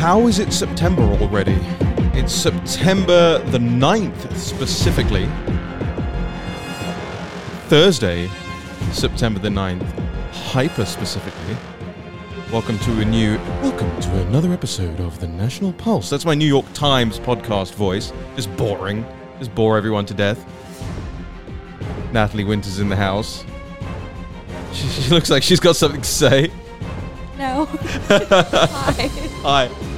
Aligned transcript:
How 0.00 0.28
is 0.28 0.38
it 0.38 0.50
September 0.50 1.02
already? 1.02 1.58
It's 2.14 2.32
September 2.32 3.36
the 3.50 3.58
9th, 3.58 4.34
specifically. 4.34 5.26
Thursday, 7.68 8.30
September 8.92 9.38
the 9.38 9.50
9th, 9.50 9.86
hyper 10.32 10.86
specifically. 10.86 11.54
Welcome 12.50 12.78
to 12.78 13.02
a 13.02 13.04
new, 13.04 13.36
welcome 13.60 14.00
to 14.00 14.22
another 14.22 14.54
episode 14.54 15.00
of 15.00 15.20
the 15.20 15.28
National 15.28 15.74
Pulse. 15.74 16.08
That's 16.08 16.24
my 16.24 16.34
New 16.34 16.48
York 16.48 16.72
Times 16.72 17.18
podcast 17.18 17.74
voice. 17.74 18.10
Just 18.36 18.56
boring. 18.56 19.04
Just 19.38 19.54
bore 19.54 19.76
everyone 19.76 20.06
to 20.06 20.14
death. 20.14 20.42
Natalie 22.10 22.44
Winters 22.44 22.80
in 22.80 22.88
the 22.88 22.96
house. 22.96 23.44
She, 24.72 24.88
she 24.88 25.10
looks 25.10 25.28
like 25.28 25.42
she's 25.42 25.60
got 25.60 25.76
something 25.76 26.00
to 26.00 26.08
say. 26.08 26.50
No. 27.36 27.66
Hi. 28.08 29.10
Hi. 29.42 29.89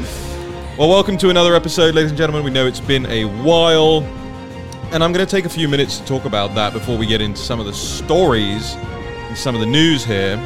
Well, 0.79 0.89
welcome 0.89 1.19
to 1.19 1.29
another 1.29 1.55
episode, 1.55 1.95
ladies 1.95 2.13
and 2.13 2.17
gentlemen. 2.17 2.45
We 2.45 2.51
know 2.51 2.67
it's 2.67 2.81
been 2.81 3.05
a 3.05 3.27
while, 3.27 4.03
and 4.91 5.05
I'm 5.05 5.13
going 5.13 5.25
to 5.25 5.31
take 5.31 5.45
a 5.45 5.51
few 5.51 5.69
minutes 5.69 5.99
to 5.99 6.05
talk 6.07 6.25
about 6.25 6.55
that 6.55 6.73
before 6.73 6.97
we 6.97 7.07
get 7.07 7.21
into 7.21 7.43
some 7.43 7.61
of 7.61 7.67
the 7.67 7.75
stories 7.75 8.75
and 8.75 9.37
some 9.37 9.55
of 9.55 9.61
the 9.61 9.67
news 9.67 10.03
here. 10.03 10.39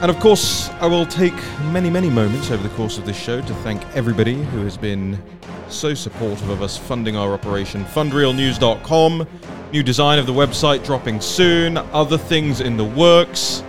And 0.00 0.10
of 0.10 0.18
course, 0.18 0.70
I 0.80 0.86
will 0.86 1.04
take 1.04 1.34
many, 1.72 1.90
many 1.90 2.08
moments 2.08 2.50
over 2.50 2.62
the 2.62 2.74
course 2.74 2.96
of 2.96 3.04
this 3.04 3.18
show 3.18 3.42
to 3.42 3.54
thank 3.56 3.84
everybody 3.94 4.42
who 4.42 4.64
has 4.64 4.78
been 4.78 5.22
so 5.68 5.92
supportive 5.92 6.48
of 6.48 6.62
us 6.62 6.78
funding 6.78 7.16
our 7.16 7.34
operation. 7.34 7.84
Fundrealnews.com, 7.84 9.28
new 9.74 9.82
design 9.82 10.18
of 10.18 10.24
the 10.24 10.32
website 10.32 10.82
dropping 10.86 11.20
soon, 11.20 11.76
other 11.76 12.16
things 12.16 12.62
in 12.62 12.78
the 12.78 12.84
works. 12.84 13.62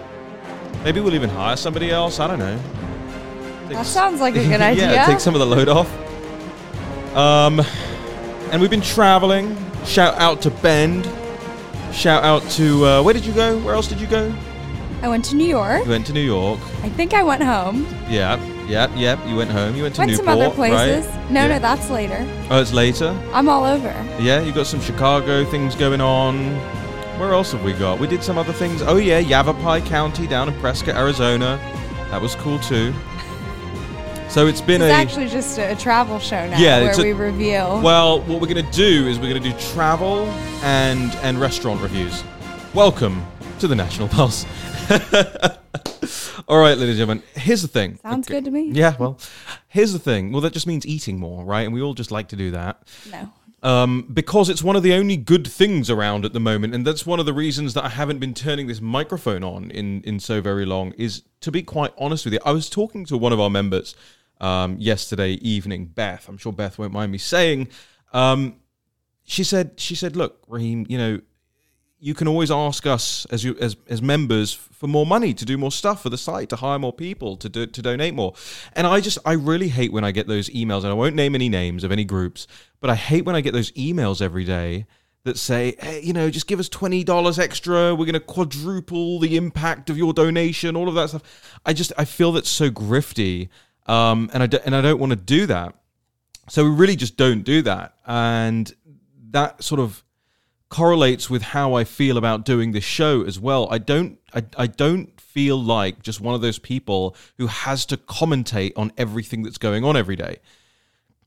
Maybe 0.85 1.01
we'll 1.01 1.15
even 1.15 1.29
hire 1.29 1.57
somebody 1.57 1.91
else. 1.91 2.21
I 2.21 2.27
don't 2.27 2.39
know. 2.39 2.57
Take 3.67 3.77
That 3.77 3.85
sounds 3.85 4.19
like 4.21 4.35
a 4.35 4.45
good 4.47 4.61
idea. 4.71 4.91
yeah, 4.91 5.05
take 5.05 5.19
some 5.19 5.33
of 5.35 5.39
the 5.39 5.45
load 5.45 5.69
off. 5.69 5.89
Um, 7.15 7.61
and 8.51 8.61
we've 8.61 8.69
been 8.69 8.81
traveling. 8.81 9.55
Shout 9.85 10.15
out 10.15 10.41
to 10.43 10.49
Bend. 10.49 11.05
Shout 11.93 12.23
out 12.23 12.41
to 12.51 12.85
uh, 12.85 13.03
where 13.03 13.13
did 13.13 13.25
you 13.25 13.33
go? 13.33 13.57
Where 13.59 13.75
else 13.75 13.87
did 13.87 13.99
you 14.01 14.07
go? 14.07 14.33
I 15.01 15.07
went 15.09 15.25
to 15.25 15.35
New 15.35 15.45
York. 15.45 15.83
You 15.83 15.89
went 15.91 16.05
to 16.07 16.13
New 16.13 16.21
York. 16.21 16.59
I 16.81 16.89
think 16.89 17.13
I 17.13 17.23
went 17.23 17.43
home. 17.43 17.85
Yeah, 18.09 18.41
yeah, 18.67 18.93
yeah. 18.95 19.23
You 19.27 19.35
went 19.35 19.51
home. 19.51 19.75
You 19.75 19.83
went 19.83 19.95
to 19.95 20.05
New 20.05 20.13
York. 20.13 20.25
went 20.25 20.39
Newport, 20.39 20.57
some 20.59 20.69
other 20.71 20.95
places. 21.03 21.05
right? 21.07 21.31
No, 21.31 21.41
Yeah. 21.41 21.47
no, 21.49 21.59
that's 21.59 21.89
later. 21.89 22.25
Oh, 22.49 22.61
it's 22.61 22.71
later. 22.73 23.09
I'm 23.33 23.49
all 23.49 23.65
over. 23.65 23.89
Yeah, 24.19 24.39
you 24.41 24.53
got 24.53 24.65
some 24.65 24.79
Chicago 24.81 25.43
things 25.45 25.75
going 25.75 25.99
on. 26.01 26.55
Where 27.19 27.33
else 27.33 27.51
have 27.51 27.63
we 27.63 27.73
got? 27.73 27.99
We 27.99 28.07
did 28.07 28.23
some 28.23 28.37
other 28.37 28.53
things. 28.53 28.81
Oh 28.81 28.95
yeah, 28.95 29.19
Yavapai 29.19 29.81
County 29.81 30.25
down 30.25 30.47
in 30.47 30.57
Prescott, 30.59 30.95
Arizona. 30.95 31.59
That 32.09 32.21
was 32.21 32.33
cool 32.35 32.57
too. 32.59 32.93
So 34.33 34.47
it's 34.47 34.61
been 34.61 34.81
It's 34.81 34.89
a 34.89 34.93
actually 34.95 35.27
just 35.27 35.59
a, 35.59 35.73
a 35.73 35.75
travel 35.75 36.17
show 36.17 36.49
now 36.49 36.57
Yeah, 36.57 36.81
where 36.81 36.99
a- 36.99 37.03
we 37.03 37.13
reveal. 37.13 37.79
Well, 37.83 38.19
what 38.21 38.41
we're 38.41 38.51
going 38.51 38.65
to 38.65 38.71
do 38.71 39.07
is 39.07 39.19
we're 39.19 39.29
going 39.29 39.43
to 39.43 39.47
do 39.51 39.55
travel 39.59 40.25
and 40.63 41.11
and 41.17 41.39
restaurant 41.39 41.79
reviews. 41.83 42.23
Welcome 42.73 43.23
to 43.59 43.67
the 43.67 43.75
National 43.75 44.07
Pulse. 44.07 44.47
All 46.47 46.57
right, 46.57 46.75
ladies 46.75 46.97
and 46.99 47.07
gentlemen. 47.09 47.23
Here's 47.35 47.61
the 47.61 47.67
thing. 47.67 47.99
Sounds 48.01 48.27
Okay. 48.27 48.37
good 48.39 48.45
to 48.45 48.49
me. 48.49 48.71
Yeah, 48.71 48.95
well, 48.97 49.19
here's 49.67 49.93
the 49.93 49.99
thing. 49.99 50.31
Well, 50.31 50.41
that 50.41 50.53
just 50.53 50.65
means 50.65 50.83
eating 50.87 51.19
more, 51.19 51.45
right? 51.45 51.61
And 51.61 51.71
we 51.71 51.83
all 51.83 51.93
just 51.93 52.09
like 52.09 52.29
to 52.29 52.35
do 52.35 52.49
that. 52.51 52.81
No. 53.11 53.31
Um, 53.61 54.09
because 54.11 54.49
it's 54.49 54.63
one 54.63 54.75
of 54.75 54.81
the 54.81 54.93
only 54.95 55.15
good 55.15 55.45
things 55.45 55.91
around 55.91 56.25
at 56.25 56.33
the 56.33 56.39
moment, 56.39 56.73
and 56.73 56.87
that's 56.87 57.05
one 57.05 57.19
of 57.19 57.27
the 57.27 57.33
reasons 57.33 57.75
that 57.75 57.83
I 57.83 57.89
haven't 57.89 58.17
been 58.17 58.33
turning 58.33 58.65
this 58.65 58.81
microphone 58.81 59.43
on 59.43 59.69
in 59.69 60.01
in 60.01 60.19
so 60.19 60.41
very 60.41 60.65
long. 60.65 60.91
Is 60.97 61.21
to 61.41 61.51
be 61.51 61.61
quite 61.61 61.93
honest 61.99 62.25
with 62.25 62.33
you, 62.33 62.39
I 62.43 62.51
was 62.51 62.67
talking 62.67 63.05
to 63.05 63.15
one 63.15 63.31
of 63.31 63.39
our 63.39 63.51
members 63.51 63.93
um, 64.43 64.75
yesterday 64.77 65.31
evening, 65.35 65.85
Beth. 65.85 66.27
I'm 66.27 66.37
sure 66.37 66.51
Beth 66.51 66.77
won't 66.77 66.91
mind 66.91 67.11
me 67.11 67.17
saying. 67.17 67.69
Um, 68.11 68.57
she 69.23 69.43
said, 69.45 69.79
she 69.79 69.95
said, 69.95 70.17
look, 70.17 70.43
Raheem, 70.47 70.85
you 70.89 70.97
know, 70.97 71.21
you 71.97 72.13
can 72.13 72.27
always 72.27 72.51
ask 72.51 72.85
us 72.85 73.25
as 73.31 73.45
you 73.45 73.55
as 73.61 73.77
as 73.87 74.01
members 74.01 74.51
for 74.51 74.87
more 74.87 75.05
money 75.05 75.33
to 75.33 75.45
do 75.45 75.57
more 75.57 75.71
stuff 75.71 76.03
for 76.03 76.09
the 76.09 76.17
site 76.17 76.49
to 76.49 76.57
hire 76.57 76.77
more 76.77 76.91
people 76.91 77.37
to 77.37 77.47
do, 77.47 77.65
to 77.65 77.81
donate 77.81 78.13
more 78.13 78.33
and 78.73 78.85
i 78.85 78.99
just 78.99 79.17
i 79.23 79.31
really 79.31 79.69
hate 79.69 79.93
when 79.93 80.03
i 80.03 80.11
get 80.11 80.27
those 80.27 80.49
emails 80.49 80.79
and 80.79 80.87
i 80.87 80.93
won't 80.93 81.15
name 81.15 81.33
any 81.33 81.47
names 81.47 81.85
of 81.85 81.93
any 81.93 82.03
groups 82.03 82.45
but 82.81 82.89
i 82.89 82.95
hate 82.95 83.23
when 83.23 83.37
i 83.37 83.39
get 83.39 83.53
those 83.53 83.71
emails 83.71 84.21
every 84.21 84.43
day 84.43 84.85
that 85.23 85.37
say 85.37 85.75
hey 85.79 86.01
you 86.01 86.11
know 86.11 86.29
just 86.29 86.45
give 86.45 86.59
us 86.59 86.67
$20 86.67 87.39
extra 87.39 87.95
we're 87.95 88.05
going 88.05 88.11
to 88.11 88.19
quadruple 88.19 89.17
the 89.21 89.37
impact 89.37 89.89
of 89.89 89.97
your 89.97 90.11
donation 90.11 90.75
all 90.75 90.89
of 90.89 90.95
that 90.95 91.07
stuff 91.07 91.23
i 91.65 91.71
just 91.71 91.93
i 91.97 92.03
feel 92.03 92.33
that's 92.33 92.49
so 92.49 92.69
grifty 92.69 93.47
um 93.87 94.29
and 94.33 94.43
i 94.43 94.47
do, 94.47 94.57
and 94.65 94.75
i 94.75 94.81
don't 94.81 94.99
want 94.99 95.11
to 95.11 95.15
do 95.15 95.45
that 95.45 95.75
so 96.49 96.63
we 96.63 96.69
really 96.69 96.95
just 96.95 97.17
don't 97.17 97.43
do 97.43 97.61
that 97.61 97.95
and 98.05 98.73
that 99.31 99.63
sort 99.63 99.79
of 99.79 100.03
correlates 100.73 101.29
with 101.29 101.43
how 101.43 101.75
I 101.75 101.83
feel 101.83 102.17
about 102.17 102.45
doing 102.45 102.71
this 102.71 102.83
show 102.83 103.21
as 103.21 103.39
well. 103.39 103.67
I 103.69 103.77
don't 103.77 104.17
I, 104.33 104.43
I 104.57 104.65
don't 104.65 105.21
feel 105.21 105.61
like 105.61 106.01
just 106.01 106.19
one 106.19 106.33
of 106.33 106.41
those 106.41 106.57
people 106.57 107.15
who 107.37 107.45
has 107.45 107.85
to 107.87 107.97
commentate 107.97 108.73
on 108.75 108.91
everything 108.97 109.43
that's 109.43 109.59
going 109.59 109.83
on 109.83 109.95
every 109.95 110.15
day. 110.15 110.37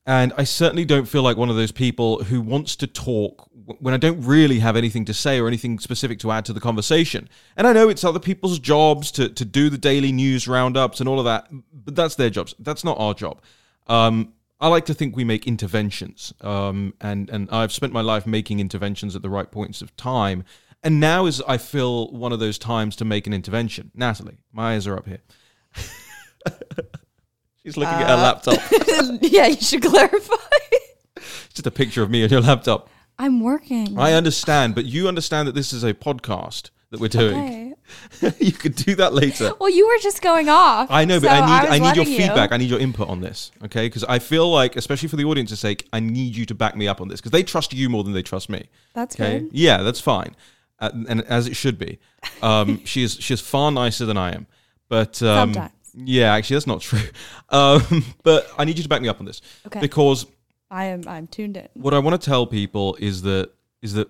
And 0.06 0.32
I 0.36 0.44
certainly 0.44 0.84
don't 0.84 1.06
feel 1.06 1.22
like 1.22 1.36
one 1.36 1.50
of 1.50 1.56
those 1.56 1.72
people 1.72 2.22
who 2.24 2.40
wants 2.40 2.76
to 2.76 2.86
talk 2.86 3.48
when 3.80 3.92
I 3.92 3.96
don't 3.96 4.22
really 4.22 4.60
have 4.60 4.76
anything 4.76 5.04
to 5.06 5.14
say 5.14 5.40
or 5.40 5.48
anything 5.48 5.80
specific 5.80 6.20
to 6.20 6.30
add 6.30 6.44
to 6.44 6.52
the 6.52 6.60
conversation. 6.60 7.28
And 7.56 7.66
I 7.66 7.72
know 7.72 7.88
it's 7.88 8.04
other 8.04 8.20
people's 8.20 8.60
jobs 8.60 9.10
to, 9.12 9.28
to 9.28 9.44
do 9.44 9.68
the 9.68 9.78
daily 9.78 10.12
news 10.12 10.46
roundups 10.46 11.00
and 11.00 11.08
all 11.08 11.18
of 11.18 11.24
that, 11.24 11.48
but 11.72 11.96
that's 11.96 12.14
their 12.14 12.30
jobs. 12.30 12.54
That's 12.60 12.84
not 12.84 12.98
our 13.00 13.14
job. 13.14 13.42
Um, 13.88 14.34
I 14.60 14.68
like 14.68 14.86
to 14.86 14.94
think 14.94 15.16
we 15.16 15.24
make 15.24 15.46
interventions, 15.46 16.32
um, 16.40 16.94
and 17.00 17.28
and 17.28 17.50
I've 17.50 17.72
spent 17.72 17.92
my 17.92 18.00
life 18.00 18.26
making 18.26 18.58
interventions 18.58 19.14
at 19.14 19.20
the 19.20 19.28
right 19.28 19.50
points 19.50 19.82
of 19.82 19.94
time. 19.96 20.44
And 20.82 20.98
now 20.98 21.26
is 21.26 21.42
I 21.46 21.58
feel 21.58 22.10
one 22.10 22.32
of 22.32 22.38
those 22.38 22.58
times 22.58 22.96
to 22.96 23.04
make 23.04 23.26
an 23.26 23.34
intervention. 23.34 23.90
Natalie, 23.94 24.38
my 24.52 24.74
eyes 24.74 24.86
are 24.86 24.96
up 24.96 25.06
here. 25.06 25.20
She's 27.66 27.76
looking 27.76 27.94
at 27.94 28.08
her 28.08 28.14
laptop. 28.14 28.60
yeah, 29.22 29.48
you 29.48 29.60
should 29.60 29.82
clarify. 29.82 30.36
It's 31.16 31.48
just 31.52 31.66
a 31.66 31.70
picture 31.72 32.00
of 32.00 32.10
me 32.10 32.22
on 32.22 32.30
your 32.30 32.40
laptop. 32.40 32.88
I'm 33.18 33.40
working. 33.40 33.98
I 33.98 34.12
understand, 34.12 34.76
but 34.76 34.84
you 34.84 35.08
understand 35.08 35.48
that 35.48 35.56
this 35.56 35.72
is 35.72 35.82
a 35.82 35.92
podcast 35.92 36.70
that 36.90 37.00
we're 37.00 37.08
doing. 37.08 37.74
Okay. 38.22 38.34
you 38.38 38.52
could 38.52 38.76
do 38.76 38.94
that 38.94 39.14
later. 39.14 39.50
Well, 39.58 39.68
you 39.68 39.88
were 39.88 39.98
just 40.00 40.22
going 40.22 40.48
off. 40.48 40.92
I 40.92 41.04
know, 41.04 41.18
but 41.18 41.26
so 41.26 41.32
I 41.32 41.40
need 41.40 41.68
was 41.68 41.70
I, 41.70 41.78
need 41.78 41.96
your 41.96 42.04
letting 42.04 42.12
you. 42.12 42.18
feedback. 42.20 42.52
I 42.52 42.56
need 42.56 42.70
your 42.70 42.78
input 42.78 43.08
on 43.08 43.20
this, 43.20 43.50
okay? 43.64 43.86
Because 43.86 44.04
I 44.04 44.20
feel 44.20 44.48
like, 44.48 44.76
especially 44.76 45.08
for 45.08 45.16
the 45.16 45.24
audience's 45.24 45.58
sake, 45.58 45.88
I 45.92 45.98
need 45.98 46.36
you 46.36 46.46
to 46.46 46.54
back 46.54 46.76
me 46.76 46.86
up 46.86 47.00
on 47.00 47.08
this 47.08 47.20
because 47.20 47.32
they 47.32 47.42
trust 47.42 47.74
you 47.74 47.88
more 47.88 48.04
than 48.04 48.12
they 48.12 48.22
trust 48.22 48.48
me. 48.48 48.68
That's 48.94 49.16
Okay, 49.16 49.40
good. 49.40 49.50
yeah, 49.50 49.82
that's 49.82 49.98
fine, 50.00 50.36
uh, 50.78 50.90
and 51.08 51.22
as 51.22 51.48
it 51.48 51.56
should 51.56 51.80
be. 51.80 51.98
Um, 52.42 52.80
she 52.84 53.02
is 53.02 53.14
she 53.14 53.34
is 53.34 53.40
far 53.40 53.72
nicer 53.72 54.06
than 54.06 54.16
I 54.16 54.36
am, 54.36 54.46
but 54.88 55.20
um, 55.20 55.52
Sometimes. 55.52 55.72
Yeah, 55.96 56.32
actually, 56.34 56.56
that's 56.56 56.66
not 56.66 56.80
true. 56.88 57.00
Um, 57.50 58.04
but 58.22 58.48
I 58.58 58.64
need 58.64 58.76
you 58.76 58.82
to 58.82 58.88
back 58.88 59.02
me 59.02 59.08
up 59.08 59.18
on 59.20 59.26
this 59.26 59.40
Okay. 59.66 59.80
because 59.80 60.26
I 60.70 60.84
am. 60.86 61.02
I'm 61.06 61.26
tuned 61.26 61.56
in. 61.56 61.68
what 61.74 61.94
I 61.94 61.98
want 61.98 62.20
to 62.20 62.24
tell 62.24 62.46
people 62.46 62.96
is 63.00 63.22
that 63.22 63.50
is 63.82 63.94
that 63.94 64.08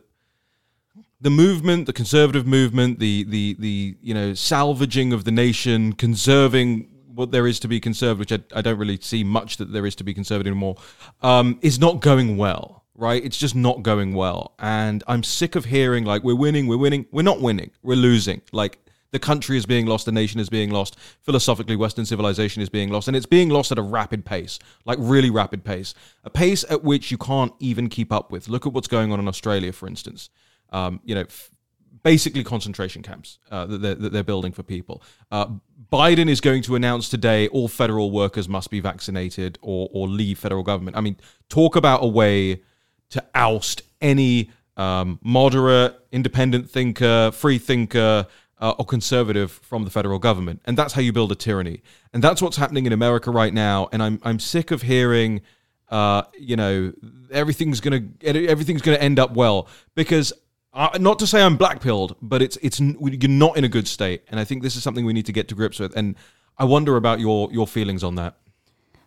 the 1.20 1.30
movement, 1.30 1.86
the 1.86 1.92
conservative 1.92 2.46
movement, 2.46 2.98
the 2.98 3.24
the 3.24 3.56
the 3.58 3.96
you 4.00 4.14
know 4.14 4.34
salvaging 4.34 5.12
of 5.12 5.24
the 5.24 5.30
nation, 5.30 5.92
conserving 5.92 6.88
what 7.14 7.30
there 7.30 7.46
is 7.46 7.58
to 7.60 7.68
be 7.68 7.80
conserved, 7.80 8.20
which 8.20 8.32
I, 8.32 8.40
I 8.54 8.60
don't 8.60 8.78
really 8.78 8.98
see 9.00 9.24
much 9.24 9.56
that 9.56 9.72
there 9.72 9.86
is 9.86 9.94
to 9.96 10.04
be 10.04 10.12
conserved 10.12 10.46
anymore, 10.46 10.76
um, 11.22 11.58
is 11.62 11.78
not 11.78 12.00
going 12.00 12.36
well. 12.36 12.84
Right? 12.94 13.22
It's 13.22 13.36
just 13.36 13.54
not 13.54 13.82
going 13.82 14.14
well, 14.14 14.54
and 14.58 15.04
I'm 15.06 15.22
sick 15.22 15.54
of 15.54 15.66
hearing 15.66 16.04
like 16.06 16.22
we're 16.24 16.34
winning, 16.34 16.66
we're 16.66 16.78
winning, 16.78 17.04
we're 17.12 17.20
not 17.20 17.42
winning, 17.42 17.70
we're 17.82 17.94
losing. 17.96 18.40
Like 18.52 18.78
the 19.10 19.18
country 19.18 19.56
is 19.56 19.66
being 19.66 19.86
lost, 19.86 20.06
the 20.06 20.12
nation 20.12 20.40
is 20.40 20.48
being 20.48 20.70
lost, 20.70 20.98
philosophically, 21.22 21.76
Western 21.76 22.04
civilization 22.04 22.62
is 22.62 22.68
being 22.68 22.90
lost, 22.90 23.08
and 23.08 23.16
it's 23.16 23.26
being 23.26 23.48
lost 23.48 23.72
at 23.72 23.78
a 23.78 23.82
rapid 23.82 24.24
pace, 24.24 24.58
like 24.84 24.98
really 25.00 25.30
rapid 25.30 25.64
pace, 25.64 25.94
a 26.24 26.30
pace 26.30 26.64
at 26.70 26.82
which 26.84 27.10
you 27.10 27.18
can't 27.18 27.52
even 27.60 27.88
keep 27.88 28.12
up 28.12 28.30
with. 28.30 28.48
Look 28.48 28.66
at 28.66 28.72
what's 28.72 28.88
going 28.88 29.12
on 29.12 29.20
in 29.20 29.28
Australia, 29.28 29.72
for 29.72 29.86
instance. 29.86 30.30
Um, 30.70 31.00
you 31.04 31.14
know, 31.14 31.22
f- 31.22 31.50
basically 32.02 32.44
concentration 32.44 33.02
camps 33.02 33.38
uh, 33.50 33.66
that, 33.66 33.78
they're, 33.78 33.94
that 33.94 34.12
they're 34.12 34.22
building 34.22 34.52
for 34.52 34.62
people. 34.62 35.02
Uh, 35.30 35.46
Biden 35.92 36.28
is 36.28 36.40
going 36.40 36.62
to 36.62 36.76
announce 36.76 37.08
today 37.08 37.48
all 37.48 37.68
federal 37.68 38.10
workers 38.10 38.48
must 38.48 38.70
be 38.70 38.80
vaccinated 38.80 39.58
or, 39.62 39.88
or 39.92 40.06
leave 40.06 40.38
federal 40.38 40.62
government. 40.62 40.96
I 40.96 41.00
mean, 41.00 41.16
talk 41.48 41.74
about 41.74 42.02
a 42.04 42.06
way 42.06 42.62
to 43.10 43.24
oust 43.34 43.82
any 44.00 44.50
um, 44.76 45.18
moderate, 45.22 45.98
independent 46.12 46.70
thinker, 46.70 47.30
free 47.32 47.58
thinker, 47.58 48.26
uh, 48.58 48.74
or 48.78 48.84
conservative 48.84 49.50
from 49.50 49.84
the 49.84 49.90
federal 49.90 50.18
government, 50.18 50.60
and 50.64 50.76
that's 50.76 50.92
how 50.94 51.00
you 51.00 51.12
build 51.12 51.32
a 51.32 51.34
tyranny. 51.34 51.82
And 52.12 52.22
that's 52.22 52.40
what's 52.40 52.56
happening 52.56 52.86
in 52.86 52.92
America 52.92 53.30
right 53.30 53.52
now. 53.52 53.88
And 53.92 54.02
I'm 54.02 54.20
I'm 54.22 54.38
sick 54.38 54.70
of 54.70 54.82
hearing, 54.82 55.42
uh, 55.88 56.22
you 56.38 56.56
know, 56.56 56.92
everything's 57.30 57.80
gonna 57.80 58.02
everything's 58.24 58.82
gonna 58.82 58.98
end 58.98 59.18
up 59.18 59.34
well 59.34 59.68
because. 59.94 60.32
Uh, 60.72 60.90
not 61.00 61.18
to 61.18 61.26
say 61.26 61.40
I'm 61.40 61.56
black 61.56 61.80
blackpilled, 61.80 62.16
but 62.20 62.42
it's 62.42 62.58
it's 62.58 62.78
you're 62.78 63.30
not 63.30 63.56
in 63.56 63.64
a 63.64 63.68
good 63.68 63.88
state, 63.88 64.24
and 64.28 64.38
I 64.38 64.44
think 64.44 64.62
this 64.62 64.76
is 64.76 64.82
something 64.82 65.06
we 65.06 65.14
need 65.14 65.24
to 65.24 65.32
get 65.32 65.48
to 65.48 65.54
grips 65.54 65.78
with. 65.78 65.96
And 65.96 66.16
I 66.58 66.64
wonder 66.64 66.96
about 66.96 67.18
your 67.18 67.50
your 67.50 67.66
feelings 67.66 68.04
on 68.04 68.16
that. 68.16 68.36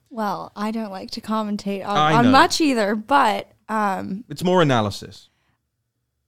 Well, 0.10 0.52
I 0.56 0.72
don't 0.72 0.90
like 0.90 1.12
to 1.12 1.22
commentate 1.22 1.86
on, 1.86 2.26
on 2.26 2.32
much 2.32 2.60
either, 2.60 2.96
but 2.96 3.52
um, 3.68 4.24
It's 4.28 4.44
more 4.44 4.62
analysis. 4.62 5.30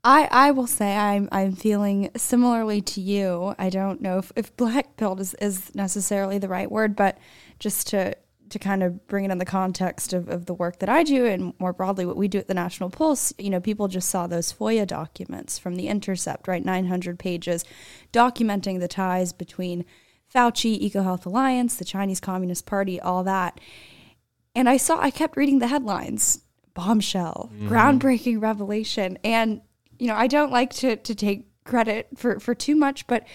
I 0.04 0.28
I 0.32 0.52
will 0.52 0.68
say 0.68 0.96
I'm 0.96 1.30
I'm 1.32 1.54
feeling 1.54 2.10
similarly 2.16 2.82
to 2.82 3.02
you. 3.02 3.56
I 3.60 3.70
don't 3.70 4.02
know 4.02 4.18
if, 4.18 4.32
if 4.36 4.56
black 4.58 4.98
pilled 4.98 5.20
is, 5.20 5.34
is 5.36 5.74
necessarily 5.76 6.38
the 6.38 6.48
right 6.48 6.72
word, 6.72 6.96
but 6.96 7.18
just 7.60 7.88
to 7.90 8.16
to 8.50 8.60
kind 8.60 8.84
of 8.84 9.08
bring 9.08 9.26
it 9.26 9.32
in 9.32 9.38
the 9.38 9.46
context 9.46 10.14
of, 10.14 10.28
of 10.30 10.46
the 10.46 10.54
work 10.54 10.80
that 10.80 10.90
I 10.90 11.04
do 11.04 11.26
and 11.26 11.54
more 11.58 11.74
broadly 11.74 12.06
what 12.06 12.18
we 12.18 12.28
do 12.28 12.38
at 12.38 12.48
the 12.48 12.54
National 12.54 12.90
Pulse, 12.90 13.34
you 13.38 13.50
know, 13.50 13.62
people 13.62 13.88
just 13.88 14.10
saw 14.10 14.28
those 14.28 14.52
FOIA 14.52 14.86
documents 14.86 15.58
from 15.58 15.76
the 15.76 15.88
Intercept, 15.88 16.50
right? 16.50 16.64
900 16.64 17.18
pages 17.18 17.64
documenting 18.12 18.82
the 18.82 18.90
ties 18.90 19.32
between 19.32 19.86
Fauci, 20.34 20.82
EcoHealth 20.82 21.26
Alliance, 21.26 21.76
the 21.76 21.86
Chinese 21.86 22.20
Communist 22.20 22.66
Party, 22.66 23.00
all 23.00 23.24
that. 23.24 23.60
And 24.54 24.68
I 24.68 24.78
saw, 24.78 25.00
I 25.00 25.12
kept 25.12 25.38
reading 25.38 25.60
the 25.60 25.68
headlines 25.68 26.42
bombshell, 26.74 27.50
mm-hmm. 27.54 27.70
groundbreaking 27.70 28.42
revelation. 28.42 29.18
And, 29.24 29.62
you 30.02 30.08
know, 30.08 30.16
I 30.16 30.26
don't 30.26 30.52
like 30.52 30.74
to, 30.78 30.96
to 30.96 31.14
take 31.14 31.46
credit 31.64 32.08
for, 32.16 32.40
for 32.40 32.56
too 32.56 32.76
much, 32.76 33.06
but 33.06 33.28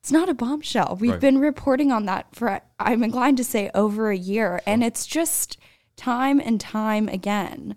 it's 0.00 0.10
not 0.10 0.28
a 0.28 0.34
bombshell. 0.34 0.98
We've 1.00 1.12
Right. 1.12 1.20
been 1.20 1.38
reporting 1.38 1.92
on 1.92 2.06
that 2.06 2.34
for, 2.34 2.60
I'm 2.80 3.04
inclined 3.04 3.36
to 3.36 3.44
say, 3.44 3.70
over 3.72 4.10
a 4.10 4.16
year. 4.16 4.60
And 4.66 4.82
it's 4.82 5.06
just 5.06 5.58
time 5.96 6.40
and 6.40 6.60
time 6.60 7.06
again. 7.06 7.76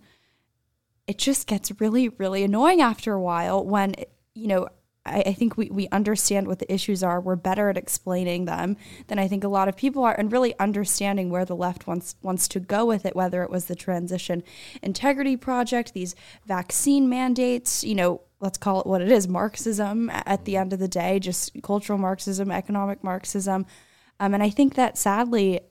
It 1.06 1.19
just 1.19 1.45
gets 1.45 1.80
really, 1.80 2.10
really 2.10 2.44
annoying 2.44 2.81
after 2.81 3.13
a 3.13 3.22
while 3.22 3.63
when, 3.63 3.94
you 4.33 4.48
know, 4.48 4.69
I, 5.06 5.24
I 5.28 5.34
think 5.34 5.57
we, 5.57 5.69
we 5.69 5.88
understand 5.90 6.48
what 6.48 6.60
the 6.60 6.72
issues 6.72 7.04
are. 7.04 7.22
We're 7.22 7.36
better 7.36 7.69
at 7.69 7.78
explaining 7.78 8.46
them 8.46 8.78
than 9.07 9.19
I 9.19 9.28
think 9.28 9.44
a 9.44 9.50
lot 9.50 9.68
of 9.68 9.75
people 9.75 10.04
are, 10.04 10.13
and 10.13 10.31
really 10.31 10.57
understanding 10.60 11.30
where 11.30 11.46
the 11.46 11.56
left 11.56 11.88
wants 11.88 12.16
wants 12.22 12.48
to 12.50 12.60
go 12.60 12.86
with 12.86 13.06
it. 13.06 13.16
Whether 13.16 13.44
it 13.44 13.50
was 13.50 13.66
the 13.66 13.75
transition 13.75 14.44
integrity 14.81 15.38
project, 15.38 15.94
these 15.94 16.16
vaccine 16.46 17.07
mandates, 17.07 17.84
you 17.84 17.96
know, 17.96 18.22
let's 18.40 18.57
call 18.57 18.81
it 18.81 18.88
what 18.88 19.02
it 19.02 19.12
is, 19.12 19.28
Marxism. 19.28 20.10
At 20.10 20.46
the 20.46 20.57
end 20.57 20.74
of 20.74 20.80
the 20.80 20.88
day, 20.88 21.19
just 21.19 21.51
cultural 21.62 22.00
Marxism, 22.00 22.51
economic 22.51 23.04
Marxism, 23.04 23.66
um, 24.19 24.34
and 24.34 24.44
I 24.44 24.50
think 24.50 24.75
that 24.75 24.98
sadly. 24.98 25.62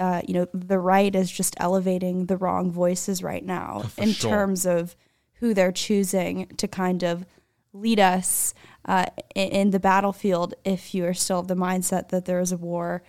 Uh, 0.00 0.22
you 0.28 0.32
know, 0.32 0.46
the 0.54 0.78
right 0.78 1.16
is 1.16 1.28
just 1.28 1.56
elevating 1.58 2.26
the 2.26 2.36
wrong 2.36 2.70
voices 2.70 3.20
right 3.20 3.44
now 3.44 3.80
for 3.80 4.02
in 4.02 4.12
sure. 4.12 4.30
terms 4.30 4.64
of 4.64 4.94
who 5.40 5.52
they're 5.52 5.72
choosing 5.72 6.46
to 6.56 6.68
kind 6.68 7.02
of 7.02 7.26
lead 7.72 7.98
us 7.98 8.54
uh, 8.88 9.04
in, 9.36 9.70
the 9.70 9.78
battlefield 9.78 10.54
if 10.64 10.94
you 10.94 11.04
are 11.04 11.14
still 11.14 11.38
of 11.40 11.46
the 11.46 11.54
mindset 11.54 12.08
that 12.08 12.24
there 12.24 12.40
is 12.40 12.50
a 12.50 12.56
war. 12.56 13.02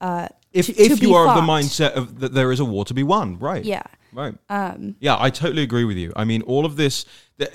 Uh, 0.00 0.28
If, 0.52 0.66
to- 0.66 0.80
if 0.80 0.98
to 1.00 1.06
you 1.06 1.14
are 1.14 1.28
of 1.28 1.34
the 1.34 1.42
mindset 1.42 1.92
of 1.92 2.20
that 2.20 2.32
there 2.32 2.52
is 2.52 2.60
a 2.60 2.64
war 2.64 2.84
to 2.86 2.94
be 2.94 3.02
won, 3.02 3.38
right? 3.38 3.64
Yeah. 3.64 3.82
Right. 4.12 4.34
Um, 4.48 4.94
yeah, 5.00 5.16
I 5.18 5.28
totally 5.30 5.64
agree 5.64 5.84
with 5.84 5.96
you. 5.96 6.12
I 6.14 6.24
mean, 6.24 6.42
all 6.42 6.64
of 6.64 6.76
this 6.76 7.04
th- 7.38 7.50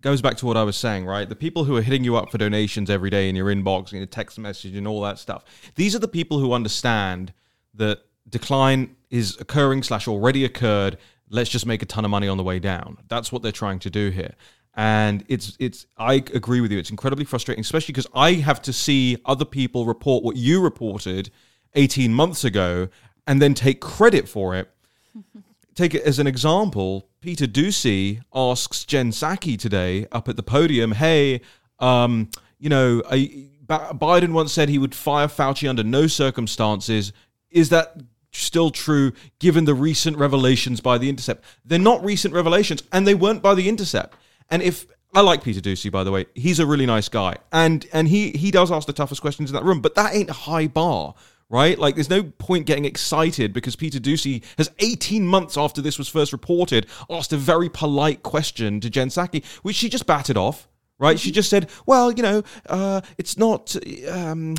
goes 0.00 0.22
back 0.22 0.36
to 0.36 0.46
what 0.46 0.56
I 0.56 0.62
was 0.62 0.76
saying, 0.76 1.06
right? 1.06 1.28
The 1.28 1.34
people 1.34 1.64
who 1.64 1.76
are 1.76 1.82
hitting 1.82 2.04
you 2.04 2.14
up 2.14 2.30
for 2.30 2.38
donations 2.38 2.88
every 2.88 3.10
day 3.10 3.28
in 3.28 3.34
your 3.34 3.46
inbox, 3.52 3.90
in 3.92 3.98
your 3.98 4.06
text 4.06 4.38
message, 4.38 4.76
and 4.76 4.86
all 4.86 5.00
that 5.02 5.18
stuff. 5.18 5.44
These 5.74 5.96
are 5.96 5.98
the 5.98 6.06
people 6.06 6.38
who 6.38 6.52
understand 6.52 7.32
that 7.74 7.98
decline 8.30 8.94
is 9.10 9.36
occurring 9.40 9.82
slash 9.82 10.06
already 10.06 10.44
occurred. 10.44 10.98
Let's 11.30 11.50
just 11.50 11.66
make 11.66 11.82
a 11.82 11.86
ton 11.86 12.04
of 12.04 12.12
money 12.12 12.28
on 12.28 12.36
the 12.36 12.44
way 12.44 12.60
down. 12.60 12.98
That's 13.08 13.32
what 13.32 13.42
they're 13.42 13.50
trying 13.50 13.80
to 13.80 13.90
do 13.90 14.10
here. 14.10 14.34
And 14.76 15.24
it's 15.28 15.56
it's 15.60 15.86
I 15.96 16.14
agree 16.14 16.60
with 16.60 16.72
you. 16.72 16.78
It's 16.78 16.90
incredibly 16.90 17.24
frustrating, 17.24 17.62
especially 17.62 17.92
because 17.92 18.08
I 18.14 18.32
have 18.34 18.60
to 18.62 18.72
see 18.72 19.18
other 19.24 19.44
people 19.44 19.86
report 19.86 20.24
what 20.24 20.36
you 20.36 20.60
reported 20.60 21.30
18 21.74 22.12
months 22.12 22.44
ago 22.44 22.88
and 23.26 23.40
then 23.40 23.54
take 23.54 23.80
credit 23.80 24.28
for 24.28 24.54
it 24.54 24.70
take 25.74 25.94
it 25.94 26.02
as 26.02 26.18
an 26.18 26.26
example, 26.26 27.08
Peter 27.20 27.46
Doocy 27.46 28.20
asks 28.34 28.84
Jen 28.84 29.10
Psaki 29.10 29.58
today 29.58 30.06
up 30.12 30.28
at 30.28 30.36
the 30.36 30.42
podium, 30.42 30.92
"Hey, 30.92 31.40
um, 31.78 32.30
you 32.58 32.68
know, 32.68 33.02
I, 33.10 33.48
Biden 33.66 34.32
once 34.32 34.52
said 34.52 34.68
he 34.68 34.78
would 34.78 34.94
fire 34.94 35.28
Fauci 35.28 35.68
under 35.68 35.82
no 35.82 36.06
circumstances. 36.06 37.12
Is 37.50 37.70
that 37.70 37.96
still 38.32 38.70
true 38.70 39.12
given 39.38 39.64
the 39.64 39.74
recent 39.74 40.16
revelations 40.18 40.80
by 40.80 40.98
the 40.98 41.08
Intercept? 41.08 41.44
They're 41.64 41.78
not 41.78 42.04
recent 42.04 42.34
revelations, 42.34 42.82
and 42.92 43.06
they 43.06 43.14
weren't 43.14 43.42
by 43.42 43.54
the 43.54 43.68
Intercept. 43.68 44.16
And 44.50 44.62
if 44.62 44.86
I 45.14 45.20
like 45.20 45.42
Peter 45.42 45.60
Doocy, 45.60 45.90
by 45.90 46.04
the 46.04 46.10
way, 46.10 46.26
he's 46.34 46.58
a 46.58 46.66
really 46.66 46.86
nice 46.86 47.08
guy, 47.08 47.36
and 47.52 47.86
and 47.92 48.08
he 48.08 48.30
he 48.30 48.50
does 48.50 48.70
ask 48.70 48.86
the 48.86 48.92
toughest 48.92 49.20
questions 49.20 49.50
in 49.50 49.54
that 49.54 49.64
room, 49.64 49.80
but 49.80 49.94
that 49.94 50.14
ain't 50.14 50.30
a 50.30 50.34
high 50.34 50.66
bar 50.66 51.14
right? 51.48 51.78
Like, 51.78 51.94
there's 51.94 52.10
no 52.10 52.22
point 52.22 52.66
getting 52.66 52.84
excited 52.84 53.52
because 53.52 53.76
Peter 53.76 53.98
Doocy 53.98 54.42
has 54.58 54.70
18 54.78 55.26
months 55.26 55.56
after 55.56 55.80
this 55.80 55.98
was 55.98 56.08
first 56.08 56.32
reported 56.32 56.86
asked 57.10 57.32
a 57.32 57.36
very 57.36 57.68
polite 57.68 58.22
question 58.22 58.80
to 58.80 58.90
Jen 58.90 59.08
Psaki, 59.08 59.44
which 59.62 59.76
she 59.76 59.88
just 59.88 60.06
batted 60.06 60.36
off, 60.36 60.68
right? 60.98 61.18
She 61.18 61.30
just 61.30 61.50
said, 61.50 61.70
well, 61.86 62.10
you 62.10 62.22
know, 62.22 62.42
uh, 62.68 63.02
it's 63.18 63.36
not 63.36 63.76
um, 64.08 64.56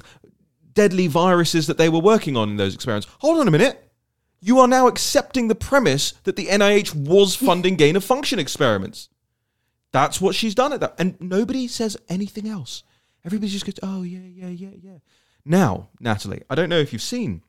deadly 0.74 1.08
viruses 1.08 1.68
that 1.68 1.78
they 1.78 1.90
were 1.90 2.00
working 2.00 2.38
on 2.38 2.50
in 2.50 2.58
those 2.58 2.76
experiments. 2.76 3.08
Hold 3.20 3.40
on 3.40 3.48
a 3.48 3.52
minute. 3.52 3.92
You 4.40 4.60
are 4.60 4.68
now 4.68 4.88
accepting 4.88 5.48
the 5.48 5.56
premise 5.56 6.12
that 6.24 6.36
the 6.36 6.46
NIH 6.46 6.94
was 6.94 7.36
funding 7.36 7.76
gain 7.76 7.96
of 7.96 8.04
function 8.04 8.38
experiments. 8.38 9.10
That's 9.96 10.20
what 10.20 10.36
she's 10.36 10.54
done 10.54 10.74
at 10.74 10.82
that. 10.82 10.96
And 11.00 11.16
nobody 11.22 11.70
says 11.70 11.96
anything 12.10 12.50
else. 12.50 12.84
Everybody 13.24 13.50
just 13.50 13.66
goes, 13.66 13.80
oh, 13.82 14.04
yeah, 14.04 14.20
yeah, 14.20 14.50
yeah, 14.50 14.76
yeah. 14.78 14.98
Now, 15.46 15.88
Natalie, 16.02 16.44
I 16.50 16.56
don't 16.56 16.68
know 16.68 16.80
if 16.80 16.92
you've 16.92 17.02
seen, 17.02 17.44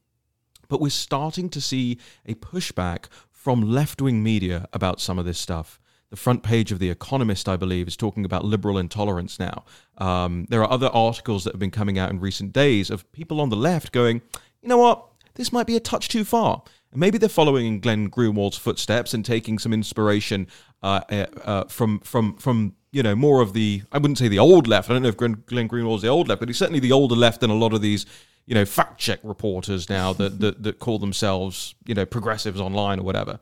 but 0.69 0.81
we're 0.81 0.91
starting 0.91 1.49
to 1.51 1.61
see 1.61 1.99
a 2.25 2.35
pushback 2.35 3.07
from 3.33 3.63
left 3.63 4.01
wing 4.01 4.23
media 4.23 4.69
about 4.73 5.01
some 5.01 5.19
of 5.19 5.25
this 5.25 5.41
stuff. 5.41 5.81
The 6.11 6.17
front 6.17 6.45
page 6.45 6.71
of 6.71 6.79
The 6.79 6.89
Economist, 6.89 7.49
I 7.49 7.57
believe, 7.57 7.89
is 7.89 7.97
talking 7.97 8.25
about 8.25 8.45
liberal 8.45 8.79
intolerance 8.79 9.41
now. 9.41 9.65
Um, 9.99 10.47
there 10.49 10.63
are 10.63 10.71
other 10.71 10.87
articles 10.91 11.43
that 11.43 11.53
have 11.53 11.59
been 11.59 11.73
coming 11.73 11.99
out 11.99 12.11
in 12.11 12.21
recent 12.21 12.53
days 12.53 12.91
of 12.91 13.11
people 13.11 13.41
on 13.41 13.49
the 13.49 13.57
left 13.57 13.91
going, 13.91 14.23
you 14.63 14.69
know 14.69 14.79
what, 14.79 15.05
this 15.37 15.53
might 15.53 15.67
be 15.67 15.77
a 15.77 15.81
touch 15.81 16.09
too 16.09 16.25
far. 16.25 16.63
Maybe 16.95 17.19
they're 17.19 17.29
following 17.29 17.67
in 17.67 17.81
Glenn 17.81 18.09
Greenwald's 18.09 18.57
footsteps 18.57 19.13
and 19.13 19.25
taking 19.25 19.59
some 19.59 19.73
inspiration 19.73 20.49
uh, 20.83 21.01
uh, 21.11 21.27
uh, 21.45 21.65
from 21.65 22.01
from 22.01 22.37
from 22.37 22.75
you 22.91 23.03
know 23.03 23.15
more 23.15 23.43
of 23.43 23.53
the 23.53 23.83
I 23.93 23.99
wouldn't 23.99 24.19
say 24.19 24.29
the 24.29 24.39
old 24.39 24.67
left. 24.67 24.91
I 24.91 24.95
don't 24.95 25.03
know 25.03 25.09
if 25.09 25.17
Glenn, 25.17 25.43
Glenn 25.47 25.67
Greenwald's 25.67 26.03
the 26.03 26.09
old 26.09 26.29
left, 26.29 26.41
but 26.41 26.49
he's 26.49 26.59
certainly 26.59 26.81
the 26.81 26.93
older 26.93 27.15
left 27.15 27.41
than 27.41 27.51
a 27.51 27.55
lot 27.55 27.73
of 27.73 27.83
these 27.83 28.07
you 28.47 28.55
know 28.55 28.65
fact 28.65 28.99
check 28.99 29.21
reporters 29.23 29.89
now 29.91 30.13
that, 30.15 30.41
that 30.41 30.63
that 30.63 30.79
call 30.79 30.99
themselves 30.99 31.75
you 31.87 31.95
know 31.95 32.07
progressives 32.07 32.61
online 32.61 33.01
or 33.01 33.03
whatever. 33.03 33.41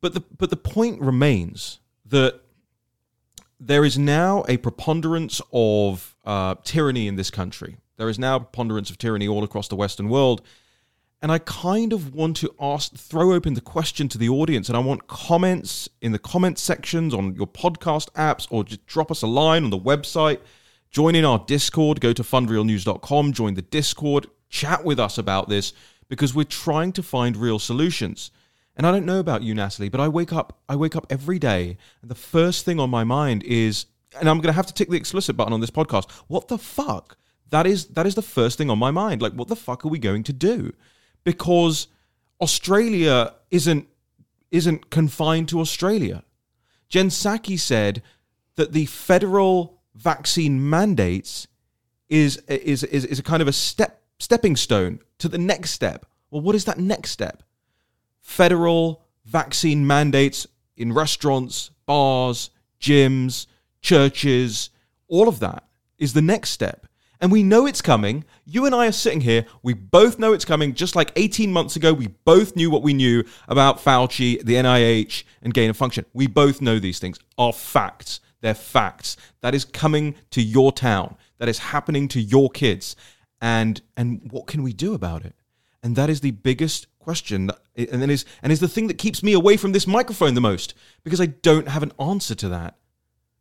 But 0.00 0.14
the 0.14 0.20
but 0.38 0.50
the 0.50 0.56
point 0.56 1.00
remains 1.00 1.80
that 2.06 2.40
there 3.58 3.84
is 3.84 3.98
now 3.98 4.44
a 4.48 4.56
preponderance 4.56 5.40
of 5.52 6.16
uh, 6.24 6.56
tyranny 6.64 7.06
in 7.06 7.16
this 7.16 7.30
country. 7.30 7.76
There 7.96 8.08
is 8.08 8.18
now 8.18 8.36
a 8.36 8.40
preponderance 8.40 8.90
of 8.90 8.98
tyranny 8.98 9.28
all 9.28 9.44
across 9.44 9.68
the 9.68 9.76
Western 9.76 10.08
world. 10.08 10.42
And 11.22 11.30
I 11.30 11.38
kind 11.38 11.92
of 11.92 12.12
want 12.12 12.36
to 12.38 12.52
ask, 12.60 12.94
throw 12.94 13.32
open 13.32 13.54
the 13.54 13.60
question 13.60 14.08
to 14.08 14.18
the 14.18 14.28
audience, 14.28 14.68
and 14.68 14.76
I 14.76 14.80
want 14.80 15.06
comments 15.06 15.88
in 16.00 16.10
the 16.10 16.18
comment 16.18 16.58
sections 16.58 17.14
on 17.14 17.36
your 17.36 17.46
podcast 17.46 18.10
apps, 18.10 18.48
or 18.50 18.64
just 18.64 18.84
drop 18.86 19.10
us 19.12 19.22
a 19.22 19.28
line 19.28 19.62
on 19.62 19.70
the 19.70 19.78
website. 19.78 20.40
Join 20.90 21.14
in 21.14 21.24
our 21.24 21.38
Discord. 21.38 22.00
Go 22.00 22.12
to 22.12 22.24
fundrealnews.com, 22.24 23.32
join 23.32 23.54
the 23.54 23.62
Discord, 23.62 24.26
chat 24.50 24.84
with 24.84 24.98
us 24.98 25.16
about 25.16 25.48
this 25.48 25.72
because 26.08 26.34
we're 26.34 26.44
trying 26.44 26.92
to 26.92 27.02
find 27.02 27.36
real 27.36 27.60
solutions. 27.60 28.32
And 28.76 28.86
I 28.86 28.90
don't 28.90 29.06
know 29.06 29.20
about 29.20 29.42
you, 29.42 29.54
Natalie, 29.54 29.88
but 29.88 30.00
I 30.00 30.08
wake 30.08 30.32
up, 30.32 30.58
I 30.68 30.76
wake 30.76 30.96
up 30.96 31.06
every 31.08 31.38
day, 31.38 31.78
and 32.02 32.10
the 32.10 32.16
first 32.16 32.64
thing 32.64 32.80
on 32.80 32.90
my 32.90 33.04
mind 33.04 33.44
is, 33.44 33.86
and 34.18 34.28
I'm 34.28 34.38
going 34.38 34.52
to 34.52 34.52
have 34.52 34.66
to 34.66 34.74
tick 34.74 34.90
the 34.90 34.96
explicit 34.96 35.36
button 35.36 35.52
on 35.52 35.60
this 35.60 35.70
podcast. 35.70 36.10
What 36.26 36.48
the 36.48 36.58
fuck? 36.58 37.16
That 37.50 37.66
is 37.66 37.86
that 37.88 38.06
is 38.06 38.14
the 38.14 38.22
first 38.22 38.58
thing 38.58 38.70
on 38.70 38.78
my 38.78 38.90
mind. 38.90 39.22
Like, 39.22 39.34
what 39.34 39.48
the 39.48 39.56
fuck 39.56 39.84
are 39.84 39.88
we 39.88 39.98
going 39.98 40.22
to 40.24 40.32
do? 40.32 40.72
Because 41.24 41.88
Australia 42.40 43.34
isn't 43.50 43.88
isn't 44.50 44.90
confined 44.90 45.48
to 45.48 45.60
Australia. 45.60 46.22
Jen 46.88 47.08
Psaki 47.08 47.58
said 47.58 48.02
that 48.56 48.72
the 48.72 48.86
federal 48.86 49.80
vaccine 49.94 50.68
mandates 50.68 51.46
is 52.08 52.36
is 52.48 52.82
is, 52.84 53.04
is 53.04 53.18
a 53.18 53.22
kind 53.22 53.42
of 53.42 53.48
a 53.48 53.52
step 53.52 54.02
stepping 54.18 54.56
stone 54.56 55.00
to 55.18 55.28
the 55.28 55.38
next 55.38 55.70
step. 55.70 56.06
Well, 56.30 56.42
what 56.42 56.54
is 56.54 56.64
that 56.66 56.78
next 56.78 57.10
step? 57.10 57.42
Federal 58.20 59.02
vaccine 59.24 59.86
mandates 59.86 60.46
in 60.76 60.92
restaurants, 60.92 61.70
bars, 61.86 62.50
gyms, 62.80 63.46
churches, 63.80 64.70
all 65.08 65.28
of 65.28 65.40
that 65.40 65.64
is 65.98 66.12
the 66.12 66.22
next 66.22 66.50
step. 66.50 66.86
And 67.22 67.30
we 67.30 67.44
know 67.44 67.66
it's 67.66 67.80
coming. 67.80 68.24
You 68.44 68.66
and 68.66 68.74
I 68.74 68.88
are 68.88 68.92
sitting 68.92 69.20
here. 69.20 69.46
We 69.62 69.74
both 69.74 70.18
know 70.18 70.32
it's 70.32 70.44
coming. 70.44 70.74
Just 70.74 70.96
like 70.96 71.12
18 71.14 71.52
months 71.52 71.76
ago, 71.76 71.92
we 71.92 72.08
both 72.08 72.56
knew 72.56 72.68
what 72.68 72.82
we 72.82 72.92
knew 72.92 73.22
about 73.46 73.78
Fauci, 73.78 74.44
the 74.44 74.56
NIH, 74.56 75.22
and 75.40 75.54
gain 75.54 75.70
of 75.70 75.76
function. 75.76 76.04
We 76.12 76.26
both 76.26 76.60
know 76.60 76.80
these 76.80 76.98
things 76.98 77.20
are 77.38 77.52
facts. 77.52 78.18
They're 78.40 78.54
facts. 78.54 79.16
That 79.40 79.54
is 79.54 79.64
coming 79.64 80.16
to 80.30 80.42
your 80.42 80.72
town. 80.72 81.14
That 81.38 81.48
is 81.48 81.60
happening 81.60 82.08
to 82.08 82.20
your 82.20 82.50
kids. 82.50 82.96
And 83.40 83.80
and 83.96 84.28
what 84.32 84.48
can 84.48 84.64
we 84.64 84.72
do 84.72 84.92
about 84.92 85.24
it? 85.24 85.36
And 85.80 85.94
that 85.94 86.10
is 86.10 86.22
the 86.22 86.32
biggest 86.32 86.88
question, 86.98 87.50
and 87.76 88.02
then 88.02 88.10
is 88.10 88.24
and 88.42 88.52
is 88.52 88.58
the 88.58 88.68
thing 88.68 88.88
that 88.88 88.98
keeps 88.98 89.22
me 89.22 89.32
away 89.32 89.56
from 89.56 89.70
this 89.70 89.86
microphone 89.86 90.34
the 90.34 90.40
most 90.40 90.74
because 91.04 91.20
I 91.20 91.26
don't 91.26 91.68
have 91.68 91.84
an 91.84 91.92
answer 92.00 92.34
to 92.34 92.48
that, 92.48 92.78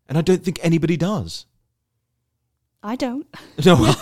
and 0.07 0.19
I 0.19 0.21
don't 0.21 0.43
think 0.43 0.59
anybody 0.61 0.97
does. 0.97 1.47
I 2.83 2.95
don't. 2.95 3.27
No, 3.63 3.75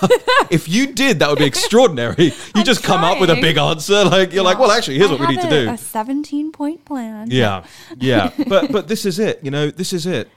if 0.50 0.70
you 0.70 0.94
did, 0.94 1.20
that 1.20 1.30
would 1.30 1.40
be 1.40 1.46
extraordinary. 1.54 2.26
You 2.26 2.34
I'm 2.56 2.64
just 2.64 2.82
come 2.82 3.04
up 3.04 3.20
with 3.20 3.30
a 3.30 3.36
big 3.36 3.58
answer, 3.58 4.06
like 4.06 4.32
you're 4.32 4.44
like, 4.44 4.58
well, 4.58 4.72
actually, 4.72 4.98
here's 4.98 5.10
I 5.10 5.14
what 5.14 5.20
we 5.22 5.28
need 5.28 5.40
have 5.42 5.50
to 5.50 5.66
do. 5.66 5.70
A 5.72 5.78
17 5.78 6.54
point 6.54 6.86
plan. 6.86 7.30
Yeah, 7.30 7.66
yeah, 7.98 8.32
but 8.48 8.72
but 8.72 8.88
this 8.88 9.06
is 9.06 9.20
it. 9.20 9.44
You 9.44 9.52
know, 9.52 9.70
this 9.70 9.92
is 9.92 10.06
it. 10.06 10.30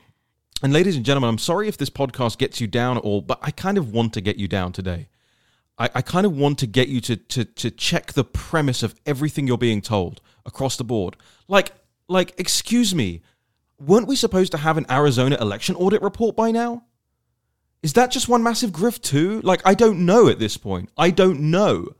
And 0.60 0.72
ladies 0.72 0.96
and 0.96 1.04
gentlemen, 1.04 1.30
I'm 1.30 1.38
sorry 1.38 1.68
if 1.68 1.76
this 1.76 1.90
podcast 1.90 2.38
gets 2.38 2.60
you 2.60 2.66
down 2.66 2.96
at 2.96 3.04
all, 3.04 3.20
but 3.20 3.38
I 3.42 3.52
kind 3.52 3.78
of 3.78 3.92
want 3.92 4.12
to 4.14 4.20
get 4.20 4.36
you 4.38 4.48
down 4.48 4.72
today. 4.72 5.08
I, 5.78 5.90
I 5.94 6.02
kind 6.02 6.26
of 6.26 6.36
want 6.36 6.58
to 6.60 6.66
get 6.66 6.88
you 6.88 7.00
to 7.02 7.16
to 7.16 7.44
to 7.44 7.70
check 7.70 8.14
the 8.14 8.24
premise 8.24 8.82
of 8.82 8.96
everything 9.06 9.46
you're 9.46 9.58
being 9.58 9.82
told 9.82 10.20
across 10.44 10.76
the 10.76 10.84
board. 10.84 11.16
Like 11.46 11.72
like, 12.08 12.34
excuse 12.38 12.94
me, 12.94 13.22
weren't 13.78 14.08
we 14.08 14.16
supposed 14.16 14.52
to 14.52 14.58
have 14.58 14.76
an 14.76 14.86
Arizona 14.90 15.36
election 15.40 15.76
audit 15.76 16.02
report 16.02 16.36
by 16.36 16.50
now? 16.50 16.84
Is 17.82 17.94
that 17.94 18.10
just 18.10 18.28
one 18.28 18.42
massive 18.42 18.70
grift 18.70 19.02
too? 19.02 19.40
Like, 19.42 19.60
I 19.64 19.74
don't 19.74 20.06
know 20.06 20.28
at 20.28 20.38
this 20.38 20.56
point. 20.56 20.90
I 20.96 21.10
don't 21.10 21.40
know. 21.40 21.94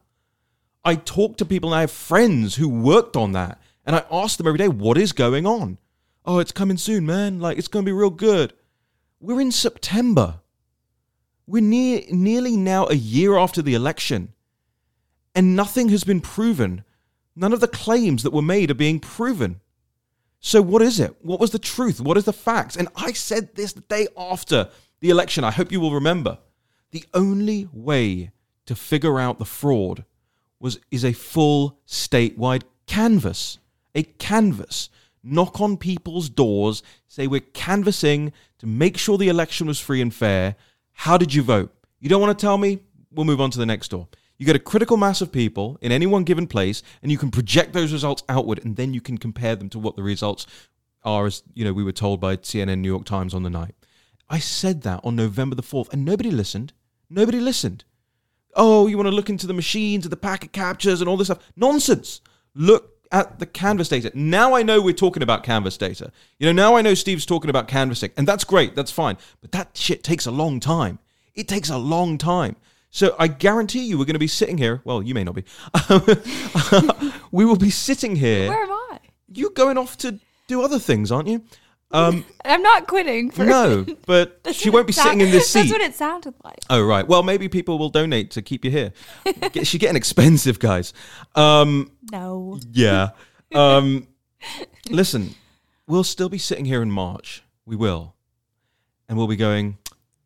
I 0.84 0.94
talk 0.94 1.36
to 1.38 1.44
people 1.44 1.70
and 1.70 1.78
I 1.78 1.80
have 1.82 1.90
friends 1.90 2.56
who 2.56 2.68
worked 2.68 3.16
on 3.16 3.32
that. 3.32 3.60
And 3.84 3.96
I 3.96 4.04
ask 4.10 4.36
them 4.36 4.46
every 4.46 4.58
day, 4.58 4.68
what 4.68 4.96
is 4.96 5.12
going 5.12 5.44
on? 5.44 5.78
Oh, 6.24 6.38
it's 6.38 6.52
coming 6.52 6.76
soon, 6.76 7.04
man. 7.04 7.40
Like, 7.40 7.58
it's 7.58 7.66
going 7.66 7.84
to 7.84 7.88
be 7.88 7.96
real 7.96 8.10
good. 8.10 8.52
We're 9.18 9.40
in 9.40 9.50
September. 9.50 10.40
We're 11.46 11.62
near, 11.62 12.02
nearly 12.10 12.56
now 12.56 12.86
a 12.86 12.94
year 12.94 13.36
after 13.36 13.60
the 13.60 13.74
election. 13.74 14.32
And 15.34 15.56
nothing 15.56 15.88
has 15.88 16.04
been 16.04 16.20
proven. 16.20 16.84
None 17.34 17.52
of 17.52 17.60
the 17.60 17.68
claims 17.68 18.22
that 18.22 18.32
were 18.32 18.42
made 18.42 18.70
are 18.70 18.74
being 18.74 19.00
proven. 19.00 19.60
So, 20.38 20.60
what 20.60 20.82
is 20.82 21.00
it? 21.00 21.16
What 21.22 21.40
was 21.40 21.50
the 21.50 21.58
truth? 21.58 22.00
What 22.00 22.16
is 22.16 22.24
the 22.24 22.32
facts? 22.32 22.76
And 22.76 22.88
I 22.94 23.12
said 23.12 23.54
this 23.54 23.72
the 23.72 23.80
day 23.80 24.08
after 24.16 24.68
the 25.02 25.10
election. 25.10 25.44
I 25.44 25.50
hope 25.50 25.70
you 25.70 25.80
will 25.80 25.92
remember. 25.92 26.38
The 26.92 27.04
only 27.12 27.68
way 27.72 28.30
to 28.66 28.74
figure 28.74 29.18
out 29.18 29.38
the 29.38 29.44
fraud 29.44 30.04
was 30.60 30.78
is 30.90 31.04
a 31.04 31.12
full 31.12 31.78
statewide 31.86 32.62
canvass. 32.86 33.58
A 33.94 34.04
canvass. 34.04 34.88
Knock 35.24 35.60
on 35.60 35.76
people's 35.76 36.28
doors, 36.28 36.82
say 37.06 37.26
we're 37.26 37.40
canvassing 37.40 38.32
to 38.58 38.66
make 38.66 38.96
sure 38.96 39.18
the 39.18 39.28
election 39.28 39.66
was 39.66 39.78
free 39.78 40.00
and 40.00 40.14
fair. 40.14 40.56
How 40.92 41.18
did 41.18 41.34
you 41.34 41.42
vote? 41.42 41.72
You 42.00 42.08
don't 42.08 42.20
want 42.20 42.36
to 42.36 42.42
tell 42.42 42.58
me? 42.58 42.80
We'll 43.12 43.26
move 43.26 43.40
on 43.40 43.50
to 43.50 43.58
the 43.58 43.66
next 43.66 43.88
door. 43.88 44.08
You 44.38 44.46
get 44.46 44.56
a 44.56 44.60
critical 44.60 44.96
mass 44.96 45.20
of 45.20 45.30
people 45.30 45.78
in 45.80 45.92
any 45.92 46.06
one 46.06 46.24
given 46.24 46.46
place, 46.46 46.82
and 47.02 47.12
you 47.12 47.18
can 47.18 47.30
project 47.30 47.72
those 47.72 47.92
results 47.92 48.24
outward, 48.28 48.64
and 48.64 48.74
then 48.74 48.94
you 48.94 49.00
can 49.00 49.18
compare 49.18 49.54
them 49.54 49.68
to 49.70 49.78
what 49.78 49.94
the 49.94 50.02
results 50.02 50.46
are, 51.04 51.26
as 51.26 51.42
you 51.54 51.64
know, 51.64 51.72
we 51.72 51.84
were 51.84 51.92
told 51.92 52.20
by 52.20 52.36
CNN, 52.36 52.78
New 52.78 52.88
York 52.88 53.04
Times 53.04 53.34
on 53.34 53.44
the 53.44 53.50
night. 53.50 53.74
I 54.32 54.38
said 54.38 54.80
that 54.82 55.00
on 55.04 55.14
November 55.14 55.54
the 55.54 55.62
4th, 55.62 55.92
and 55.92 56.06
nobody 56.06 56.30
listened. 56.30 56.72
Nobody 57.10 57.38
listened. 57.38 57.84
Oh, 58.54 58.86
you 58.86 58.96
want 58.96 59.06
to 59.06 59.14
look 59.14 59.28
into 59.28 59.46
the 59.46 59.52
machines 59.52 60.06
and 60.06 60.12
the 60.12 60.16
packet 60.16 60.52
captures 60.52 61.00
and 61.00 61.08
all 61.08 61.18
this 61.18 61.26
stuff? 61.26 61.52
Nonsense. 61.54 62.22
Look 62.54 62.96
at 63.12 63.38
the 63.38 63.46
canvass 63.46 63.90
data. 63.90 64.10
Now 64.14 64.54
I 64.54 64.62
know 64.62 64.80
we're 64.80 64.94
talking 64.94 65.22
about 65.22 65.42
canvass 65.42 65.76
data. 65.76 66.10
You 66.38 66.46
know, 66.46 66.52
now 66.52 66.76
I 66.76 66.82
know 66.82 66.94
Steve's 66.94 67.26
talking 67.26 67.50
about 67.50 67.68
canvassing, 67.68 68.10
and 68.16 68.26
that's 68.26 68.44
great. 68.44 68.74
That's 68.74 68.90
fine. 68.90 69.18
But 69.42 69.52
that 69.52 69.76
shit 69.76 70.02
takes 70.02 70.24
a 70.24 70.30
long 70.30 70.60
time. 70.60 70.98
It 71.34 71.46
takes 71.46 71.68
a 71.68 71.76
long 71.76 72.16
time. 72.16 72.56
So 72.90 73.14
I 73.18 73.28
guarantee 73.28 73.84
you 73.84 73.98
we're 73.98 74.06
going 74.06 74.14
to 74.14 74.18
be 74.18 74.26
sitting 74.26 74.56
here. 74.56 74.80
Well, 74.84 75.02
you 75.02 75.14
may 75.14 75.24
not 75.24 75.34
be. 75.34 75.44
we 77.30 77.44
will 77.44 77.56
be 77.56 77.70
sitting 77.70 78.16
here. 78.16 78.48
Where 78.48 78.62
am 78.62 78.70
I? 78.70 78.98
You're 79.28 79.50
going 79.50 79.76
off 79.76 79.98
to 79.98 80.18
do 80.46 80.62
other 80.62 80.78
things, 80.78 81.12
aren't 81.12 81.28
you? 81.28 81.44
Um, 81.92 82.24
I'm 82.44 82.62
not 82.62 82.86
quitting. 82.86 83.30
For 83.30 83.44
no, 83.44 83.84
but 84.06 84.40
she 84.52 84.70
won't 84.70 84.86
be 84.86 84.92
sitting 84.92 85.20
in 85.20 85.30
this 85.30 85.48
seat. 85.52 85.60
That's 85.68 85.72
what 85.72 85.80
it 85.82 85.94
sounded 85.94 86.34
like. 86.42 86.58
Oh 86.70 86.82
right. 86.82 87.06
Well, 87.06 87.22
maybe 87.22 87.48
people 87.48 87.78
will 87.78 87.90
donate 87.90 88.30
to 88.32 88.42
keep 88.42 88.64
you 88.64 88.70
here. 88.70 88.92
She's 89.62 89.78
getting 89.80 89.96
expensive, 89.96 90.58
guys. 90.58 90.92
Um, 91.34 91.90
No. 92.10 92.58
yeah. 92.72 93.10
Um, 93.54 94.06
listen, 94.88 95.34
we'll 95.86 96.04
still 96.04 96.30
be 96.30 96.38
sitting 96.38 96.64
here 96.64 96.80
in 96.80 96.90
March. 96.90 97.42
We 97.66 97.76
will, 97.76 98.14
and 99.10 99.18
we'll 99.18 99.26
be 99.28 99.36
going 99.36 99.76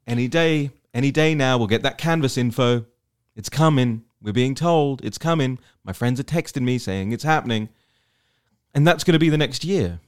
any 0.07 0.29
day. 0.29 0.71
Any 0.95 1.11
day 1.11 1.35
now. 1.35 1.59
We'll 1.59 1.67
get 1.67 1.83
that 1.83 1.99
canvass 1.99 2.39
info. 2.39 2.87
It's 3.35 3.49
coming. 3.49 4.05
We're 4.23 4.33
being 4.33 4.55
told 4.55 5.05
it's 5.05 5.19
coming. 5.19 5.59
My 5.83 5.93
friends 5.93 6.21
are 6.21 6.25
texting 6.25 6.63
me 6.63 6.79
saying 6.79 7.11
it's 7.11 7.25
happening, 7.25 7.69
and 8.75 8.87
that's 8.87 9.03
going 9.03 9.15
to 9.15 9.19
be 9.19 9.29
the 9.29 9.37
next 9.39 9.65
year. 9.65 9.99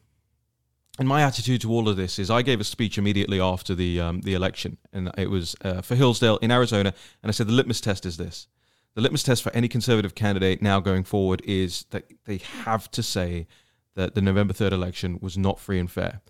And 0.99 1.07
my 1.07 1.23
attitude 1.23 1.61
to 1.61 1.71
all 1.71 1.89
of 1.89 1.97
this 1.97 2.19
is, 2.19 2.29
I 2.29 2.43
gave 2.43 2.61
a 2.61 2.65
speech 2.65 2.99
immediately 2.99 3.41
after 3.41 3.75
the 3.75 4.01
um, 4.01 4.21
the 4.23 4.35
election, 4.35 4.79
and 4.93 5.11
it 5.17 5.31
was 5.31 5.55
uh, 5.63 5.81
for 5.81 5.95
Hillsdale 5.95 6.39
in 6.39 6.51
Arizona, 6.51 6.93
and 7.23 7.31
I 7.31 7.33
said 7.33 7.47
the 7.47 7.53
litmus 7.53 7.81
test 7.81 8.05
is 8.05 8.17
this: 8.17 8.49
the 8.95 9.01
litmus 9.01 9.23
test 9.23 9.45
for 9.45 9.53
any 9.55 9.69
conservative 9.69 10.17
candidate 10.17 10.61
now 10.61 10.81
going 10.81 11.05
forward 11.05 11.41
is 11.45 11.85
that 11.91 12.11
they 12.25 12.39
have 12.39 12.91
to 12.91 13.03
say 13.03 13.47
that 13.95 14.17
the 14.17 14.21
November 14.21 14.53
third 14.53 14.73
election 14.73 15.21
was 15.23 15.39
not 15.39 15.61
free 15.61 15.79
and 15.79 15.91
fair. 15.91 16.21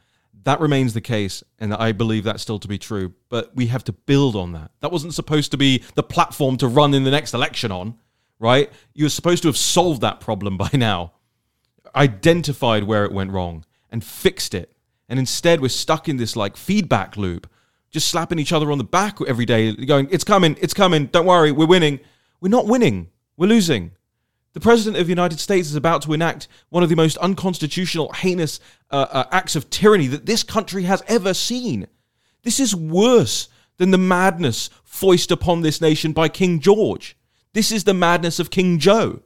That 0.44 0.60
remains 0.60 0.92
the 0.92 1.00
case, 1.00 1.42
and 1.58 1.72
I 1.72 1.92
believe 1.92 2.24
that's 2.24 2.42
still 2.42 2.58
to 2.58 2.68
be 2.68 2.78
true. 2.78 3.14
But 3.30 3.56
we 3.56 3.68
have 3.68 3.84
to 3.84 3.92
build 3.92 4.36
on 4.36 4.52
that. 4.52 4.70
That 4.80 4.92
wasn't 4.92 5.14
supposed 5.14 5.50
to 5.52 5.56
be 5.56 5.82
the 5.94 6.02
platform 6.02 6.58
to 6.58 6.68
run 6.68 6.92
in 6.92 7.04
the 7.04 7.10
next 7.10 7.32
election 7.32 7.72
on, 7.72 7.94
right? 8.38 8.70
You 8.92 9.06
were 9.06 9.10
supposed 9.10 9.42
to 9.42 9.48
have 9.48 9.56
solved 9.56 10.02
that 10.02 10.20
problem 10.20 10.56
by 10.58 10.70
now 10.74 11.12
identified 11.96 12.84
where 12.84 13.06
it 13.06 13.12
went 13.12 13.30
wrong 13.30 13.64
and 13.90 14.04
fixed 14.04 14.54
it. 14.54 14.72
And 15.08 15.18
instead, 15.18 15.60
we're 15.60 15.68
stuck 15.68 16.08
in 16.08 16.16
this 16.16 16.36
like 16.36 16.56
feedback 16.56 17.16
loop, 17.16 17.50
just 17.90 18.08
slapping 18.08 18.38
each 18.38 18.52
other 18.52 18.70
on 18.70 18.78
the 18.78 18.84
back 18.84 19.18
every 19.26 19.46
day, 19.46 19.72
going, 19.72 20.08
It's 20.10 20.24
coming, 20.24 20.56
it's 20.60 20.74
coming, 20.74 21.06
don't 21.06 21.26
worry, 21.26 21.52
we're 21.52 21.66
winning. 21.66 22.00
We're 22.40 22.50
not 22.50 22.66
winning, 22.66 23.08
we're 23.36 23.46
losing. 23.46 23.92
The 24.52 24.60
President 24.60 25.00
of 25.00 25.06
the 25.06 25.12
United 25.12 25.40
States 25.40 25.68
is 25.68 25.76
about 25.76 26.02
to 26.02 26.12
enact 26.12 26.48
one 26.68 26.82
of 26.82 26.88
the 26.88 26.96
most 26.96 27.16
unconstitutional, 27.18 28.12
heinous 28.12 28.60
uh, 28.90 29.06
uh, 29.10 29.24
acts 29.30 29.56
of 29.56 29.70
tyranny 29.70 30.06
that 30.08 30.26
this 30.26 30.42
country 30.42 30.84
has 30.84 31.02
ever 31.06 31.34
seen. 31.34 31.86
This 32.42 32.60
is 32.60 32.74
worse 32.74 33.48
than 33.76 33.90
the 33.90 33.98
madness 33.98 34.70
foisted 34.84 35.32
upon 35.32 35.60
this 35.60 35.80
nation 35.80 36.12
by 36.12 36.28
King 36.28 36.60
George. 36.60 37.16
This 37.52 37.72
is 37.72 37.84
the 37.84 37.94
madness 37.94 38.38
of 38.38 38.50
King 38.50 38.78
Joe. 38.78 39.22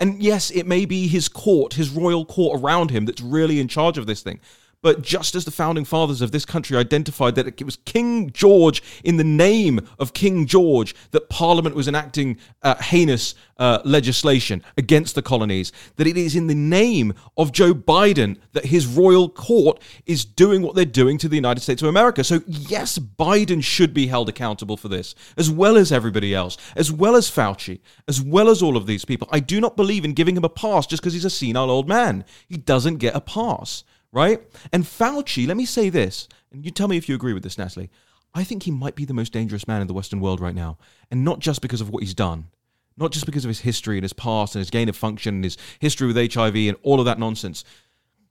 And 0.00 0.22
yes, 0.22 0.50
it 0.50 0.66
may 0.66 0.84
be 0.84 1.08
his 1.08 1.28
court, 1.28 1.74
his 1.74 1.90
royal 1.90 2.24
court 2.24 2.60
around 2.60 2.90
him 2.90 3.04
that's 3.04 3.20
really 3.20 3.58
in 3.58 3.68
charge 3.68 3.98
of 3.98 4.06
this 4.06 4.22
thing. 4.22 4.40
But 4.80 5.02
just 5.02 5.34
as 5.34 5.44
the 5.44 5.50
founding 5.50 5.84
fathers 5.84 6.20
of 6.20 6.30
this 6.30 6.44
country 6.44 6.76
identified 6.76 7.34
that 7.34 7.48
it 7.48 7.64
was 7.64 7.76
King 7.84 8.30
George, 8.30 8.82
in 9.02 9.16
the 9.16 9.24
name 9.24 9.80
of 9.98 10.14
King 10.14 10.46
George, 10.46 10.94
that 11.10 11.28
Parliament 11.28 11.74
was 11.74 11.88
enacting 11.88 12.38
uh, 12.62 12.76
heinous 12.76 13.34
uh, 13.58 13.80
legislation 13.84 14.62
against 14.76 15.16
the 15.16 15.22
colonies, 15.22 15.72
that 15.96 16.06
it 16.06 16.16
is 16.16 16.36
in 16.36 16.46
the 16.46 16.54
name 16.54 17.12
of 17.36 17.50
Joe 17.50 17.74
Biden 17.74 18.38
that 18.52 18.66
his 18.66 18.86
royal 18.86 19.28
court 19.28 19.82
is 20.06 20.24
doing 20.24 20.62
what 20.62 20.76
they're 20.76 20.84
doing 20.84 21.18
to 21.18 21.28
the 21.28 21.34
United 21.34 21.60
States 21.60 21.82
of 21.82 21.88
America. 21.88 22.22
So, 22.22 22.42
yes, 22.46 23.00
Biden 23.00 23.64
should 23.64 23.92
be 23.92 24.06
held 24.06 24.28
accountable 24.28 24.76
for 24.76 24.86
this, 24.86 25.16
as 25.36 25.50
well 25.50 25.76
as 25.76 25.90
everybody 25.90 26.36
else, 26.36 26.56
as 26.76 26.92
well 26.92 27.16
as 27.16 27.28
Fauci, 27.28 27.80
as 28.06 28.22
well 28.22 28.48
as 28.48 28.62
all 28.62 28.76
of 28.76 28.86
these 28.86 29.04
people. 29.04 29.28
I 29.32 29.40
do 29.40 29.60
not 29.60 29.76
believe 29.76 30.04
in 30.04 30.12
giving 30.12 30.36
him 30.36 30.44
a 30.44 30.48
pass 30.48 30.86
just 30.86 31.02
because 31.02 31.14
he's 31.14 31.24
a 31.24 31.30
senile 31.30 31.68
old 31.68 31.88
man. 31.88 32.24
He 32.48 32.56
doesn't 32.56 32.98
get 32.98 33.16
a 33.16 33.20
pass 33.20 33.82
right? 34.12 34.42
And 34.72 34.84
Fauci, 34.84 35.46
let 35.46 35.56
me 35.56 35.64
say 35.64 35.88
this, 35.90 36.28
and 36.52 36.64
you 36.64 36.70
tell 36.70 36.88
me 36.88 36.96
if 36.96 37.08
you 37.08 37.14
agree 37.14 37.32
with 37.32 37.42
this, 37.42 37.58
Natalie. 37.58 37.90
I 38.34 38.44
think 38.44 38.62
he 38.62 38.70
might 38.70 38.94
be 38.94 39.04
the 39.04 39.14
most 39.14 39.32
dangerous 39.32 39.66
man 39.66 39.80
in 39.80 39.86
the 39.86 39.94
Western 39.94 40.20
world 40.20 40.40
right 40.40 40.54
now, 40.54 40.78
and 41.10 41.24
not 41.24 41.40
just 41.40 41.62
because 41.62 41.80
of 41.80 41.90
what 41.90 42.02
he's 42.02 42.14
done, 42.14 42.48
not 42.96 43.12
just 43.12 43.26
because 43.26 43.44
of 43.44 43.48
his 43.48 43.60
history 43.60 43.96
and 43.96 44.04
his 44.04 44.12
past 44.12 44.54
and 44.54 44.60
his 44.60 44.70
gain 44.70 44.88
of 44.88 44.96
function 44.96 45.36
and 45.36 45.44
his 45.44 45.56
history 45.78 46.06
with 46.06 46.34
HIV 46.34 46.56
and 46.56 46.76
all 46.82 47.00
of 47.00 47.06
that 47.06 47.18
nonsense, 47.18 47.64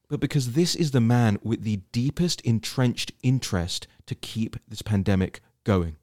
but 0.10 0.20
because 0.20 0.54
this 0.54 0.76
is 0.76 0.92
the 0.92 1.02
man 1.02 1.38
with 1.42 1.64
the 1.64 1.82
deepest 1.92 2.42
entrenched 2.42 3.12
interest 3.24 3.88
to 4.06 4.16
keep 4.16 4.56
this 4.68 4.82
pandemic 4.82 5.42
going. 5.64 5.98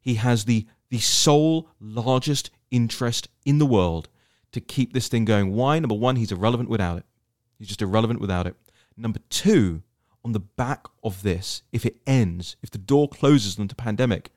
He 0.00 0.14
has 0.14 0.44
the 0.44 0.66
the 0.90 0.98
sole 0.98 1.68
largest 1.78 2.50
interest 2.70 3.28
in 3.44 3.58
the 3.58 3.66
world 3.66 4.08
to 4.52 4.60
keep 4.60 4.92
this 4.92 5.08
thing 5.08 5.24
going. 5.24 5.54
Why? 5.54 5.78
Number 5.78 5.94
one, 5.94 6.16
he's 6.16 6.32
irrelevant 6.32 6.68
without 6.68 6.98
it. 6.98 7.04
He's 7.58 7.68
just 7.68 7.82
irrelevant 7.82 8.20
without 8.20 8.46
it. 8.46 8.56
Number 9.00 9.20
two, 9.30 9.82
on 10.22 10.32
the 10.32 10.40
back 10.40 10.86
of 11.02 11.22
this, 11.22 11.62
if 11.72 11.86
it 11.86 11.96
ends, 12.06 12.56
if 12.62 12.70
the 12.70 12.76
door 12.76 13.08
closes 13.08 13.58
on 13.58 13.66
the 13.66 13.74
pandemic, 13.74 14.30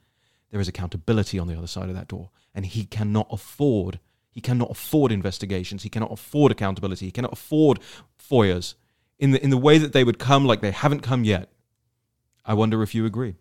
there 0.51 0.61
is 0.61 0.69
accountability 0.69 1.37
on 1.37 1.47
the 1.47 1.57
other 1.57 1.67
side 1.67 1.89
of 1.89 1.95
that 1.95 2.07
door. 2.07 2.29
And 2.55 2.65
he 2.65 2.85
cannot 2.85 3.27
afford, 3.29 3.99
he 4.31 4.39
cannot 4.39 4.71
afford 4.71 5.11
investigations. 5.11 5.83
He 5.83 5.89
cannot 5.89 6.13
afford 6.13 6.51
accountability. 6.51 7.07
He 7.07 7.11
cannot 7.11 7.33
afford 7.33 7.79
FOIAs 8.17 8.75
in 9.19 9.31
the, 9.31 9.43
in 9.43 9.49
the 9.49 9.57
way 9.57 9.77
that 9.77 9.91
they 9.91 10.05
would 10.05 10.17
come 10.17 10.45
like 10.45 10.61
they 10.61 10.71
haven't 10.71 11.01
come 11.01 11.25
yet. 11.25 11.49
I 12.45 12.53
wonder 12.53 12.81
if 12.81 12.95
you 12.95 13.05
agree. 13.05 13.35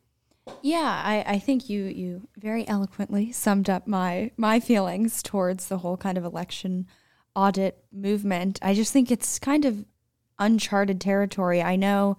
Yeah, 0.61 1.03
I, 1.05 1.25
I 1.35 1.39
think 1.39 1.69
you 1.69 1.85
you 1.85 2.27
very 2.37 2.67
eloquently 2.67 3.31
summed 3.31 3.71
up 3.71 3.87
my 3.87 4.33
my 4.37 4.59
feelings 4.59 5.23
towards 5.23 5.69
the 5.69 5.79
whole 5.79 5.97
kind 5.97 6.19
of 6.19 6.25
election 6.25 6.89
audit 7.35 7.85
movement, 7.93 8.59
I 8.63 8.75
just 8.75 8.93
think 8.93 9.11
it's 9.11 9.39
kind 9.39 9.65
of 9.65 9.85
uncharted 10.39 11.01
territory. 11.01 11.63
I 11.63 11.77
know, 11.77 12.19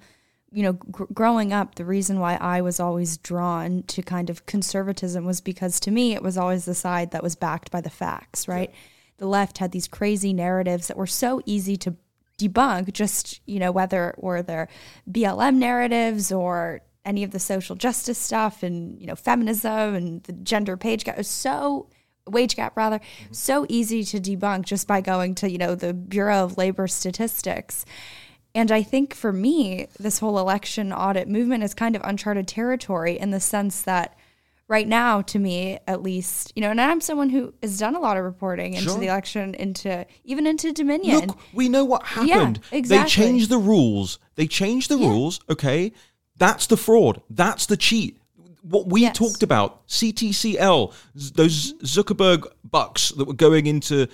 you 0.51 0.63
know, 0.63 0.73
gr- 0.73 1.05
growing 1.13 1.53
up, 1.53 1.75
the 1.75 1.85
reason 1.85 2.19
why 2.19 2.35
I 2.35 2.61
was 2.61 2.79
always 2.79 3.17
drawn 3.17 3.83
to 3.83 4.01
kind 4.01 4.29
of 4.29 4.45
conservatism 4.45 5.25
was 5.25 5.41
because 5.41 5.79
to 5.81 5.91
me, 5.91 6.13
it 6.13 6.23
was 6.23 6.37
always 6.37 6.65
the 6.65 6.75
side 6.75 7.11
that 7.11 7.23
was 7.23 7.35
backed 7.35 7.71
by 7.71 7.81
the 7.81 7.89
facts, 7.89 8.47
right? 8.47 8.69
Yeah. 8.71 8.79
The 9.17 9.27
left 9.27 9.59
had 9.59 9.71
these 9.71 9.87
crazy 9.87 10.33
narratives 10.33 10.87
that 10.87 10.97
were 10.97 11.07
so 11.07 11.41
easy 11.45 11.77
to 11.77 11.95
debunk, 12.37 12.93
just, 12.93 13.41
you 13.45 13.59
know, 13.59 13.71
whether 13.71 14.11
or 14.17 14.41
their 14.41 14.67
BLM 15.09 15.55
narratives 15.55 16.31
or 16.31 16.81
any 17.05 17.23
of 17.23 17.31
the 17.31 17.39
social 17.39 17.75
justice 17.75 18.17
stuff 18.17 18.63
and, 18.63 18.99
you 18.99 19.07
know, 19.07 19.15
feminism 19.15 19.95
and 19.95 20.23
the 20.23 20.33
gender 20.33 20.77
page. 20.77 21.07
It 21.07 21.17
was 21.17 21.27
so 21.27 21.89
wage 22.27 22.55
gap 22.55 22.75
rather 22.77 22.99
mm-hmm. 22.99 23.33
so 23.33 23.65
easy 23.69 24.03
to 24.03 24.19
debunk 24.19 24.65
just 24.65 24.87
by 24.87 25.01
going 25.01 25.35
to 25.35 25.49
you 25.49 25.57
know 25.57 25.75
the 25.75 25.93
bureau 25.93 26.43
of 26.43 26.57
labor 26.57 26.87
statistics 26.87 27.85
and 28.55 28.71
i 28.71 28.81
think 28.81 29.13
for 29.13 29.33
me 29.33 29.87
this 29.99 30.19
whole 30.19 30.39
election 30.39 30.93
audit 30.93 31.27
movement 31.27 31.63
is 31.63 31.73
kind 31.73 31.95
of 31.95 32.01
uncharted 32.05 32.47
territory 32.47 33.19
in 33.19 33.31
the 33.31 33.39
sense 33.39 33.81
that 33.81 34.17
right 34.69 34.87
now 34.87 35.21
to 35.21 35.37
me 35.37 35.77
at 35.87 36.01
least 36.01 36.53
you 36.55 36.61
know 36.61 36.71
and 36.71 36.79
i'm 36.79 37.01
someone 37.01 37.29
who 37.29 37.53
has 37.61 37.77
done 37.77 37.95
a 37.95 37.99
lot 37.99 38.15
of 38.15 38.23
reporting 38.23 38.73
into 38.73 38.89
sure. 38.89 38.99
the 38.99 39.07
election 39.07 39.53
into 39.55 40.05
even 40.23 40.47
into 40.47 40.71
dominion 40.71 41.27
look 41.27 41.37
we 41.53 41.67
know 41.67 41.83
what 41.83 42.03
happened 42.03 42.59
yeah, 42.71 42.77
exactly. 42.77 43.03
they 43.03 43.09
changed 43.09 43.49
the 43.49 43.57
rules 43.57 44.19
they 44.35 44.47
changed 44.47 44.89
the 44.89 44.97
yeah. 44.97 45.09
rules 45.09 45.39
okay 45.49 45.91
that's 46.37 46.67
the 46.67 46.77
fraud 46.77 47.21
that's 47.29 47.65
the 47.65 47.77
cheat 47.77 48.17
what 48.63 48.87
we 48.87 49.01
yes. 49.01 49.17
talked 49.17 49.43
about, 49.43 49.85
CTCL, 49.87 50.93
those 51.35 51.73
Zuckerberg 51.83 52.47
bucks 52.63 53.09
that 53.09 53.25
were 53.25 53.33
going 53.33 53.67
into, 53.67 54.07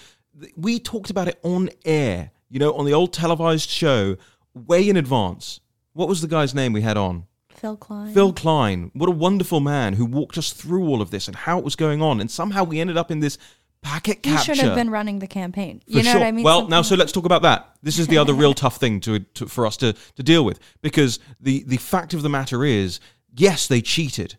we 0.58 0.80
talked 0.80 1.10
about 1.10 1.28
it 1.28 1.40
on 1.44 1.70
air, 1.86 2.32
you 2.50 2.60
know, 2.60 2.74
on 2.74 2.86
the 2.86 2.94
old 2.94 3.14
televised 3.14 3.70
show, 3.70 4.18
way 4.54 4.90
in 4.90 4.98
advance. 4.98 5.60
What 5.94 6.08
was 6.08 6.22
the 6.22 6.28
guy's 6.28 6.56
name 6.56 6.74
we 6.74 6.82
had 6.82 6.98
on? 6.98 7.26
Phil 7.50 7.78
Kline. 7.78 8.14
Phil 8.14 8.34
Kline. 8.34 8.90
What 8.94 9.10
a 9.10 9.12
wonderful 9.12 9.60
man 9.60 9.94
who 9.94 10.06
walked 10.06 10.38
us 10.38 10.52
through 10.52 10.88
all 10.88 11.02
of 11.02 11.12
this 11.12 11.28
and 11.28 11.36
how 11.36 11.60
it 11.60 11.64
was 11.64 11.76
going 11.76 12.02
on. 12.02 12.20
And 12.20 12.32
somehow 12.32 12.64
we 12.64 12.80
ended 12.80 12.98
up 12.98 13.12
in 13.12 13.20
this 13.20 13.38
packet 13.82 14.24
capture. 14.24 14.54
He 14.54 14.58
should 14.58 14.66
have 14.66 14.76
been 14.76 14.90
running 14.90 15.20
the 15.20 15.28
campaign. 15.28 15.82
You 15.86 16.04
know 16.04 16.12
sure. 16.12 16.20
what 16.22 16.28
I 16.28 16.32
mean? 16.32 16.44
Well, 16.44 16.60
Something 16.60 16.70
now 16.72 16.82
so 16.82 16.96
let's 16.96 17.12
talk 17.12 17.26
about 17.26 17.42
that. 17.44 17.76
This 17.84 18.00
is 18.00 18.08
the 18.08 18.18
other 18.18 18.34
real 18.34 18.54
tough 18.56 18.78
thing 18.78 19.00
to, 19.02 19.20
to, 19.20 19.48
for 19.48 19.68
us 19.68 19.78
to, 19.78 19.94
to 20.16 20.24
deal 20.24 20.44
with 20.44 20.60
because 20.82 21.20
the 21.40 21.64
the 21.68 21.78
fact 21.78 22.14
of 22.14 22.22
the 22.22 22.30
matter 22.30 22.64
is 22.64 23.00
yes, 23.36 23.68
they 23.68 23.82
cheated, 23.82 24.38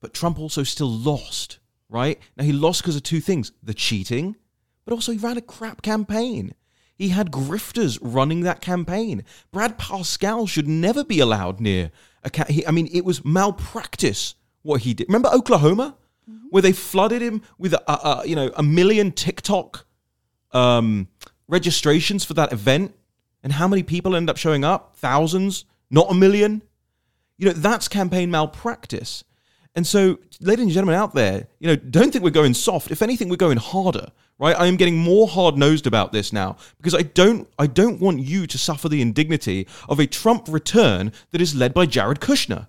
but 0.00 0.14
Trump 0.14 0.38
also 0.38 0.62
still 0.62 0.90
lost, 0.90 1.58
right? 1.88 2.18
Now, 2.36 2.44
he 2.44 2.52
lost 2.52 2.82
because 2.82 2.96
of 2.96 3.02
two 3.02 3.20
things 3.20 3.52
the 3.62 3.74
cheating, 3.74 4.36
but 4.84 4.94
also 4.94 5.12
he 5.12 5.18
ran 5.18 5.36
a 5.36 5.42
crap 5.42 5.82
campaign. 5.82 6.54
He 6.96 7.08
had 7.08 7.30
grifters 7.30 7.98
running 8.02 8.42
that 8.42 8.60
campaign. 8.60 9.24
Brad 9.50 9.78
Parscale 9.78 10.46
should 10.46 10.68
never 10.68 11.02
be 11.02 11.20
allowed 11.20 11.58
near 11.58 11.90
a 12.22 12.30
ca- 12.30 12.46
he, 12.48 12.66
I 12.66 12.70
mean, 12.70 12.88
it 12.92 13.04
was 13.04 13.24
malpractice 13.24 14.34
what 14.62 14.82
he 14.82 14.94
did. 14.94 15.08
Remember 15.08 15.30
Oklahoma, 15.30 15.96
mm-hmm. 16.30 16.46
where 16.50 16.62
they 16.62 16.72
flooded 16.72 17.22
him 17.22 17.42
with 17.58 17.72
a, 17.72 17.90
a, 17.90 18.20
a 18.22 18.26
you 18.26 18.36
know 18.36 18.50
a 18.56 18.62
million 18.62 19.12
TikTok 19.12 19.86
um, 20.52 21.08
registrations 21.48 22.24
for 22.24 22.34
that 22.34 22.52
event, 22.52 22.94
and 23.42 23.52
how 23.52 23.66
many 23.68 23.82
people 23.82 24.14
end 24.14 24.28
up 24.28 24.36
showing 24.36 24.64
up? 24.64 24.96
Thousands, 24.96 25.64
not 25.90 26.10
a 26.10 26.14
million. 26.14 26.62
You 27.40 27.46
know, 27.46 27.52
that's 27.54 27.88
campaign 27.88 28.30
malpractice. 28.30 29.24
And 29.74 29.86
so, 29.86 30.18
ladies 30.42 30.64
and 30.64 30.72
gentlemen 30.72 30.96
out 30.96 31.14
there, 31.14 31.48
you 31.58 31.68
know, 31.68 31.76
don't 31.76 32.12
think 32.12 32.22
we're 32.22 32.30
going 32.30 32.52
soft. 32.52 32.90
If 32.90 33.00
anything, 33.00 33.30
we're 33.30 33.36
going 33.36 33.56
harder, 33.56 34.08
right? 34.38 34.54
I 34.54 34.66
am 34.66 34.76
getting 34.76 34.98
more 34.98 35.26
hard-nosed 35.26 35.86
about 35.86 36.12
this 36.12 36.34
now 36.34 36.58
because 36.76 36.94
I 36.94 37.00
don't 37.00 37.48
I 37.58 37.66
don't 37.66 37.98
want 37.98 38.20
you 38.20 38.46
to 38.46 38.58
suffer 38.58 38.90
the 38.90 39.00
indignity 39.00 39.66
of 39.88 39.98
a 39.98 40.06
Trump 40.06 40.48
return 40.48 41.12
that 41.30 41.40
is 41.40 41.54
led 41.54 41.72
by 41.72 41.86
Jared 41.86 42.20
Kushner. 42.20 42.66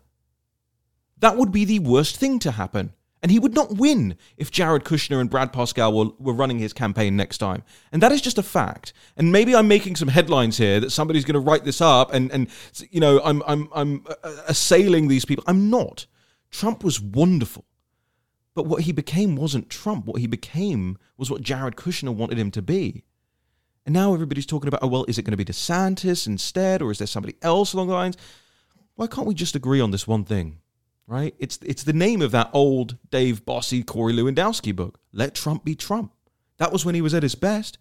That 1.18 1.36
would 1.36 1.52
be 1.52 1.66
the 1.66 1.80
worst 1.80 2.16
thing 2.16 2.40
to 2.40 2.52
happen. 2.52 2.94
And 3.22 3.32
he 3.32 3.38
would 3.38 3.54
not 3.54 3.78
win 3.78 4.18
if 4.36 4.50
Jared 4.50 4.84
Kushner 4.84 5.22
and 5.22 5.30
Brad 5.30 5.54
Parscale 5.54 5.94
were, 5.94 6.12
were 6.18 6.34
running 6.34 6.58
his 6.58 6.74
campaign 6.74 7.16
next 7.16 7.38
time. 7.38 7.64
And 7.92 8.02
that 8.02 8.12
is 8.12 8.22
just 8.22 8.40
a 8.40 8.44
fact. 8.44 8.94
And 9.16 9.32
maybe 9.32 9.56
I'm 9.56 9.68
making 9.68 9.96
some 9.96 10.08
headlines 10.08 10.58
here 10.58 10.80
that 10.80 10.92
somebody's 10.92 11.26
going 11.26 11.36
to 11.36 11.40
write 11.40 11.64
this 11.64 11.82
up 11.82 12.14
and, 12.14 12.32
and 12.32 12.50
you 12.90 13.00
know, 13.00 13.22
I'm, 13.24 13.44
I'm, 13.46 13.70
I'm 13.74 14.06
uh, 14.08 14.16
uh, 14.24 14.42
assailing 14.48 15.08
these 15.08 15.26
people. 15.26 15.44
I'm 15.46 15.70
not. 15.70 16.08
Trump 16.50 16.84
was 16.84 17.00
wonderful. 17.00 17.66
But 18.54 18.66
what 18.66 18.82
he 18.82 18.92
became 18.92 19.36
wasn't 19.36 19.70
Trump. 19.70 20.06
What 20.06 20.20
he 20.20 20.28
became 20.28 20.98
was 21.18 21.30
what 21.30 21.42
Jared 21.42 21.76
Kushner 21.76 22.14
wanted 22.14 22.38
him 22.38 22.52
to 22.52 22.62
be. 22.62 23.04
And 23.86 23.94
now 23.94 24.14
everybody's 24.14 24.46
talking 24.46 24.68
about, 24.68 24.84
oh, 24.84 24.88
well, 24.88 25.06
is 25.08 25.18
it 25.18 25.24
going 25.24 25.32
to 25.32 25.38
be 25.38 25.46
DeSantis 25.46 26.28
instead, 26.28 26.82
or 26.82 26.92
is 26.92 26.98
there 26.98 27.08
somebody 27.08 27.36
else 27.42 27.74
along 27.74 27.88
the 27.88 27.94
lines? 27.94 28.18
Why 28.96 29.08
can't 29.08 29.26
we 29.26 29.34
just 29.34 29.56
agree 29.56 29.82
on 29.82 29.92
this 29.92 30.08
one 30.08 30.24
thing? 30.26 30.61
Right? 31.12 31.36
It's 31.40 31.60
it's 31.62 31.84
the 31.84 31.92
name 31.92 32.22
of 32.22 32.32
that 32.32 32.50
old 32.54 32.98
Dave 33.10 33.46
Bossie, 33.46 33.86
Corey 33.86 34.14
Lewandowski 34.14 34.74
book. 34.74 34.98
Let 35.12 35.36
Trump 35.36 35.66
be 35.66 35.76
Trump. 35.76 36.14
That 36.56 36.72
was 36.72 36.86
when 36.86 36.96
he 36.96 37.02
was 37.02 37.14
at 37.14 37.22
his 37.22 37.36
best. 37.36 37.78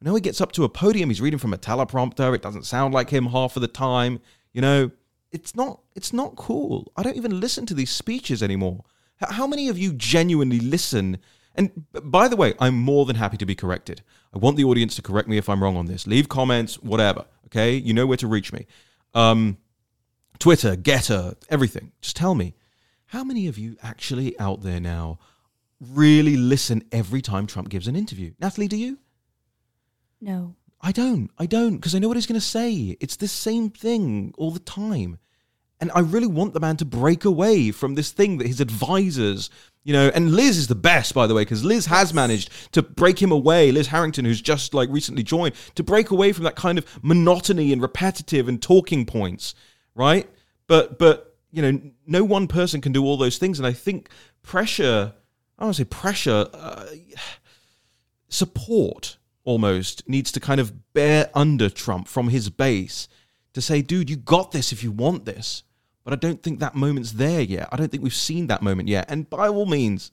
Now 0.00 0.14
he 0.14 0.22
gets 0.22 0.40
up 0.40 0.50
to 0.52 0.64
a 0.64 0.68
podium, 0.70 1.10
he's 1.10 1.20
reading 1.20 1.38
from 1.38 1.52
a 1.52 1.58
teleprompter. 1.58 2.34
It 2.34 2.40
doesn't 2.40 2.64
sound 2.64 2.94
like 2.94 3.10
him 3.10 3.26
half 3.26 3.54
of 3.54 3.60
the 3.60 3.68
time. 3.68 4.18
You 4.54 4.62
know, 4.62 4.90
it's 5.30 5.54
not 5.54 5.82
it's 5.94 6.14
not 6.14 6.36
cool. 6.36 6.90
I 6.96 7.02
don't 7.02 7.18
even 7.18 7.38
listen 7.38 7.66
to 7.66 7.74
these 7.74 7.90
speeches 7.90 8.42
anymore. 8.42 8.82
How 9.18 9.46
many 9.46 9.68
of 9.68 9.76
you 9.76 9.92
genuinely 9.92 10.60
listen? 10.60 11.18
And 11.56 11.84
by 11.92 12.28
the 12.28 12.36
way, 12.36 12.54
I'm 12.58 12.80
more 12.80 13.04
than 13.04 13.16
happy 13.16 13.36
to 13.36 13.44
be 13.44 13.54
corrected. 13.54 14.00
I 14.32 14.38
want 14.38 14.56
the 14.56 14.64
audience 14.64 14.94
to 14.94 15.02
correct 15.02 15.28
me 15.28 15.36
if 15.36 15.50
I'm 15.50 15.62
wrong 15.62 15.76
on 15.76 15.84
this. 15.84 16.06
Leave 16.06 16.30
comments, 16.30 16.76
whatever. 16.76 17.26
Okay, 17.48 17.74
you 17.74 17.92
know 17.92 18.06
where 18.06 18.16
to 18.16 18.26
reach 18.26 18.54
me. 18.54 18.66
Um, 19.12 19.58
Twitter, 20.38 20.76
Gettr, 20.76 21.36
everything. 21.50 21.92
Just 22.00 22.16
tell 22.16 22.34
me 22.34 22.54
how 23.10 23.24
many 23.24 23.48
of 23.48 23.58
you 23.58 23.76
actually 23.82 24.38
out 24.38 24.62
there 24.62 24.78
now 24.78 25.18
really 25.80 26.36
listen 26.36 26.84
every 26.92 27.20
time 27.20 27.44
Trump 27.44 27.68
gives 27.68 27.88
an 27.88 27.96
interview? 27.96 28.32
Natalie, 28.38 28.68
do 28.68 28.76
you? 28.76 28.98
No. 30.20 30.54
I 30.80 30.92
don't. 30.92 31.28
I 31.36 31.46
don't 31.46 31.74
because 31.74 31.92
I 31.92 31.98
know 31.98 32.06
what 32.06 32.16
he's 32.16 32.26
going 32.26 32.40
to 32.40 32.46
say. 32.46 32.96
It's 33.00 33.16
the 33.16 33.26
same 33.26 33.68
thing 33.68 34.32
all 34.38 34.52
the 34.52 34.60
time. 34.60 35.18
And 35.80 35.90
I 35.92 36.00
really 36.00 36.28
want 36.28 36.54
the 36.54 36.60
man 36.60 36.76
to 36.76 36.84
break 36.84 37.24
away 37.24 37.72
from 37.72 37.96
this 37.96 38.12
thing 38.12 38.38
that 38.38 38.46
his 38.46 38.60
advisors, 38.60 39.50
you 39.82 39.92
know, 39.92 40.12
and 40.14 40.30
Liz 40.30 40.56
is 40.56 40.68
the 40.68 40.76
best, 40.76 41.12
by 41.12 41.26
the 41.26 41.34
way, 41.34 41.42
because 41.42 41.64
Liz 41.64 41.86
has 41.86 42.14
managed 42.14 42.52
to 42.74 42.80
break 42.82 43.20
him 43.20 43.32
away. 43.32 43.72
Liz 43.72 43.88
Harrington, 43.88 44.24
who's 44.24 44.40
just 44.40 44.72
like 44.72 44.88
recently 44.88 45.24
joined, 45.24 45.56
to 45.74 45.82
break 45.82 46.10
away 46.10 46.32
from 46.32 46.44
that 46.44 46.54
kind 46.54 46.78
of 46.78 46.86
monotony 47.02 47.72
and 47.72 47.82
repetitive 47.82 48.46
and 48.46 48.62
talking 48.62 49.04
points, 49.04 49.56
right? 49.96 50.30
But, 50.68 50.96
but 50.96 51.29
you 51.52 51.62
know, 51.62 51.80
no 52.06 52.24
one 52.24 52.46
person 52.46 52.80
can 52.80 52.92
do 52.92 53.04
all 53.04 53.16
those 53.16 53.38
things. 53.38 53.58
And 53.58 53.66
I 53.66 53.72
think 53.72 54.08
pressure, 54.42 55.12
I 55.58 55.64
don't 55.64 55.74
say 55.74 55.84
pressure, 55.84 56.48
uh, 56.52 56.86
support 58.28 59.18
almost 59.44 60.08
needs 60.08 60.30
to 60.32 60.40
kind 60.40 60.60
of 60.60 60.92
bear 60.92 61.30
under 61.34 61.68
Trump 61.68 62.08
from 62.08 62.28
his 62.28 62.50
base 62.50 63.08
to 63.52 63.60
say, 63.60 63.82
dude, 63.82 64.10
you 64.10 64.16
got 64.16 64.52
this 64.52 64.72
if 64.72 64.82
you 64.82 64.92
want 64.92 65.24
this. 65.24 65.64
But 66.04 66.12
I 66.12 66.16
don't 66.16 66.42
think 66.42 66.60
that 66.60 66.74
moment's 66.74 67.12
there 67.12 67.40
yet. 67.40 67.68
I 67.72 67.76
don't 67.76 67.90
think 67.90 68.02
we've 68.02 68.14
seen 68.14 68.46
that 68.46 68.62
moment 68.62 68.88
yet. 68.88 69.10
And 69.10 69.28
by 69.28 69.48
all 69.48 69.66
means, 69.66 70.12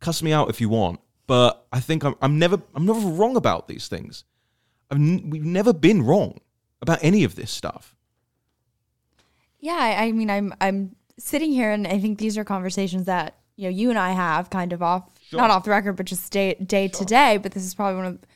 cuss 0.00 0.22
me 0.22 0.32
out 0.32 0.50
if 0.50 0.60
you 0.60 0.68
want. 0.68 1.00
But 1.26 1.66
I 1.72 1.80
think 1.80 2.04
I'm, 2.04 2.14
I'm 2.22 2.38
never 2.38 2.62
I'm 2.74 2.86
never 2.86 3.00
wrong 3.00 3.36
about 3.36 3.66
these 3.66 3.88
things. 3.88 4.24
N- 4.90 5.28
we've 5.28 5.44
never 5.44 5.72
been 5.72 6.02
wrong 6.02 6.40
about 6.80 7.00
any 7.02 7.24
of 7.24 7.34
this 7.34 7.50
stuff. 7.50 7.95
Yeah, 9.66 9.74
I, 9.74 10.04
I 10.04 10.12
mean, 10.12 10.30
I'm 10.30 10.54
I'm 10.60 10.94
sitting 11.18 11.50
here, 11.50 11.72
and 11.72 11.88
I 11.88 11.98
think 11.98 12.20
these 12.20 12.38
are 12.38 12.44
conversations 12.44 13.06
that 13.06 13.34
you 13.56 13.64
know 13.64 13.70
you 13.70 13.90
and 13.90 13.98
I 13.98 14.12
have 14.12 14.48
kind 14.48 14.72
of 14.72 14.80
off, 14.80 15.10
sure. 15.28 15.40
not 15.40 15.50
off 15.50 15.64
the 15.64 15.70
record, 15.70 15.94
but 15.94 16.06
just 16.06 16.30
day 16.30 16.54
day 16.54 16.86
sure. 16.86 17.00
to 17.00 17.04
day. 17.04 17.36
But 17.38 17.50
this 17.50 17.64
is 17.64 17.74
probably 17.74 17.96
one 17.96 18.06
of 18.06 18.20
the 18.20 18.26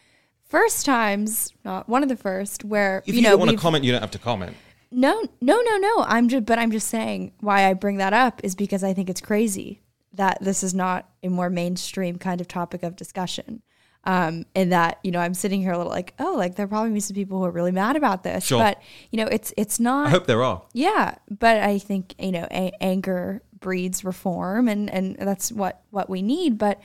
first 0.42 0.84
times, 0.84 1.52
not 1.64 1.88
one 1.88 2.02
of 2.02 2.08
the 2.08 2.16
first, 2.16 2.64
where 2.64 3.04
if 3.06 3.14
you, 3.14 3.14
you 3.14 3.22
know, 3.22 3.30
don't 3.30 3.38
want 3.38 3.50
to 3.52 3.56
comment, 3.56 3.84
you 3.84 3.92
don't 3.92 4.00
have 4.00 4.10
to 4.10 4.18
comment. 4.18 4.56
No, 4.90 5.22
no, 5.40 5.60
no, 5.60 5.76
no. 5.76 6.04
I'm 6.08 6.28
just, 6.28 6.46
but 6.46 6.58
I'm 6.58 6.72
just 6.72 6.88
saying 6.88 7.30
why 7.38 7.70
I 7.70 7.74
bring 7.74 7.98
that 7.98 8.12
up 8.12 8.40
is 8.42 8.56
because 8.56 8.82
I 8.82 8.92
think 8.92 9.08
it's 9.08 9.20
crazy 9.20 9.82
that 10.12 10.38
this 10.40 10.64
is 10.64 10.74
not 10.74 11.08
a 11.22 11.28
more 11.28 11.48
mainstream 11.48 12.16
kind 12.16 12.40
of 12.40 12.48
topic 12.48 12.82
of 12.82 12.96
discussion. 12.96 13.62
Um, 14.04 14.46
and 14.54 14.72
that 14.72 14.98
you 15.04 15.10
know 15.10 15.18
I'm 15.18 15.34
sitting 15.34 15.60
here 15.60 15.72
a 15.72 15.76
little 15.76 15.92
like 15.92 16.14
oh 16.18 16.34
like 16.34 16.56
there 16.56 16.66
probably 16.66 16.90
be 16.90 17.00
some 17.00 17.14
people 17.14 17.38
who 17.38 17.44
are 17.44 17.50
really 17.50 17.72
mad 17.72 17.96
about 17.96 18.22
this, 18.22 18.44
sure. 18.44 18.58
but 18.58 18.80
you 19.10 19.18
know 19.18 19.26
it's 19.26 19.52
it's 19.58 19.78
not. 19.78 20.06
I 20.06 20.10
hope 20.10 20.26
there 20.26 20.42
are. 20.42 20.62
Yeah, 20.72 21.16
but 21.28 21.58
I 21.58 21.78
think 21.78 22.14
you 22.18 22.32
know 22.32 22.46
a- 22.50 22.72
anger 22.80 23.42
breeds 23.60 24.02
reform, 24.02 24.68
and 24.68 24.88
and 24.90 25.16
that's 25.16 25.52
what 25.52 25.82
what 25.90 26.08
we 26.08 26.22
need. 26.22 26.56
But 26.56 26.80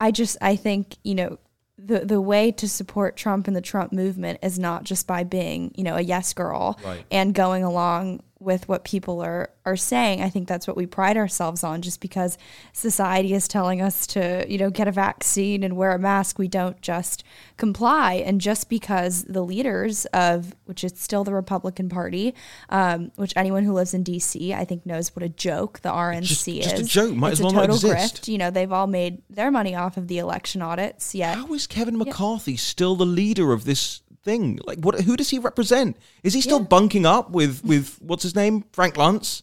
I 0.00 0.10
just 0.10 0.38
I 0.40 0.56
think 0.56 0.96
you 1.02 1.14
know 1.14 1.38
the 1.78 2.00
the 2.00 2.20
way 2.20 2.50
to 2.52 2.68
support 2.68 3.16
Trump 3.16 3.46
and 3.46 3.56
the 3.56 3.60
Trump 3.60 3.92
movement 3.92 4.38
is 4.42 4.58
not 4.58 4.84
just 4.84 5.06
by 5.06 5.24
being 5.24 5.72
you 5.76 5.84
know 5.84 5.96
a 5.96 6.00
yes 6.00 6.32
girl 6.32 6.78
right. 6.84 7.04
and 7.10 7.34
going 7.34 7.62
along 7.62 8.22
with 8.38 8.68
what 8.68 8.84
people 8.84 9.20
are 9.22 9.50
are 9.64 9.76
saying. 9.76 10.22
I 10.22 10.28
think 10.28 10.46
that's 10.46 10.66
what 10.68 10.76
we 10.76 10.86
pride 10.86 11.16
ourselves 11.16 11.64
on 11.64 11.82
just 11.82 12.00
because 12.00 12.38
society 12.72 13.32
is 13.34 13.48
telling 13.48 13.80
us 13.82 14.06
to, 14.08 14.46
you 14.48 14.58
know, 14.58 14.70
get 14.70 14.86
a 14.86 14.92
vaccine 14.92 15.64
and 15.64 15.76
wear 15.76 15.90
a 15.92 15.98
mask, 15.98 16.38
we 16.38 16.46
don't 16.46 16.80
just 16.80 17.24
comply. 17.56 18.14
And 18.14 18.40
just 18.40 18.68
because 18.68 19.24
the 19.24 19.42
leaders 19.42 20.04
of 20.06 20.54
which 20.66 20.84
is 20.84 20.92
still 20.96 21.24
the 21.24 21.32
Republican 21.34 21.88
Party, 21.88 22.34
um, 22.68 23.10
which 23.16 23.32
anyone 23.36 23.64
who 23.64 23.72
lives 23.72 23.92
in 23.94 24.04
DC 24.04 24.52
I 24.54 24.64
think 24.64 24.86
knows 24.86 25.14
what 25.16 25.22
a 25.24 25.28
joke 25.28 25.80
the 25.80 25.90
RNC 25.90 26.22
Just- 26.22 26.48
is. 26.48 26.64
just 26.64 26.82
a 26.82 26.84
joke, 26.84 27.14
might 27.16 27.30
it's 27.32 27.40
as 27.40 27.44
well 27.44 27.52
a 27.52 27.66
not 27.66 27.70
exist. 27.70 28.22
grift. 28.22 28.28
You 28.28 28.38
know, 28.38 28.50
they've 28.50 28.70
all 28.72 28.86
made 28.86 29.22
their 29.28 29.50
money 29.50 29.74
off 29.74 29.96
of 29.96 30.06
the 30.08 30.18
election 30.18 30.62
audits, 30.62 31.14
yet 31.14 31.36
How 31.36 31.52
is 31.54 31.66
Kevin 31.66 31.96
McCarthy 31.98 32.56
still 32.56 32.94
the 32.96 33.06
leader 33.06 33.52
of 33.52 33.64
this 33.64 34.02
thing? 34.26 34.60
Like, 34.66 34.80
what? 34.80 35.00
Who 35.00 35.16
does 35.16 35.30
he 35.30 35.38
represent? 35.38 35.96
Is 36.22 36.34
he 36.34 36.42
still 36.42 36.58
Yeah. 36.60 36.66
bunking 36.66 37.06
up 37.06 37.30
with 37.30 37.64
with 37.64 37.96
what's 38.02 38.22
his 38.24 38.34
name, 38.34 38.64
Frank 38.72 38.96
Luntz? 38.96 39.42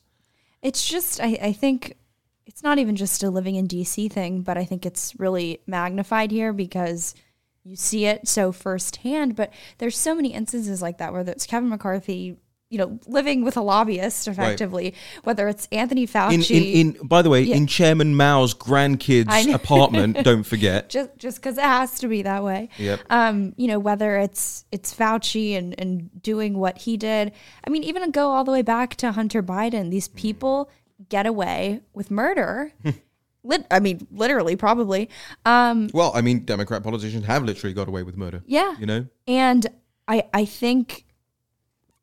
It's 0.61 0.85
just, 0.87 1.19
I, 1.19 1.37
I 1.41 1.51
think 1.53 1.97
it's 2.45 2.61
not 2.63 2.77
even 2.77 2.95
just 2.95 3.23
a 3.23 3.29
living 3.29 3.55
in 3.55 3.67
DC 3.67 4.11
thing, 4.11 4.41
but 4.43 4.57
I 4.57 4.63
think 4.65 4.85
it's 4.85 5.13
really 5.19 5.59
magnified 5.67 6.29
here 6.31 6.53
because 6.53 7.15
you 7.63 7.75
see 7.75 8.05
it 8.05 8.27
so 8.27 8.51
firsthand. 8.51 9.35
But 9.35 9.51
there's 9.79 9.97
so 9.97 10.13
many 10.15 10.33
instances 10.33 10.81
like 10.81 10.99
that, 10.99 11.11
whether 11.13 11.31
it's 11.31 11.45
Kevin 11.47 11.69
McCarthy, 11.69 12.37
you 12.73 12.79
know, 12.79 12.99
living 13.07 13.43
with 13.45 13.55
a 13.55 13.61
lobbyist 13.61 14.27
effectively, 14.27 14.93
whether 15.23 15.47
it's 15.47 15.67
Anthony 15.71 16.07
Fauci. 16.07 16.49
in, 16.49 16.95
in 16.97 17.07
by 17.07 17.21
the 17.21 17.29
way, 17.29 17.43
in 17.43 17.67
Chairman 17.67 18.15
Mao's 18.15 18.53
grandkids' 18.55 19.53
apartment. 19.53 20.17
Don't 20.23 20.43
forget. 20.43 20.89
just 20.89 21.09
just 21.17 21.37
because 21.37 21.57
it 21.57 21.63
has 21.63 21.99
to 21.99 22.07
be 22.07 22.23
that 22.23 22.43
way. 22.43 22.69
Yep. 22.77 22.99
Um, 23.09 23.53
you 23.57 23.67
know, 23.67 23.79
whether 23.79 24.17
it's 24.17 24.65
it's 24.71 24.93
Fauci 24.93 25.55
and 25.57 25.75
and 25.79 26.09
doing 26.21 26.57
what 26.57 26.79
he 26.79 26.97
did. 26.97 27.31
I 27.65 27.69
mean, 27.69 27.83
even 27.83 28.09
go 28.11 28.31
all 28.31 28.43
the 28.43 28.51
way 28.51 28.63
back 28.63 28.95
to 28.97 29.11
Hunter 29.11 29.43
Biden. 29.43 29.91
These 29.91 30.09
Mm. 30.09 30.15
people 30.15 30.69
get 31.09 31.25
away 31.25 31.81
with 31.93 32.09
murder. 32.11 32.73
Lit- 33.45 33.67
I 33.69 33.79
mean, 33.81 34.07
literally, 34.11 34.55
probably. 34.55 35.09
Um, 35.45 35.89
Well, 35.93 36.11
I 36.15 36.21
mean, 36.21 36.45
Democrat 36.45 36.81
politicians 36.81 37.25
have 37.25 37.43
literally 37.43 37.73
got 37.73 37.87
away 37.87 38.01
with 38.03 38.15
murder. 38.17 38.41
yeah. 38.47 38.75
You 38.79 38.85
know. 38.85 39.05
And 39.27 39.67
I 40.07 40.23
I 40.33 40.45
think 40.45 41.05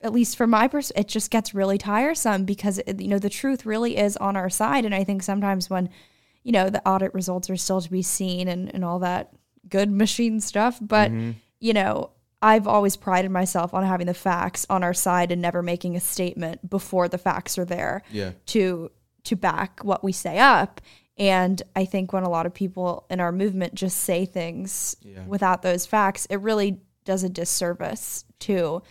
at 0.02 0.12
least 0.12 0.36
from 0.36 0.50
my 0.50 0.68
perspective, 0.68 1.04
it 1.04 1.08
just 1.08 1.30
gets 1.30 1.54
really 1.54 1.78
tiresome 1.78 2.44
because 2.44 2.78
it, 2.78 3.00
you 3.00 3.08
know 3.08 3.18
the 3.18 3.30
truth 3.30 3.66
really 3.66 3.96
is 3.96 4.16
on 4.16 4.36
our 4.36 4.50
side, 4.50 4.84
and 4.84 4.94
I 4.94 5.04
think 5.04 5.22
sometimes 5.22 5.68
when 5.68 5.90
you 6.42 6.52
know 6.52 6.70
the 6.70 6.86
audit 6.88 7.14
results 7.14 7.50
are 7.50 7.56
still 7.56 7.80
to 7.80 7.90
be 7.90 8.02
seen 8.02 8.48
and 8.48 8.72
and 8.74 8.84
all 8.84 8.98
that 9.00 9.32
good 9.68 9.90
machine 10.02 10.40
stuff, 10.40 10.78
but 10.80 11.10
mm-hmm. 11.10 11.32
you 11.58 11.72
know. 11.72 12.10
I've 12.42 12.66
always 12.66 12.96
prided 12.96 13.30
myself 13.30 13.74
on 13.74 13.84
having 13.84 14.06
the 14.06 14.14
facts 14.14 14.64
on 14.70 14.82
our 14.82 14.94
side 14.94 15.30
and 15.30 15.42
never 15.42 15.62
making 15.62 15.94
a 15.94 16.00
statement 16.00 16.70
before 16.70 17.06
the 17.06 17.18
facts 17.18 17.58
are 17.58 17.66
there 17.66 18.00
Yeah. 18.10 18.32
to 18.46 18.90
to 19.24 19.36
back 19.36 19.84
what 19.84 20.02
we 20.02 20.12
say 20.12 20.38
up. 20.38 20.80
And 21.18 21.62
I 21.76 21.84
think 21.84 22.14
when 22.14 22.22
a 22.22 22.30
lot 22.30 22.46
of 22.46 22.54
people 22.54 23.04
in 23.10 23.20
our 23.20 23.30
movement 23.30 23.74
just 23.74 23.98
say 23.98 24.24
things 24.24 24.96
Yeah. 25.02 25.26
without 25.26 25.60
those 25.60 25.84
facts, 25.84 26.26
it 26.30 26.36
really 26.36 26.80
does 27.04 27.22
a 27.24 27.28
disservice 27.28 28.24
to, 28.40 28.82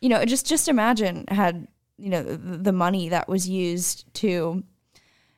you 0.00 0.08
know, 0.08 0.24
just 0.24 0.46
just 0.46 0.68
imagine 0.68 1.24
had 1.28 1.66
you 1.98 2.10
know 2.10 2.22
the, 2.22 2.72
money 2.72 3.08
that 3.08 3.28
was 3.28 3.48
used 3.48 4.12
to 4.14 4.62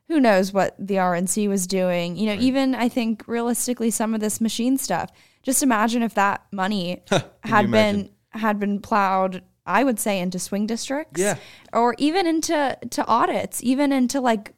who 0.09 0.21
knows 0.21 0.53
what 0.53 0.75
the 0.79 0.94
RNC 0.94 1.49
was 1.49 1.66
doing. 1.66 2.16
You 2.16 2.27
know, 2.35 2.40
even 2.40 2.75
I 2.75 2.88
think 2.88 3.25
realistically 3.27 3.90
some 3.90 4.14
of 4.14 4.21
this 4.21 4.40
machine 4.40 4.77
stuff. 4.79 5.11
Just 5.42 5.62
imagine 5.62 6.03
if 6.03 6.14
that 6.14 6.42
money 6.53 7.03
had 7.44 7.71
been 7.71 8.11
had 8.31 8.59
been 8.59 8.81
plowed 8.81 9.42
I 9.64 9.85
would 9.85 10.01
say 10.01 10.18
into 10.18 10.38
swing 10.38 10.66
districts 10.66 11.21
Yeah. 11.21 11.37
or 11.75 11.94
even 11.99 12.27
into 12.27 12.77
to 12.90 13.07
audits, 13.07 13.62
even 13.62 13.92
into 13.92 14.18
like 14.21 14.55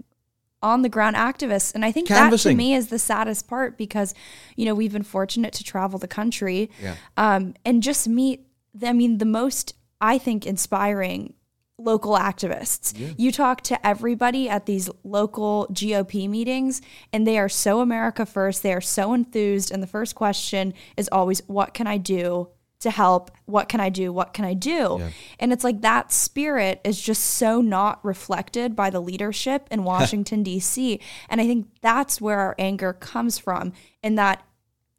on 0.63 0.83
the 0.83 0.89
ground 0.89 1.17
activists. 1.17 1.75
And 1.75 1.85
I 1.85 1.91
think 1.91 2.07
Canvassing. 2.09 2.51
that 2.51 2.53
to 2.55 2.57
me 2.57 2.75
is 2.75 2.89
the 2.89 2.99
saddest 2.99 3.49
part 3.49 3.77
because, 3.77 4.15
you 4.57 4.65
know, 4.67 4.75
we've 4.75 4.93
been 4.93 5.03
fortunate 5.03 5.53
to 5.55 5.65
travel 5.65 5.99
the 5.99 6.07
country 6.07 6.71
Yeah. 6.81 6.95
um, 7.17 7.55
and 7.65 7.83
just 7.83 8.07
meet, 8.09 8.47
the, 8.73 8.89
I 8.89 8.93
mean, 8.93 9.19
the 9.19 9.25
most, 9.25 9.75
I 10.01 10.19
think, 10.19 10.47
inspiring 10.47 11.35
local 11.79 12.13
activists. 12.13 12.95
You 13.17 13.33
talk 13.33 13.63
to 13.63 13.87
everybody 13.87 14.49
at 14.49 14.67
these 14.67 14.91
local 15.03 15.67
GOP 15.73 16.29
meetings, 16.29 16.83
and 17.13 17.27
they 17.27 17.39
are 17.39 17.49
so 17.49 17.81
America 17.81 18.27
first. 18.27 18.63
They 18.63 18.75
are 18.75 18.81
so 18.83 19.15
enthused. 19.15 19.71
And 19.71 19.83
the 19.83 19.87
first 19.87 20.15
question 20.15 20.75
is 20.97 21.09
always, 21.11 21.41
What 21.47 21.73
can 21.75 21.87
I 21.87 21.97
do? 21.97 22.49
To 22.81 22.91
help, 22.91 23.31
what 23.45 23.69
can 23.69 23.79
I 23.79 23.91
do? 23.91 24.11
What 24.11 24.33
can 24.33 24.47
I 24.47 24.55
do? 24.55 24.97
And 25.39 25.53
it's 25.53 25.65
like 25.65 25.83
that 25.83 26.13
spirit 26.13 26.81
is 26.83 26.99
just 26.99 27.23
so 27.23 27.61
not 27.61 28.03
reflected 28.03 28.75
by 28.75 28.89
the 28.89 29.01
leadership 29.01 29.67
in 29.71 29.85
Washington, 29.93 30.43
D.C. 30.43 30.99
And 31.29 31.43
I 31.43 31.47
think 31.47 31.67
that's 31.83 32.23
where 32.23 32.39
our 32.39 32.55
anger 32.59 32.95
comes 32.95 33.39
from, 33.39 33.75
in 34.03 34.15
that 34.15 34.43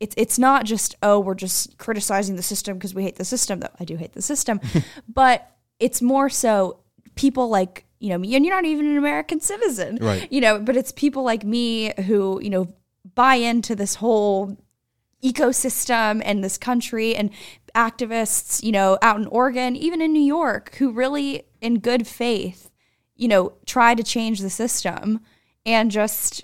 it's 0.02 0.16
it's 0.18 0.40
not 0.40 0.66
just 0.66 0.96
oh 1.04 1.20
we're 1.20 1.36
just 1.36 1.78
criticizing 1.78 2.36
the 2.36 2.42
system 2.42 2.78
because 2.78 2.96
we 2.96 3.04
hate 3.04 3.18
the 3.18 3.24
system 3.24 3.60
though 3.60 3.70
I 3.80 3.86
do 3.86 3.96
hate 3.96 4.14
the 4.14 4.22
system, 4.22 4.60
but 5.08 5.50
it's 5.80 6.02
more 6.02 6.28
so 6.28 6.80
people 7.16 7.50
like 7.50 7.86
you 8.00 8.10
know 8.10 8.18
me 8.18 8.36
and 8.36 8.44
you're 8.44 8.56
not 8.56 8.66
even 8.66 8.88
an 8.88 8.98
American 8.98 9.40
citizen, 9.40 10.00
Right. 10.02 10.28
You 10.32 10.42
know, 10.42 10.60
but 10.60 10.76
it's 10.76 10.92
people 10.92 11.24
like 11.24 11.44
me 11.46 11.94
who 12.08 12.42
you 12.42 12.50
know 12.50 12.68
buy 13.14 13.36
into 13.36 13.76
this 13.76 13.96
whole 13.96 14.58
ecosystem 15.24 16.20
and 16.26 16.44
this 16.44 16.58
country 16.58 17.16
and 17.16 17.30
activists 17.76 18.64
you 18.64 18.72
know 18.72 18.98
out 19.04 19.18
in 19.18 19.28
Oregon, 19.28 19.76
even 19.76 20.02
in 20.02 20.12
New 20.12 20.20
York, 20.20 20.76
who 20.78 20.92
really 20.92 21.44
in 21.62 21.80
good 21.80 22.08
faith 22.08 22.72
you 23.16 23.28
know 23.28 23.54
try 23.68 23.94
to 23.94 24.02
change 24.02 24.40
the 24.40 24.50
system 24.50 25.20
and 25.64 25.92
just 25.92 26.44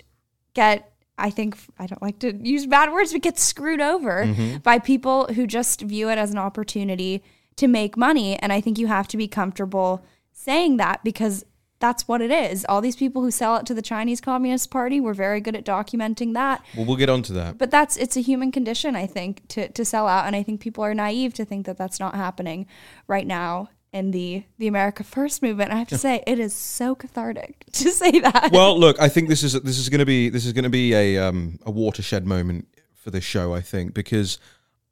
get 0.54 0.87
I 1.18 1.30
think 1.30 1.58
I 1.78 1.86
don't 1.86 2.02
like 2.02 2.18
to 2.20 2.34
use 2.34 2.66
bad 2.66 2.92
words, 2.92 3.12
but 3.12 3.22
get 3.22 3.38
screwed 3.38 3.80
over 3.80 4.24
mm-hmm. 4.24 4.58
by 4.58 4.78
people 4.78 5.26
who 5.34 5.46
just 5.46 5.82
view 5.82 6.08
it 6.10 6.18
as 6.18 6.30
an 6.30 6.38
opportunity 6.38 7.22
to 7.56 7.68
make 7.68 7.96
money. 7.96 8.36
And 8.38 8.52
I 8.52 8.60
think 8.60 8.78
you 8.78 8.86
have 8.86 9.08
to 9.08 9.16
be 9.16 9.28
comfortable 9.28 10.04
saying 10.32 10.76
that 10.76 11.02
because 11.02 11.44
that's 11.80 12.08
what 12.08 12.20
it 12.20 12.30
is. 12.30 12.64
All 12.68 12.80
these 12.80 12.96
people 12.96 13.22
who 13.22 13.30
sell 13.30 13.56
it 13.56 13.66
to 13.66 13.74
the 13.74 13.82
Chinese 13.82 14.20
Communist 14.20 14.70
Party 14.70 15.00
were 15.00 15.14
very 15.14 15.40
good 15.40 15.54
at 15.54 15.64
documenting 15.64 16.34
that. 16.34 16.64
Well, 16.76 16.86
we'll 16.86 16.96
get 16.96 17.08
onto 17.08 17.32
that. 17.34 17.58
But 17.58 17.70
that's 17.70 17.96
it's 17.96 18.16
a 18.16 18.20
human 18.20 18.50
condition, 18.50 18.96
I 18.96 19.06
think, 19.06 19.46
to 19.48 19.68
to 19.68 19.84
sell 19.84 20.08
out, 20.08 20.26
and 20.26 20.34
I 20.34 20.42
think 20.42 20.60
people 20.60 20.84
are 20.84 20.94
naive 20.94 21.34
to 21.34 21.44
think 21.44 21.66
that 21.66 21.78
that's 21.78 22.00
not 22.00 22.14
happening 22.14 22.66
right 23.06 23.26
now 23.26 23.68
in 23.92 24.10
the 24.10 24.44
the 24.58 24.66
America 24.66 25.04
First 25.04 25.42
movement. 25.42 25.70
I 25.70 25.76
have 25.76 25.88
to 25.88 25.98
say, 25.98 26.22
it 26.26 26.38
is 26.38 26.54
so 26.54 26.94
cathartic 26.94 27.64
to 27.72 27.90
say 27.90 28.20
that. 28.20 28.50
well, 28.52 28.78
look, 28.78 29.00
I 29.00 29.08
think 29.08 29.28
this 29.28 29.42
is 29.42 29.54
this 29.54 29.78
is 29.78 29.88
going 29.88 30.00
to 30.00 30.06
be 30.06 30.28
this 30.28 30.46
is 30.46 30.52
going 30.52 30.64
to 30.64 30.70
be 30.70 30.94
a 30.94 31.18
um, 31.18 31.58
a 31.64 31.70
watershed 31.70 32.26
moment 32.26 32.68
for 32.94 33.10
this 33.10 33.24
show. 33.24 33.54
I 33.54 33.60
think 33.60 33.94
because 33.94 34.38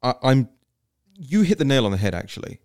I, 0.01 0.15
I'm 0.23 0.49
you 1.15 1.41
hit 1.41 1.57
the 1.57 1.65
nail 1.65 1.85
on 1.85 1.91
the 1.91 1.97
head. 1.97 2.15
Actually, 2.15 2.59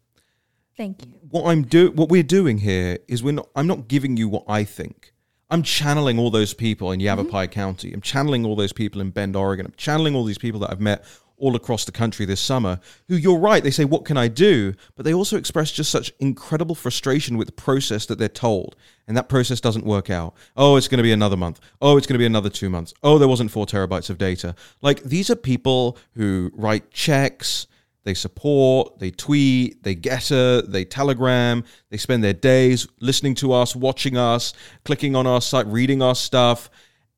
Thank 0.77 1.05
you. 1.07 1.13
what 1.31 1.47
I'm 1.47 1.63
do 1.63 1.91
what 1.91 2.09
we're 2.09 2.23
doing 2.23 2.59
here 2.59 2.99
is 3.09 3.23
we're 3.23 3.33
not. 3.33 3.49
I'm 3.55 3.67
not 3.67 3.89
giving 3.89 4.17
you 4.17 4.29
what 4.29 4.45
I 4.49 4.65
think. 4.65 5.13
I'm 5.51 5.63
channeling 5.63 6.19
all 6.19 6.31
those 6.31 6.55
people 6.55 6.93
in 6.93 7.01
Yavapai 7.01 7.47
County. 7.49 7.93
I'm 7.93 8.01
channeling 8.01 8.47
all 8.47 8.57
those 8.57 8.73
people 8.73 9.03
in 9.03 9.11
Bend, 9.11 9.37
Oregon. 9.37 9.67
I'm 9.67 9.75
channeling 9.77 10.15
all 10.15 10.25
these 10.25 10.39
people 10.39 10.61
that 10.61 10.71
I've 10.71 10.81
met 10.81 11.05
all 11.43 11.57
across 11.57 11.85
the 11.85 11.93
country 11.93 12.25
this 12.25 12.41
summer. 12.41 12.79
Who 13.09 13.17
you're 13.17 13.39
right, 13.39 13.63
they 13.63 13.73
say, 13.73 13.85
"What 13.85 14.05
can 14.05 14.17
I 14.17 14.29
do?" 14.29 14.75
But 14.95 15.05
they 15.05 15.13
also 15.13 15.37
express 15.37 15.73
just 15.73 15.91
such 15.91 16.13
incredible 16.21 16.77
frustration 16.77 17.37
with 17.37 17.49
the 17.49 17.53
process 17.53 18.07
that 18.07 18.19
they're 18.19 18.29
told, 18.29 18.77
and 19.09 19.17
that 19.17 19.29
process 19.29 19.61
doesn't 19.61 19.85
work 19.85 20.09
out. 20.09 20.35
Oh, 20.57 20.77
it's 20.77 20.87
going 20.87 20.99
to 20.99 21.03
be 21.03 21.13
another 21.13 21.37
month. 21.37 21.59
Oh, 21.81 21.97
it's 21.97 22.07
going 22.07 22.15
to 22.15 22.21
be 22.21 22.27
another 22.27 22.49
two 22.49 22.71
months. 22.71 22.95
Oh, 23.03 23.19
there 23.19 23.29
wasn't 23.29 23.51
four 23.51 23.67
terabytes 23.67 24.09
of 24.09 24.19
data. 24.19 24.55
Like 24.81 25.03
these 25.03 25.31
are 25.31 25.37
people 25.37 25.99
who 26.15 26.53
write 26.55 26.93
checks. 26.93 27.67
They 28.05 28.15
support, 28.15 28.99
they 28.99 29.11
tweet, 29.11 29.83
they 29.83 29.95
getter, 29.95 30.63
they 30.63 30.85
telegram, 30.85 31.65
they 31.91 31.97
spend 31.97 32.25
their 32.25 32.33
days 32.33 32.89
listening 33.01 33.35
to 33.37 33.53
us, 33.53 33.77
watching 33.77 34.17
us, 34.17 34.55
clicking 34.85 35.15
on 35.15 35.27
our 35.27 35.41
site, 35.41 35.67
reading 35.67 36.03
our 36.03 36.17
stuff. 36.17 36.69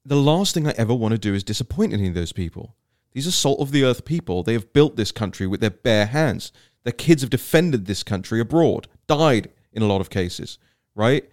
The 0.05 0.17
last 0.17 0.53
thing 0.53 0.67
I 0.67 0.75
ever 0.77 0.95
want 0.95 1.13
to 1.13 1.19
do 1.19 1.33
is 1.33 1.43
disappoint 1.43 1.95
any 1.95 2.09
of 2.09 2.15
those 2.15 2.33
people. 2.33 2.75
These 3.15 3.27
are 3.27 3.33
salt 3.33 3.61
of 3.61 3.71
the 3.71 3.85
earth 3.85 4.05
people. 4.05 4.43
They 4.43 4.53
have 4.53 4.73
built 4.73 4.97
this 4.97 5.13
country 5.13 5.47
with 5.47 5.61
their 5.61 5.71
bare 5.71 6.07
hands. 6.07 6.53
Their 6.83 6.93
kids 6.93 7.23
have 7.23 7.31
defended 7.31 7.87
this 7.87 8.03
country 8.03 8.41
abroad, 8.41 8.89
died 9.07 9.51
in 9.73 9.83
a 9.83 9.87
lot 9.87 10.01
of 10.03 10.11
cases, 10.11 10.59
right? 10.95 11.29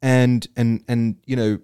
And 0.00 0.46
and 0.56 0.82
and 0.88 1.16
you 1.26 1.36
know, 1.36 1.58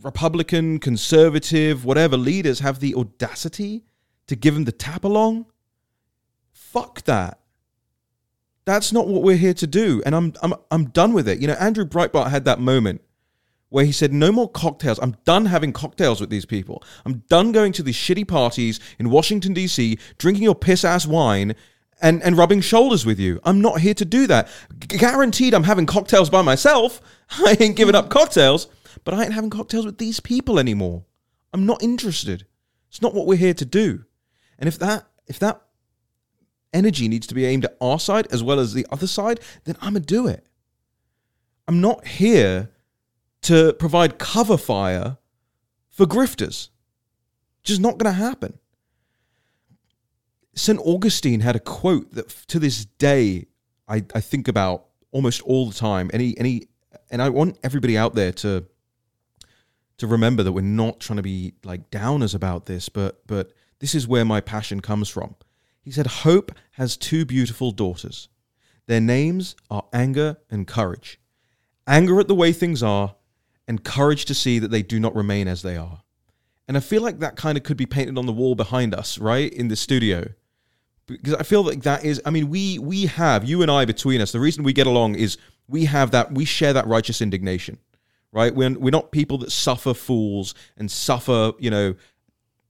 Republican, 0.00 0.78
conservative, 0.78 1.84
whatever 1.84 2.16
leaders 2.16 2.60
have 2.60 2.78
the 2.78 2.94
audacity 2.94 3.84
to 4.28 4.36
give 4.36 4.54
them 4.54 4.64
the 4.64 4.72
tap 4.72 5.04
along 5.04 5.46
fuck 6.74 7.02
that. 7.02 7.38
That's 8.64 8.92
not 8.92 9.06
what 9.06 9.22
we're 9.22 9.36
here 9.36 9.54
to 9.54 9.66
do. 9.66 10.02
And 10.04 10.14
I'm 10.14 10.32
I'm 10.42 10.54
I'm 10.72 10.86
done 10.86 11.12
with 11.12 11.28
it. 11.28 11.40
You 11.40 11.46
know, 11.46 11.54
Andrew 11.54 11.84
Breitbart 11.84 12.30
had 12.30 12.44
that 12.46 12.58
moment 12.58 13.00
where 13.74 13.84
he 13.84 13.90
said, 13.90 14.12
No 14.12 14.30
more 14.30 14.48
cocktails. 14.48 15.00
I'm 15.00 15.16
done 15.24 15.46
having 15.46 15.72
cocktails 15.72 16.20
with 16.20 16.30
these 16.30 16.46
people. 16.46 16.80
I'm 17.04 17.24
done 17.28 17.50
going 17.50 17.72
to 17.72 17.82
these 17.82 17.96
shitty 17.96 18.28
parties 18.28 18.78
in 19.00 19.10
Washington, 19.10 19.52
DC, 19.52 19.98
drinking 20.16 20.44
your 20.44 20.54
piss 20.54 20.84
ass 20.84 21.08
wine 21.08 21.56
and, 22.00 22.22
and 22.22 22.38
rubbing 22.38 22.60
shoulders 22.60 23.04
with 23.04 23.18
you. 23.18 23.40
I'm 23.42 23.60
not 23.60 23.80
here 23.80 23.94
to 23.94 24.04
do 24.04 24.28
that. 24.28 24.48
Guaranteed 24.78 25.54
I'm 25.54 25.64
having 25.64 25.86
cocktails 25.86 26.30
by 26.30 26.40
myself 26.40 27.00
I 27.30 27.56
ain't 27.58 27.74
giving 27.74 27.96
up 27.96 28.10
cocktails, 28.10 28.68
but 29.02 29.12
I 29.12 29.24
ain't 29.24 29.32
having 29.32 29.50
cocktails 29.50 29.86
with 29.86 29.98
these 29.98 30.20
people 30.20 30.60
anymore. 30.60 31.04
I'm 31.52 31.66
not 31.66 31.82
interested. 31.82 32.46
It's 32.90 33.02
not 33.02 33.12
what 33.12 33.26
we're 33.26 33.38
here 33.38 33.54
to 33.54 33.64
do. 33.64 34.04
And 34.56 34.68
if 34.68 34.78
that 34.78 35.08
if 35.26 35.40
that 35.40 35.60
energy 36.72 37.08
needs 37.08 37.26
to 37.26 37.34
be 37.34 37.44
aimed 37.44 37.64
at 37.64 37.76
our 37.80 37.98
side 37.98 38.28
as 38.30 38.40
well 38.40 38.60
as 38.60 38.72
the 38.72 38.86
other 38.92 39.08
side, 39.08 39.40
then 39.64 39.74
I'm 39.80 39.94
gonna 39.94 40.04
do 40.04 40.28
it. 40.28 40.46
I'm 41.66 41.80
not 41.80 42.06
here 42.06 42.70
to 43.44 43.72
provide 43.74 44.18
cover 44.18 44.56
fire 44.56 45.18
for 45.90 46.06
grifters. 46.06 46.68
Just 47.62 47.80
not 47.80 47.98
going 47.98 48.12
to 48.12 48.18
happen. 48.18 48.58
St. 50.54 50.78
Augustine 50.84 51.40
had 51.40 51.56
a 51.56 51.60
quote 51.60 52.12
that 52.12 52.28
to 52.48 52.58
this 52.58 52.84
day 52.84 53.46
I, 53.88 54.04
I 54.14 54.20
think 54.20 54.48
about 54.48 54.86
almost 55.10 55.42
all 55.42 55.68
the 55.68 55.74
time. 55.74 56.10
Any 56.12 56.38
any 56.38 56.68
and 57.10 57.20
I 57.20 57.28
want 57.28 57.58
everybody 57.62 57.98
out 57.98 58.14
there 58.14 58.32
to 58.32 58.64
to 59.98 60.06
remember 60.06 60.42
that 60.42 60.52
we're 60.52 60.60
not 60.62 61.00
trying 61.00 61.18
to 61.18 61.22
be 61.22 61.54
like 61.64 61.90
downers 61.90 62.34
about 62.34 62.66
this, 62.66 62.88
but 62.88 63.26
but 63.26 63.52
this 63.78 63.94
is 63.94 64.08
where 64.08 64.24
my 64.24 64.40
passion 64.40 64.80
comes 64.80 65.08
from. 65.08 65.34
He 65.82 65.90
said, 65.90 66.06
Hope 66.06 66.52
has 66.72 66.96
two 66.96 67.24
beautiful 67.24 67.70
daughters. 67.70 68.28
Their 68.86 69.00
names 69.00 69.54
are 69.70 69.84
anger 69.92 70.38
and 70.50 70.66
courage. 70.66 71.20
Anger 71.86 72.20
at 72.20 72.28
the 72.28 72.34
way 72.34 72.52
things 72.52 72.82
are, 72.82 73.14
and 73.66 73.84
courage 73.84 74.24
to 74.26 74.34
see 74.34 74.58
that 74.58 74.70
they 74.70 74.82
do 74.82 75.00
not 75.00 75.14
remain 75.14 75.48
as 75.48 75.62
they 75.62 75.76
are. 75.76 76.02
And 76.66 76.76
I 76.76 76.80
feel 76.80 77.02
like 77.02 77.18
that 77.18 77.36
kind 77.36 77.58
of 77.58 77.64
could 77.64 77.76
be 77.76 77.86
painted 77.86 78.18
on 78.18 78.26
the 78.26 78.32
wall 78.32 78.54
behind 78.54 78.94
us, 78.94 79.18
right? 79.18 79.52
In 79.52 79.68
the 79.68 79.76
studio. 79.76 80.28
Because 81.06 81.34
I 81.34 81.42
feel 81.42 81.62
like 81.62 81.82
that 81.82 82.04
is 82.04 82.20
I 82.24 82.30
mean, 82.30 82.48
we 82.48 82.78
we 82.78 83.06
have, 83.06 83.44
you 83.44 83.60
and 83.62 83.70
I 83.70 83.84
between 83.84 84.20
us, 84.20 84.32
the 84.32 84.40
reason 84.40 84.64
we 84.64 84.72
get 84.72 84.86
along 84.86 85.16
is 85.16 85.36
we 85.68 85.84
have 85.84 86.10
that 86.12 86.32
we 86.32 86.44
share 86.44 86.72
that 86.72 86.86
righteous 86.86 87.20
indignation. 87.20 87.78
Right? 88.32 88.54
We're 88.54 88.78
we're 88.78 88.90
not 88.90 89.12
people 89.12 89.38
that 89.38 89.52
suffer 89.52 89.94
fools 89.94 90.54
and 90.76 90.90
suffer, 90.90 91.52
you 91.58 91.70
know, 91.70 91.94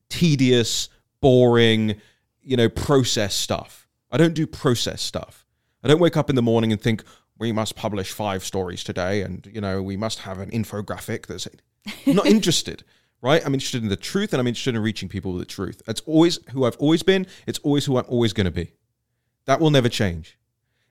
tedious, 0.09 0.88
boring, 1.20 2.00
you 2.42 2.57
know, 2.57 2.68
process 2.68 3.35
stuff. 3.35 3.88
I 4.11 4.16
don't 4.16 4.35
do 4.35 4.46
process 4.46 5.00
stuff. 5.00 5.46
I 5.83 5.88
don't 5.88 6.00
wake 6.00 6.16
up 6.16 6.28
in 6.28 6.37
the 6.37 6.42
morning 6.42 6.72
and 6.72 6.80
think, 6.80 7.02
we 7.38 7.53
must 7.53 7.77
publish 7.77 8.12
five 8.12 8.44
stories 8.44 8.85
today 8.85 9.23
and, 9.23 9.49
you 9.53 9.61
know, 9.61 9.83
we 9.83 9.97
must 9.97 10.20
have 10.20 10.38
an 10.38 10.51
infographic 10.51 11.27
that's 11.27 11.49
not 12.07 12.27
interested 12.27 12.85
right? 13.25 13.44
I'm 13.44 13.55
interested 13.55 13.83
in 13.83 13.88
the 13.88 13.97
truth 13.97 14.35
and 14.35 14.40
I'm 14.40 14.47
interested 14.47 14.75
in 14.75 14.83
reaching 14.83 15.09
people 15.09 15.33
with 15.33 15.40
the 15.40 15.47
truth. 15.47 15.83
That's 15.87 16.03
always 16.03 16.38
who 16.51 16.66
I've 16.66 16.77
always 16.77 17.03
been. 17.03 17.27
It's 17.47 17.59
always 17.61 17.87
who 17.87 17.97
I'm 17.97 18.05
always 18.07 18.35
going 18.35 18.44
to 18.44 18.51
be. 18.51 18.73
That 19.47 19.61
will 19.61 19.70
never 19.70 19.88
change. 19.88 20.38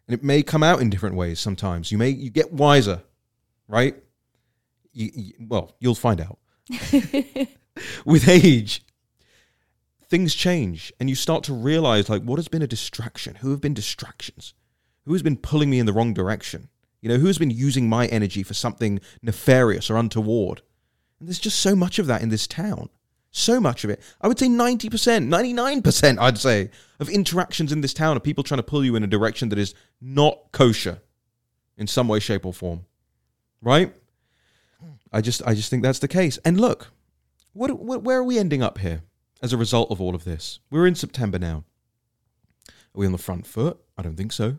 And 0.08 0.16
it 0.16 0.24
may 0.24 0.42
come 0.42 0.64
out 0.64 0.82
in 0.82 0.90
different 0.90 1.16
ways 1.16 1.40
sometimes. 1.40 1.92
You 1.92 2.00
may 2.00 2.10
you 2.10 2.32
get 2.32 2.52
wiser, 2.52 3.04
right? 3.68 3.96
You, 4.92 5.12
you, 5.14 5.34
well, 5.48 5.76
you'll 5.80 5.94
find 5.94 6.20
out. 6.20 6.40
with 8.06 8.28
age, 8.28 8.84
things 10.10 10.34
change 10.34 10.92
and 11.00 11.10
you 11.10 11.16
start 11.16 11.44
to 11.44 11.54
realize 11.54 12.10
like 12.10 12.24
what 12.24 12.40
has 12.40 12.48
been 12.48 12.64
a 12.64 12.68
distraction? 12.68 13.36
Who 13.36 13.52
have 13.52 13.62
been 13.62 13.76
distractions? 13.76 14.56
Who 15.06 15.14
has 15.14 15.22
been 15.22 15.38
pulling 15.38 15.70
me 15.70 15.80
in 15.80 15.86
the 15.86 15.94
wrong 15.94 16.14
direction? 16.14 16.70
You 17.02 17.10
know, 17.10 17.18
who 17.18 17.28
has 17.28 17.38
been 17.38 17.52
using 17.52 17.90
my 17.90 18.08
energy 18.08 18.44
for 18.44 18.54
something 18.54 19.02
nefarious 19.22 19.90
or 19.90 19.98
untoward? 19.98 20.62
And 21.20 21.28
there's 21.28 21.40
just 21.40 21.60
so 21.60 21.76
much 21.76 22.00
of 22.00 22.08
that 22.08 22.22
in 22.22 22.30
this 22.30 22.48
town. 22.48 22.90
So 23.32 23.60
much 23.60 23.84
of 23.84 23.90
it. 23.90 24.00
I 24.22 24.28
would 24.28 24.38
say 24.38 24.48
90%, 24.48 25.28
99%, 25.28 26.20
I'd 26.20 26.38
say, 26.38 26.70
of 27.00 27.10
interactions 27.10 27.72
in 27.72 27.82
this 27.82 27.94
town 27.94 28.16
are 28.16 28.22
people 28.22 28.44
trying 28.44 28.60
to 28.60 28.64
pull 28.64 28.86
you 28.86 28.96
in 28.96 29.04
a 29.04 29.08
direction 29.08 29.50
that 29.50 29.58
is 29.58 29.74
not 30.00 30.52
kosher 30.52 31.02
in 31.78 31.88
some 31.88 32.08
way, 32.08 32.20
shape, 32.20 32.46
or 32.46 32.54
form. 32.54 32.86
Right? 33.62 33.94
I 35.12 35.22
just 35.22 35.42
I 35.46 35.54
just 35.54 35.70
think 35.70 35.84
that's 35.84 36.00
the 36.00 36.08
case. 36.08 36.40
And 36.44 36.60
look, 36.60 36.88
what, 37.54 37.72
what 37.80 38.04
where 38.04 38.18
are 38.18 38.24
we 38.24 38.38
ending 38.40 38.64
up 38.64 38.80
here 38.80 39.04
as 39.42 39.54
a 39.54 39.58
result 39.58 39.92
of 39.92 40.02
all 40.02 40.16
of 40.16 40.24
this? 40.24 40.60
We're 40.70 40.88
in 40.88 40.96
September 40.96 41.40
now. 41.40 41.64
Are 42.68 43.00
we 43.00 43.06
on 43.06 43.12
the 43.12 43.18
front 43.18 43.46
foot? 43.46 43.80
I 43.98 44.02
don't 44.02 44.16
think 44.16 44.32
so. 44.32 44.58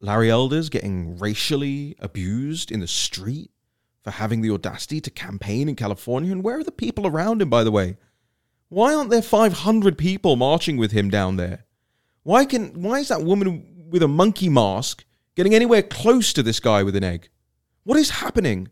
Larry 0.00 0.30
Elder's 0.30 0.68
getting 0.68 1.18
racially 1.18 1.96
abused 1.98 2.70
in 2.70 2.80
the 2.80 2.86
street 2.86 3.50
for 4.02 4.10
having 4.10 4.40
the 4.40 4.50
audacity 4.50 5.00
to 5.00 5.10
campaign 5.10 5.68
in 5.68 5.76
California? 5.76 6.32
And 6.32 6.44
where 6.44 6.58
are 6.58 6.64
the 6.64 6.72
people 6.72 7.06
around 7.06 7.42
him, 7.42 7.50
by 7.50 7.64
the 7.64 7.70
way? 7.70 7.96
Why 8.68 8.94
aren't 8.94 9.10
there 9.10 9.22
500 9.22 9.96
people 9.96 10.36
marching 10.36 10.76
with 10.76 10.92
him 10.92 11.08
down 11.08 11.36
there? 11.36 11.64
Why 12.22 12.44
can 12.44 12.82
why 12.82 12.98
is 12.98 13.08
that 13.08 13.22
woman 13.22 13.88
with 13.88 14.02
a 14.02 14.08
monkey 14.08 14.48
mask 14.48 15.04
getting 15.36 15.54
anywhere 15.54 15.82
close 15.82 16.32
to 16.32 16.42
this 16.42 16.58
guy 16.58 16.82
with 16.82 16.96
an 16.96 17.04
egg? 17.04 17.28
What 17.84 17.98
is 17.98 18.10
happening? 18.10 18.68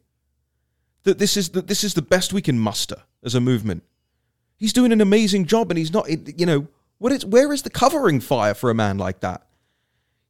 That 1.05 1.19
this 1.19 1.37
is 1.37 1.51
that 1.51 1.69
this 1.69 1.85
is 1.85 1.95
the 1.95 2.03
best 2.03 2.33
we 2.33 2.43
can 2.43 2.59
muster 2.59 3.05
as 3.23 3.35
a 3.35 3.41
movement. 3.41 3.85
He's 4.57 4.73
doing 4.73 4.93
an 4.93 5.01
amazing 5.01 5.47
job, 5.47 5.71
and 5.71 5.79
he's 5.79 5.93
not. 5.93 6.09
You 6.39 6.47
know 6.47 6.67
what 6.99 7.13
is 7.13 7.25
where 7.25 7.53
is 7.53 7.63
the 7.63 7.71
covering 7.71 8.21
fire 8.21 8.55
for 8.55 8.71
a 8.71 8.75
man 8.75 8.99
like 8.99 9.21
that? 9.21 9.47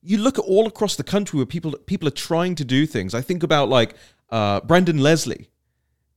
You 0.07 0.19
look 0.19 0.39
at 0.39 0.45
all 0.45 0.67
across 0.67 0.97
the 0.97 1.03
country 1.03 1.39
where 1.39 1.47
people 1.47 1.73
people 1.87 2.07
are 2.07 2.19
trying 2.29 2.55
to 2.57 2.65
do 2.65 2.87
things. 2.87 3.15
I 3.15 3.23
think 3.23 3.43
about 3.43 3.71
like 3.71 3.95
uh, 4.31 4.61
Brendan 4.61 4.99
Leslie 4.99 5.49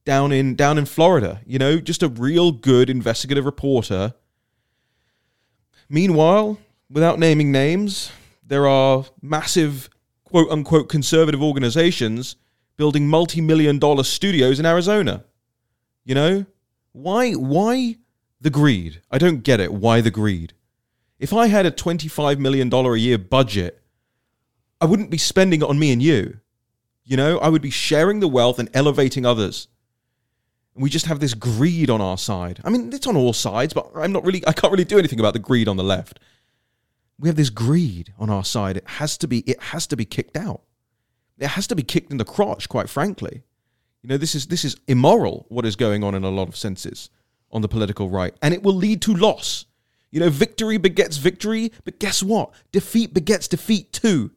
down 0.04 0.32
in 0.32 0.56
down 0.56 0.78
in 0.78 0.86
Florida. 0.86 1.42
You 1.46 1.58
know, 1.58 1.80
just 1.80 2.04
a 2.04 2.10
real 2.10 2.52
good 2.52 2.90
investigative 2.90 3.46
reporter. 3.46 4.14
Meanwhile, 5.90 6.60
without 6.90 7.18
naming 7.18 7.52
names, 7.52 8.12
there 8.46 8.68
are 8.68 9.06
massive 9.22 9.90
quote 10.26 10.50
unquote 10.50 10.90
conservative 10.90 11.42
organizations 11.42 12.36
building 12.76 13.08
multi-million 13.08 13.80
dollar 13.80 14.04
studios 14.04 14.60
in 14.60 14.66
Arizona. 14.66 15.24
You 16.06 16.16
know? 16.16 16.46
Why 16.92 17.32
why 17.34 17.98
the 18.42 18.50
greed? 18.50 19.02
I 19.12 19.18
don't 19.18 19.44
get 19.44 19.60
it. 19.60 19.74
Why 19.74 20.02
the 20.02 20.12
greed? 20.12 20.54
If 21.20 21.34
I 21.34 21.48
had 21.48 21.66
a 21.66 21.72
$25 21.72 22.38
million 22.38 22.72
a 22.72 22.96
year 22.96 23.18
budget, 23.18 23.82
I 24.80 24.86
wouldn't 24.86 25.10
be 25.10 25.18
spending 25.18 25.62
it 25.62 25.70
on 25.70 25.80
me 25.80 25.92
and 25.92 26.02
you. 26.02 26.40
You 27.04 27.18
know, 27.18 27.40
I 27.40 27.50
would 27.50 27.62
be 27.62 27.70
sharing 27.70 28.20
the 28.20 28.28
wealth 28.28 28.60
and 28.60 28.70
elevating 28.74 29.26
others. 29.26 29.68
And 30.76 30.84
we 30.84 30.90
just 30.90 31.08
have 31.08 31.20
this 31.20 31.34
greed 31.34 31.90
on 31.90 32.02
our 32.02 32.18
side. 32.18 32.60
I 32.64 32.70
mean, 32.70 32.94
it's 32.94 33.08
on 33.08 33.18
all 33.18 33.34
sides, 33.34 33.74
but 33.74 33.90
I'm 33.96 34.12
not 34.12 34.26
really, 34.26 34.46
I 34.46 34.54
can't 34.54 34.72
really 34.72 34.86
do 34.86 35.00
anything 35.00 35.20
about 35.20 35.34
the 35.34 35.40
greed 35.40 35.68
on 35.68 35.78
the 35.78 35.84
left. 35.84 36.20
We 37.18 37.30
have 37.30 37.36
this 37.36 37.50
greed 37.50 38.14
on 38.20 38.30
our 38.30 38.44
side. 38.44 38.78
It 38.78 38.88
has 38.88 39.18
to 39.20 39.28
be, 39.28 39.40
it 39.40 39.60
has 39.62 39.88
to 39.88 39.96
be 39.96 40.06
kicked 40.06 40.38
out. 40.38 40.62
It 41.40 41.48
has 41.48 41.68
to 41.68 41.76
be 41.76 41.84
kicked 41.84 42.12
in 42.12 42.18
the 42.18 42.26
crotch, 42.26 42.70
quite 42.70 42.90
frankly. 42.90 43.44
You 44.02 44.10
know, 44.10 44.18
this 44.18 44.36
is 44.36 44.48
this 44.48 44.64
is 44.64 44.78
immoral 44.88 45.46
what 45.50 45.66
is 45.66 45.76
going 45.76 46.04
on 46.04 46.16
in 46.16 46.24
a 46.24 46.30
lot 46.30 46.48
of 46.48 46.56
senses 46.56 47.10
on 47.52 47.62
the 47.62 47.68
political 47.68 48.10
right, 48.10 48.34
and 48.42 48.54
it 48.54 48.64
will 48.64 48.74
lead 48.74 49.02
to 49.04 49.14
loss. 49.14 49.66
You 50.12 50.20
know, 50.20 50.30
victory 50.30 50.78
begets 50.78 51.18
victory, 51.18 51.72
but 51.84 52.00
guess 52.00 52.24
what? 52.24 52.52
Defeat 52.72 53.14
begets 53.14 53.48
defeat 53.48 53.92
too. 53.92 54.32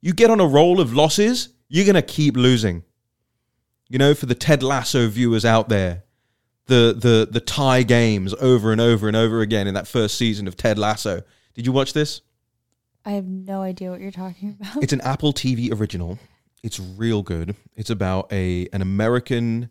You 0.00 0.12
get 0.12 0.30
on 0.30 0.40
a 0.40 0.46
roll 0.46 0.80
of 0.80 0.92
losses, 0.92 1.50
you're 1.68 1.84
going 1.84 1.94
to 1.94 2.02
keep 2.02 2.36
losing. 2.36 2.84
You 3.88 3.98
know, 3.98 4.14
for 4.14 4.26
the 4.26 4.34
Ted 4.34 4.62
Lasso 4.62 5.08
viewers 5.08 5.44
out 5.44 5.68
there, 5.68 6.04
the, 6.66 6.94
the, 6.96 7.28
the 7.30 7.40
tie 7.40 7.82
games 7.82 8.34
over 8.34 8.72
and 8.72 8.80
over 8.80 9.06
and 9.06 9.16
over 9.16 9.40
again 9.40 9.66
in 9.66 9.74
that 9.74 9.88
first 9.88 10.16
season 10.16 10.46
of 10.48 10.56
Ted 10.56 10.78
Lasso. 10.78 11.22
Did 11.54 11.66
you 11.66 11.72
watch 11.72 11.92
this? 11.92 12.20
I 13.04 13.12
have 13.12 13.26
no 13.26 13.62
idea 13.62 13.90
what 13.90 14.00
you're 14.00 14.10
talking 14.10 14.56
about. 14.60 14.82
It's 14.82 14.92
an 14.92 15.00
Apple 15.00 15.32
TV 15.32 15.72
original. 15.72 16.18
It's 16.62 16.80
real 16.80 17.22
good. 17.22 17.54
It's 17.76 17.90
about 17.90 18.32
a 18.32 18.68
an 18.72 18.82
American 18.82 19.70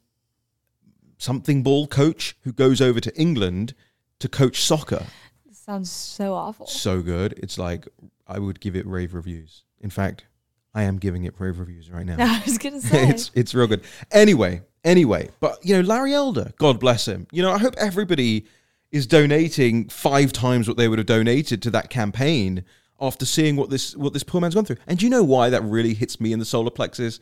something 1.18 1.64
ball 1.64 1.88
coach 1.88 2.38
who 2.44 2.54
goes 2.54 2.82
over 2.82 3.00
to 3.02 3.14
England 3.20 3.74
to 4.20 4.30
coach 4.30 4.62
soccer. 4.62 5.06
sounds 5.52 5.92
so 5.92 6.34
awful. 6.34 6.68
So 6.68 7.02
good. 7.02 7.34
It's 7.38 7.58
like 7.58 7.88
I 8.28 8.40
would 8.40 8.60
give 8.60 8.76
it 8.76 8.86
rave 8.86 9.14
reviews. 9.14 9.64
In 9.80 9.90
fact, 9.90 10.26
I 10.74 10.84
am 10.84 10.98
giving 10.98 11.24
it 11.24 11.36
rave 11.40 11.60
reviews 11.60 11.90
right 11.90 12.06
now. 12.06 12.18
I 12.20 12.42
was 12.46 12.58
gonna 12.58 12.82
say 12.82 13.08
it's 13.10 13.32
it's 13.34 13.54
real 13.54 13.68
good. 13.68 13.84
Anyway, 14.12 14.62
anyway, 14.84 15.30
but 15.40 15.64
you 15.66 15.76
know, 15.76 15.82
Larry 15.82 16.14
Elder, 16.14 16.54
God 16.58 16.80
bless 16.80 17.08
him. 17.08 17.28
You 17.32 17.42
know, 17.42 17.52
I 17.52 17.58
hope 17.58 17.76
everybody 17.78 18.46
is 18.92 19.08
donating 19.08 19.90
five 19.90 20.32
times 20.32 20.68
what 20.68 20.78
they 20.78 20.88
would 20.88 21.00
have 21.00 21.08
donated 21.08 21.62
to 21.64 21.72
that 21.72 21.90
campaign 21.90 22.64
after 23.00 23.26
seeing 23.26 23.56
what 23.56 23.70
this 23.70 23.96
what 23.96 24.14
this 24.14 24.24
poor 24.24 24.42
man's 24.42 24.56
gone 24.56 24.66
through. 24.66 24.78
And 24.88 24.98
do 25.00 25.06
you 25.06 25.10
know 25.10 25.24
why 25.24 25.50
that 25.50 25.64
really 25.64 25.94
hits 25.94 26.20
me 26.20 26.32
in 26.34 26.40
the 26.40 26.46
solar 26.46 26.72
plexus? 26.72 27.20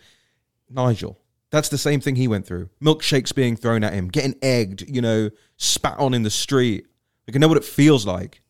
Nigel. 0.69 1.19
That's 1.53 1.69
the 1.69 1.77
same 1.77 2.01
thing 2.01 2.17
he 2.17 2.27
went 2.27 2.45
through. 2.45 2.69
Milkshakes 2.81 3.33
being 3.33 3.55
thrown 3.55 3.85
at 3.85 3.93
him, 3.93 4.09
getting 4.09 4.35
egged, 4.41 4.83
you 4.89 5.01
know, 5.01 5.29
spat 5.55 5.97
on 5.99 6.13
in 6.13 6.23
the 6.23 6.29
street. 6.29 6.87
I 7.29 7.31
can 7.31 7.39
know 7.39 7.47
what 7.47 7.57
it 7.57 7.63
feels 7.63 8.05
like. 8.05 8.41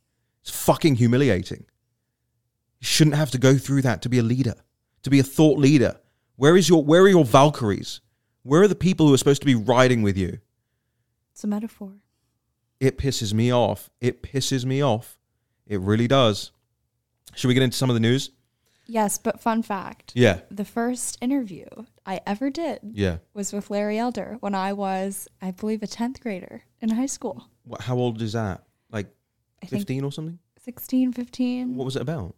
It's 0.41 0.49
fucking 0.49 0.95
humiliating. 0.95 1.65
You 2.79 2.85
shouldn't 2.87 3.17
have 3.17 3.29
to 3.31 3.37
go 3.37 3.57
through 3.57 3.83
that 3.83 4.01
to 4.01 4.09
be 4.09 4.17
a 4.17 4.23
leader 4.23 4.55
to 5.03 5.09
be 5.09 5.19
a 5.19 5.23
thought 5.23 5.59
leader? 5.59 5.99
Where 6.35 6.57
is 6.57 6.67
your 6.67 6.83
where 6.83 7.03
are 7.03 7.09
your 7.09 7.25
Valkyries? 7.25 8.01
Where 8.41 8.63
are 8.63 8.67
the 8.67 8.75
people 8.75 9.07
who 9.07 9.13
are 9.13 9.17
supposed 9.17 9.41
to 9.41 9.45
be 9.45 9.55
riding 9.55 10.01
with 10.01 10.17
you? 10.17 10.39
It's 11.31 11.43
a 11.43 11.47
metaphor. 11.47 11.93
It 12.79 12.97
pisses 12.97 13.33
me 13.33 13.53
off. 13.53 13.89
It 14.01 14.21
pisses 14.21 14.65
me 14.65 14.83
off. 14.83 15.17
It 15.65 15.79
really 15.79 16.07
does. 16.07 16.51
Should 17.35 17.47
we 17.47 17.53
get 17.53 17.63
into 17.63 17.77
some 17.77 17.89
of 17.89 17.93
the 17.93 18.01
news? 18.01 18.31
Yes, 18.85 19.17
but 19.17 19.39
fun 19.39 19.63
fact. 19.63 20.11
Yeah, 20.15 20.41
The 20.51 20.65
first 20.65 21.17
interview 21.21 21.65
I 22.05 22.19
ever 22.27 22.49
did 22.49 22.79
yeah. 22.91 23.17
was 23.33 23.53
with 23.53 23.69
Larry 23.69 23.97
Elder 23.97 24.37
when 24.41 24.53
I 24.53 24.73
was, 24.73 25.27
I 25.41 25.51
believe, 25.51 25.81
a 25.83 25.87
10th 25.87 26.19
grader 26.19 26.63
in 26.81 26.89
high 26.89 27.05
school. 27.05 27.47
What, 27.63 27.81
how 27.81 27.95
old 27.95 28.21
is 28.21 28.33
that? 28.33 28.63
Like 28.91 29.07
I 29.61 29.67
fifteen 29.67 30.03
or 30.03 30.11
something? 30.11 30.39
16, 30.63 31.13
15. 31.13 31.75
What 31.75 31.85
was 31.85 31.95
it 31.95 32.01
about? 32.01 32.35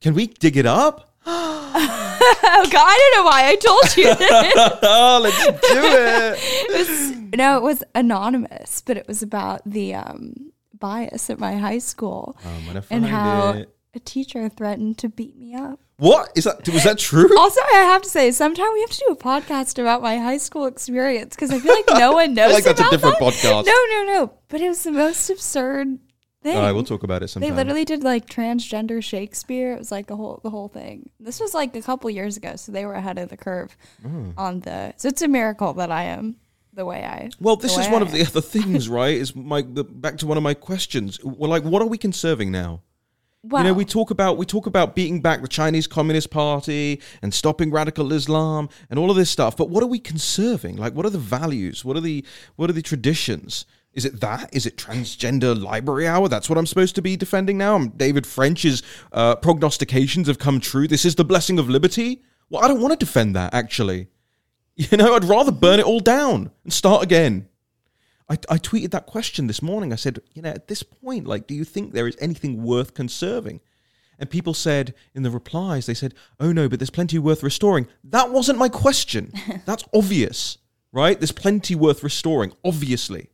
Can 0.00 0.14
we 0.14 0.26
dig 0.26 0.56
it 0.56 0.66
up? 0.66 1.14
Oh, 2.48 2.68
God, 2.70 2.86
I 2.86 3.10
don't 3.12 3.20
know 3.20 3.30
why 3.30 3.48
I 3.48 3.56
told 3.56 3.96
you 3.96 4.14
this. 4.14 4.78
oh, 4.82 5.20
let's 5.22 5.44
do 5.44 5.52
it. 5.52 6.38
it 6.40 6.78
was, 6.78 7.16
no, 7.36 7.56
it 7.56 7.62
was 7.62 7.84
anonymous, 7.94 8.80
but 8.80 8.96
it 8.96 9.06
was 9.06 9.22
about 9.22 9.60
the 9.66 9.94
um, 9.94 10.52
bias 10.78 11.28
at 11.30 11.38
my 11.38 11.56
high 11.56 11.78
school 11.78 12.36
gonna 12.66 12.82
and 12.90 13.04
how 13.06 13.50
it. 13.52 13.74
a 13.94 14.00
teacher 14.00 14.48
threatened 14.48 14.98
to 14.98 15.08
beat 15.08 15.36
me 15.36 15.54
up. 15.54 15.80
What 15.98 16.30
is 16.36 16.44
that? 16.44 16.68
Was 16.68 16.84
that 16.84 16.98
true? 16.98 17.28
Also, 17.38 17.60
I 17.72 17.78
have 17.84 18.02
to 18.02 18.08
say, 18.08 18.30
sometime 18.30 18.66
we 18.74 18.80
have 18.82 18.90
to 18.90 19.04
do 19.06 19.12
a 19.12 19.16
podcast 19.16 19.78
about 19.78 20.02
my 20.02 20.18
high 20.18 20.36
school 20.36 20.66
experience 20.66 21.34
because 21.34 21.50
I 21.50 21.58
feel 21.58 21.72
like 21.74 21.86
no 21.98 22.12
one 22.12 22.34
knows. 22.34 22.52
like 22.52 22.64
that's 22.64 22.80
a 22.80 22.90
different 22.90 23.18
that. 23.18 23.24
podcast. 23.32 23.64
No, 23.66 23.72
no, 24.04 24.12
no. 24.12 24.32
But 24.48 24.60
it 24.60 24.68
was 24.68 24.82
the 24.82 24.92
most 24.92 25.30
absurd 25.30 25.98
thing. 26.42 26.56
All 26.56 26.62
right, 26.62 26.72
we'll 26.72 26.84
talk 26.84 27.02
about 27.02 27.16
it 27.22 27.26
they 27.26 27.26
sometime. 27.28 27.56
literally 27.56 27.86
did 27.86 28.04
like 28.04 28.26
transgender 28.28 29.02
Shakespeare. 29.02 29.72
It 29.72 29.78
was 29.78 29.90
like 29.90 30.06
the 30.06 30.16
whole 30.16 30.40
the 30.42 30.50
whole 30.50 30.68
thing. 30.68 31.08
This 31.18 31.40
was 31.40 31.54
like 31.54 31.74
a 31.74 31.80
couple 31.82 32.10
years 32.10 32.36
ago, 32.36 32.56
so 32.56 32.72
they 32.72 32.84
were 32.84 32.94
ahead 32.94 33.16
of 33.18 33.30
the 33.30 33.36
curve 33.38 33.74
Hmm. 34.02 34.32
on 34.36 34.60
the. 34.60 34.92
So 34.98 35.08
it's 35.08 35.22
a 35.22 35.28
miracle 35.28 35.72
that 35.74 35.90
I 35.90 36.02
am 36.04 36.36
the 36.74 36.84
way 36.84 37.04
I. 37.04 37.30
Well, 37.40 37.56
this 37.56 37.78
is 37.78 37.88
one 37.88 38.02
I 38.02 38.06
of 38.06 38.12
the 38.12 38.20
other 38.20 38.40
things, 38.56 38.86
right? 38.90 39.14
Is 39.16 39.34
my 39.34 39.62
the, 39.62 39.82
back 39.82 40.18
to 40.18 40.26
one 40.26 40.36
of 40.36 40.42
my 40.42 40.52
questions. 40.52 41.18
Well, 41.24 41.48
like, 41.48 41.62
what 41.64 41.80
are 41.80 41.88
we 41.88 41.96
conserving 41.96 42.52
now? 42.52 42.82
Well, 43.48 43.62
You 43.62 43.68
know, 43.70 43.74
we 43.74 43.84
talk 43.84 44.10
about 44.10 44.38
we 44.38 44.46
talk 44.46 44.66
about 44.66 44.96
beating 44.96 45.20
back 45.20 45.40
the 45.40 45.48
Chinese 45.48 45.86
Communist 45.86 46.30
Party 46.30 47.00
and 47.22 47.32
stopping 47.32 47.70
radical 47.70 48.12
Islam 48.12 48.68
and 48.90 48.98
all 48.98 49.10
of 49.10 49.16
this 49.16 49.30
stuff. 49.30 49.56
But 49.56 49.70
what 49.70 49.82
are 49.84 49.88
we 49.88 50.00
conserving? 50.00 50.76
Like, 50.76 50.94
what 50.94 51.06
are 51.06 51.10
the 51.10 51.18
values? 51.18 51.84
What 51.84 51.96
are 51.96 52.00
the 52.00 52.24
what 52.56 52.70
are 52.70 52.72
the 52.72 52.82
traditions? 52.82 53.64
Is 53.92 54.04
it 54.04 54.20
that? 54.20 54.50
Is 54.52 54.66
it 54.66 54.76
transgender 54.76 55.58
library 55.58 56.08
hour? 56.08 56.28
That's 56.28 56.50
what 56.50 56.58
I'm 56.58 56.66
supposed 56.66 56.96
to 56.96 57.02
be 57.02 57.16
defending 57.16 57.56
now. 57.56 57.76
I'm 57.76 57.90
David 57.90 58.26
French's 58.26 58.82
uh, 59.12 59.36
prognostications 59.36 60.26
have 60.26 60.38
come 60.38 60.60
true. 60.60 60.88
This 60.88 61.04
is 61.04 61.14
the 61.14 61.24
blessing 61.24 61.58
of 61.58 61.70
liberty. 61.70 62.22
Well, 62.50 62.64
I 62.64 62.68
don't 62.68 62.80
want 62.80 62.98
to 62.98 63.04
defend 63.04 63.36
that. 63.36 63.54
Actually, 63.54 64.08
you 64.74 64.96
know, 64.96 65.14
I'd 65.14 65.24
rather 65.24 65.52
burn 65.52 65.78
it 65.78 65.86
all 65.86 66.00
down 66.00 66.50
and 66.64 66.72
start 66.72 67.02
again. 67.02 67.48
I, 68.28 68.34
I 68.48 68.58
tweeted 68.58 68.90
that 68.90 69.06
question 69.06 69.46
this 69.46 69.62
morning. 69.62 69.92
I 69.92 69.96
said, 69.96 70.18
you 70.34 70.42
know, 70.42 70.50
at 70.50 70.68
this 70.68 70.82
point, 70.82 71.26
like, 71.26 71.46
do 71.46 71.54
you 71.54 71.64
think 71.64 71.92
there 71.92 72.08
is 72.08 72.16
anything 72.20 72.62
worth 72.62 72.94
conserving? 72.94 73.60
And 74.18 74.30
people 74.30 74.54
said 74.54 74.94
in 75.14 75.22
the 75.22 75.30
replies, 75.30 75.86
they 75.86 75.94
said, 75.94 76.14
oh 76.40 76.52
no, 76.52 76.68
but 76.68 76.78
there's 76.78 76.90
plenty 76.90 77.18
worth 77.18 77.42
restoring. 77.42 77.86
That 78.02 78.30
wasn't 78.30 78.58
my 78.58 78.68
question. 78.68 79.32
That's 79.66 79.84
obvious, 79.94 80.58
right? 80.92 81.18
There's 81.18 81.32
plenty 81.32 81.74
worth 81.74 82.02
restoring, 82.02 82.52
obviously. 82.64 83.28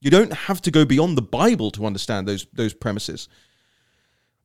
You 0.00 0.10
don't 0.10 0.32
have 0.32 0.60
to 0.62 0.70
go 0.70 0.84
beyond 0.84 1.16
the 1.16 1.22
Bible 1.22 1.70
to 1.72 1.86
understand 1.86 2.26
those 2.26 2.46
those 2.52 2.74
premises. 2.74 3.28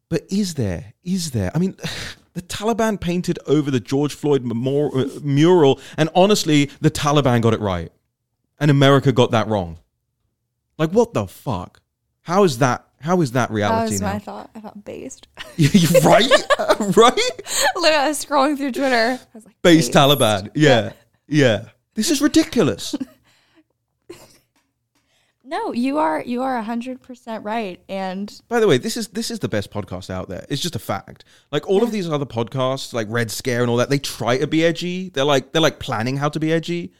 But 0.09 0.25
is 0.29 0.53
there? 0.53 0.93
Is 1.03 1.31
there? 1.31 1.51
I 1.55 1.59
mean, 1.59 1.75
the 2.33 2.41
Taliban 2.43 2.99
painted 3.01 3.39
over 3.47 3.71
the 3.71 3.79
George 3.79 4.13
Floyd 4.13 4.45
memor- 4.45 4.95
uh, 4.95 5.07
mural, 5.23 5.79
and 5.97 6.09
honestly, 6.13 6.69
the 6.79 6.91
Taliban 6.91 7.41
got 7.41 7.53
it 7.53 7.59
right, 7.59 7.91
and 8.59 8.69
America 8.69 9.11
got 9.11 9.31
that 9.31 9.47
wrong. 9.47 9.79
Like, 10.77 10.91
what 10.91 11.13
the 11.13 11.27
fuck? 11.27 11.81
How 12.21 12.43
is 12.43 12.59
that? 12.59 12.85
How 12.99 13.21
is 13.21 13.31
that 13.33 13.51
reality? 13.51 13.85
that 13.85 13.91
was 13.91 14.01
now? 14.01 14.13
my 14.13 14.19
thought. 14.19 14.49
I 14.55 14.59
thought 14.59 14.83
based. 14.83 15.27
Right, 16.03 16.29
right. 16.97 17.31
Literally, 17.75 17.95
I 17.95 18.07
was 18.07 18.23
scrolling 18.25 18.57
through 18.57 18.71
Twitter. 18.71 19.19
I 19.21 19.27
was 19.33 19.45
like, 19.45 19.61
Base 19.61 19.87
based. 19.87 19.93
Taliban. 19.93 20.49
Yeah, 20.55 20.93
yeah. 21.27 21.69
This 21.95 22.11
is 22.11 22.21
ridiculous. 22.21 22.95
No, 25.49 25.71
you 25.71 25.97
are 25.97 26.21
you 26.21 26.41
are 26.41 26.61
hundred 26.61 27.01
percent 27.01 27.45
right, 27.45 27.81
and 27.87 28.41
By 28.49 28.59
the 28.59 28.67
way, 28.67 28.77
this 28.77 28.97
is 28.97 29.07
this 29.09 29.31
is 29.31 29.39
the 29.39 29.47
best 29.47 29.71
podcast 29.71 30.09
out 30.09 30.27
there. 30.27 30.45
It's 30.49 30.61
just 30.61 30.75
a 30.75 30.79
fact. 30.79 31.23
Like 31.53 31.65
all 31.69 31.83
of 31.83 31.91
these 31.93 32.09
other 32.09 32.25
podcasts, 32.25 32.91
like 32.91 33.07
Red 33.09 33.31
Scare 33.31 33.61
and 33.61 33.69
all 33.69 33.77
that, 33.77 33.89
they 33.89 33.97
try 33.99 34.37
to 34.39 34.47
be 34.47 34.65
edgy. 34.65 35.07
They're 35.07 35.23
like 35.23 35.53
they're 35.53 35.61
like 35.61 35.79
planning 35.79 36.17
how 36.17 36.27
to 36.27 36.39
be 36.39 36.51
edgy. 36.51 36.91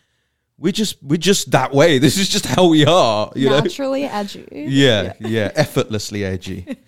We're 0.60 0.72
just 0.72 1.02
we're 1.04 1.17
just 1.17 1.52
that 1.52 1.72
way. 1.74 2.00
This 2.00 2.17
is 2.17 2.30
just 2.30 2.46
how 2.46 2.67
we 2.67 2.86
are. 2.86 3.32
You 3.36 3.50
know? 3.50 3.60
naturally 3.60 4.06
edgy. 4.06 4.48
Yeah, 4.52 5.13
yeah, 5.20 5.52
effortlessly 5.56 6.24
edgy. 6.26 6.78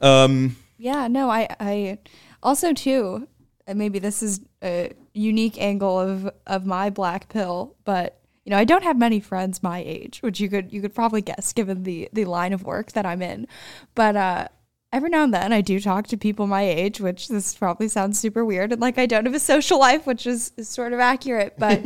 Um, 0.00 0.56
Yeah, 0.76 1.08
no, 1.08 1.30
I, 1.30 1.48
I 1.58 1.98
also 2.42 2.74
too, 2.74 3.26
and 3.66 3.78
maybe 3.78 3.98
this 3.98 4.22
is 4.22 4.40
a 4.62 4.92
unique 5.14 5.58
angle 5.58 5.98
of 5.98 6.28
of 6.46 6.66
my 6.66 6.90
black 6.90 7.28
pill, 7.28 7.74
but 7.84 8.20
you 8.44 8.50
know, 8.50 8.58
I 8.58 8.64
don't 8.64 8.82
have 8.84 8.98
many 8.98 9.20
friends 9.20 9.62
my 9.62 9.82
age, 9.86 10.20
which 10.20 10.40
you 10.40 10.50
could 10.50 10.72
you 10.72 10.82
could 10.82 10.94
probably 10.94 11.22
guess 11.22 11.52
given 11.52 11.84
the 11.84 12.08
the 12.12 12.26
line 12.26 12.52
of 12.52 12.64
work 12.64 12.92
that 12.92 13.06
I'm 13.06 13.22
in. 13.22 13.46
But 13.94 14.16
uh 14.16 14.48
every 14.94 15.10
now 15.10 15.24
and 15.24 15.34
then 15.34 15.52
I 15.52 15.60
do 15.60 15.80
talk 15.80 16.06
to 16.08 16.16
people 16.16 16.46
my 16.46 16.62
age, 16.62 17.00
which 17.00 17.28
this 17.28 17.54
probably 17.54 17.88
sounds 17.88 18.18
super 18.18 18.44
weird 18.44 18.72
and 18.72 18.80
like 18.80 18.96
I 18.96 19.06
don't 19.06 19.26
have 19.26 19.34
a 19.34 19.40
social 19.40 19.78
life, 19.78 20.06
which 20.06 20.26
is, 20.26 20.52
is 20.56 20.68
sort 20.68 20.92
of 20.92 21.00
accurate, 21.00 21.54
but 21.58 21.84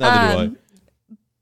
Um, 0.00 0.58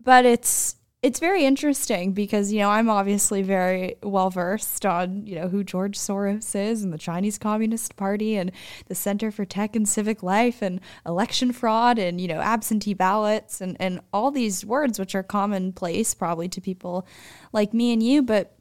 but 0.02 0.24
it's 0.24 0.76
it's 1.02 1.20
very 1.20 1.44
interesting 1.44 2.12
because 2.12 2.52
you 2.52 2.58
know 2.58 2.70
I'm 2.70 2.88
obviously 2.88 3.42
very 3.42 3.96
well 4.02 4.30
versed 4.30 4.84
on 4.84 5.26
you 5.26 5.36
know 5.36 5.46
who 5.46 5.62
George 5.62 5.96
Soros 5.96 6.54
is 6.56 6.82
and 6.82 6.92
the 6.92 6.98
Chinese 6.98 7.38
Communist 7.38 7.96
Party 7.96 8.36
and 8.36 8.50
the 8.86 8.94
Center 8.94 9.30
for 9.30 9.44
Tech 9.44 9.76
and 9.76 9.88
Civic 9.88 10.22
Life 10.22 10.62
and 10.62 10.80
election 11.06 11.52
fraud 11.52 11.98
and 11.98 12.20
you 12.20 12.26
know 12.26 12.40
absentee 12.40 12.94
ballots 12.94 13.60
and 13.60 13.76
and 13.78 14.00
all 14.12 14.30
these 14.30 14.64
words 14.64 14.98
which 14.98 15.14
are 15.14 15.22
commonplace 15.22 16.14
probably 16.14 16.48
to 16.48 16.60
people 16.60 17.06
like 17.52 17.72
me 17.72 17.92
and 17.92 18.02
you 18.02 18.22
but 18.22 18.55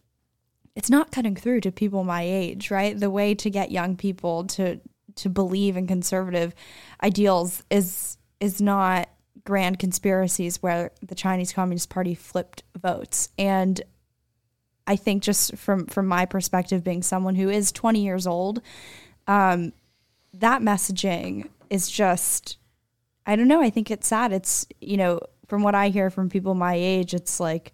it's 0.75 0.89
not 0.89 1.11
cutting 1.11 1.35
through 1.35 1.61
to 1.61 1.71
people 1.71 2.03
my 2.03 2.21
age 2.21 2.69
right 2.69 2.99
the 2.99 3.09
way 3.09 3.33
to 3.33 3.49
get 3.49 3.71
young 3.71 3.95
people 3.95 4.43
to 4.45 4.79
to 5.15 5.29
believe 5.29 5.77
in 5.77 5.88
conservative 5.88 6.53
ideals 7.01 7.63
is 7.69 8.17
is 8.39 8.61
not 8.61 9.09
grand 9.45 9.79
conspiracies 9.79 10.61
where 10.61 10.91
the 11.01 11.15
Chinese 11.15 11.53
Communist 11.53 11.89
Party 11.89 12.15
flipped 12.15 12.63
votes. 12.75 13.29
And 13.38 13.81
I 14.88 14.95
think 14.95 15.23
just 15.23 15.55
from 15.55 15.85
from 15.85 16.07
my 16.07 16.25
perspective, 16.25 16.83
being 16.83 17.03
someone 17.03 17.35
who 17.35 17.49
is 17.49 17.71
20 17.71 18.03
years 18.03 18.27
old, 18.27 18.61
um, 19.27 19.73
that 20.33 20.61
messaging 20.61 21.49
is 21.69 21.89
just 21.89 22.57
I 23.25 23.35
don't 23.35 23.47
know. 23.47 23.61
I 23.61 23.71
think 23.71 23.89
it's 23.89 24.07
sad. 24.07 24.33
It's 24.33 24.67
you 24.81 24.97
know 24.97 25.19
from 25.47 25.63
what 25.63 25.75
I 25.75 25.89
hear 25.89 26.09
from 26.09 26.29
people 26.29 26.55
my 26.55 26.75
age, 26.75 27.13
it's 27.13 27.39
like 27.39 27.73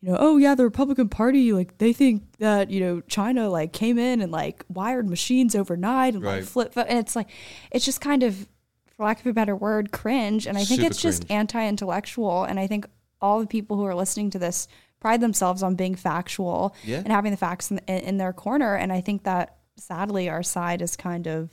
you 0.00 0.10
know, 0.12 0.16
oh 0.20 0.36
yeah, 0.36 0.54
the 0.54 0.64
Republican 0.64 1.08
Party, 1.08 1.52
like 1.52 1.78
they 1.78 1.92
think 1.92 2.22
that 2.38 2.70
you 2.70 2.80
know 2.80 3.00
China 3.08 3.48
like 3.48 3.72
came 3.72 3.98
in 3.98 4.20
and 4.20 4.30
like 4.30 4.64
wired 4.68 5.08
machines 5.08 5.54
overnight 5.54 6.14
and 6.14 6.22
like 6.22 6.44
flip, 6.44 6.72
and 6.76 6.98
it's 6.98 7.16
like 7.16 7.28
it's 7.72 7.84
just 7.84 8.00
kind 8.00 8.22
of, 8.22 8.48
for 8.96 9.04
lack 9.04 9.20
of 9.20 9.26
a 9.26 9.32
better 9.32 9.56
word, 9.56 9.90
cringe. 9.90 10.46
And 10.46 10.56
I 10.56 10.64
think 10.64 10.80
Super 10.80 10.90
it's 10.90 11.02
just 11.02 11.28
anti-intellectual. 11.30 12.44
And 12.44 12.60
I 12.60 12.66
think 12.68 12.86
all 13.20 13.40
the 13.40 13.46
people 13.46 13.76
who 13.76 13.84
are 13.84 13.94
listening 13.94 14.30
to 14.30 14.38
this 14.38 14.68
pride 15.00 15.20
themselves 15.20 15.62
on 15.62 15.74
being 15.74 15.94
factual 15.94 16.74
Yeah. 16.84 16.98
and 16.98 17.08
having 17.08 17.30
the 17.30 17.36
facts 17.36 17.70
in, 17.70 17.78
in, 17.88 17.98
in 18.00 18.16
their 18.18 18.32
corner. 18.32 18.74
And 18.74 18.92
I 18.92 19.00
think 19.00 19.24
that 19.24 19.56
sadly 19.76 20.28
our 20.28 20.42
side 20.42 20.82
is 20.82 20.96
kind 20.96 21.26
of 21.26 21.50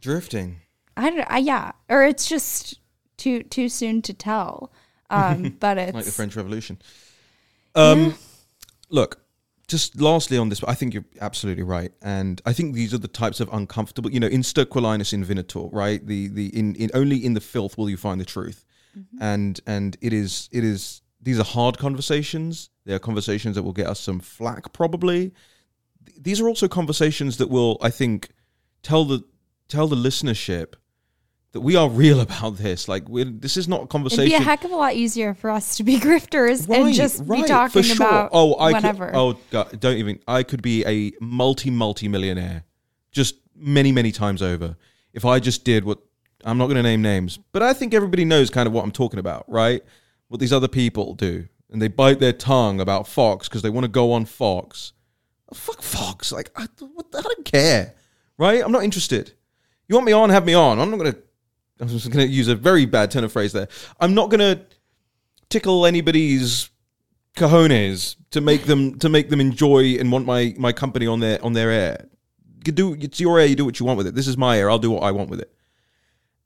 drifting. 0.00 0.60
I 0.96 1.10
don't 1.10 1.26
I, 1.30 1.38
yeah, 1.38 1.72
or 1.88 2.04
it's 2.04 2.26
just 2.26 2.80
too 3.16 3.42
too 3.44 3.68
soon 3.68 4.02
to 4.02 4.12
tell. 4.12 4.72
Um, 5.10 5.56
but 5.60 5.78
it's 5.78 5.94
like 5.94 6.04
the 6.04 6.10
French 6.10 6.36
Revolution. 6.36 6.78
Um, 7.74 8.14
Look, 8.90 9.20
just 9.68 10.00
lastly 10.00 10.38
on 10.38 10.48
this, 10.48 10.64
I 10.64 10.74
think 10.74 10.94
you're 10.94 11.04
absolutely 11.20 11.62
right, 11.62 11.92
and 12.00 12.40
I 12.46 12.54
think 12.54 12.74
these 12.74 12.94
are 12.94 12.98
the 12.98 13.08
types 13.08 13.38
of 13.38 13.50
uncomfortable. 13.52 14.10
You 14.10 14.18
know, 14.18 14.26
in 14.26 14.40
sterquiliniis 14.40 15.12
invenitur, 15.12 15.68
right? 15.72 16.04
The 16.04 16.28
the 16.28 16.46
in, 16.58 16.74
in 16.76 16.90
only 16.94 17.24
in 17.24 17.34
the 17.34 17.40
filth 17.40 17.76
will 17.76 17.90
you 17.90 17.98
find 17.98 18.20
the 18.20 18.24
truth, 18.24 18.64
and 19.20 19.60
and 19.66 19.96
it 20.00 20.12
is 20.14 20.48
it 20.52 20.64
is 20.64 21.02
these 21.20 21.38
are 21.38 21.44
hard 21.44 21.76
conversations. 21.78 22.70
They 22.86 22.94
are 22.94 22.98
conversations 22.98 23.56
that 23.56 23.62
will 23.62 23.74
get 23.74 23.86
us 23.86 24.00
some 24.00 24.20
flack, 24.20 24.72
probably. 24.72 25.32
These 26.18 26.40
are 26.40 26.48
also 26.48 26.68
conversations 26.68 27.36
that 27.36 27.50
will, 27.50 27.76
I 27.82 27.90
think, 27.90 28.30
tell 28.82 29.04
the 29.04 29.22
tell 29.68 29.86
the 29.86 29.96
listenership 29.96 30.74
that 31.58 31.64
we 31.64 31.74
are 31.74 31.88
real 31.88 32.20
about 32.20 32.56
this. 32.56 32.86
Like, 32.86 33.08
we're, 33.08 33.24
this 33.24 33.56
is 33.56 33.66
not 33.66 33.82
a 33.82 33.86
conversation. 33.88 34.26
It'd 34.26 34.38
be 34.38 34.42
a 34.42 34.44
heck 34.44 34.62
of 34.62 34.70
a 34.70 34.76
lot 34.76 34.94
easier 34.94 35.34
for 35.34 35.50
us 35.50 35.76
to 35.78 35.82
be 35.82 35.98
grifters 35.98 36.68
and 36.68 36.94
just 36.94 37.28
be 37.28 37.42
for 37.42 37.48
talking 37.48 37.82
sure. 37.82 37.96
about 37.96 38.30
oh, 38.32 38.54
I 38.54 38.72
whatever. 38.72 39.06
Could, 39.06 39.16
oh, 39.16 39.38
God, 39.50 39.80
don't 39.80 39.96
even. 39.96 40.20
I 40.28 40.44
could 40.44 40.62
be 40.62 40.84
a 40.86 41.12
multi 41.20 41.70
multi 41.70 42.06
millionaire, 42.06 42.62
just 43.10 43.34
many 43.56 43.90
many 43.90 44.12
times 44.12 44.40
over. 44.40 44.76
If 45.12 45.24
I 45.24 45.40
just 45.40 45.64
did 45.64 45.84
what 45.84 45.98
I'm 46.44 46.58
not 46.58 46.66
going 46.66 46.76
to 46.76 46.82
name 46.82 47.02
names, 47.02 47.38
but 47.50 47.62
I 47.62 47.72
think 47.72 47.92
everybody 47.92 48.24
knows 48.24 48.50
kind 48.50 48.68
of 48.68 48.72
what 48.72 48.84
I'm 48.84 48.92
talking 48.92 49.18
about, 49.18 49.44
right? 49.48 49.82
What 50.28 50.38
these 50.38 50.52
other 50.52 50.68
people 50.68 51.14
do, 51.14 51.48
and 51.72 51.82
they 51.82 51.88
bite 51.88 52.20
their 52.20 52.32
tongue 52.32 52.80
about 52.80 53.08
Fox 53.08 53.48
because 53.48 53.62
they 53.62 53.70
want 53.70 53.84
to 53.84 53.88
go 53.88 54.12
on 54.12 54.26
Fox. 54.26 54.92
Oh, 55.50 55.56
fuck 55.56 55.82
Fox! 55.82 56.30
Like 56.30 56.50
I, 56.54 56.68
what, 56.94 57.06
I 57.16 57.22
don't 57.22 57.44
care, 57.44 57.94
right? 58.36 58.62
I'm 58.62 58.70
not 58.70 58.84
interested. 58.84 59.32
You 59.88 59.94
want 59.96 60.06
me 60.06 60.12
on? 60.12 60.30
Have 60.30 60.44
me 60.44 60.54
on. 60.54 60.78
I'm 60.78 60.90
not 60.90 60.98
gonna. 60.98 61.16
I 61.80 61.84
was 61.84 61.92
just 61.92 62.10
gonna 62.10 62.24
use 62.24 62.48
a 62.48 62.54
very 62.54 62.86
bad 62.86 63.10
turn 63.10 63.24
of 63.24 63.32
phrase 63.32 63.52
there. 63.52 63.68
I'm 64.00 64.14
not 64.14 64.30
gonna 64.30 64.66
tickle 65.48 65.86
anybody's 65.86 66.70
cojones 67.36 68.16
to 68.30 68.40
make 68.40 68.64
them 68.64 68.98
to 68.98 69.08
make 69.08 69.30
them 69.30 69.40
enjoy 69.40 69.96
and 69.98 70.10
want 70.10 70.26
my 70.26 70.54
my 70.58 70.72
company 70.72 71.06
on 71.06 71.20
their 71.20 71.42
on 71.44 71.52
their 71.52 71.70
air. 71.70 72.08
You 72.64 72.72
do 72.72 72.94
it's 72.94 73.20
your 73.20 73.38
air. 73.38 73.46
You 73.46 73.56
do 73.56 73.64
what 73.64 73.80
you 73.80 73.86
want 73.86 73.98
with 73.98 74.06
it. 74.06 74.14
This 74.14 74.26
is 74.26 74.36
my 74.36 74.58
air. 74.58 74.70
I'll 74.70 74.78
do 74.78 74.90
what 74.90 75.02
I 75.02 75.12
want 75.12 75.30
with 75.30 75.40
it. 75.40 75.52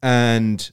And 0.02 0.70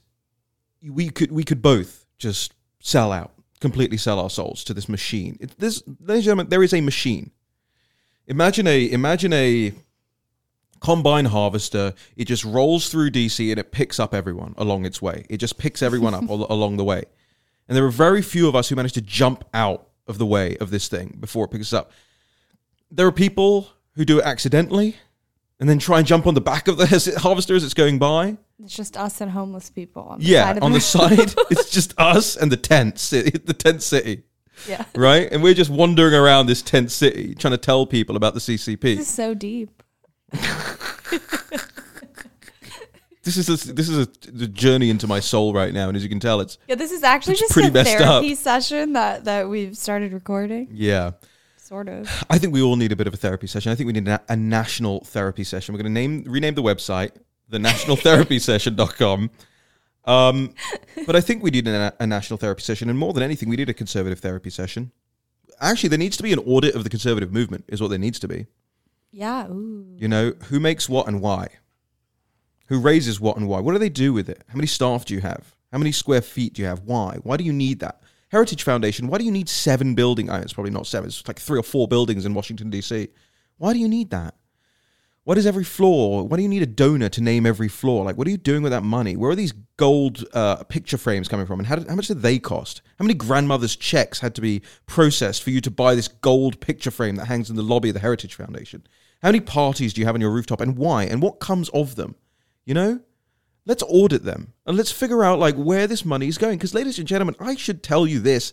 we 0.82 1.10
could 1.10 1.32
we 1.32 1.44
could 1.44 1.62
both 1.62 2.06
just 2.18 2.54
sell 2.80 3.12
out, 3.12 3.32
completely 3.60 3.96
sell 3.96 4.18
our 4.18 4.30
souls 4.30 4.64
to 4.64 4.74
this 4.74 4.88
machine. 4.88 5.36
It, 5.40 5.58
this, 5.58 5.82
ladies 5.86 6.00
and 6.08 6.24
gentlemen, 6.24 6.48
there 6.48 6.62
is 6.62 6.74
a 6.74 6.80
machine. 6.80 7.30
Imagine 8.26 8.66
a 8.66 8.90
imagine 8.90 9.32
a 9.32 9.72
combine 10.80 11.26
harvester. 11.26 11.94
It 12.16 12.24
just 12.26 12.44
rolls 12.44 12.88
through 12.90 13.10
DC 13.10 13.50
and 13.50 13.58
it 13.58 13.70
picks 13.72 14.00
up 14.00 14.14
everyone 14.14 14.54
along 14.56 14.86
its 14.86 15.00
way. 15.02 15.24
It 15.28 15.36
just 15.38 15.58
picks 15.58 15.82
everyone 15.82 16.14
up 16.14 16.24
al- 16.30 16.46
along 16.50 16.76
the 16.76 16.84
way. 16.84 17.04
And 17.68 17.76
there 17.76 17.84
are 17.84 17.90
very 17.90 18.22
few 18.22 18.48
of 18.48 18.56
us 18.56 18.68
who 18.68 18.76
manage 18.76 18.94
to 18.94 19.00
jump 19.02 19.44
out 19.54 19.86
of 20.08 20.18
the 20.18 20.26
way 20.26 20.56
of 20.56 20.70
this 20.70 20.88
thing 20.88 21.16
before 21.20 21.44
it 21.44 21.48
picks 21.52 21.66
us 21.68 21.72
up. 21.72 21.92
There 22.90 23.06
are 23.06 23.12
people 23.12 23.68
who 23.94 24.04
do 24.04 24.18
it 24.18 24.24
accidentally 24.24 24.96
and 25.60 25.68
then 25.68 25.78
try 25.78 25.98
and 25.98 26.06
jump 26.06 26.26
on 26.26 26.34
the 26.34 26.40
back 26.40 26.66
of 26.68 26.78
the 26.78 26.86
harvester 27.22 27.54
as 27.54 27.62
it's 27.62 27.74
going 27.74 27.98
by. 27.98 28.38
It's 28.64 28.74
just 28.74 28.96
us 28.96 29.20
and 29.20 29.30
homeless 29.30 29.70
people. 29.70 30.02
On 30.02 30.18
the 30.18 30.24
Yeah, 30.24 30.44
side 30.44 30.56
of 30.56 30.62
on 30.62 30.72
the, 30.72 30.78
the 30.78 30.80
side, 30.96 31.34
it's 31.50 31.70
just 31.70 31.94
us 31.98 32.36
and 32.36 32.50
the 32.50 32.56
tent 32.56 32.98
city, 32.98 33.30
the 33.38 33.54
tent 33.54 33.82
city, 33.82 34.24
yeah. 34.68 34.84
right? 34.96 35.30
And 35.30 35.42
we're 35.42 35.54
just 35.54 35.70
wandering 35.70 36.14
around 36.14 36.46
this 36.46 36.62
tent 36.62 36.90
city 36.90 37.34
trying 37.36 37.52
to 37.52 37.58
tell 37.58 37.86
people 37.86 38.16
about 38.16 38.34
the 38.34 38.40
This 38.40 38.64
CCP. 38.66 38.84
is 38.98 39.06
so 39.08 39.34
deep. 39.34 39.79
This 43.22 43.36
is 43.36 43.48
a, 43.48 43.74
this 43.74 43.88
is 43.88 43.98
a, 43.98 44.08
the 44.32 44.46
journey 44.46 44.88
into 44.88 45.06
my 45.06 45.20
soul 45.20 45.52
right 45.52 45.74
now, 45.74 45.88
and 45.88 45.96
as 45.96 46.02
you 46.02 46.08
can 46.08 46.20
tell, 46.20 46.40
it's 46.40 46.56
Yeah, 46.66 46.74
this 46.76 46.90
is 46.90 47.02
actually 47.02 47.34
just 47.36 47.52
pretty 47.52 47.68
a 47.68 47.72
messed 47.72 47.98
therapy 47.98 48.32
up. 48.32 48.38
session 48.38 48.94
that 48.94 49.24
that 49.24 49.48
we've 49.48 49.76
started 49.76 50.12
recording. 50.12 50.68
yeah. 50.72 51.12
Sort 51.58 51.88
of. 51.88 52.08
I 52.28 52.38
think 52.38 52.52
we 52.52 52.62
all 52.62 52.74
need 52.74 52.90
a 52.90 52.96
bit 52.96 53.06
of 53.06 53.14
a 53.14 53.16
therapy 53.16 53.46
session. 53.46 53.70
I 53.70 53.76
think 53.76 53.86
we 53.86 53.92
need 53.92 54.08
a, 54.08 54.20
a 54.28 54.34
national 54.36 55.04
therapy 55.04 55.44
session. 55.44 55.72
We're 55.72 55.82
going 55.82 55.94
to 55.94 56.00
name 56.00 56.24
rename 56.26 56.54
the 56.54 56.62
website 56.62 57.12
the 57.48 57.58
nationaltherapysession.com. 57.58 59.30
Um, 60.06 60.54
but 61.06 61.14
I 61.14 61.20
think 61.20 61.42
we 61.42 61.50
need 61.50 61.68
a, 61.68 61.92
a 62.00 62.06
national 62.06 62.38
therapy 62.38 62.62
session, 62.62 62.88
and 62.88 62.98
more 62.98 63.12
than 63.12 63.22
anything, 63.22 63.48
we 63.50 63.56
need 63.56 63.68
a 63.68 63.74
conservative 63.74 64.20
therapy 64.20 64.50
session. 64.50 64.92
Actually, 65.60 65.90
there 65.90 65.98
needs 65.98 66.16
to 66.16 66.22
be 66.22 66.32
an 66.32 66.38
audit 66.40 66.74
of 66.74 66.84
the 66.84 66.90
conservative 66.90 67.32
movement. 67.32 67.66
Is 67.68 67.82
what 67.82 67.88
there 67.88 67.98
needs 67.98 68.18
to 68.20 68.28
be. 68.28 68.46
Yeah. 69.12 69.48
Ooh. 69.48 69.96
You 69.96 70.08
know, 70.08 70.32
who 70.44 70.60
makes 70.60 70.88
what 70.88 71.06
and 71.08 71.20
why? 71.20 71.48
Who 72.68 72.80
raises 72.80 73.20
what 73.20 73.36
and 73.36 73.48
why? 73.48 73.60
What 73.60 73.72
do 73.72 73.78
they 73.78 73.88
do 73.88 74.12
with 74.12 74.28
it? 74.28 74.44
How 74.48 74.54
many 74.54 74.66
staff 74.66 75.04
do 75.04 75.14
you 75.14 75.20
have? 75.20 75.56
How 75.72 75.78
many 75.78 75.92
square 75.92 76.22
feet 76.22 76.54
do 76.54 76.62
you 76.62 76.68
have? 76.68 76.80
Why? 76.80 77.18
Why 77.22 77.36
do 77.36 77.44
you 77.44 77.52
need 77.52 77.80
that? 77.80 78.00
Heritage 78.30 78.62
Foundation, 78.62 79.08
why 79.08 79.18
do 79.18 79.24
you 79.24 79.32
need 79.32 79.48
seven 79.48 79.96
buildings? 79.96 80.30
it's 80.32 80.52
probably 80.52 80.70
not 80.70 80.86
seven, 80.86 81.08
it's 81.08 81.26
like 81.26 81.40
three 81.40 81.58
or 81.58 81.64
four 81.64 81.88
buildings 81.88 82.24
in 82.24 82.32
Washington, 82.32 82.70
D.C. 82.70 83.08
Why 83.58 83.72
do 83.72 83.80
you 83.80 83.88
need 83.88 84.10
that? 84.10 84.36
What 85.24 85.36
is 85.36 85.46
every 85.46 85.64
floor, 85.64 86.26
why 86.26 86.36
do 86.36 86.42
you 86.44 86.48
need 86.48 86.62
a 86.62 86.66
donor 86.66 87.08
to 87.08 87.20
name 87.20 87.44
every 87.44 87.68
floor? 87.68 88.04
Like, 88.04 88.16
what 88.16 88.26
are 88.26 88.30
you 88.30 88.36
doing 88.36 88.62
with 88.62 88.72
that 88.72 88.84
money? 88.84 89.16
Where 89.16 89.30
are 89.30 89.36
these 89.36 89.52
gold 89.76 90.24
uh, 90.32 90.62
picture 90.64 90.96
frames 90.96 91.28
coming 91.28 91.44
from? 91.44 91.58
And 91.58 91.66
how, 91.66 91.76
did, 91.76 91.88
how 91.88 91.96
much 91.96 92.06
did 92.06 92.22
they 92.22 92.38
cost? 92.38 92.82
How 92.98 93.04
many 93.04 93.14
grandmothers' 93.14 93.76
checks 93.76 94.20
had 94.20 94.34
to 94.36 94.40
be 94.40 94.62
processed 94.86 95.42
for 95.42 95.50
you 95.50 95.60
to 95.60 95.70
buy 95.70 95.94
this 95.94 96.08
gold 96.08 96.60
picture 96.60 96.90
frame 96.90 97.16
that 97.16 97.26
hangs 97.26 97.50
in 97.50 97.56
the 97.56 97.62
lobby 97.62 97.90
of 97.90 97.94
the 97.94 98.00
Heritage 98.00 98.34
Foundation? 98.34 98.86
How 99.22 99.28
many 99.28 99.40
parties 99.40 99.92
do 99.92 100.00
you 100.00 100.06
have 100.06 100.14
on 100.14 100.20
your 100.20 100.30
rooftop 100.30 100.60
and 100.60 100.76
why? 100.76 101.04
And 101.04 101.20
what 101.22 101.40
comes 101.40 101.68
of 101.70 101.96
them? 101.96 102.14
You 102.64 102.74
know? 102.74 103.00
Let's 103.66 103.82
audit 103.86 104.24
them 104.24 104.54
and 104.66 104.76
let's 104.76 104.90
figure 104.90 105.22
out 105.22 105.38
like 105.38 105.54
where 105.54 105.86
this 105.86 106.04
money 106.04 106.28
is 106.28 106.38
going. 106.38 106.56
Because, 106.58 106.74
ladies 106.74 106.98
and 106.98 107.06
gentlemen, 107.06 107.36
I 107.38 107.56
should 107.56 107.82
tell 107.82 108.06
you 108.06 108.18
this: 108.18 108.52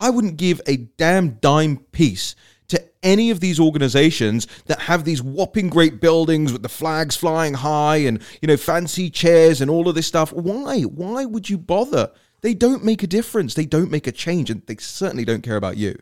I 0.00 0.10
wouldn't 0.10 0.38
give 0.38 0.60
a 0.66 0.76
damn 0.76 1.34
dime 1.34 1.76
piece 1.92 2.34
to 2.68 2.82
any 3.02 3.30
of 3.30 3.40
these 3.40 3.60
organizations 3.60 4.46
that 4.66 4.80
have 4.80 5.04
these 5.04 5.22
whopping 5.22 5.68
great 5.68 6.00
buildings 6.00 6.52
with 6.52 6.62
the 6.62 6.68
flags 6.68 7.16
flying 7.16 7.54
high 7.54 7.96
and 7.96 8.22
you 8.40 8.48
know 8.48 8.56
fancy 8.56 9.10
chairs 9.10 9.60
and 9.60 9.70
all 9.70 9.88
of 9.88 9.94
this 9.94 10.06
stuff. 10.06 10.32
Why? 10.32 10.82
Why 10.82 11.26
would 11.26 11.50
you 11.50 11.58
bother? 11.58 12.10
They 12.40 12.54
don't 12.54 12.84
make 12.84 13.02
a 13.02 13.06
difference. 13.06 13.54
They 13.54 13.66
don't 13.66 13.90
make 13.90 14.06
a 14.06 14.12
change, 14.12 14.50
and 14.50 14.66
they 14.66 14.76
certainly 14.76 15.26
don't 15.26 15.42
care 15.42 15.56
about 15.56 15.76
you. 15.76 15.96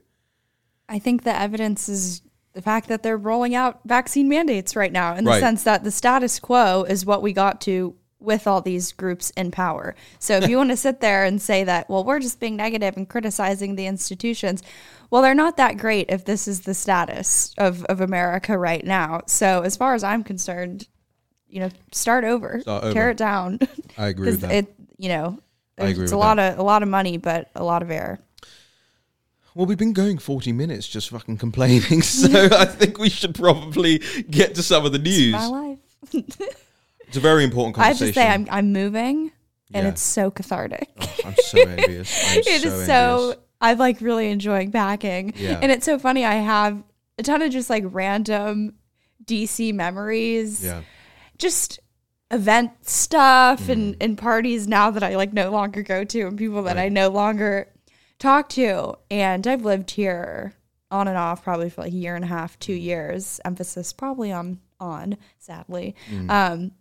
I 0.89 1.01
think 1.01 1.25
the 1.25 1.37
evidence 1.37 1.89
is 1.89 2.23
the 2.59 2.63
fact 2.63 2.89
that 2.89 3.05
they're 3.05 3.17
rolling 3.17 3.55
out 3.55 3.79
vaccine 3.85 4.29
mandates 4.29 4.75
right 4.75 4.91
now 4.91 5.15
in 5.15 5.23
the 5.23 5.31
Right. 5.31 5.39
sense 5.41 5.63
that 5.63 5.85
the 5.85 5.93
status 5.93 6.41
quo 6.41 6.83
is 6.83 7.07
what 7.07 7.23
we 7.23 7.33
got 7.33 7.61
to 7.63 7.95
with 8.19 8.49
all 8.49 8.61
these 8.61 8.91
groups 8.91 9.31
in 9.37 9.53
power. 9.53 9.95
So 10.19 10.39
if 10.39 10.49
you 10.49 10.57
want 10.61 10.71
to 10.71 10.77
sit 10.77 10.99
there 11.01 11.23
and 11.23 11.41
say 11.41 11.63
that, 11.63 11.89
well, 11.89 12.03
we're 12.03 12.19
just 12.19 12.41
being 12.41 12.57
negative 12.57 12.97
and 12.97 13.09
criticizing 13.09 13.77
the 13.77 13.87
institutions, 13.87 14.61
well, 15.09 15.23
they're 15.23 15.35
not 15.37 15.57
that 15.59 15.77
great 15.77 16.07
if 16.09 16.25
this 16.25 16.49
is 16.49 16.63
the 16.63 16.75
status 16.75 17.55
of, 17.59 17.85
of 17.85 18.01
America 18.01 18.59
right 18.59 18.85
now. 18.85 19.21
So 19.27 19.61
as 19.63 19.77
far 19.77 19.95
as 19.95 20.03
I'm 20.03 20.25
concerned, 20.25 20.89
you 21.49 21.61
know, 21.61 21.69
start 21.93 22.25
over, 22.25 22.59
Start 22.61 22.83
over. 22.83 22.93
tear 22.93 23.11
it 23.11 23.19
down. 23.19 23.61
I 23.97 24.09
agree 24.09 24.27
with 24.33 24.41
that. 24.41 24.51
it, 24.51 24.75
you 24.99 25.11
know, 25.11 25.39
I 25.79 25.83
agree 25.91 26.03
it's 26.03 26.11
with 26.11 26.13
a 26.15 26.17
lot 26.17 26.41
of 26.41 26.59
a 26.59 26.63
lot 26.65 26.83
of 26.83 26.89
money, 26.89 27.19
but 27.19 27.53
a 27.55 27.63
lot 27.63 27.83
of 27.83 27.91
air. 27.93 28.19
Well, 29.59 29.67
we've 29.67 29.77
been 29.77 29.93
going 29.93 30.19
40 30.19 30.53
minutes 30.53 30.87
just 30.87 31.11
fucking 31.11 31.39
complaining, 31.39 32.01
so 32.03 32.29
I 32.53 32.65
think 32.65 32.97
we 32.97 33.09
should 33.09 33.35
probably 33.35 33.99
get 34.31 34.55
to 34.55 34.63
some 34.63 34.87
of 34.87 34.93
the 34.93 35.01
news. 35.01 35.33
My 35.33 35.47
life. 35.49 35.79
It's 36.13 37.17
a 37.17 37.21
very 37.21 37.43
important 37.43 37.77
I 37.77 37.89
have 37.89 37.99
conversation. 37.99 38.15
to 38.15 38.21
say, 38.21 38.29
I'm 38.33 38.47
I'm 38.53 38.73
moving, 38.73 39.33
and 39.75 39.85
Yeah. 39.85 39.91
it's 39.91 40.01
so 40.01 40.31
cathartic. 40.31 40.89
I'm 41.25 41.35
so 41.43 41.59
envious. 41.69 42.17
I'm 42.31 42.39
It 42.39 42.47
is 42.47 42.63
so 42.63 42.85
so. 42.85 43.19
envious. 43.31 43.37
I'm 43.61 43.79
like 43.79 44.01
really 44.01 44.31
enjoying 44.31 44.71
packing, 44.71 45.33
Yeah. 45.37 45.59
and 45.61 45.73
it's 45.73 45.85
so 45.85 45.99
funny. 45.99 46.25
I 46.25 46.35
have 46.37 46.81
a 47.19 47.25
ton 47.25 47.43
of 47.43 47.51
just 47.51 47.69
like 47.69 47.83
random 47.89 48.75
DC 49.25 49.75
memories, 49.75 50.63
Yeah. 50.65 50.83
just 51.37 51.81
event 52.31 52.71
stuff 52.83 53.63
Mm. 53.63 53.69
and 53.71 53.97
and 54.03 54.19
parties 54.19 54.69
now 54.69 54.93
that 54.93 55.03
I 55.03 55.17
like 55.17 55.33
no 55.33 55.51
longer 55.51 55.83
go 55.83 56.05
to, 56.05 56.21
and 56.29 56.39
people 56.39 56.63
that 56.63 56.79
I 56.79 56.89
no 56.91 57.09
longer 57.09 57.67
talk 58.19 58.49
to. 58.51 58.95
And 59.11 59.47
I've 59.47 59.65
lived 59.65 59.91
here 59.93 60.55
on 60.91 61.09
and 61.09 61.17
off 61.17 61.43
probably 61.45 61.71
for 61.71 61.83
like 61.83 61.93
a 61.93 61.97
year 61.97 62.15
and 62.17 62.25
a 62.25 62.29
half, 62.29 62.59
two 62.59 62.73
years. 62.75 63.41
Emphasis 63.45 63.93
probably 63.93 64.33
on 64.33 64.61
on, 64.81 65.17
sadly. 65.39 65.95
Mm. 66.11 66.31
Um, 66.31 66.73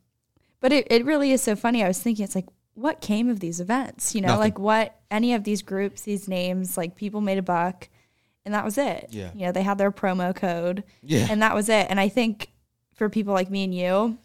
but 0.60 0.72
it, 0.72 0.88
it 0.92 1.04
really 1.06 1.32
is 1.32 1.42
so 1.42 1.56
funny. 1.56 1.84
I 1.84 1.88
was 1.88 2.00
thinking, 2.00 2.24
it's 2.24 2.36
like, 2.36 2.46
what 2.76 3.02
came 3.02 3.28
of 3.30 3.40
these 3.40 3.60
events? 3.60 4.14
You 4.14 4.22
know, 4.22 4.28
Nothing. 4.28 4.40
like 4.40 4.60
what 4.60 5.00
any 5.10 5.34
of 5.34 5.44
these 5.44 5.64
groups, 5.64 6.04
these 6.04 6.28
names, 6.28 6.78
like 6.78 6.96
people 6.96 7.22
made 7.22 7.40
a 7.40 7.44
buck 7.44 7.90
and 8.46 8.54
that 8.54 8.64
was 8.64 8.78
it. 8.78 9.08
Yeah. 9.10 9.32
You 9.34 9.48
know, 9.48 9.52
they 9.52 9.64
had 9.64 9.78
their 9.80 9.92
promo 9.92 10.36
code 10.36 10.84
Yeah. 11.02 11.28
and 11.30 11.42
that 11.42 11.56
was 11.56 11.70
it. 11.70 11.88
And 11.90 12.00
I 12.00 12.08
think 12.08 12.52
for 12.94 13.10
people 13.10 13.34
like 13.34 13.50
me 13.50 13.64
and 13.64 13.74
you, 13.74 14.18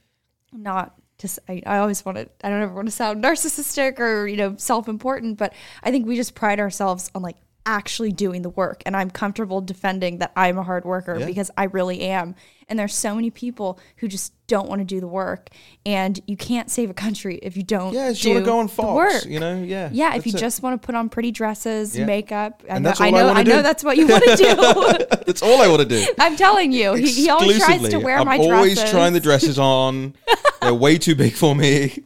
not 0.52 0.94
s- 1.27 1.39
I, 1.49 1.62
I 1.66 1.79
always 1.79 2.05
want 2.05 2.18
to, 2.18 2.29
I 2.45 2.51
don't 2.51 2.62
ever 2.62 2.75
want 2.75 2.89
to 2.89 2.93
sound 2.93 3.23
narcissistic 3.25 3.99
or, 3.99 4.27
you 4.27 4.37
know, 4.37 4.57
self 4.57 4.89
important, 4.89 5.39
but 5.39 5.53
I 5.83 5.91
think 5.91 6.07
we 6.07 6.16
just 6.16 6.35
pride 6.35 6.61
ourselves 6.61 7.11
on 7.14 7.23
like 7.23 7.37
actually 7.64 8.12
doing 8.12 8.42
the 8.42 8.48
work. 8.50 8.82
And 8.86 8.96
I'm 8.96 9.10
comfortable 9.10 9.60
defending 9.60 10.18
that 10.18 10.32
I'm 10.36 10.58
a 10.58 10.62
hard 10.62 10.84
worker 10.84 11.16
Yeah. 11.18 11.26
because 11.26 11.50
I 11.56 11.64
really 11.64 12.00
am. 12.00 12.34
And 12.68 12.78
there's 12.78 12.94
so 12.94 13.14
many 13.14 13.30
people 13.30 13.78
who 13.98 14.08
just 14.08 14.32
don't 14.46 14.68
want 14.68 14.80
to 14.80 14.84
do 14.84 14.98
the 15.00 15.06
work. 15.06 15.50
And 15.84 16.18
you 16.26 16.36
can't 16.36 16.70
save 16.70 16.90
a 16.90 16.94
country 16.94 17.38
if 17.42 17.56
you 17.56 17.62
don't 17.62 17.92
Yeah, 17.92 18.12
do 18.12 18.28
you 18.28 18.34
want 18.34 18.44
to 18.44 18.50
go 18.50 18.58
on 18.60 18.68
Fox, 18.68 18.94
work. 18.96 19.24
you 19.26 19.38
know? 19.38 19.62
Yeah. 19.62 19.90
Yeah, 19.92 20.14
if 20.16 20.26
you 20.26 20.32
it. 20.34 20.38
just 20.38 20.62
want 20.62 20.80
to 20.80 20.84
put 20.86 20.94
on 20.94 21.08
pretty 21.08 21.30
dresses, 21.32 21.96
Yeah. 21.96 22.06
makeup, 22.06 22.62
I 22.68 22.76
And 22.76 22.86
that's 22.86 23.00
I 23.00 23.08
I 23.08 23.10
know, 23.10 23.26
wanna 23.26 23.40
I 23.40 23.42
know 23.42 23.62
that's 23.62 23.84
what 23.84 23.96
you 23.96 24.06
want 24.08 24.24
to 24.24 24.36
do. 24.36 25.16
That's 25.26 25.42
all 25.42 25.62
I 25.62 25.68
want 25.68 25.82
to 25.82 25.88
do. 25.88 26.04
I'm 26.18 26.36
telling 26.36 26.72
you, 26.72 26.94
he, 26.94 27.06
he 27.10 27.30
always 27.30 27.58
tries 27.64 27.88
to 27.88 27.98
wear 27.98 28.18
I'm 28.18 28.26
my 28.26 28.38
always 28.38 28.82
trying 28.90 29.12
the 29.12 29.20
dresses 29.20 29.58
on. 29.58 30.14
They're 30.60 30.74
way 30.74 30.98
too 30.98 31.14
big 31.14 31.32
for 31.34 31.54
me. 31.54 32.02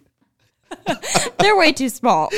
They're 1.39 1.57
way 1.57 1.73
too 1.73 1.89
small. 1.89 2.29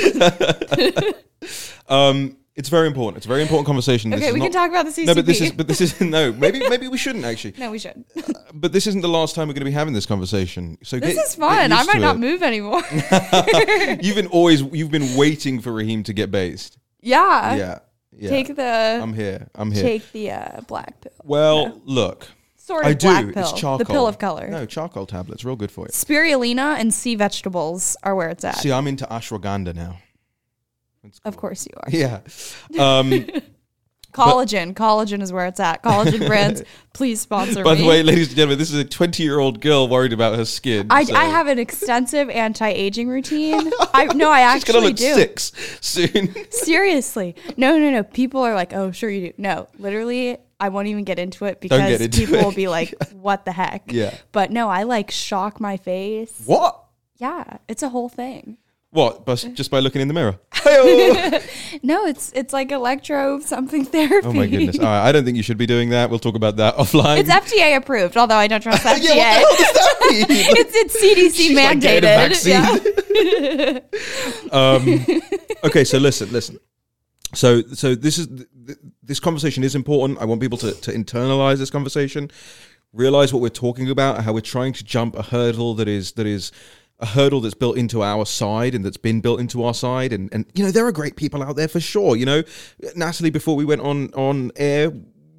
Um, 1.88 2.36
it's 2.58 2.68
very 2.68 2.86
important. 2.88 3.16
It's 3.18 3.26
a 3.26 3.28
very 3.28 3.40
important 3.42 3.66
conversation. 3.66 4.12
Okay, 4.12 4.26
is 4.28 4.34
we 4.34 4.40
can 4.40 4.50
not- 4.52 4.58
talk 4.60 4.70
about 4.70 4.84
the 4.84 4.90
CCP. 4.92 5.06
No, 5.06 5.14
but 5.14 5.24
this 5.26 5.40
is 5.40 5.52
but 5.52 5.66
this 5.68 5.80
is 5.80 5.98
no. 6.00 6.32
Maybe 6.32 6.68
maybe 6.68 6.88
we 6.88 6.98
shouldn't 6.98 7.24
actually. 7.24 7.54
no, 7.56 7.70
we 7.70 7.78
should. 7.78 8.04
But 8.52 8.72
this 8.72 8.86
isn't 8.86 9.00
the 9.00 9.08
last 9.08 9.34
time 9.34 9.48
we're 9.48 9.54
going 9.54 9.60
to 9.64 9.70
be 9.70 9.78
having 9.82 9.94
this 9.94 10.04
conversation. 10.06 10.76
So 10.82 10.98
This 10.98 11.14
get- 11.14 11.24
is 11.26 11.34
fun. 11.36 11.72
I 11.72 11.82
might 11.84 12.00
not 12.00 12.16
it. 12.16 12.18
move 12.18 12.42
anymore. 12.42 12.82
You've 14.02 14.16
been 14.16 14.26
always 14.26 14.60
you've 14.62 14.90
been 14.90 15.16
waiting 15.16 15.60
for 15.60 15.72
Raheem 15.72 16.02
to 16.04 16.12
get 16.12 16.30
based. 16.30 16.76
yeah. 17.00 17.54
Yeah, 17.54 17.78
yeah. 18.12 18.28
Take 18.30 18.56
the 18.56 18.98
I'm 19.02 19.12
here. 19.12 19.48
I'm 19.54 19.70
here. 19.70 19.82
take 19.82 20.10
the 20.12 20.30
uh, 20.32 20.60
black 20.66 21.00
pill. 21.00 21.12
well, 21.24 21.80
look, 21.84 22.26
Sort 22.56 22.84
of 22.84 22.90
I 22.90 22.94
do. 22.94 23.06
black 23.08 23.34
pill. 23.34 23.42
It's 23.44 23.52
charcoal. 23.60 23.78
The 23.78 23.84
pill 23.84 24.06
of 24.08 24.18
color. 24.18 24.48
No, 24.48 24.66
charcoal 24.66 25.06
tablets. 25.06 25.44
Real 25.44 25.56
good 25.56 25.70
for 25.70 25.86
you. 25.86 25.92
Spirulina 25.92 26.76
and 26.78 26.92
sea 26.92 27.14
vegetables 27.14 27.96
are 28.02 28.14
where 28.16 28.28
it's 28.30 28.44
at. 28.44 28.56
See, 28.56 28.72
I'm 28.72 28.86
into 28.88 29.06
ashwagandha 29.06 29.74
now. 29.74 29.98
Of 31.24 31.36
course 31.36 31.66
you 31.66 31.72
are. 31.82 31.90
Yeah. 31.90 32.20
Um, 32.78 33.26
Collagen. 34.12 34.72
Collagen 34.74 35.20
is 35.20 35.32
where 35.32 35.46
it's 35.46 35.60
at. 35.60 35.82
Collagen 35.82 36.26
brands, 36.26 36.62
please 36.94 37.20
sponsor 37.20 37.62
By 37.62 37.74
me. 37.74 37.82
the 37.82 37.86
way, 37.86 38.02
ladies 38.02 38.28
and 38.28 38.36
gentlemen, 38.36 38.58
this 38.58 38.70
is 38.72 38.78
a 38.78 38.84
20 38.84 39.22
year 39.22 39.38
old 39.38 39.60
girl 39.60 39.86
worried 39.86 40.12
about 40.14 40.34
her 40.36 40.44
skin. 40.46 40.86
I, 40.90 41.04
so- 41.04 41.14
I 41.14 41.26
have 41.26 41.46
an 41.46 41.58
extensive 41.58 42.30
anti-aging 42.30 43.06
routine. 43.08 43.70
I 43.94 44.06
no, 44.14 44.30
I 44.30 44.54
She's 44.54 44.64
gonna 44.64 44.78
actually 44.78 44.80
look 44.88 44.96
do. 44.96 45.14
six 45.14 45.52
soon. 45.80 46.34
Seriously, 46.50 47.36
no, 47.56 47.78
no, 47.78 47.90
no. 47.90 48.02
People 48.02 48.40
are 48.42 48.54
like, 48.54 48.72
"Oh, 48.72 48.90
sure 48.92 49.10
you 49.10 49.28
do." 49.28 49.32
No, 49.36 49.68
literally, 49.78 50.38
I 50.58 50.70
won't 50.70 50.88
even 50.88 51.04
get 51.04 51.18
into 51.18 51.44
it 51.44 51.60
because 51.60 52.00
into 52.00 52.18
people 52.18 52.36
it. 52.36 52.44
will 52.44 52.52
be 52.52 52.66
like, 52.66 52.94
"What 53.12 53.44
the 53.44 53.52
heck?" 53.52 53.92
Yeah. 53.92 54.16
But 54.32 54.50
no, 54.50 54.68
I 54.70 54.84
like 54.84 55.10
shock 55.10 55.60
my 55.60 55.76
face. 55.76 56.32
what? 56.46 56.82
Yeah, 57.18 57.58
it's 57.68 57.82
a 57.82 57.88
whole 57.90 58.08
thing. 58.08 58.56
What? 58.90 59.26
But 59.26 59.46
Just 59.52 59.70
by 59.70 59.80
looking 59.80 60.00
in 60.00 60.08
the 60.08 60.14
mirror? 60.14 60.38
No, 61.82 62.06
it's 62.06 62.32
it's 62.32 62.52
like 62.52 62.72
electro 62.72 63.38
something 63.40 63.84
therapy. 63.94 64.26
oh 64.26 64.32
my 64.32 64.46
goodness! 64.46 64.78
All 64.78 64.84
right, 64.84 65.08
I 65.08 65.12
don't 65.12 65.24
think 65.24 65.36
you 65.36 65.42
should 65.42 65.58
be 65.58 65.66
doing 65.66 65.90
that. 65.90 66.10
We'll 66.10 66.18
talk 66.18 66.34
about 66.34 66.56
that 66.56 66.74
offline. 66.82 67.18
It's 67.18 67.30
FDA 67.30 67.76
approved, 67.76 68.16
although 68.16 68.34
I 68.36 68.48
don't 68.48 68.60
trust 68.60 68.82
FDA. 68.84 69.14
yeah, 69.14 69.40
what 69.42 69.58
the 69.58 69.64
hell 69.64 69.74
does 69.74 70.20
that 70.20 70.28
mean? 70.28 70.46
it's 70.56 70.74
it's 70.74 70.96
CDC 71.02 71.36
She's 71.36 71.56
like 71.56 71.78
mandated. 71.78 72.02
vaccine. 72.02 73.82
Yeah. 74.52 74.52
um, 74.52 75.06
okay, 75.64 75.84
so 75.84 75.98
listen, 75.98 76.32
listen. 76.32 76.58
So, 77.34 77.62
so 77.62 77.94
this 77.94 78.16
is 78.18 78.26
th- 78.26 78.48
th- 78.66 78.78
this 79.02 79.20
conversation 79.20 79.62
is 79.62 79.74
important. 79.74 80.18
I 80.18 80.24
want 80.24 80.40
people 80.40 80.58
to, 80.58 80.72
to 80.72 80.92
internalize 80.92 81.58
this 81.58 81.70
conversation, 81.70 82.30
realize 82.92 83.32
what 83.32 83.42
we're 83.42 83.50
talking 83.50 83.90
about, 83.90 84.24
how 84.24 84.32
we're 84.32 84.40
trying 84.40 84.72
to 84.74 84.84
jump 84.84 85.14
a 85.14 85.22
hurdle 85.22 85.74
that 85.74 85.88
is 85.88 86.12
that 86.12 86.26
is 86.26 86.52
a 87.00 87.06
hurdle 87.06 87.40
that's 87.40 87.54
built 87.54 87.76
into 87.76 88.02
our 88.02 88.26
side 88.26 88.74
and 88.74 88.84
that's 88.84 88.96
been 88.96 89.20
built 89.20 89.38
into 89.40 89.62
our 89.64 89.74
side. 89.74 90.12
And 90.12 90.28
and 90.32 90.46
you 90.54 90.64
know 90.64 90.70
there 90.70 90.86
are 90.86 90.92
great 90.92 91.16
people 91.16 91.42
out 91.42 91.56
there 91.56 91.68
for 91.68 91.80
sure. 91.80 92.16
You 92.16 92.26
know, 92.26 92.42
Natalie 92.96 93.30
before 93.30 93.56
we 93.56 93.64
went 93.64 93.80
on 93.82 94.08
on 94.14 94.50
air 94.56 94.92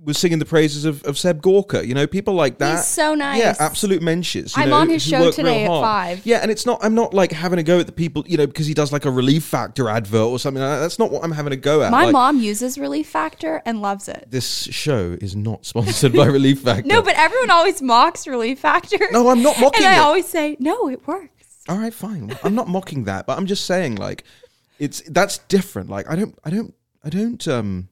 was 0.05 0.17
singing 0.17 0.39
the 0.39 0.45
praises 0.45 0.85
of, 0.85 1.03
of 1.03 1.17
Seb 1.19 1.41
Gorka. 1.41 1.85
You 1.85 1.93
know, 1.93 2.07
people 2.07 2.33
like 2.33 2.57
that. 2.59 2.77
He's 2.77 2.87
so 2.87 3.13
nice. 3.15 3.37
Yeah, 3.39 3.53
absolute 3.59 4.01
mensches. 4.01 4.53
I'm 4.55 4.69
know, 4.69 4.77
on 4.77 4.89
his 4.89 5.03
show 5.05 5.29
today 5.29 5.65
at 5.65 5.67
five. 5.67 6.25
Yeah, 6.25 6.37
and 6.37 6.49
it's 6.49 6.65
not. 6.65 6.79
I'm 6.81 6.95
not 6.95 7.13
like 7.13 7.33
having 7.33 7.59
a 7.59 7.63
go 7.63 7.79
at 7.81 7.85
the 7.85 7.91
people, 7.91 8.23
you 8.25 8.37
know, 8.37 8.47
because 8.47 8.65
he 8.65 8.73
does 8.73 8.93
like 8.93 9.03
a 9.03 9.11
relief 9.11 9.43
factor 9.43 9.89
advert 9.89 10.21
or 10.21 10.39
something. 10.39 10.63
like 10.63 10.71
that. 10.77 10.79
That's 10.79 10.97
not 10.99 11.11
what 11.11 11.25
I'm 11.25 11.33
having 11.33 11.51
a 11.51 11.57
go 11.57 11.83
at. 11.83 11.91
My 11.91 12.05
Like, 12.05 12.13
mom 12.13 12.39
uses 12.39 12.77
Relief 12.79 13.09
Factor 13.09 13.61
and 13.65 13.81
loves 13.81 14.07
it. 14.07 14.27
This 14.29 14.63
show 14.71 15.17
is 15.19 15.35
not 15.35 15.65
sponsored 15.65 16.13
by 16.13 16.27
Relief 16.27 16.61
Factor. 16.63 16.87
No, 16.87 17.01
but 17.01 17.15
everyone 17.17 17.49
always 17.51 17.81
mocks 17.81 18.25
Relief 18.25 18.59
Factor. 18.59 18.99
No, 19.11 19.27
I'm 19.29 19.43
not 19.43 19.59
mocking 19.59 19.83
And 19.83 19.93
I 19.93 19.97
it. 19.97 20.01
always 20.01 20.27
say, 20.29 20.55
no, 20.61 20.87
it 20.89 21.05
works. 21.05 21.38
All 21.69 21.77
right, 21.77 21.93
fine. 21.93 22.35
I'm 22.43 22.55
not 22.55 22.67
mocking 22.67 23.03
that, 23.05 23.25
but 23.27 23.37
I'm 23.37 23.45
just 23.45 23.65
saying 23.65 23.95
like 23.95 24.23
it's 24.79 25.01
that's 25.07 25.37
different. 25.37 25.89
Like 25.89 26.09
I 26.09 26.15
don't, 26.15 26.37
I 26.43 26.49
don't, 26.49 26.73
I 27.03 27.09
don't, 27.09 27.47
um, 27.47 27.89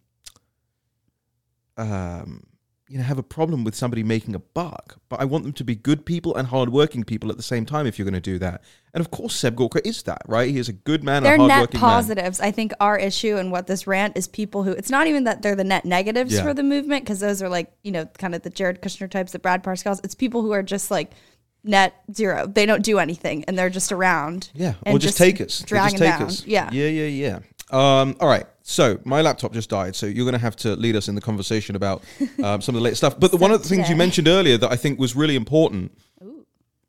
um, 1.78 2.44
you 2.90 2.98
know, 2.98 3.04
have 3.04 3.18
a 3.18 3.24
problem 3.24 3.66
with 3.66 3.76
somebody 3.76 4.02
making 4.02 4.34
a 4.34 4.40
buck, 4.40 4.98
but 5.10 5.20
I 5.20 5.26
want 5.26 5.44
them 5.44 5.52
to 5.54 5.64
be 5.66 5.76
good 5.76 6.06
people 6.06 6.34
and 6.38 6.48
hardworking 6.48 7.04
people 7.04 7.30
at 7.30 7.36
the 7.36 7.44
same 7.44 7.66
time. 7.66 7.86
If 7.86 8.00
you're 8.00 8.06
going 8.06 8.14
to 8.14 8.22
do 8.22 8.40
that, 8.40 8.64
and 8.94 9.02
of 9.02 9.12
course, 9.12 9.36
Seb 9.36 9.58
Gorka 9.58 9.86
is 9.86 10.04
that, 10.04 10.22
right? 10.26 10.50
He 10.50 10.58
is 10.58 10.70
a 10.70 10.74
good 10.74 11.04
man, 11.04 11.24
They're 11.24 11.36
a 11.36 11.38
net 11.38 11.50
hardworking 11.52 11.82
man. 11.82 11.90
positives. 11.90 12.40
I 12.40 12.52
think 12.52 12.72
our 12.80 12.98
issue 12.98 13.36
and 13.36 13.52
what 13.52 13.68
this 13.68 13.88
rant 13.88 14.16
is 14.18 14.28
people 14.30 14.64
who, 14.64 14.72
it's 14.72 14.90
not 14.90 15.08
even 15.08 15.26
that 15.26 15.42
they're 15.42 15.56
the 15.58 15.66
net 15.66 15.84
negatives 15.84 16.34
Yeah. 16.34 16.44
for 16.44 16.54
the 16.54 16.64
movement, 16.64 17.04
because 17.04 17.20
those 17.20 17.42
are 17.44 17.50
like, 17.50 17.74
you 17.84 17.92
know, 17.92 18.06
kind 18.18 18.34
of 18.34 18.44
the 18.44 18.50
Jared 18.50 18.82
Kushner 18.82 19.12
types 19.12 19.34
the 19.34 19.40
Brad 19.40 19.64
Parscales. 19.66 20.00
It's 20.06 20.16
people 20.16 20.42
who 20.42 20.52
are 20.52 20.64
just 20.64 20.90
like 20.90 21.12
net 21.64 21.94
zero. 22.14 22.48
They 22.48 22.66
don't 22.66 22.84
do 22.84 23.00
anything 23.00 23.44
and 23.46 23.58
they're 23.58 23.70
just 23.70 23.92
around. 23.92 24.50
Yeah, 24.54 24.76
or 24.86 25.00
just, 25.00 25.18
take 25.18 25.42
us. 25.42 25.60
Drag 25.60 25.92
just 25.92 26.02
take 26.02 26.12
down. 26.12 26.24
us. 26.24 26.46
Yeah. 26.46 26.70
yeah, 26.72 26.88
yeah, 26.88 27.06
yeah. 27.06 27.40
Um, 27.70 28.16
all 28.20 28.30
right. 28.30 28.46
So 28.64 29.00
my 29.06 29.22
laptop 29.22 29.54
just 29.54 29.70
died, 29.70 29.96
so 29.96 30.06
you're 30.06 30.26
going 30.26 30.34
to 30.34 30.40
have 30.40 30.56
to 30.58 30.76
lead 30.76 30.96
us 30.96 31.08
in 31.08 31.16
the 31.16 31.22
conversation 31.22 31.76
about 31.76 32.04
um, 32.44 32.62
some 32.62 32.76
of 32.76 32.80
the 32.80 32.84
latest 32.84 33.00
stuff. 33.00 33.20
But 33.20 33.32
the, 33.32 33.38
one 33.38 33.52
of 33.52 33.62
the 33.62 33.70
things 33.70 33.90
you 33.90 33.96
mentioned 33.96 34.28
earlier 34.28 34.58
that 34.58 34.72
I 34.72 34.76
think 34.76 35.00
was 35.00 35.16
really 35.16 35.36
important 35.36 35.98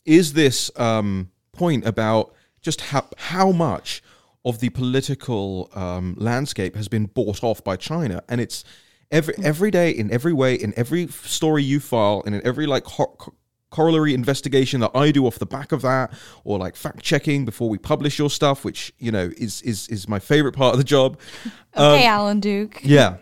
is 0.05 0.33
this 0.33 0.71
um, 0.77 1.31
point 1.53 1.87
about 1.87 2.35
just 2.63 2.81
how 2.81 3.07
how 3.17 3.53
much 3.53 4.03
of 4.45 4.61
the 4.61 4.71
political 4.71 5.71
um, 5.75 6.15
landscape 6.19 6.75
has 6.75 6.89
been 6.89 7.07
bought 7.07 7.45
off 7.45 7.63
by 7.63 7.77
China, 7.77 8.23
and 8.29 8.41
it's 8.41 8.65
every 9.11 9.35
every 9.43 9.71
day 9.71 9.91
in 9.91 10.11
every 10.11 10.33
way 10.33 10.55
in 10.55 10.73
every 10.77 11.07
story 11.09 11.63
you 11.63 11.81
file 11.81 12.23
and 12.27 12.35
in 12.35 12.47
every 12.47 12.67
like 12.67 12.85
ho- 12.85 13.15
co- 13.19 13.35
corollary 13.71 14.15
investigation 14.15 14.81
that 14.81 14.91
I 14.95 15.11
do 15.11 15.27
off 15.27 15.39
the 15.39 15.47
back 15.47 15.73
of 15.73 15.83
that, 15.83 16.13
or 16.45 16.59
like 16.59 16.77
fact 16.77 17.03
checking 17.03 17.45
before 17.45 17.69
we 17.69 17.79
publish 17.79 18.19
your 18.19 18.31
stuff, 18.31 18.65
which 18.65 18.93
you 18.99 19.13
know 19.13 19.31
is 19.37 19.63
is 19.63 19.89
is 19.89 20.09
my 20.09 20.19
favorite 20.19 20.53
part 20.55 20.75
of 20.75 20.79
the 20.79 20.85
job. 20.85 21.19
Okay, 21.77 22.07
Alan 22.07 22.41
Duke. 22.41 22.81
Yeah. 22.83 23.19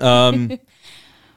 Um 0.00 0.58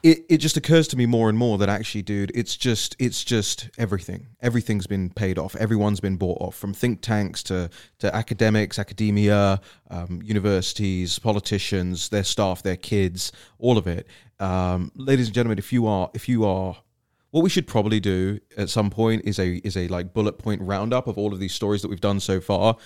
it, 0.06 0.24
it 0.28 0.38
just 0.38 0.56
occurs 0.56 0.86
to 0.88 0.96
me 0.96 1.04
more 1.04 1.28
and 1.28 1.36
more 1.36 1.58
that 1.58 1.68
actually, 1.68 2.02
dude, 2.02 2.30
it's 2.32 2.56
just 2.56 2.94
it's 3.00 3.24
just 3.24 3.68
everything. 3.76 4.28
Everything's 4.40 4.86
been 4.86 5.10
paid 5.10 5.36
off. 5.36 5.56
Everyone's 5.56 5.98
been 5.98 6.16
bought 6.16 6.40
off, 6.40 6.54
from 6.54 6.72
think 6.72 7.00
tanks 7.00 7.42
to 7.44 7.68
to 7.98 8.14
academics, 8.14 8.78
academia, 8.78 9.60
um, 9.90 10.20
universities, 10.22 11.18
politicians, 11.18 12.08
their 12.10 12.22
staff, 12.22 12.62
their 12.62 12.76
kids, 12.76 13.32
all 13.58 13.78
of 13.78 13.88
it. 13.88 14.06
Um, 14.38 14.92
ladies 14.94 15.26
and 15.26 15.34
gentlemen, 15.34 15.58
if 15.58 15.72
you 15.72 15.88
are 15.88 16.08
if 16.14 16.28
you 16.28 16.44
are 16.44 16.76
what 17.36 17.42
we 17.42 17.50
should 17.50 17.66
probably 17.66 18.00
do 18.00 18.40
at 18.56 18.70
some 18.70 18.88
point 18.88 19.20
is 19.26 19.38
a 19.38 19.56
is 19.56 19.76
a 19.76 19.88
like 19.88 20.14
bullet 20.14 20.38
point 20.38 20.62
roundup 20.62 21.06
of 21.06 21.18
all 21.18 21.34
of 21.34 21.38
these 21.38 21.52
stories 21.52 21.82
that 21.82 21.88
we've 21.88 22.00
done 22.00 22.18
so 22.18 22.40
far. 22.40 22.78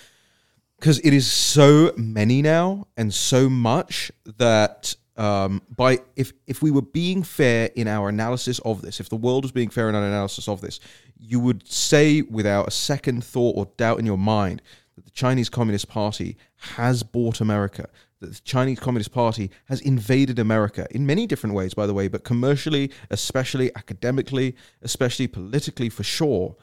Because 0.76 0.98
it 1.04 1.12
is 1.12 1.30
so 1.30 1.92
many 1.96 2.42
now 2.42 2.88
and 2.96 3.14
so 3.14 3.48
much 3.48 4.10
that 4.38 4.96
um, 5.16 5.62
by 5.76 6.00
if 6.16 6.32
if 6.48 6.62
we 6.62 6.72
were 6.72 6.82
being 6.82 7.22
fair 7.22 7.70
in 7.76 7.86
our 7.86 8.08
analysis 8.08 8.58
of 8.64 8.82
this, 8.82 8.98
if 8.98 9.08
the 9.08 9.14
world 9.14 9.44
was 9.44 9.52
being 9.52 9.70
fair 9.70 9.88
in 9.88 9.94
our 9.94 10.04
analysis 10.04 10.48
of 10.48 10.60
this, 10.62 10.80
you 11.16 11.38
would 11.38 11.68
say 11.68 12.22
without 12.22 12.66
a 12.66 12.72
second 12.72 13.22
thought 13.22 13.56
or 13.56 13.66
doubt 13.76 14.00
in 14.00 14.06
your 14.06 14.18
mind 14.18 14.62
that 14.96 15.04
the 15.04 15.12
Chinese 15.12 15.48
Communist 15.48 15.86
Party 15.86 16.36
has 16.74 17.04
bought 17.04 17.40
America, 17.40 17.88
that 18.20 18.34
the 18.34 18.40
Chinese 18.42 18.78
Communist 18.78 19.12
Party 19.12 19.50
has 19.66 19.80
invaded 19.80 20.38
America 20.38 20.86
in 20.90 21.06
many 21.06 21.26
different 21.26 21.54
ways, 21.54 21.74
by 21.74 21.86
the 21.86 21.94
way, 21.94 22.06
but 22.08 22.22
commercially, 22.24 22.90
especially 23.10 23.74
academically, 23.74 24.54
especially 24.82 25.26
politically, 25.26 25.88
for 25.88 26.02
sure. 26.02 26.56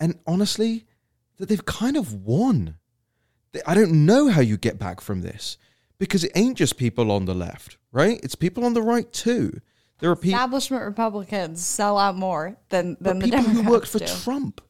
And 0.00 0.18
honestly, 0.26 0.86
that 1.36 1.48
they've 1.48 1.64
kind 1.64 1.96
of 1.96 2.12
won. 2.26 2.76
I 3.66 3.74
don't 3.74 4.04
know 4.06 4.28
how 4.28 4.40
you 4.40 4.56
get 4.56 4.78
back 4.78 5.00
from 5.00 5.22
this 5.22 5.56
because 5.98 6.24
it 6.24 6.32
ain't 6.34 6.58
just 6.58 6.76
people 6.76 7.10
on 7.12 7.24
the 7.24 7.34
left, 7.34 7.78
right? 7.92 8.18
It's 8.22 8.34
people 8.34 8.64
on 8.64 8.74
the 8.74 8.82
right 8.82 9.10
too. 9.12 9.60
There 10.00 10.10
are 10.10 10.16
people, 10.16 10.36
Establishment 10.36 10.84
Republicans 10.84 11.64
sell 11.64 11.98
out 11.98 12.16
more 12.16 12.56
than, 12.68 12.96
than 13.00 13.20
people 13.20 13.38
Democrats 13.38 13.60
who 13.66 13.70
worked 13.70 13.88
for 13.88 13.98
do. 13.98 14.06
Trump 14.06 14.60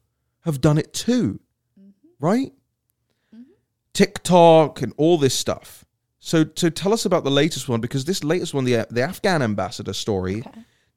have 0.45 0.61
done 0.61 0.79
it 0.79 0.93
too, 0.93 1.41
Mm-hmm. 1.79 1.91
right? 2.27 2.53
TikTok 3.93 4.81
and 4.83 4.93
all 4.97 5.19
this 5.19 5.35
stuff. 5.35 5.85
So, 6.29 6.45
so 6.57 6.69
tell 6.69 6.93
us 6.93 7.07
about 7.07 7.25
the 7.25 7.31
latest 7.31 7.71
one 7.71 7.81
because 7.81 8.05
this 8.05 8.23
latest 8.23 8.53
one, 8.53 8.65
the 8.65 8.87
the 8.91 9.01
Afghan 9.01 9.41
ambassador 9.41 9.95
story, 9.95 10.45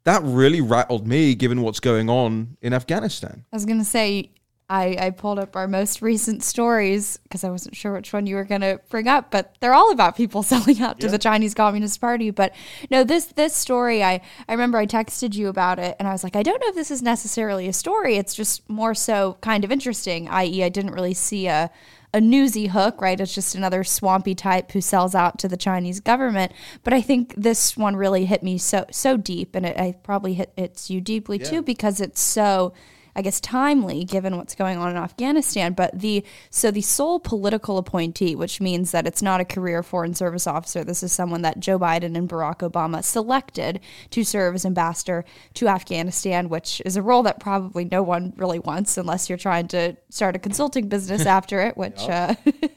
that 0.03 0.21
really 0.23 0.59
rattled 0.59 1.07
me, 1.07 1.35
given 1.35 1.61
what's 1.61 1.79
going 1.79 2.09
on 2.09 2.57
in 2.61 2.73
Afghanistan. 2.73 3.45
I 3.49 3.55
was 3.55 3.65
gonna 3.65 3.85
say 3.85 4.31
I, 4.69 4.97
I 4.99 5.09
pulled 5.11 5.39
up 5.39 5.55
our 5.55 5.69
most 5.69 6.01
recent 6.01 6.43
stories 6.43 7.17
because 7.23 7.45
I 7.45 7.49
wasn't 7.49 7.77
sure 7.77 7.93
which 7.93 8.11
one 8.11 8.27
you 8.27 8.35
were 8.35 8.43
gonna 8.43 8.79
bring 8.89 9.07
up, 9.07 9.31
but 9.31 9.55
they're 9.61 9.73
all 9.73 9.93
about 9.93 10.17
people 10.17 10.43
selling 10.51 10.81
out 10.81 10.99
to 10.99 11.07
the 11.07 11.17
Chinese 11.17 11.53
Communist 11.53 12.01
Party. 12.01 12.29
But 12.29 12.53
no, 12.89 13.05
this 13.05 13.27
this 13.27 13.55
story 13.55 14.03
I 14.03 14.19
I 14.49 14.51
remember 14.51 14.79
I 14.79 14.85
texted 14.85 15.33
you 15.33 15.47
about 15.47 15.79
it 15.79 15.95
and 15.97 16.09
I 16.09 16.11
was 16.11 16.25
like, 16.25 16.35
I 16.35 16.43
don't 16.43 16.59
know 16.59 16.67
if 16.67 16.75
this 16.75 16.91
is 16.91 17.01
necessarily 17.01 17.69
a 17.69 17.73
story. 17.73 18.17
It's 18.17 18.35
just 18.35 18.69
more 18.69 18.93
so 18.93 19.37
kind 19.39 19.63
of 19.63 19.71
interesting, 19.71 20.27
i.e., 20.27 20.61
I 20.61 20.67
didn't 20.67 20.91
really 20.91 21.13
see 21.13 21.47
a 21.47 21.71
a 22.13 22.21
newsy 22.21 22.67
hook, 22.67 23.01
right? 23.01 23.19
It's 23.19 23.33
just 23.33 23.55
another 23.55 23.83
swampy 23.83 24.35
type 24.35 24.71
who 24.71 24.81
sells 24.81 25.15
out 25.15 25.39
to 25.39 25.47
the 25.47 25.57
Chinese 25.57 25.99
government. 25.99 26.51
But 26.83 26.93
I 26.93 27.01
think 27.01 27.33
this 27.35 27.77
one 27.77 27.95
really 27.95 28.25
hit 28.25 28.43
me 28.43 28.57
so 28.57 28.85
so 28.91 29.17
deep, 29.17 29.55
and 29.55 29.65
it 29.65 29.77
I 29.77 29.95
probably 30.03 30.33
hit 30.33 30.51
hits 30.57 30.89
you 30.89 31.01
deeply 31.01 31.39
too 31.39 31.61
because 31.61 32.01
it's 32.01 32.21
so. 32.21 32.73
I 33.15 33.21
guess 33.21 33.39
timely 33.39 34.03
given 34.03 34.37
what's 34.37 34.55
going 34.55 34.77
on 34.77 34.91
in 34.91 34.97
Afghanistan. 34.97 35.73
But 35.73 35.99
the 35.99 36.23
so 36.49 36.71
the 36.71 36.81
sole 36.81 37.19
political 37.19 37.77
appointee, 37.77 38.35
which 38.35 38.61
means 38.61 38.91
that 38.91 39.07
it's 39.07 39.21
not 39.21 39.41
a 39.41 39.45
career 39.45 39.83
foreign 39.83 40.13
service 40.13 40.47
officer. 40.47 40.83
This 40.83 41.03
is 41.03 41.11
someone 41.11 41.41
that 41.41 41.59
Joe 41.59 41.79
Biden 41.79 42.17
and 42.17 42.29
Barack 42.29 42.59
Obama 42.59 43.03
selected 43.03 43.79
to 44.11 44.23
serve 44.23 44.55
as 44.55 44.65
ambassador 44.65 45.25
to 45.55 45.67
Afghanistan, 45.67 46.49
which 46.49 46.81
is 46.85 46.95
a 46.95 47.01
role 47.01 47.23
that 47.23 47.39
probably 47.39 47.85
no 47.85 48.03
one 48.03 48.33
really 48.37 48.59
wants 48.59 48.97
unless 48.97 49.29
you're 49.29 49.37
trying 49.37 49.67
to 49.69 49.95
start 50.09 50.35
a 50.35 50.39
consulting 50.39 50.87
business 50.87 51.25
after 51.25 51.61
it, 51.61 51.77
which 51.77 52.01
uh, 52.01 52.35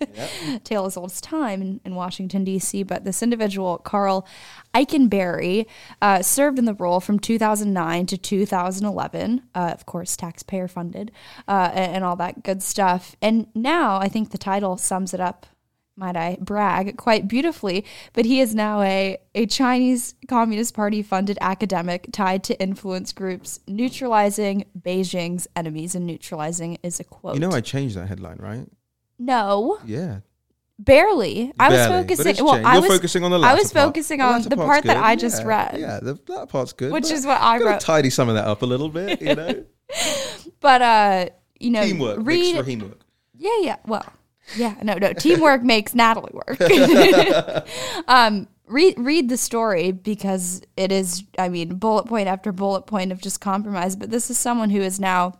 tale 0.64 0.86
as 0.86 0.96
old 0.96 1.10
as 1.10 1.20
time 1.20 1.62
in, 1.62 1.80
in 1.84 1.94
Washington, 1.94 2.44
D.C. 2.44 2.82
But 2.82 3.04
this 3.04 3.22
individual, 3.22 3.78
Karl 3.78 4.26
Eikenberry, 4.74 5.66
uh, 6.02 6.22
served 6.22 6.58
in 6.58 6.64
the 6.64 6.74
role 6.74 7.00
from 7.00 7.18
2009 7.18 8.06
to 8.06 8.18
2011, 8.18 9.42
uh, 9.54 9.70
of 9.72 9.86
course, 9.86 10.16
taxpayer 10.24 10.68
funded, 10.68 11.10
uh, 11.48 11.70
and, 11.74 11.96
and 11.96 12.04
all 12.04 12.16
that 12.16 12.42
good 12.42 12.62
stuff. 12.62 13.16
And 13.20 13.46
now 13.54 13.96
I 13.96 14.08
think 14.08 14.30
the 14.30 14.38
title 14.38 14.76
sums 14.76 15.12
it 15.14 15.20
up 15.20 15.46
might 15.96 16.16
I 16.16 16.36
brag, 16.40 16.96
quite 16.96 17.28
beautifully. 17.28 17.84
But 18.14 18.24
he 18.24 18.40
is 18.40 18.52
now 18.52 18.80
a, 18.82 19.16
a 19.34 19.46
Chinese 19.46 20.14
Communist 20.28 20.74
Party 20.74 21.02
funded 21.02 21.38
academic 21.40 22.08
tied 22.10 22.42
to 22.44 22.60
influence 22.60 23.12
groups 23.12 23.60
neutralizing 23.68 24.64
Beijing's 24.76 25.46
enemies. 25.54 25.94
And 25.94 26.04
neutralizing 26.04 26.78
is 26.82 26.98
a 26.98 27.04
quote. 27.04 27.34
You 27.34 27.40
know, 27.40 27.52
I 27.52 27.60
changed 27.60 27.94
that 27.96 28.08
headline, 28.08 28.38
right? 28.40 28.66
no, 29.20 29.78
Yeah. 29.86 30.18
barely. 30.80 31.52
I 31.60 31.68
was 31.68 31.78
Barely, 31.78 32.02
focusing. 32.02 32.44
Well. 32.44 32.66
I 32.66 32.72
You're 32.72 32.82
was 32.82 32.90
focusing 32.90 33.22
on 33.24 33.30
the 33.30 33.38
I 33.38 33.54
was 33.54 33.72
part. 33.72 33.86
focusing 33.86 34.18
The 34.18 34.24
on 34.24 34.42
the 34.42 34.56
part's 34.56 34.66
part 34.70 34.84
that 34.86 34.94
good. 34.96 35.04
I 35.04 35.14
just 35.14 35.42
Yeah, 35.42 35.46
read. 35.48 35.76
Yeah, 35.78 36.00
the 36.02 36.14
that 36.26 36.48
part's 36.48 36.72
good. 36.72 36.90
Which 36.92 37.10
is 37.12 37.24
what 37.24 37.40
I 37.40 37.58
wrote. 37.58 37.78
Tidy 37.80 38.10
some 38.10 38.28
of 38.28 38.34
that 38.34 38.46
up 38.48 38.62
a 38.62 38.66
little 38.66 38.88
bit, 38.88 39.22
you 39.22 39.34
know. 39.40 39.64
But 40.60 40.80
uh, 40.80 41.26
you 41.60 41.70
know, 41.70 41.82
Teamwork, 41.82 42.18
read 42.20 42.38
mixed 42.38 42.56
for 42.56 42.62
teamwork. 42.64 43.00
Yeah, 43.36 43.58
yeah. 43.60 43.76
Well, 43.86 44.06
yeah. 44.56 44.76
No, 44.82 44.94
no. 44.94 45.12
Teamwork 45.12 45.62
makes 45.74 45.94
Natalie 45.94 46.32
work. 46.32 46.58
um, 48.08 48.48
read 48.66 48.94
read 48.98 49.28
the 49.28 49.36
story 49.36 49.92
because 49.92 50.62
it 50.78 50.90
is. 50.90 51.24
I 51.38 51.50
mean, 51.50 51.76
bullet 51.76 52.06
point 52.06 52.28
after 52.28 52.50
bullet 52.50 52.86
point 52.86 53.12
of 53.12 53.20
just 53.20 53.42
compromise. 53.42 53.94
But 53.94 54.10
this 54.10 54.30
is 54.30 54.38
someone 54.38 54.70
who 54.70 54.80
is 54.80 54.98
now 54.98 55.38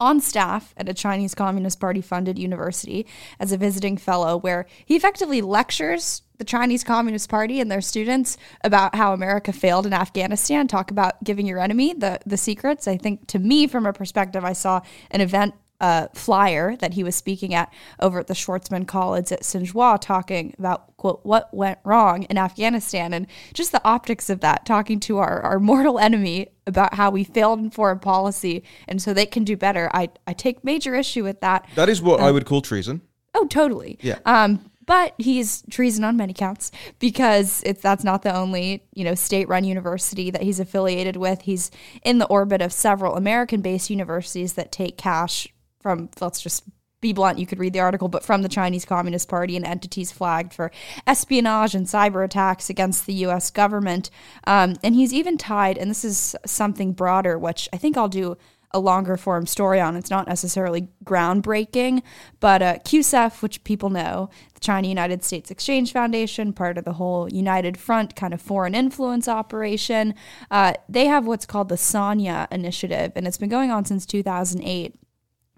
on 0.00 0.20
staff 0.20 0.74
at 0.76 0.88
a 0.88 0.94
Chinese 0.94 1.34
Communist 1.34 1.78
Party 1.78 2.00
funded 2.00 2.38
university 2.38 3.06
as 3.38 3.52
a 3.52 3.56
visiting 3.56 3.96
fellow, 3.96 4.36
where 4.36 4.66
he 4.84 4.96
effectively 4.96 5.42
lectures 5.42 6.22
the 6.38 6.44
Chinese 6.44 6.82
Communist 6.82 7.28
Party 7.28 7.60
and 7.60 7.70
their 7.70 7.82
students 7.82 8.38
about 8.64 8.94
how 8.94 9.12
America 9.12 9.52
failed 9.52 9.84
in 9.84 9.92
Afghanistan. 9.92 10.66
Talk 10.66 10.90
about 10.90 11.22
giving 11.22 11.46
your 11.46 11.58
enemy 11.58 11.92
the 11.92 12.18
the 12.24 12.38
secrets. 12.38 12.88
I 12.88 12.96
think 12.96 13.26
to 13.28 13.38
me, 13.38 13.66
from 13.66 13.84
a 13.84 13.92
perspective, 13.92 14.42
I 14.42 14.54
saw 14.54 14.80
an 15.10 15.20
event 15.20 15.54
uh, 15.80 16.08
flyer 16.14 16.76
that 16.76 16.94
he 16.94 17.02
was 17.02 17.16
speaking 17.16 17.54
at 17.54 17.72
over 17.98 18.20
at 18.20 18.26
the 18.26 18.34
Schwarzman 18.34 18.86
College 18.86 19.32
at 19.32 19.42
Tsinghua, 19.42 20.00
talking 20.00 20.54
about 20.58 20.96
quote 20.96 21.20
what 21.24 21.52
went 21.54 21.78
wrong 21.84 22.24
in 22.24 22.36
Afghanistan 22.36 23.14
and 23.14 23.26
just 23.54 23.72
the 23.72 23.82
optics 23.84 24.28
of 24.28 24.40
that, 24.40 24.66
talking 24.66 25.00
to 25.00 25.18
our, 25.18 25.40
our 25.40 25.58
mortal 25.58 25.98
enemy 25.98 26.48
about 26.66 26.94
how 26.94 27.10
we 27.10 27.24
failed 27.24 27.58
in 27.58 27.70
foreign 27.70 27.98
policy 27.98 28.62
and 28.86 29.00
so 29.00 29.14
they 29.14 29.26
can 29.26 29.44
do 29.44 29.56
better. 29.56 29.90
I, 29.94 30.10
I 30.26 30.34
take 30.34 30.62
major 30.62 30.94
issue 30.94 31.24
with 31.24 31.40
that. 31.40 31.66
That 31.74 31.88
is 31.88 32.02
what 32.02 32.20
I 32.20 32.30
would 32.30 32.44
call 32.44 32.60
treason. 32.60 33.00
Oh, 33.34 33.46
totally. 33.46 33.98
Yeah. 34.02 34.18
Um, 34.26 34.70
but 34.86 35.14
he's 35.18 35.62
treason 35.70 36.02
on 36.02 36.16
many 36.16 36.32
counts 36.32 36.72
because 36.98 37.62
it's 37.64 37.80
that's 37.80 38.02
not 38.02 38.22
the 38.22 38.34
only 38.34 38.82
you 38.92 39.04
know 39.04 39.14
state-run 39.14 39.62
university 39.62 40.30
that 40.32 40.42
he's 40.42 40.58
affiliated 40.58 41.16
with. 41.16 41.42
He's 41.42 41.70
in 42.02 42.18
the 42.18 42.26
orbit 42.26 42.60
of 42.60 42.72
several 42.72 43.14
American-based 43.14 43.88
universities 43.88 44.54
that 44.54 44.72
take 44.72 44.96
cash 44.98 45.46
from. 45.80 46.10
Let's 46.20 46.40
just 46.40 46.64
be 47.00 47.12
blunt. 47.12 47.38
You 47.38 47.46
could 47.46 47.58
read 47.58 47.72
the 47.72 47.80
article, 47.80 48.08
but 48.08 48.24
from 48.24 48.42
the 48.42 48.48
Chinese 48.48 48.84
Communist 48.84 49.28
Party 49.28 49.56
and 49.56 49.64
entities 49.64 50.12
flagged 50.12 50.52
for 50.52 50.70
espionage 51.06 51.74
and 51.74 51.86
cyber 51.86 52.24
attacks 52.24 52.68
against 52.68 53.06
the 53.06 53.14
U.S. 53.14 53.50
government. 53.50 54.10
Um, 54.44 54.76
and 54.82 54.94
he's 54.94 55.12
even 55.12 55.38
tied, 55.38 55.78
and 55.78 55.90
this 55.90 56.04
is 56.04 56.36
something 56.44 56.92
broader, 56.92 57.38
which 57.38 57.68
I 57.72 57.78
think 57.78 57.96
I'll 57.96 58.08
do 58.08 58.36
a 58.72 58.78
longer 58.78 59.16
form 59.16 59.46
story 59.46 59.80
on. 59.80 59.96
It's 59.96 60.10
not 60.10 60.28
necessarily 60.28 60.88
groundbreaking, 61.04 62.02
but 62.38 62.62
uh, 62.62 62.78
CUSEF, 62.84 63.42
which 63.42 63.64
people 63.64 63.90
know, 63.90 64.30
the 64.54 64.60
China 64.60 64.86
United 64.86 65.24
States 65.24 65.50
Exchange 65.50 65.92
Foundation, 65.92 66.52
part 66.52 66.78
of 66.78 66.84
the 66.84 66.92
whole 66.92 67.28
United 67.32 67.76
Front 67.76 68.14
kind 68.14 68.32
of 68.32 68.40
foreign 68.40 68.74
influence 68.74 69.26
operation, 69.26 70.14
uh, 70.50 70.74
they 70.88 71.06
have 71.06 71.26
what's 71.26 71.46
called 71.46 71.68
the 71.68 71.74
Sanya 71.74 72.46
Initiative, 72.52 73.12
and 73.16 73.26
it's 73.26 73.38
been 73.38 73.48
going 73.48 73.72
on 73.72 73.84
since 73.84 74.06
2008. 74.06 74.99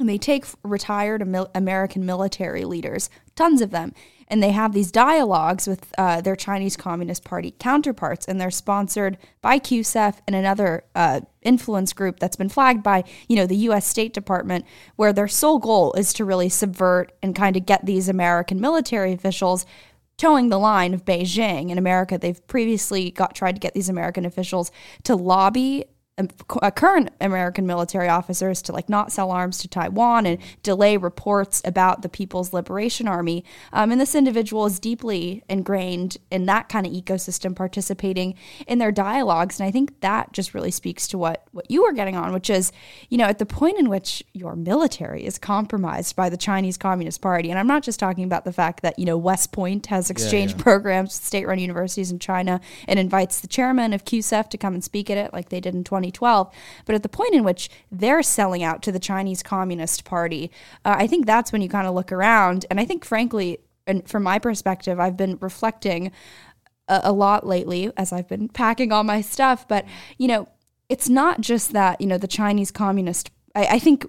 And 0.02 0.08
they 0.08 0.18
take 0.18 0.46
retired 0.64 1.22
American 1.54 2.04
military 2.04 2.64
leaders, 2.64 3.08
tons 3.36 3.60
of 3.60 3.70
them, 3.70 3.94
and 4.26 4.42
they 4.42 4.50
have 4.50 4.72
these 4.72 4.90
dialogues 4.90 5.68
with 5.68 5.94
uh, 5.96 6.20
their 6.20 6.34
Chinese 6.34 6.76
Communist 6.76 7.22
Party 7.22 7.54
counterparts, 7.60 8.26
and 8.26 8.40
they're 8.40 8.50
sponsored 8.50 9.16
by 9.42 9.60
CUSEF 9.60 10.18
and 10.26 10.34
another 10.34 10.82
uh, 10.96 11.20
influence 11.42 11.92
group 11.92 12.18
that's 12.18 12.34
been 12.34 12.48
flagged 12.48 12.82
by, 12.82 13.04
you 13.28 13.36
know, 13.36 13.46
the 13.46 13.54
U.S. 13.58 13.86
State 13.86 14.12
Department, 14.12 14.64
where 14.96 15.12
their 15.12 15.28
sole 15.28 15.60
goal 15.60 15.92
is 15.92 16.12
to 16.14 16.24
really 16.24 16.48
subvert 16.48 17.12
and 17.22 17.36
kind 17.36 17.56
of 17.56 17.64
get 17.64 17.86
these 17.86 18.08
American 18.08 18.60
military 18.60 19.12
officials 19.12 19.64
towing 20.16 20.48
the 20.48 20.58
line 20.58 20.94
of 20.94 21.04
Beijing. 21.04 21.70
In 21.70 21.78
America, 21.78 22.18
they've 22.18 22.44
previously 22.48 23.12
got 23.12 23.36
tried 23.36 23.54
to 23.54 23.60
get 23.60 23.72
these 23.72 23.88
American 23.88 24.24
officials 24.24 24.72
to 25.04 25.14
lobby 25.14 25.84
current 26.74 27.10
American 27.20 27.66
military 27.66 28.08
officers 28.08 28.60
to 28.62 28.72
like 28.72 28.88
not 28.88 29.10
sell 29.10 29.30
arms 29.30 29.58
to 29.58 29.68
Taiwan 29.68 30.26
and 30.26 30.38
delay 30.62 30.98
reports 30.98 31.62
about 31.64 32.02
the 32.02 32.08
People's 32.08 32.52
Liberation 32.52 33.08
Army. 33.08 33.44
Um, 33.72 33.90
and 33.90 34.00
this 34.00 34.14
individual 34.14 34.66
is 34.66 34.78
deeply 34.78 35.42
ingrained 35.48 36.18
in 36.30 36.44
that 36.46 36.68
kind 36.68 36.86
of 36.86 36.92
ecosystem, 36.92 37.56
participating 37.56 38.34
in 38.66 38.78
their 38.78 38.92
dialogues. 38.92 39.58
And 39.58 39.66
I 39.66 39.70
think 39.70 40.00
that 40.00 40.32
just 40.32 40.52
really 40.52 40.70
speaks 40.70 41.08
to 41.08 41.18
what 41.18 41.46
what 41.52 41.70
you 41.70 41.82
were 41.82 41.92
getting 41.92 42.16
on, 42.16 42.32
which 42.32 42.50
is, 42.50 42.72
you 43.08 43.16
know, 43.16 43.24
at 43.24 43.38
the 43.38 43.46
point 43.46 43.78
in 43.78 43.88
which 43.88 44.22
your 44.34 44.54
military 44.54 45.24
is 45.24 45.38
compromised 45.38 46.14
by 46.14 46.28
the 46.28 46.36
Chinese 46.36 46.76
Communist 46.76 47.22
Party. 47.22 47.50
And 47.50 47.58
I'm 47.58 47.66
not 47.66 47.82
just 47.82 47.98
talking 47.98 48.24
about 48.24 48.44
the 48.44 48.52
fact 48.52 48.82
that 48.82 48.98
you 48.98 49.06
know 49.06 49.16
West 49.16 49.52
Point 49.52 49.86
has 49.86 50.10
exchange 50.10 50.58
programs 50.58 51.08
with 51.08 51.24
state-run 51.24 51.58
universities 51.58 52.10
in 52.10 52.18
China 52.18 52.60
and 52.86 52.98
invites 52.98 53.40
the 53.40 53.48
chairman 53.48 53.94
of 53.94 54.04
CUSEF 54.04 54.50
to 54.50 54.58
come 54.58 54.74
and 54.74 54.84
speak 54.84 55.08
at 55.08 55.16
it, 55.16 55.32
like 55.32 55.48
they 55.48 55.60
did 55.60 55.74
in 55.74 55.84
2012. 56.02 56.52
But 56.84 56.94
at 56.94 57.02
the 57.02 57.08
point 57.08 57.34
in 57.34 57.44
which 57.44 57.70
they're 57.90 58.22
selling 58.22 58.62
out 58.62 58.82
to 58.82 58.92
the 58.92 58.98
Chinese 58.98 59.42
Communist 59.42 60.04
Party, 60.04 60.50
uh, 60.84 60.96
I 60.98 61.06
think 61.06 61.26
that's 61.26 61.52
when 61.52 61.62
you 61.62 61.68
kind 61.68 61.86
of 61.86 61.94
look 61.94 62.12
around. 62.12 62.66
And 62.70 62.80
I 62.80 62.84
think, 62.84 63.04
frankly, 63.04 63.58
and 63.86 64.08
from 64.08 64.22
my 64.22 64.38
perspective, 64.38 65.00
I've 65.00 65.16
been 65.16 65.38
reflecting 65.40 66.12
a, 66.88 67.00
a 67.04 67.12
lot 67.12 67.46
lately 67.46 67.90
as 67.96 68.12
I've 68.12 68.28
been 68.28 68.48
packing 68.48 68.92
all 68.92 69.04
my 69.04 69.20
stuff. 69.20 69.66
But 69.66 69.86
you 70.18 70.28
know, 70.28 70.48
it's 70.88 71.08
not 71.08 71.40
just 71.40 71.72
that 71.72 72.00
you 72.00 72.06
know 72.06 72.18
the 72.18 72.28
Chinese 72.28 72.70
Communist. 72.70 73.30
I, 73.54 73.66
I 73.66 73.78
think 73.78 74.06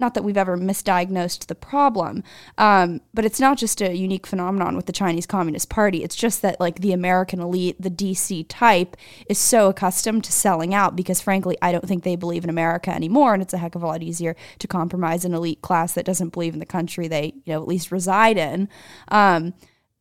not 0.00 0.14
that 0.14 0.24
we've 0.24 0.36
ever 0.36 0.56
misdiagnosed 0.56 1.46
the 1.46 1.54
problem, 1.54 2.24
um, 2.58 3.00
but 3.14 3.24
it's 3.24 3.38
not 3.38 3.56
just 3.56 3.80
a 3.80 3.94
unique 3.94 4.26
phenomenon 4.26 4.76
with 4.76 4.86
the 4.86 4.92
Chinese 4.92 5.26
Communist 5.26 5.68
Party. 5.68 6.02
It's 6.02 6.16
just 6.16 6.42
that 6.42 6.58
like 6.58 6.80
the 6.80 6.92
American 6.92 7.40
elite, 7.40 7.80
the 7.80 7.90
DC 7.90 8.46
type, 8.48 8.96
is 9.28 9.38
so 9.38 9.68
accustomed 9.68 10.24
to 10.24 10.32
selling 10.32 10.74
out 10.74 10.96
because, 10.96 11.20
frankly, 11.20 11.56
I 11.62 11.72
don't 11.72 11.86
think 11.86 12.02
they 12.02 12.16
believe 12.16 12.44
in 12.44 12.50
America 12.50 12.90
anymore, 12.90 13.34
and 13.34 13.42
it's 13.42 13.54
a 13.54 13.58
heck 13.58 13.74
of 13.74 13.82
a 13.82 13.86
lot 13.86 14.02
easier 14.02 14.34
to 14.58 14.66
compromise 14.66 15.24
an 15.24 15.34
elite 15.34 15.62
class 15.62 15.92
that 15.94 16.06
doesn't 16.06 16.32
believe 16.32 16.54
in 16.54 16.60
the 16.60 16.66
country 16.66 17.06
they 17.08 17.34
you 17.44 17.52
know 17.52 17.62
at 17.62 17.68
least 17.68 17.92
reside 17.92 18.36
in. 18.38 18.68
Um, 19.08 19.54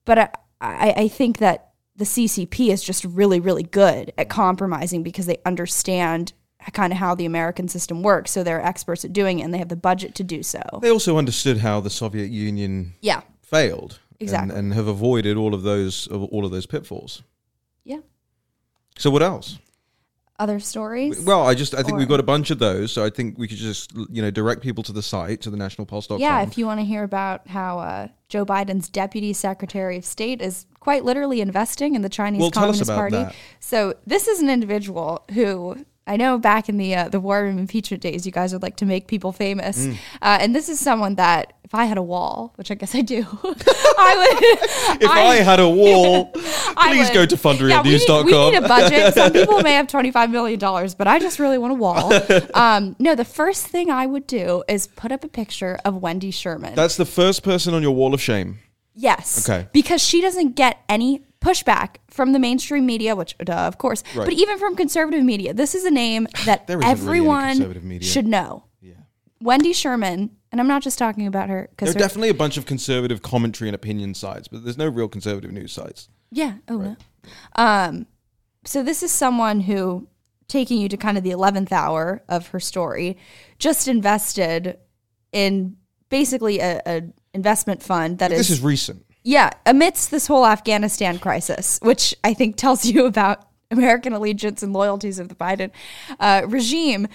but 0.06 0.18
I, 0.18 0.30
I, 0.60 0.94
I 0.98 1.08
think 1.08 1.38
that 1.38 1.72
the 1.96 2.06
CCP 2.06 2.70
is 2.70 2.84
just 2.84 3.06
really, 3.06 3.40
really 3.40 3.64
good 3.64 4.12
at 4.18 4.30
compromising 4.30 5.04
because 5.04 5.28
they 5.28 5.38
understand 5.46 6.34
kind 6.74 6.94
of 6.94 7.00
how 7.00 7.16
the 7.16 7.26
American 7.26 7.68
system 7.68 8.04
works. 8.04 8.32
So 8.32 8.44
they're 8.44 8.62
experts 8.64 9.04
at 9.04 9.14
doing 9.14 9.40
it 9.40 9.44
and 9.44 9.54
they 9.54 9.58
have 9.58 9.70
the 9.70 9.76
budget 9.76 10.14
to 10.16 10.24
do 10.24 10.44
so. 10.44 10.62
They 10.82 10.92
also 10.92 11.18
understood 11.18 11.58
how 11.58 11.80
the 11.82 11.90
Soviet 11.90 12.30
Union 12.30 12.94
Yeah. 13.02 13.22
failed, 13.42 14.00
Exactly. 14.20 14.50
and, 14.56 14.58
and 14.68 14.74
have 14.76 14.88
avoided 14.88 15.38
all 15.38 15.54
of 15.56 15.64
those 15.64 16.08
all 16.08 16.46
of 16.46 16.52
those 16.52 16.66
pitfalls. 16.68 17.24
Yeah. 17.84 18.00
So 18.98 19.10
what 19.10 19.24
else? 19.24 19.58
Other 20.40 20.60
stories? 20.60 21.20
Well, 21.24 21.48
I 21.48 21.54
just 21.54 21.76
I 21.76 21.84
think 21.84 21.94
Or- 21.94 21.98
we've 22.00 22.08
got 22.08 22.20
a 22.20 22.24
bunch 22.24 22.50
of 22.50 22.58
those, 22.58 22.92
so 22.92 23.06
I 23.06 23.12
think 23.12 23.38
we 23.38 23.48
could 23.48 23.58
just 23.58 23.92
you 24.10 24.22
know 24.24 24.32
direct 24.32 24.62
people 24.64 24.84
to 24.84 24.92
the 24.92 25.04
site 25.04 25.42
to 25.42 25.52
the 25.52 25.58
nationalpulse.com. 25.58 26.20
yeah, 26.20 26.42
if 26.42 26.58
you 26.58 26.66
want 26.66 26.80
to 26.80 26.86
hear 26.86 27.04
about 27.04 27.48
how 27.48 27.78
uh, 27.78 28.08
Joe 28.28 28.44
Biden's 28.44 28.90
deputy 28.90 29.34
secretary 29.34 29.98
of 29.98 30.06
state 30.06 30.42
is 30.42 30.66
quite 30.80 31.06
literally 31.06 31.42
investing 31.42 31.94
in 31.94 32.02
the 32.02 32.10
Chinese 32.10 32.42
Well, 32.42 32.50
Communist 32.50 32.88
Party. 32.90 33.18
that. 33.18 33.36
So 33.60 33.94
this 34.08 34.28
is 34.28 34.42
an 34.42 34.50
individual 34.50 35.24
who 35.34 35.86
I 36.08 36.18
know 36.18 36.38
back 36.40 36.68
in 36.68 36.78
the 36.78 36.96
uh, 36.96 37.10
the 37.10 37.20
war 37.20 37.44
room 37.44 37.58
impeachment 37.60 38.02
days, 38.02 38.26
you 38.26 38.32
guys 38.32 38.54
would 38.54 38.64
like 38.64 38.76
to 38.78 38.86
make 38.86 39.08
people 39.08 39.32
famous, 39.32 39.86
Mm. 39.86 39.94
uh, 40.22 40.38
and 40.42 40.56
this 40.56 40.68
is 40.68 40.80
someone 40.80 41.16
that 41.16 41.54
if 41.64 41.76
I 41.76 41.86
had 41.86 41.98
a 41.98 42.02
wall, 42.04 42.54
which 42.56 42.72
I 42.72 42.76
guess 42.76 42.96
I 42.96 43.02
do, 43.02 43.20
I 43.44 44.16
would. 44.18 45.02
if 45.02 45.10
I, 45.10 45.36
had 45.36 45.60
a 45.60 45.70
wall, 45.70 46.32
I 46.76 46.90
please 46.90 47.08
would- 47.10 47.14
go 47.14 47.26
to 47.26 47.38
Yeah, 47.70 47.82
we 47.84 47.92
we 47.92 48.52
need 48.52 48.56
a 48.58 48.68
budget. 48.68 49.14
Some 49.22 49.32
people 49.32 49.62
may 49.62 49.74
have 49.74 49.88
$25 49.88 50.32
million, 50.32 50.60
but 50.98 51.08
I 51.08 51.20
just 51.20 51.40
really 51.40 51.58
want 51.58 51.72
a 51.72 51.76
wall. 51.76 52.12
Um, 52.56 52.96
no, 53.00 53.16
the 53.16 53.24
first 53.26 53.68
thing 53.68 53.90
I 53.90 54.06
would 54.06 54.28
do 54.28 54.64
is 54.68 54.88
put 54.88 55.12
up 55.12 55.24
a 55.24 55.30
picture 55.30 55.78
of 55.86 55.96
Wendy 56.02 56.32
Sherman. 56.32 56.76
That's 56.76 56.98
the 56.98 57.06
first 57.06 57.44
person 57.44 57.74
on 57.74 57.82
your 57.82 57.92
wall 57.96 58.14
of 58.14 58.22
shame. 58.22 58.60
yes. 58.96 59.48
Okay. 59.48 59.68
Because 59.72 60.02
she 60.02 60.20
doesn't 60.22 60.56
get 60.56 60.80
any 60.90 61.24
pushback 61.42 61.96
from 62.10 62.32
the 62.34 62.40
mainstream 62.40 62.86
media, 62.86 63.16
which, 63.16 63.36
duh, 63.40 63.54
of 63.68 63.78
course, 63.78 64.04
Right. 64.16 64.26
but 64.26 64.34
even 64.34 64.58
from 64.60 64.76
conservative 64.76 65.24
media. 65.24 65.54
This 65.54 65.74
is 65.76 65.84
a 65.86 65.92
name 65.92 66.28
that 66.46 66.66
really 66.70 66.86
everyone 66.86 67.58
media. 67.88 68.08
should 68.08 68.28
know. 68.28 68.66
Yeah. 68.80 68.94
Wendy 69.42 69.74
Sherman, 69.74 70.32
and 70.52 70.62
I'm 70.62 70.68
not 70.68 70.84
just 70.84 70.98
talking 70.98 71.26
about 71.28 71.50
her 71.50 71.70
There 71.78 71.90
are 71.90 71.94
definitely 71.94 72.30
a 72.30 72.34
bunch 72.36 72.58
of 72.58 72.66
conservative 72.66 73.22
commentary 73.22 73.68
and 73.70 73.76
opinion 73.76 74.14
sites, 74.14 74.48
but 74.48 74.64
there's 74.64 74.78
no 74.78 74.88
real 74.88 75.08
conservative 75.08 75.52
news 75.52 75.72
sites. 75.72 76.10
Yeah. 76.32 76.56
Oh 76.70 76.78
no. 76.78 76.96
Um, 77.56 78.06
so 78.64 78.84
this 78.84 79.02
is 79.04 79.12
someone 79.12 79.62
who, 79.62 80.08
taking 80.48 80.80
you 80.80 80.88
to 80.90 80.98
kind 80.98 81.18
of 81.18 81.24
the 81.24 81.32
eleventh 81.32 81.72
hour 81.74 82.24
of 82.30 82.48
her 82.50 82.60
story, 82.60 83.18
just 83.58 83.88
invested 83.88 84.78
in 85.32 85.78
basically 86.10 86.60
a, 86.60 86.82
a 86.86 87.02
investment 87.34 87.82
fund 87.82 88.20
that 88.20 88.30
This 88.30 88.50
is, 88.52 88.58
is 88.60 88.62
recent. 88.62 89.06
Yeah, 89.24 89.52
amidst 89.66 90.12
this 90.12 90.28
whole 90.28 90.46
Afghanistan 90.46 91.20
crisis, 91.20 91.80
which 91.82 92.16
I 92.24 92.34
think 92.34 92.56
tells 92.56 92.86
you 92.86 93.06
about 93.14 93.48
American 93.70 94.14
allegiance 94.14 94.64
and 94.64 94.74
loyalties 94.74 95.20
of 95.20 95.30
the 95.30 95.36
Biden 95.36 95.72
uh, 96.20 96.44
regime. 96.48 97.08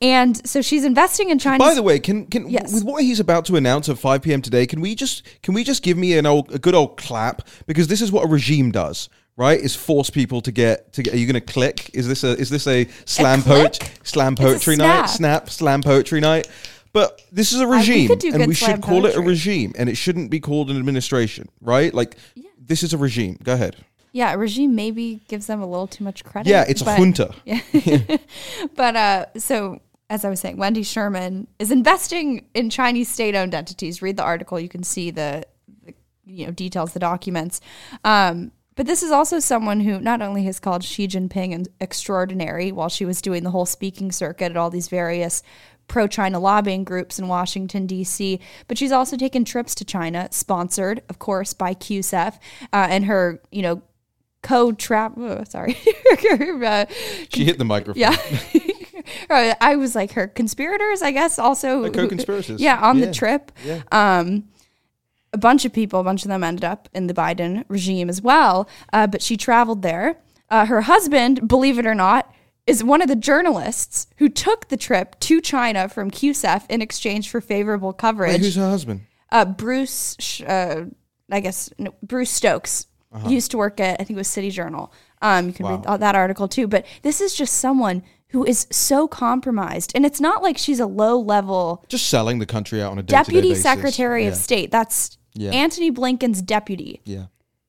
And 0.00 0.46
so 0.48 0.62
she's 0.62 0.84
investing 0.84 1.30
in 1.30 1.38
China. 1.40 1.58
By 1.58 1.74
the 1.74 1.82
way, 1.82 1.98
can 1.98 2.26
can 2.26 2.48
Yes. 2.48 2.72
with 2.72 2.84
what 2.84 3.02
he's 3.02 3.18
about 3.18 3.44
to 3.46 3.56
announce 3.56 3.88
at 3.88 3.98
5 3.98 4.22
p.m. 4.22 4.40
today, 4.40 4.64
can 4.64 4.80
we 4.80 4.94
just 4.94 5.24
can 5.42 5.54
we 5.54 5.64
just 5.64 5.82
give 5.82 5.98
me 5.98 6.16
an 6.16 6.24
old 6.24 6.54
a 6.54 6.58
good 6.58 6.74
old 6.74 6.96
clap 6.96 7.42
because 7.66 7.88
this 7.88 8.00
is 8.00 8.12
what 8.12 8.24
a 8.24 8.28
regime 8.28 8.70
does, 8.70 9.08
right? 9.36 9.58
Is 9.58 9.74
force 9.74 10.08
people 10.08 10.40
to 10.42 10.52
get 10.52 10.92
to 10.92 11.02
get. 11.02 11.14
Are 11.14 11.16
you 11.16 11.26
going 11.26 11.34
to 11.34 11.52
click? 11.52 11.90
Is 11.94 12.06
this 12.06 12.22
a 12.22 12.38
is 12.38 12.48
this 12.48 12.68
a 12.68 12.86
slam 13.06 13.42
click? 13.42 13.80
poet 13.80 13.98
slam 14.04 14.36
poetry 14.36 14.76
night? 14.76 15.06
Snap 15.06 15.50
slam 15.50 15.82
poetry 15.82 16.20
night. 16.20 16.46
But 16.92 17.22
this 17.30 17.52
is 17.52 17.60
a 17.60 17.66
regime, 17.66 18.08
do 18.16 18.32
and 18.32 18.46
we 18.46 18.54
should 18.54 18.82
call 18.82 19.06
it 19.06 19.14
a 19.14 19.20
regime, 19.20 19.72
and 19.76 19.88
it 19.88 19.96
shouldn't 19.96 20.30
be 20.30 20.40
called 20.40 20.70
an 20.70 20.78
administration, 20.78 21.48
right? 21.60 21.92
Like 21.92 22.16
this 22.58 22.82
is 22.82 22.92
a 22.92 22.98
regime. 22.98 23.38
Go 23.42 23.54
ahead. 23.54 23.76
yeah, 24.12 24.34
regime 24.34 24.74
maybe 24.74 25.20
gives 25.28 25.46
them 25.46 25.60
a 25.60 25.66
little 25.66 25.86
too 25.86 26.04
much 26.04 26.24
credit. 26.24 26.50
Yeah, 26.50 26.64
it's 26.68 26.82
a 26.82 26.96
junta. 26.96 27.34
But 28.74 28.96
uh, 28.96 29.26
so 29.36 29.80
as 30.10 30.24
I 30.24 30.30
was 30.30 30.40
saying, 30.40 30.56
Wendy 30.56 30.82
Sherman 30.82 31.46
is 31.58 31.70
investing 31.70 32.46
in 32.54 32.70
Chinese 32.70 33.08
state-owned 33.08 33.54
entities. 33.54 34.00
Read 34.00 34.16
the 34.16 34.22
article; 34.22 34.58
you 34.58 34.68
can 34.68 34.82
see 34.82 35.10
the, 35.10 35.46
the 35.84 35.94
you 36.24 36.46
know 36.46 36.52
details, 36.52 36.92
the 36.92 37.00
documents. 37.00 37.60
Um, 38.04 38.52
but 38.74 38.86
this 38.86 39.02
is 39.02 39.10
also 39.10 39.40
someone 39.40 39.80
who 39.80 39.98
not 39.98 40.22
only 40.22 40.44
has 40.44 40.60
called 40.60 40.84
Xi 40.84 41.08
Jinping 41.08 41.52
an 41.52 41.66
extraordinary 41.80 42.70
while 42.70 42.88
she 42.88 43.04
was 43.04 43.20
doing 43.20 43.42
the 43.42 43.50
whole 43.50 43.66
speaking 43.66 44.12
circuit 44.12 44.52
at 44.52 44.56
all 44.56 44.70
these 44.70 44.88
various 44.88 45.42
pro-China 45.88 46.38
lobbying 46.38 46.84
groups 46.84 47.18
in 47.18 47.26
Washington 47.28 47.86
D.C., 47.86 48.38
but 48.68 48.78
she's 48.78 48.92
also 48.92 49.16
taken 49.16 49.44
trips 49.44 49.74
to 49.76 49.84
China, 49.84 50.28
sponsored, 50.30 51.02
of 51.08 51.18
course, 51.18 51.52
by 51.54 51.74
CUSEF, 51.74 52.34
uh, 52.72 52.86
and 52.90 53.06
her 53.06 53.40
you 53.50 53.62
know 53.62 53.82
co-trap. 54.42 55.14
Oh, 55.16 55.42
sorry. 55.48 55.76
uh, 56.64 56.86
She 57.34 57.44
hit 57.44 57.58
the 57.58 57.64
microphone. 57.64 58.00
yeah. 58.00 58.16
I 59.30 59.76
was 59.76 59.94
like 59.94 60.12
her 60.12 60.26
conspirators, 60.28 61.02
I 61.02 61.10
guess, 61.10 61.38
also. 61.38 61.82
Her 61.84 61.90
co-conspirators. 61.90 62.60
Yeah, 62.60 62.78
on 62.80 62.98
Yeah. 62.98 63.06
the 63.06 63.12
trip. 63.12 63.52
Yeah. 63.64 63.82
Um, 63.90 64.44
a 65.32 65.38
bunch 65.38 65.64
of 65.64 65.72
people, 65.72 66.00
a 66.00 66.04
bunch 66.04 66.24
of 66.24 66.28
them 66.28 66.42
ended 66.44 66.64
up 66.64 66.88
in 66.94 67.06
the 67.06 67.14
Biden 67.14 67.64
regime 67.68 68.08
as 68.08 68.22
well. 68.22 68.68
Uh, 68.92 69.06
but 69.06 69.20
she 69.22 69.36
traveled 69.36 69.82
there. 69.82 70.16
Uh, 70.50 70.64
her 70.66 70.82
husband, 70.82 71.46
believe 71.48 71.78
it 71.78 71.86
or 71.86 71.94
not, 71.94 72.32
is 72.68 72.84
one 72.84 73.00
of 73.02 73.08
the 73.08 73.16
journalists 73.16 74.06
who 74.18 74.28
took 74.28 74.68
the 74.68 74.76
trip 74.76 75.18
to 75.20 75.40
China 75.40 75.88
from 75.88 76.10
CUSEF 76.10 76.66
in 76.68 76.82
exchange 76.82 77.30
for 77.30 77.40
favorable 77.40 77.92
coverage. 77.92 78.32
Wait, 78.32 78.40
who's 78.42 78.56
her 78.56 78.68
husband? 78.68 79.00
uh, 79.30 79.44
Bruce, 79.44 80.40
uh, 80.42 80.84
I 81.30 81.40
guess 81.40 81.70
no, 81.78 81.94
Bruce 82.02 82.30
Stokes 82.30 82.86
Uh-huh. 83.12 83.28
Used 83.28 83.50
to 83.52 83.56
work 83.58 83.80
at 83.80 83.94
I 84.00 84.04
think 84.04 84.16
it 84.16 84.16
was 84.16 84.28
City 84.28 84.50
Journal. 84.50 84.92
Um, 85.22 85.46
you 85.48 85.52
can 85.54 85.66
read 85.66 85.82
that 86.00 86.14
article 86.14 86.46
too. 86.46 86.68
But 86.68 86.84
this 87.02 87.20
is 87.22 87.34
just 87.34 87.54
someone 87.54 88.02
who 88.28 88.44
is 88.44 88.66
so 88.70 89.08
compromised, 89.08 89.92
and 89.94 90.04
it's 90.04 90.20
not 90.20 90.42
like 90.42 90.58
she's 90.58 90.78
a 90.80 90.86
low 90.86 91.18
level 91.18 91.82
Just 91.88 92.08
selling 92.08 92.38
the 92.38 92.46
country 92.46 92.82
out 92.82 92.92
on 92.92 92.98
a 92.98 93.02
deputy 93.02 93.54
secretary 93.54 94.24
yeah. 94.24 94.28
of 94.28 94.34
state. 94.36 94.70
That's 94.70 95.16
Yeah. 95.34 95.52
Antony 95.52 95.90
Blinken's 95.90 96.42
deputy 96.42 97.00
Yeah. 97.04 97.26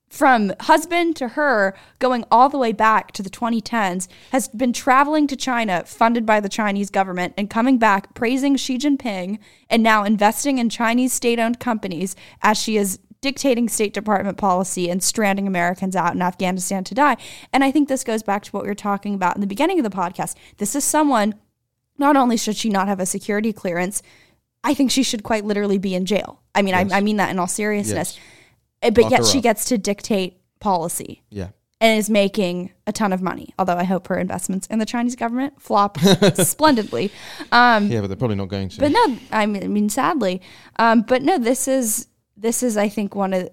From 0.09 0.53
husband 0.61 1.15
to 1.17 1.29
her, 1.29 1.75
going 1.99 2.25
all 2.31 2.49
the 2.49 2.57
way 2.57 2.71
back 2.73 3.11
to 3.11 3.21
the 3.21 3.29
2010s, 3.29 4.07
has 4.31 4.47
been 4.47 4.73
traveling 4.73 5.27
to 5.27 5.35
China, 5.35 5.83
funded 5.85 6.25
by 6.25 6.39
the 6.39 6.49
Chinese 6.49 6.89
government, 6.89 7.33
and 7.37 7.49
coming 7.49 7.77
back 7.77 8.13
praising 8.15 8.55
Xi 8.55 8.77
Jinping 8.77 9.37
and 9.69 9.83
now 9.83 10.03
investing 10.03 10.57
in 10.57 10.69
Chinese 10.69 11.13
state 11.13 11.39
owned 11.39 11.59
companies 11.59 12.15
as 12.41 12.57
she 12.57 12.75
is 12.75 12.99
dictating 13.21 13.67
State 13.69 13.93
Department 13.93 14.37
policy 14.37 14.89
and 14.89 15.03
stranding 15.03 15.45
Americans 15.45 15.95
out 15.95 16.15
in 16.15 16.21
Afghanistan 16.21 16.83
to 16.85 16.95
die. 16.95 17.17
And 17.51 17.63
I 17.63 17.71
think 17.71 17.87
this 17.89 18.03
goes 18.03 18.23
back 18.23 18.43
to 18.43 18.51
what 18.51 18.63
we 18.63 18.69
were 18.69 18.75
talking 18.75 19.13
about 19.13 19.35
in 19.35 19.41
the 19.41 19.47
beginning 19.47 19.77
of 19.77 19.83
the 19.83 19.95
podcast. 19.95 20.35
This 20.57 20.73
is 20.73 20.83
someone, 20.83 21.35
not 21.97 22.15
only 22.15 22.37
should 22.37 22.55
she 22.55 22.69
not 22.69 22.87
have 22.87 22.99
a 22.99 23.05
security 23.05 23.51
clearance, 23.51 24.01
I 24.63 24.73
think 24.73 24.89
she 24.89 25.03
should 25.03 25.23
quite 25.23 25.45
literally 25.45 25.77
be 25.77 25.95
in 25.95 26.05
jail. 26.05 26.41
I 26.55 26.61
mean, 26.61 26.73
Yes. 26.73 26.91
I, 26.91 26.97
I 26.97 27.01
mean 27.01 27.17
that 27.17 27.29
in 27.29 27.39
all 27.39 27.47
seriousness. 27.47 28.15
Yes. 28.15 28.25
Uh, 28.81 28.91
But 28.91 29.11
yet 29.11 29.25
she 29.25 29.39
up. 29.39 29.43
gets 29.43 29.65
to 29.65 29.77
dictate 29.77 30.39
policy 30.59 31.23
Yeah. 31.29 31.49
and 31.81 31.97
is 31.97 32.09
making 32.09 32.71
a 32.87 32.91
ton 32.91 33.13
of 33.13 33.21
money. 33.21 33.53
Although 33.57 33.77
I 33.77 33.83
hope 33.83 34.07
her 34.07 34.17
investments 34.17 34.67
in 34.67 34.79
the 34.79 34.85
Chinese 34.85 35.15
government 35.15 35.61
flop 35.61 35.97
splendidly. 36.35 37.11
Um, 37.51 37.87
Yeah, 37.87 38.01
but 38.01 38.07
they're 38.07 38.17
probably 38.17 38.35
not 38.37 38.49
going 38.49 38.69
to. 38.69 38.79
but 38.79 38.91
no, 38.91 39.17
I 39.31 39.45
mean, 39.45 39.63
I 39.63 39.67
mean 39.67 39.89
sadly. 39.89 40.41
Um, 40.77 41.01
but 41.01 41.21
no, 41.23 41.37
this 41.37 41.67
is 41.67 42.07
this 42.37 42.63
is 42.63 42.77
I 42.77 42.87
think 42.89 43.15
one 43.15 43.33
of 43.33 43.49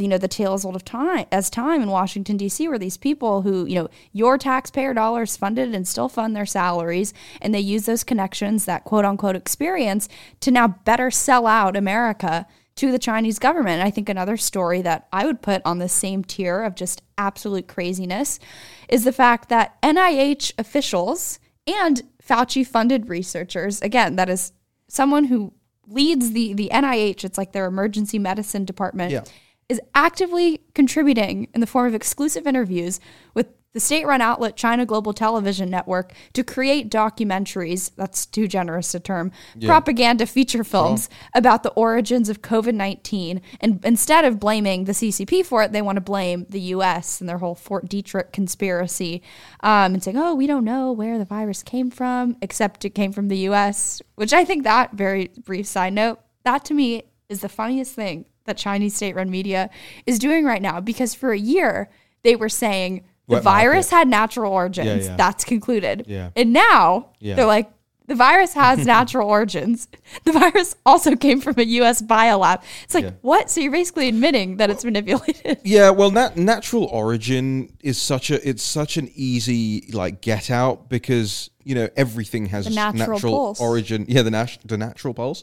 you 0.00 0.08
know 0.08 0.16
the 0.16 0.28
tales 0.28 0.64
old 0.64 0.74
of 0.76 0.84
time 0.84 1.26
as 1.30 1.50
time 1.50 1.82
in 1.82 1.88
Washington 1.90 2.38
D.C. 2.38 2.66
where 2.68 2.78
these 2.78 2.96
people 2.96 3.42
who 3.42 3.66
you 3.66 3.74
know 3.74 3.88
your 4.12 4.38
taxpayer 4.38 4.94
dollars 4.94 5.36
funded 5.36 5.74
and 5.74 5.86
still 5.86 6.08
fund 6.08 6.34
their 6.34 6.46
salaries, 6.46 7.12
and 7.42 7.54
they 7.54 7.60
use 7.60 7.84
those 7.84 8.02
connections 8.02 8.64
that 8.64 8.84
quote 8.84 9.04
unquote 9.04 9.36
experience 9.36 10.08
to 10.40 10.50
now 10.50 10.68
better 10.68 11.10
sell 11.10 11.46
out 11.46 11.76
America 11.76 12.46
to 12.76 12.90
the 12.90 12.98
Chinese 12.98 13.38
government. 13.38 13.80
And 13.80 13.86
I 13.86 13.90
think 13.90 14.08
another 14.08 14.36
story 14.36 14.82
that 14.82 15.06
I 15.12 15.26
would 15.26 15.42
put 15.42 15.62
on 15.64 15.78
the 15.78 15.88
same 15.88 16.24
tier 16.24 16.62
of 16.62 16.74
just 16.74 17.02
absolute 17.16 17.68
craziness 17.68 18.40
is 18.88 19.04
the 19.04 19.12
fact 19.12 19.48
that 19.48 19.80
NIH 19.82 20.52
officials 20.58 21.38
and 21.66 22.02
Fauci 22.22 22.66
funded 22.66 23.08
researchers, 23.08 23.80
again, 23.82 24.16
that 24.16 24.28
is 24.28 24.52
someone 24.88 25.24
who 25.24 25.52
leads 25.86 26.32
the, 26.32 26.54
the 26.54 26.70
NIH, 26.72 27.24
it's 27.24 27.38
like 27.38 27.52
their 27.52 27.66
emergency 27.66 28.18
medicine 28.18 28.64
department, 28.64 29.12
Yeah. 29.12 29.24
Is 29.68 29.80
actively 29.94 30.60
contributing 30.74 31.48
in 31.54 31.60
the 31.60 31.66
form 31.66 31.86
of 31.86 31.94
exclusive 31.94 32.46
interviews 32.46 33.00
with 33.34 33.48
the 33.74 33.80
state 33.80 34.06
run 34.06 34.20
outlet 34.20 34.56
China 34.56 34.86
Global 34.86 35.12
Television 35.12 35.68
Network 35.68 36.12
to 36.32 36.44
create 36.44 36.90
documentaries, 36.90 37.90
that's 37.96 38.24
too 38.24 38.46
generous 38.46 38.94
a 38.94 39.00
term, 39.00 39.32
propaganda 39.66 40.26
feature 40.26 40.62
films 40.62 41.10
about 41.34 41.64
the 41.64 41.70
origins 41.70 42.28
of 42.28 42.40
COVID 42.40 42.74
19. 42.74 43.42
And 43.60 43.84
instead 43.84 44.24
of 44.24 44.38
blaming 44.38 44.84
the 44.84 44.92
CCP 44.92 45.44
for 45.44 45.64
it, 45.64 45.72
they 45.72 45.82
want 45.82 45.96
to 45.96 46.00
blame 46.00 46.46
the 46.48 46.60
US 46.60 47.20
and 47.20 47.28
their 47.28 47.38
whole 47.38 47.56
Fort 47.56 47.88
Detrick 47.88 48.32
conspiracy 48.32 49.22
um, 49.60 49.94
and 49.94 50.02
saying, 50.02 50.16
oh, 50.16 50.34
we 50.36 50.46
don't 50.46 50.64
know 50.64 50.92
where 50.92 51.18
the 51.18 51.24
virus 51.24 51.64
came 51.64 51.90
from, 51.90 52.36
except 52.40 52.84
it 52.84 52.90
came 52.90 53.12
from 53.12 53.26
the 53.26 53.38
US, 53.48 54.00
which 54.14 54.32
I 54.32 54.44
think 54.44 54.62
that, 54.62 54.92
very 54.92 55.32
brief 55.44 55.66
side 55.66 55.92
note, 55.94 56.20
that 56.44 56.64
to 56.66 56.74
me 56.74 57.02
is 57.28 57.40
the 57.40 57.48
funniest 57.48 57.94
thing 57.94 58.26
that 58.44 58.56
Chinese 58.56 58.94
state 58.94 59.14
run 59.14 59.30
media 59.30 59.70
is 60.06 60.18
doing 60.18 60.44
right 60.44 60.62
now 60.62 60.80
because 60.80 61.14
for 61.14 61.32
a 61.32 61.38
year 61.38 61.88
they 62.22 62.36
were 62.36 62.48
saying 62.48 63.04
the 63.28 63.34
Wet 63.34 63.42
virus 63.42 63.90
had 63.90 64.06
natural 64.08 64.52
origins. 64.52 65.06
yeah. 65.06 65.16
That's 65.16 65.44
concluded. 65.44 66.04
Yeah. 66.06 66.30
And 66.36 66.52
now 66.52 67.10
Yeah. 67.20 67.36
they're 67.36 67.46
like, 67.46 67.70
the 68.06 68.14
virus 68.14 68.52
has 68.54 68.84
natural 68.94 69.28
origins. 69.28 69.88
The 70.24 70.32
virus 70.32 70.76
also 70.84 71.16
came 71.16 71.40
from 71.40 71.54
a 71.58 71.62
US 71.80 72.02
biolab. 72.02 72.62
It's 72.84 72.94
like, 72.94 73.04
Yeah. 73.04 73.10
what? 73.22 73.50
So 73.50 73.60
you're 73.60 73.72
basically 73.72 74.08
admitting 74.08 74.58
that 74.58 74.70
it's 74.70 74.84
manipulated. 74.84 75.58
Yeah, 75.64 75.90
well, 75.90 76.10
nat- 76.10 76.36
natural 76.36 76.84
origin 76.84 77.72
is 77.80 77.96
such 77.98 78.30
a 78.30 78.46
it's 78.48 78.62
such 78.62 78.96
an 78.96 79.10
easy 79.14 79.86
like 79.92 80.20
get 80.20 80.50
out 80.50 80.88
because 80.88 81.50
you 81.64 81.74
know 81.74 81.88
everything 81.96 82.46
has 82.46 82.66
The 82.66 82.70
natural 82.72 83.18
pulse. 83.20 83.60
origin. 83.60 84.04
Yeah, 84.08 84.22
the 84.22 84.30
nat- 84.30 84.58
the 84.64 84.76
natural 84.76 85.14
pulse. 85.14 85.42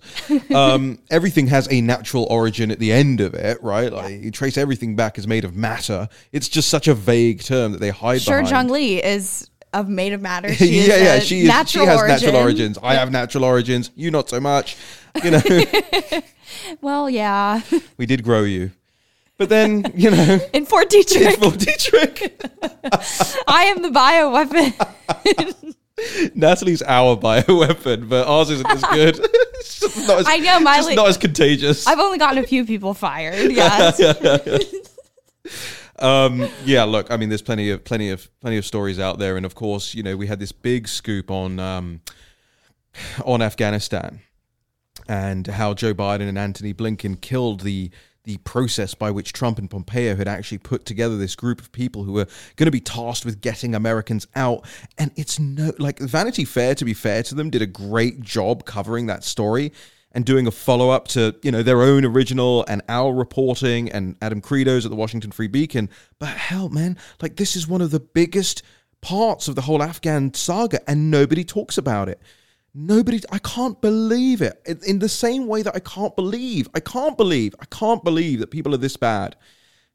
um, 0.53 0.99
everything 1.09 1.47
has 1.47 1.67
a 1.71 1.81
natural 1.81 2.27
origin 2.29 2.69
at 2.71 2.77
the 2.79 2.91
end 2.91 3.21
of 3.21 3.33
it, 3.33 3.61
right? 3.63 3.91
Like 3.91 4.21
you 4.21 4.29
trace 4.31 4.57
everything 4.57 4.95
back 4.95 5.17
as 5.17 5.25
made 5.27 5.43
of 5.45 5.55
matter. 5.55 6.07
It's 6.31 6.47
just 6.47 6.69
such 6.69 6.87
a 6.87 6.93
vague 6.93 7.41
term 7.43 7.71
that 7.71 7.79
they 7.81 7.89
hide 7.89 8.21
Sure, 8.21 8.43
behind. 8.43 8.69
Zhang 8.69 8.71
Li 8.71 9.03
is 9.03 9.49
of 9.73 9.87
made 9.89 10.13
of 10.13 10.21
matter. 10.21 10.53
She 10.53 10.79
is 10.79 10.87
yeah, 10.87 10.97
yeah, 10.97 11.19
she 11.19 11.41
is. 11.41 11.69
She 11.69 11.79
has 11.79 11.99
origin. 11.99 12.07
natural 12.07 12.35
origins. 12.35 12.77
I 12.81 12.95
have 12.95 13.11
natural 13.11 13.43
origins. 13.45 13.91
You 13.95 14.11
not 14.11 14.29
so 14.29 14.39
much. 14.39 14.75
You 15.23 15.31
know, 15.31 15.41
Well, 16.81 17.09
yeah. 17.09 17.61
we 17.97 18.05
did 18.05 18.23
grow 18.23 18.43
you, 18.43 18.71
but 19.37 19.49
then 19.49 19.91
you 19.95 20.11
know, 20.11 20.39
In 20.53 20.65
Fort 20.65 20.89
Detrick, 20.89 21.35
Fort 21.37 21.55
Detrick. 21.55 22.31
I 23.47 23.63
am 23.65 23.81
the 23.81 23.89
bioweapon. 23.89 25.75
Natalie's 26.35 26.81
our 26.81 27.15
bioweapon, 27.15 28.09
but 28.09 28.27
ours 28.27 28.49
isn't 28.49 28.67
as 28.69 28.83
good. 28.83 29.19
it's 29.21 29.79
just 29.79 30.07
not 30.07 30.19
as, 30.19 30.25
I 30.27 30.37
know, 30.37 30.55
it's 30.57 30.63
just 30.63 30.63
Miley- 30.63 30.95
not 30.95 31.07
as 31.07 31.17
contagious. 31.17 31.85
I've 31.87 31.99
only 31.99 32.17
gotten 32.17 32.43
a 32.43 32.47
few 32.47 32.65
people 32.65 32.93
fired. 32.93 33.51
Yes. 33.51 33.99
Um, 36.01 36.49
yeah, 36.65 36.83
look, 36.83 37.11
I 37.11 37.17
mean, 37.17 37.29
there's 37.29 37.41
plenty 37.41 37.69
of 37.69 37.83
plenty 37.83 38.09
of 38.09 38.27
plenty 38.41 38.57
of 38.57 38.65
stories 38.65 38.99
out 38.99 39.19
there, 39.19 39.37
and 39.37 39.45
of 39.45 39.55
course, 39.55 39.93
you 39.93 40.03
know, 40.03 40.17
we 40.17 40.27
had 40.27 40.39
this 40.39 40.51
big 40.51 40.87
scoop 40.87 41.29
on 41.29 41.59
um, 41.59 42.01
on 43.25 43.41
Afghanistan 43.41 44.21
and 45.07 45.47
how 45.47 45.73
Joe 45.73 45.93
Biden 45.93 46.27
and 46.27 46.37
Antony 46.37 46.73
Blinken 46.73 47.19
killed 47.21 47.61
the 47.61 47.91
the 48.23 48.37
process 48.37 48.93
by 48.93 49.09
which 49.09 49.33
Trump 49.33 49.57
and 49.57 49.69
Pompeo 49.69 50.15
had 50.15 50.27
actually 50.27 50.59
put 50.59 50.85
together 50.85 51.17
this 51.17 51.35
group 51.35 51.59
of 51.59 51.71
people 51.71 52.03
who 52.03 52.13
were 52.13 52.27
going 52.55 52.67
to 52.67 52.71
be 52.71 52.79
tasked 52.79 53.25
with 53.25 53.41
getting 53.41 53.73
Americans 53.73 54.27
out. 54.35 54.63
And 54.99 55.11
it's 55.15 55.39
no 55.39 55.71
like 55.79 55.97
Vanity 55.99 56.45
Fair, 56.45 56.75
to 56.75 56.85
be 56.85 56.93
fair 56.93 57.23
to 57.23 57.35
them, 57.35 57.49
did 57.49 57.63
a 57.63 57.67
great 57.67 58.21
job 58.21 58.65
covering 58.65 59.07
that 59.07 59.23
story. 59.23 59.71
And 60.13 60.25
doing 60.25 60.45
a 60.45 60.51
follow 60.51 60.89
up 60.89 61.07
to 61.09 61.35
you 61.41 61.51
know 61.51 61.63
their 61.63 61.81
own 61.81 62.03
original 62.03 62.65
and 62.67 62.81
our 62.89 63.13
reporting 63.13 63.89
and 63.91 64.17
Adam 64.21 64.41
Kredo's 64.41 64.85
at 64.85 64.89
the 64.91 64.97
Washington 64.97 65.31
Free 65.31 65.47
Beacon. 65.47 65.89
But 66.19 66.29
hell, 66.35 66.67
man, 66.67 66.97
like 67.21 67.37
this 67.37 67.55
is 67.55 67.65
one 67.67 67.81
of 67.81 67.91
the 67.91 68.01
biggest 68.01 68.61
parts 69.01 69.47
of 69.47 69.55
the 69.55 69.61
whole 69.61 69.81
Afghan 69.81 70.33
saga, 70.33 70.79
and 70.89 71.09
nobody 71.09 71.43
talks 71.45 71.77
about 71.77 72.09
it. 72.09 72.19
Nobody, 72.73 73.19
I 73.31 73.37
can't 73.39 73.81
believe 73.81 74.41
it. 74.41 74.61
In- 74.65 74.79
In 74.85 74.99
the 74.99 75.09
same 75.09 75.47
way 75.47 75.61
that 75.61 75.75
I 75.75 75.79
can't 75.79 76.15
believe, 76.15 76.67
I 76.75 76.79
can't 76.81 77.17
believe, 77.17 77.55
I 77.59 77.65
can't 77.65 78.03
believe 78.03 78.39
that 78.39 78.51
people 78.51 78.73
are 78.73 78.77
this 78.77 78.97
bad, 78.97 79.35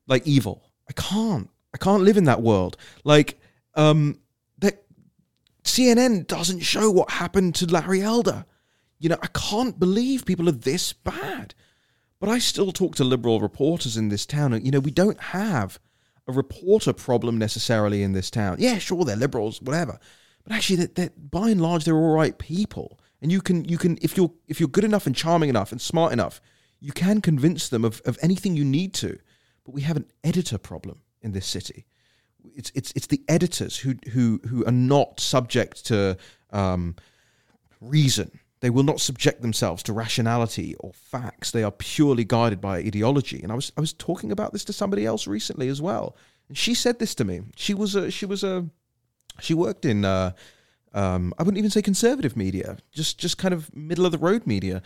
like 0.06 0.26
evil. 0.26 0.62
I 0.88 0.92
can't. 0.92 1.48
I 1.74 1.78
can't 1.78 2.02
live 2.04 2.16
in 2.16 2.24
that 2.24 2.42
world. 2.42 2.76
Like, 3.04 3.38
um, 3.74 4.18
that 4.58 4.82
CNN 5.64 6.26
doesn't 6.26 6.60
show 6.60 6.90
what 6.90 7.10
happened 7.10 7.54
to 7.56 7.66
Larry 7.66 8.00
Elder. 8.02 8.44
You 8.98 9.10
know, 9.10 9.18
I 9.22 9.28
can't 9.28 9.78
believe 9.78 10.24
people 10.24 10.48
are 10.48 10.52
this 10.52 10.92
bad. 10.92 11.54
But 12.18 12.30
I 12.30 12.38
still 12.38 12.72
talk 12.72 12.96
to 12.96 13.04
liberal 13.04 13.40
reporters 13.40 13.96
in 13.96 14.08
this 14.08 14.24
town, 14.24 14.52
and 14.52 14.64
you 14.64 14.72
know, 14.72 14.80
we 14.80 14.90
don't 14.90 15.20
have 15.20 15.78
a 16.26 16.32
reporter 16.32 16.92
problem 16.92 17.38
necessarily 17.38 18.02
in 18.02 18.12
this 18.12 18.30
town. 18.30 18.56
Yeah, 18.58 18.78
sure, 18.78 19.04
they're 19.04 19.16
liberals, 19.16 19.60
whatever, 19.60 19.98
but 20.42 20.54
actually, 20.54 20.86
they're, 20.86 21.10
by 21.16 21.50
and 21.50 21.60
large, 21.60 21.84
they're 21.84 21.96
all 21.96 22.14
right 22.14 22.36
people. 22.38 22.98
And 23.20 23.32
you 23.32 23.40
can, 23.40 23.64
you 23.64 23.78
can, 23.78 23.98
if 24.00 24.16
you're 24.16 24.32
if 24.46 24.60
you're 24.60 24.68
good 24.68 24.84
enough 24.84 25.06
and 25.06 25.14
charming 25.14 25.48
enough 25.48 25.72
and 25.72 25.80
smart 25.80 26.12
enough, 26.12 26.40
you 26.80 26.92
can 26.92 27.20
convince 27.20 27.68
them 27.68 27.84
of, 27.84 28.00
of 28.04 28.18
anything 28.22 28.56
you 28.56 28.64
need 28.64 28.94
to. 28.94 29.18
But 29.64 29.74
we 29.74 29.82
have 29.82 29.96
an 29.96 30.06
editor 30.22 30.58
problem 30.58 31.00
in 31.22 31.32
this 31.32 31.46
city. 31.46 31.84
It's 32.54 32.70
it's 32.74 32.92
it's 32.94 33.08
the 33.08 33.24
editors 33.28 33.78
who 33.78 33.94
who 34.12 34.40
who 34.46 34.64
are 34.66 34.72
not 34.72 35.18
subject 35.18 35.86
to 35.86 36.16
um, 36.50 36.94
reason. 37.80 38.38
They 38.60 38.70
will 38.70 38.82
not 38.82 39.00
subject 39.00 39.42
themselves 39.42 39.82
to 39.84 39.92
rationality 39.92 40.74
or 40.76 40.92
facts. 40.92 41.50
They 41.50 41.62
are 41.62 41.70
purely 41.70 42.24
guided 42.24 42.60
by 42.60 42.78
ideology. 42.78 43.42
And 43.42 43.52
I 43.52 43.54
was 43.54 43.72
I 43.76 43.80
was 43.80 43.92
talking 43.92 44.32
about 44.32 44.52
this 44.52 44.64
to 44.64 44.72
somebody 44.72 45.04
else 45.04 45.26
recently 45.26 45.68
as 45.68 45.82
well, 45.82 46.16
and 46.48 46.56
she 46.56 46.74
said 46.74 46.98
this 46.98 47.14
to 47.16 47.24
me. 47.24 47.42
She 47.56 47.74
was 47.74 47.94
a 47.94 48.10
she 48.10 48.26
was 48.26 48.42
a 48.42 48.66
she 49.40 49.54
worked 49.54 49.84
in 49.84 50.04
uh, 50.04 50.32
um, 50.94 51.34
I 51.38 51.42
wouldn't 51.42 51.58
even 51.58 51.70
say 51.70 51.82
conservative 51.82 52.36
media, 52.36 52.78
just 52.92 53.18
just 53.18 53.36
kind 53.36 53.52
of 53.52 53.74
middle 53.76 54.06
of 54.06 54.12
the 54.12 54.18
road 54.18 54.46
media. 54.46 54.82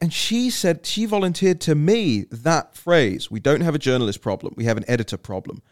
And 0.00 0.12
she 0.12 0.50
said 0.50 0.86
she 0.86 1.06
volunteered 1.06 1.60
to 1.62 1.74
me 1.74 2.26
that 2.30 2.76
phrase: 2.76 3.30
"We 3.30 3.40
don't 3.40 3.62
have 3.62 3.74
a 3.74 3.78
journalist 3.78 4.20
problem, 4.20 4.54
we 4.56 4.64
have 4.64 4.76
an 4.76 4.84
editor 4.86 5.16
problem." 5.16 5.62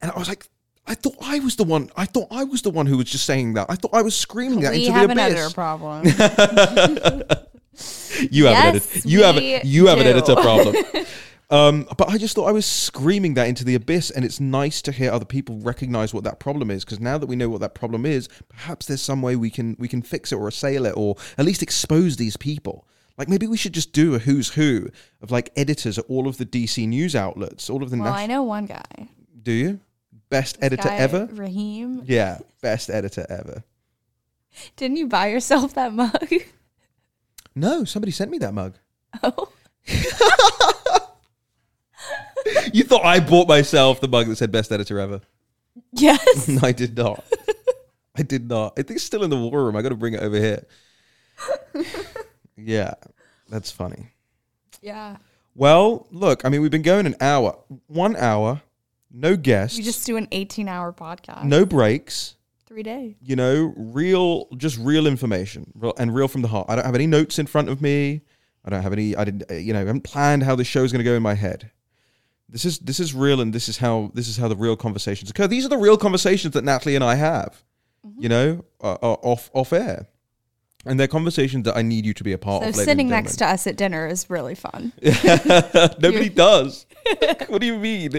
And 0.00 0.10
I 0.10 0.18
was 0.18 0.28
like, 0.28 0.48
I 0.86 0.94
thought 0.94 1.16
I 1.20 1.38
was 1.38 1.56
the 1.56 1.64
one. 1.64 1.90
I 1.96 2.06
thought 2.06 2.28
I 2.30 2.44
was 2.44 2.62
the 2.62 2.70
one 2.70 2.86
who 2.86 2.96
was 2.96 3.06
just 3.10 3.24
saying 3.26 3.54
that. 3.54 3.66
I 3.68 3.76
thought 3.76 3.92
I 3.94 4.02
was 4.02 4.16
screaming 4.16 4.60
that 4.60 4.72
we 4.72 4.86
into 4.86 4.92
have 4.98 5.08
the 5.08 5.12
an 5.12 5.18
abyss. 5.18 5.38
editor 5.38 5.54
problem. 5.54 6.04
You 8.30 8.46
have 8.46 8.56
an 8.56 8.74
Yes, 8.74 8.96
edit. 8.96 9.06
You 9.06 9.22
have 9.22 9.36
we 9.36 9.54
a, 9.54 9.62
you 9.64 9.86
have 9.86 9.98
an 10.00 10.06
editor 10.06 10.34
problem. 10.34 10.76
um, 11.50 11.86
but 11.96 12.08
I 12.10 12.18
just 12.18 12.34
thought 12.34 12.46
I 12.48 12.52
was 12.52 12.66
screaming 12.66 13.34
that 13.34 13.48
into 13.48 13.64
the 13.64 13.74
abyss, 13.74 14.10
and 14.10 14.24
it's 14.24 14.38
nice 14.40 14.82
to 14.82 14.92
hear 14.92 15.10
other 15.10 15.24
people 15.24 15.58
recognize 15.60 16.12
what 16.12 16.24
that 16.24 16.38
problem 16.40 16.70
is. 16.70 16.84
Because 16.84 17.00
now 17.00 17.16
that 17.16 17.26
we 17.26 17.36
know 17.36 17.48
what 17.48 17.60
that 17.62 17.74
problem 17.74 18.04
is, 18.04 18.28
perhaps 18.48 18.84
there's 18.86 19.00
some 19.00 19.22
way 19.22 19.36
we 19.36 19.48
can 19.48 19.76
we 19.78 19.88
can 19.88 20.02
fix 20.02 20.32
it 20.32 20.36
or 20.36 20.48
assail 20.48 20.84
it, 20.84 20.92
or 20.96 21.16
at 21.38 21.46
least 21.46 21.62
expose 21.62 22.16
these 22.16 22.36
people. 22.36 22.86
Like 23.16 23.28
maybe 23.28 23.46
we 23.46 23.56
should 23.56 23.72
just 23.72 23.92
do 23.92 24.14
a 24.14 24.18
who's 24.18 24.50
who 24.50 24.88
of 25.22 25.30
like 25.30 25.50
editors 25.56 25.98
at 25.98 26.04
all 26.08 26.28
of 26.28 26.36
the 26.36 26.44
DC 26.46 26.86
news 26.86 27.16
outlets, 27.16 27.70
all 27.70 27.82
of 27.82 27.90
the. 27.90 27.96
well, 27.96 28.12
nat- 28.12 28.18
I 28.18 28.26
know 28.26 28.42
one 28.42 28.66
guy. 28.66 29.08
do 29.42 29.52
you 29.52 29.80
best 30.30 30.58
editor 30.62 30.88
Guy 30.88 30.96
ever? 30.96 31.28
Raheem. 31.32 32.02
Yeah, 32.06 32.38
best 32.62 32.88
editor 32.90 33.26
ever. 33.28 33.62
Didn't 34.76 34.96
you 34.96 35.06
buy 35.06 35.28
yourself 35.28 35.74
that 35.74 35.92
mug? 35.92 36.28
No, 37.56 37.82
somebody 37.84 38.12
sent 38.12 38.30
me 38.30 38.38
that 38.38 38.54
mug. 38.54 38.76
Oh. 39.24 39.48
You 42.72 42.84
thought 42.84 43.04
I 43.04 43.20
bought 43.20 43.48
myself 43.48 44.00
the 44.00 44.08
mug 44.08 44.26
that 44.28 44.36
said 44.36 44.50
best 44.52 44.70
editor 44.72 44.98
ever? 45.00 45.20
Yes. 45.92 46.48
No, 46.48 46.60
I 46.62 46.72
did 46.72 46.96
not. 46.96 47.24
I 48.16 48.22
did 48.22 48.48
not. 48.48 48.74
I 48.78 48.82
think 48.82 48.96
it's 48.96 49.04
still 49.04 49.22
in 49.24 49.30
the 49.30 49.36
war 49.36 49.64
room. 49.64 49.76
I 49.76 49.82
got 49.82 49.90
to 49.90 49.96
bring 49.96 50.14
it 50.14 50.22
over 50.22 50.36
here. 50.36 50.64
yeah, 52.56 52.94
that's 53.48 53.70
funny. 53.70 54.08
yeah. 54.80 55.16
Well, 55.54 56.06
look, 56.12 56.44
I 56.44 56.48
mean, 56.48 56.62
we've 56.62 56.70
been 56.70 56.82
going 56.82 57.06
an 57.06 57.16
hour, 57.20 57.58
one 57.88 58.14
hour, 58.16 58.62
no 59.12 59.36
guests, 59.36 59.76
You 59.78 59.84
just 59.84 60.06
do 60.06 60.16
an 60.16 60.28
18 60.32 60.68
hour 60.68 60.92
podcast. 60.92 61.44
no 61.44 61.64
breaks. 61.64 62.36
Three 62.66 62.82
days. 62.84 63.16
You 63.20 63.34
know, 63.34 63.74
real, 63.76 64.46
just 64.56 64.78
real 64.78 65.06
information, 65.08 65.72
real, 65.74 65.92
and 65.98 66.14
real 66.14 66.28
from 66.28 66.42
the 66.42 66.48
heart. 66.48 66.66
I 66.68 66.76
don't 66.76 66.84
have 66.84 66.94
any 66.94 67.08
notes 67.08 67.38
in 67.40 67.46
front 67.46 67.68
of 67.68 67.82
me. 67.82 68.20
I 68.64 68.70
don't 68.70 68.82
have 68.82 68.92
any. 68.92 69.16
I 69.16 69.24
didn't. 69.24 69.50
uh, 69.50 69.54
You 69.54 69.72
know, 69.72 69.80
I 69.80 69.84
haven't 69.86 70.02
planned 70.02 70.44
how 70.44 70.54
the 70.54 70.62
show's 70.64 70.92
going 70.92 71.00
to 71.00 71.04
go 71.04 71.14
in 71.16 71.22
my 71.22 71.34
head. 71.34 71.72
This 72.48 72.64
is 72.64 72.78
this 72.78 73.00
is 73.00 73.12
real, 73.14 73.40
and 73.40 73.52
this 73.52 73.68
is 73.68 73.78
how 73.78 74.12
this 74.14 74.28
is 74.28 74.36
how 74.36 74.46
the 74.46 74.54
real 74.56 74.76
conversations 74.76 75.30
occur. 75.30 75.48
These 75.48 75.64
are 75.66 75.68
the 75.68 75.78
real 75.78 75.96
conversations 75.96 76.54
that 76.54 76.62
Natalie 76.62 76.94
and 76.94 77.02
I 77.02 77.14
have. 77.16 77.62
Mm-hmm. 78.06 78.22
You 78.22 78.28
know, 78.28 78.64
uh, 78.80 78.92
uh, 79.02 79.12
off 79.22 79.50
off 79.52 79.72
air, 79.72 80.06
and 80.86 80.98
they're 81.00 81.08
conversations 81.08 81.64
that 81.64 81.76
I 81.76 81.82
need 81.82 82.06
you 82.06 82.14
to 82.14 82.22
be 82.24 82.32
a 82.32 82.38
part 82.38 82.62
So 82.62 82.68
of. 82.68 82.74
ladies 82.76 82.84
sitting 82.84 83.08
next 83.08 83.36
to 83.38 83.46
us 83.46 83.66
at 83.66 83.76
dinner 83.76 84.06
is 84.06 84.30
really 84.30 84.54
fun. 84.54 84.92
nobody 85.02 86.28
does. 86.34 86.86
what 87.48 87.60
do 87.60 87.66
you 87.66 87.76
mean? 87.78 88.12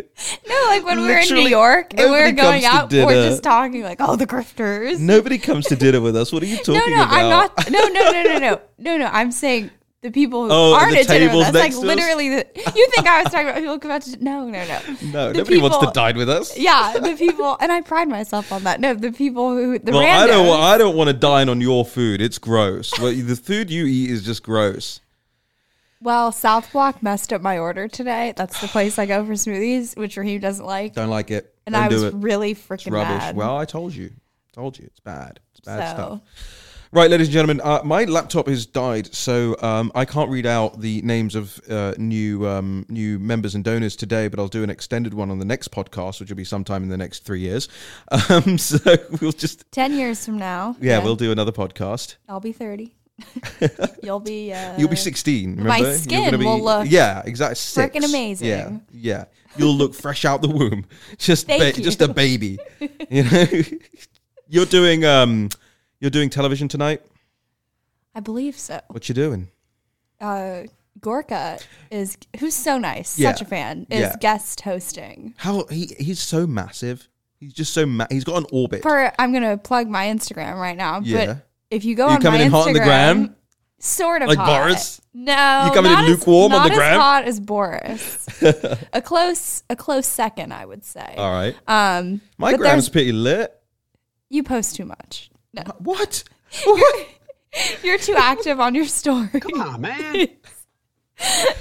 No, 0.48 0.64
like 0.68 0.86
when 0.86 1.00
we 1.02 1.08
were 1.08 1.12
in 1.14 1.28
New 1.28 1.36
Literally 1.36 1.52
York 1.52 1.94
and 1.94 2.12
we 2.12 2.18
were 2.18 2.32
nobody 2.32 2.36
going 2.36 2.62
comes 2.62 2.92
to 2.92 3.02
out, 3.02 3.06
we're 3.08 3.14
dinner. 3.14 3.30
just 3.30 3.44
talking 3.44 3.84
like, 3.84 3.98
oh, 4.00 4.16
the 4.16 4.28
grifters. 4.28 5.00
Nobody 5.00 5.38
comes 5.38 5.66
to 5.68 5.76
dinner 5.76 6.02
with 6.02 6.16
us. 6.16 6.32
What 6.32 6.44
are 6.44 6.48
you 6.48 6.58
talking 6.64 6.76
about? 6.76 6.88
no, 6.90 6.96
no, 6.96 7.04
about? 7.04 7.14
I'm 7.14 7.30
not. 7.30 7.72
No, 7.72 7.88
no, 7.88 8.12
no, 8.12 8.24
no, 8.24 8.40
no, 8.40 8.62
no, 8.80 8.98
no. 8.98 9.06
I'm 9.08 9.32
saying 9.32 9.72
the 10.02 10.10
people 10.10 10.46
who 10.46 10.50
Oh, 10.52 10.74
aren't 10.74 10.94
the 10.94 11.02
at 11.02 11.08
dinner 11.08 11.28
tables 11.28 11.46
with 11.46 11.48
us. 11.50 11.54
Like 11.54 11.64
next 11.64 11.76
to 11.76 11.82
us? 11.82 11.86
literally, 11.88 12.30
the, 12.30 12.48
you 12.76 12.90
think 12.90 13.06
I 13.08 13.22
was 13.22 13.32
talking 13.32 13.48
about 13.50 13.60
people 13.60 13.74
who 13.76 13.80
come 13.80 13.92
out 13.92 14.02
to? 14.02 14.24
No, 14.24 14.48
no, 14.50 14.66
no. 14.66 14.80
No, 15.12 15.28
The 15.32 15.38
nobody 15.38 15.58
wants 15.60 15.78
to 15.78 15.82
people- 15.82 15.94
dine 15.94 16.18
with 16.18 16.28
us. 16.30 16.58
Yeah, 16.58 16.98
the 17.00 17.16
people, 17.16 17.56
and 17.60 17.72
I 17.72 17.82
pride 17.82 18.10
myself 18.10 18.52
on 18.52 18.64
that. 18.64 18.80
No, 18.80 18.96
the 18.96 19.12
people 19.12 19.52
who 19.56 19.78
the 19.78 19.92
Well. 19.92 20.02
I 20.02 20.26
don't. 20.26 20.48
wa- 20.48 20.60
I 20.60 20.80
don't 20.80 20.96
want 20.96 21.10
to 21.10 21.14
dine 21.14 21.50
on 21.50 21.62
your 21.62 21.86
food. 21.86 22.20
It's 22.20 22.40
gross. 22.40 22.98
well, 23.00 23.14
the 23.14 23.36
food 23.36 23.70
you 23.70 23.86
eat 23.86 24.10
is 24.10 24.26
just 24.26 24.42
gross. 24.42 25.01
Well, 26.02 26.32
South 26.32 26.72
Block 26.72 27.02
messed 27.04 27.32
up 27.32 27.42
my 27.42 27.58
order 27.58 27.88
today. 27.88 28.34
That's 28.36 28.60
the 28.60 28.68
place 28.68 28.98
I 29.00 29.06
go 29.06 29.26
for 29.26 29.34
smoothies, 29.34 29.96
which 29.98 30.18
Raheem 30.18 30.42
doesn't 30.42 30.66
like, 30.66 30.94
Don't 30.94 31.10
like 31.10 31.32
it. 31.32 31.54
and 31.66 31.74
don't 31.74 31.84
I 31.84 31.88
was 31.88 32.04
it. 32.04 32.14
really 32.16 32.54
freaking 32.56 32.92
rubbish. 32.92 33.20
mad. 33.20 33.36
Well, 33.36 33.58
I 33.58 33.66
told 33.66 33.94
you. 33.96 34.12
Told 34.54 34.78
you. 34.78 34.86
It's 34.86 35.00
bad. 35.00 35.40
It's 35.52 35.62
bad 35.62 35.90
So- 35.90 35.96
stuff. 35.96 36.22
Right, 36.94 37.10
ladies 37.10 37.28
and 37.28 37.34
gentlemen, 37.34 37.62
uh, 37.64 37.80
my 37.86 38.04
laptop 38.04 38.48
has 38.50 38.66
died, 38.66 39.16
so 39.16 39.56
um, 39.62 39.94
I 39.96 40.04
can't 40.04 40.30
read 40.30 40.46
out 40.46 40.82
the 40.82 41.02
names 41.04 41.36
of 41.36 41.58
uh, 41.70 41.94
new 41.98 42.46
um, 42.46 42.86
new 42.90 43.18
members 43.18 43.56
and 43.56 43.64
donors 43.64 43.96
today. 43.96 44.28
But 44.28 44.40
I'll 44.42 44.50
do 44.50 44.62
an 44.62 44.70
extended 44.70 45.14
one 45.14 45.32
on 45.32 45.40
the 45.40 45.46
next 45.46 45.72
podcast, 45.72 46.20
which 46.20 46.28
will 46.30 46.36
be 46.36 46.44
sometime 46.44 46.84
in 46.84 46.90
the 46.90 46.98
next 46.98 47.24
three 47.24 47.40
years. 47.40 47.70
Um, 48.30 48.58
so 48.58 48.78
we'll 49.22 49.32
just 49.32 49.72
Ten 49.72 49.94
years 49.94 50.26
from 50.26 50.38
now, 50.38 50.76
yeah, 50.82 51.02
we'll 51.02 51.16
do 51.16 51.32
another 51.32 51.54
podcast. 51.54 52.18
I'll 52.28 52.42
be 52.42 52.52
thirty. 52.52 52.94
You'll 54.04 54.20
be. 54.20 54.54
Uh, 54.54 54.78
You'll 54.78 54.90
be 54.90 54.96
16. 54.96 55.56
my 55.58 55.62
Remember? 55.64 55.88
You're 55.90 55.98
skin 55.98 56.40
be, 56.40 56.46
will 56.46 56.64
look 56.64 56.88
yeah, 56.90 57.22
exactly. 57.26 57.56
six. 57.56 58.06
amazing. 58.06 58.48
Yeah, 58.48 58.78
yeah. 58.92 59.26
You'll 59.58 59.76
look 59.76 59.94
fresh 59.94 60.24
out 60.26 60.42
the 60.42 60.48
womb, 60.48 60.86
just 61.18 61.48
ba- 61.48 61.74
just 61.74 62.02
a 62.02 62.08
baby. 62.08 62.58
You 63.10 63.24
know, 63.24 63.46
you're 64.48 64.66
doing 64.66 65.04
um, 65.06 65.50
you're 66.00 66.12
doing 66.12 66.30
television 66.30 66.68
tonight. 66.70 67.02
I 68.16 68.22
believe 68.22 68.58
so. 68.58 68.80
What 68.88 69.08
you 69.10 69.16
doing? 69.16 69.50
Uh, 70.20 70.64
Gorka 71.00 71.60
is 71.90 72.18
who's 72.40 72.54
so 72.54 72.78
nice, 72.78 73.18
Yeah. 73.20 73.32
such 73.34 73.42
a 73.42 73.46
fan, 73.46 73.88
is 73.90 74.00
Yeah. 74.02 74.16
guest 74.20 74.62
hosting. 74.62 75.34
How 75.38 75.66
he 75.70 75.94
he's 76.00 76.20
so 76.22 76.48
massive. 76.48 77.10
He's 77.40 77.54
just 77.54 77.74
so 77.74 77.86
ma- 77.86 78.08
he's 78.10 78.24
got 78.24 78.38
an 78.38 78.46
orbit. 78.52 78.82
For 78.84 79.12
I'm 79.20 79.34
gonna 79.34 79.58
plug 79.58 79.88
my 79.90 80.06
Instagram 80.08 80.56
right 80.56 80.78
now. 80.78 81.02
Yeah. 81.04 81.26
But 81.26 81.48
if 81.72 81.84
you 81.86 81.96
go 81.96 82.08
You 82.08 82.16
on 82.16 82.22
coming 82.22 82.42
my 82.42 82.46
in 82.46 82.52
Instagram, 82.52 82.56
hot 82.56 82.68
on 82.68 82.74
the 82.74 82.80
gram? 82.80 83.36
sort 83.80 84.22
of 84.22 84.28
Like 84.28 84.38
hot. 84.38 84.46
Boris? 84.64 85.02
No, 85.14 85.64
You 85.66 85.72
coming 85.74 85.92
in 85.92 85.98
not 85.98 86.04
as- 86.06 86.10
lukewarm 86.10 86.52
on 86.54 86.60
not 86.60 86.66
the 86.68 86.72
as 86.74 86.78
gram? 86.78 87.00
hot 87.00 87.24
as 87.26 87.40
Boris. 87.40 88.28
a 88.94 89.02
close, 89.02 89.64
a 89.70 89.76
close 89.76 90.06
second, 90.08 90.54
I 90.54 90.66
would 90.66 90.86
say. 90.86 91.16
All 91.18 91.32
right, 91.32 91.56
Um, 91.68 92.22
my 92.38 92.54
gram's 92.56 92.88
pretty 92.90 93.12
lit. 93.12 93.52
you 94.30 94.44
post 94.44 94.76
too 94.76 94.86
much. 94.86 95.32
No, 95.54 95.64
What? 95.80 96.24
you're 97.84 97.98
too 97.98 98.16
active 98.18 98.60
on 98.60 98.76
your 98.76 98.86
story. 98.86 99.28
Come 99.40 99.60
on, 99.62 99.82
man. 99.82 100.28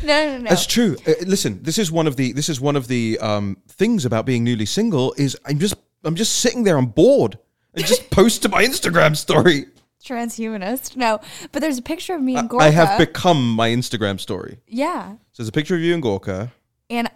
no, 0.04 0.26
no, 0.26 0.38
no. 0.38 0.48
That's 0.48 0.66
true. 0.66 0.96
Uh, 1.06 1.12
listen, 1.26 1.62
this 1.62 1.78
is 1.78 1.90
one 1.92 2.06
of 2.06 2.16
the 2.16 2.32
this 2.32 2.48
is 2.48 2.60
one 2.60 2.76
of 2.76 2.86
the 2.88 3.18
um, 3.20 3.56
things 3.68 4.04
about 4.04 4.24
being 4.24 4.44
newly 4.44 4.66
single 4.66 5.12
is 5.18 5.36
I'm 5.44 5.58
just 5.58 5.74
I'm 6.04 6.14
just 6.14 6.36
sitting 6.36 6.62
there. 6.64 6.78
I'm 6.78 6.86
bored. 6.86 7.38
I 7.76 7.80
just 7.82 8.10
post 8.10 8.42
to 8.42 8.48
my 8.48 8.64
Instagram 8.64 9.16
story. 9.16 9.66
Transhumanist. 10.04 10.96
No, 10.96 11.20
but 11.52 11.60
there's 11.60 11.78
a 11.78 11.82
picture 11.82 12.14
of 12.14 12.22
me 12.22 12.36
and 12.36 12.48
Gorka. 12.48 12.64
I 12.64 12.70
have 12.70 12.98
become 12.98 13.52
my 13.52 13.68
Instagram 13.70 14.18
story. 14.20 14.58
yeah, 14.66 15.12
So 15.32 15.42
there's 15.42 15.48
a 15.48 15.52
picture 15.52 15.74
of 15.74 15.80
you 15.80 15.94
and 15.94 16.02
Gorka. 16.02 16.52
and 16.88 17.08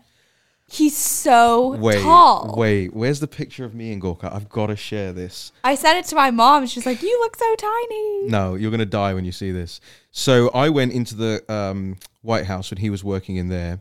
He's 0.66 0.96
so 0.96 1.76
Wait, 1.76 2.02
tall. 2.02 2.54
wait. 2.56 2.94
Where's 2.94 3.20
the 3.20 3.28
picture 3.28 3.64
of 3.66 3.74
me 3.74 3.92
and 3.92 4.00
Gorka? 4.00 4.34
I've 4.34 4.48
got 4.48 4.68
to 4.68 4.76
share 4.76 5.12
this. 5.12 5.52
I 5.62 5.74
sent 5.74 5.98
it 5.98 6.08
to 6.08 6.16
my 6.16 6.30
mom. 6.30 6.66
She's 6.66 6.86
like, 6.86 7.02
"You 7.02 7.16
look 7.20 7.36
so 7.36 7.54
tiny." 7.54 8.28
No, 8.28 8.54
you're 8.54 8.70
gonna 8.70 8.86
die 8.86 9.12
when 9.12 9.26
you 9.26 9.30
see 9.30 9.52
this. 9.52 9.78
So 10.10 10.48
I 10.54 10.70
went 10.70 10.92
into 10.92 11.14
the 11.16 11.44
um, 11.52 11.96
White 12.22 12.46
House 12.46 12.70
when 12.70 12.78
he 12.78 12.88
was 12.88 13.04
working 13.04 13.36
in 13.36 13.50
there, 13.50 13.80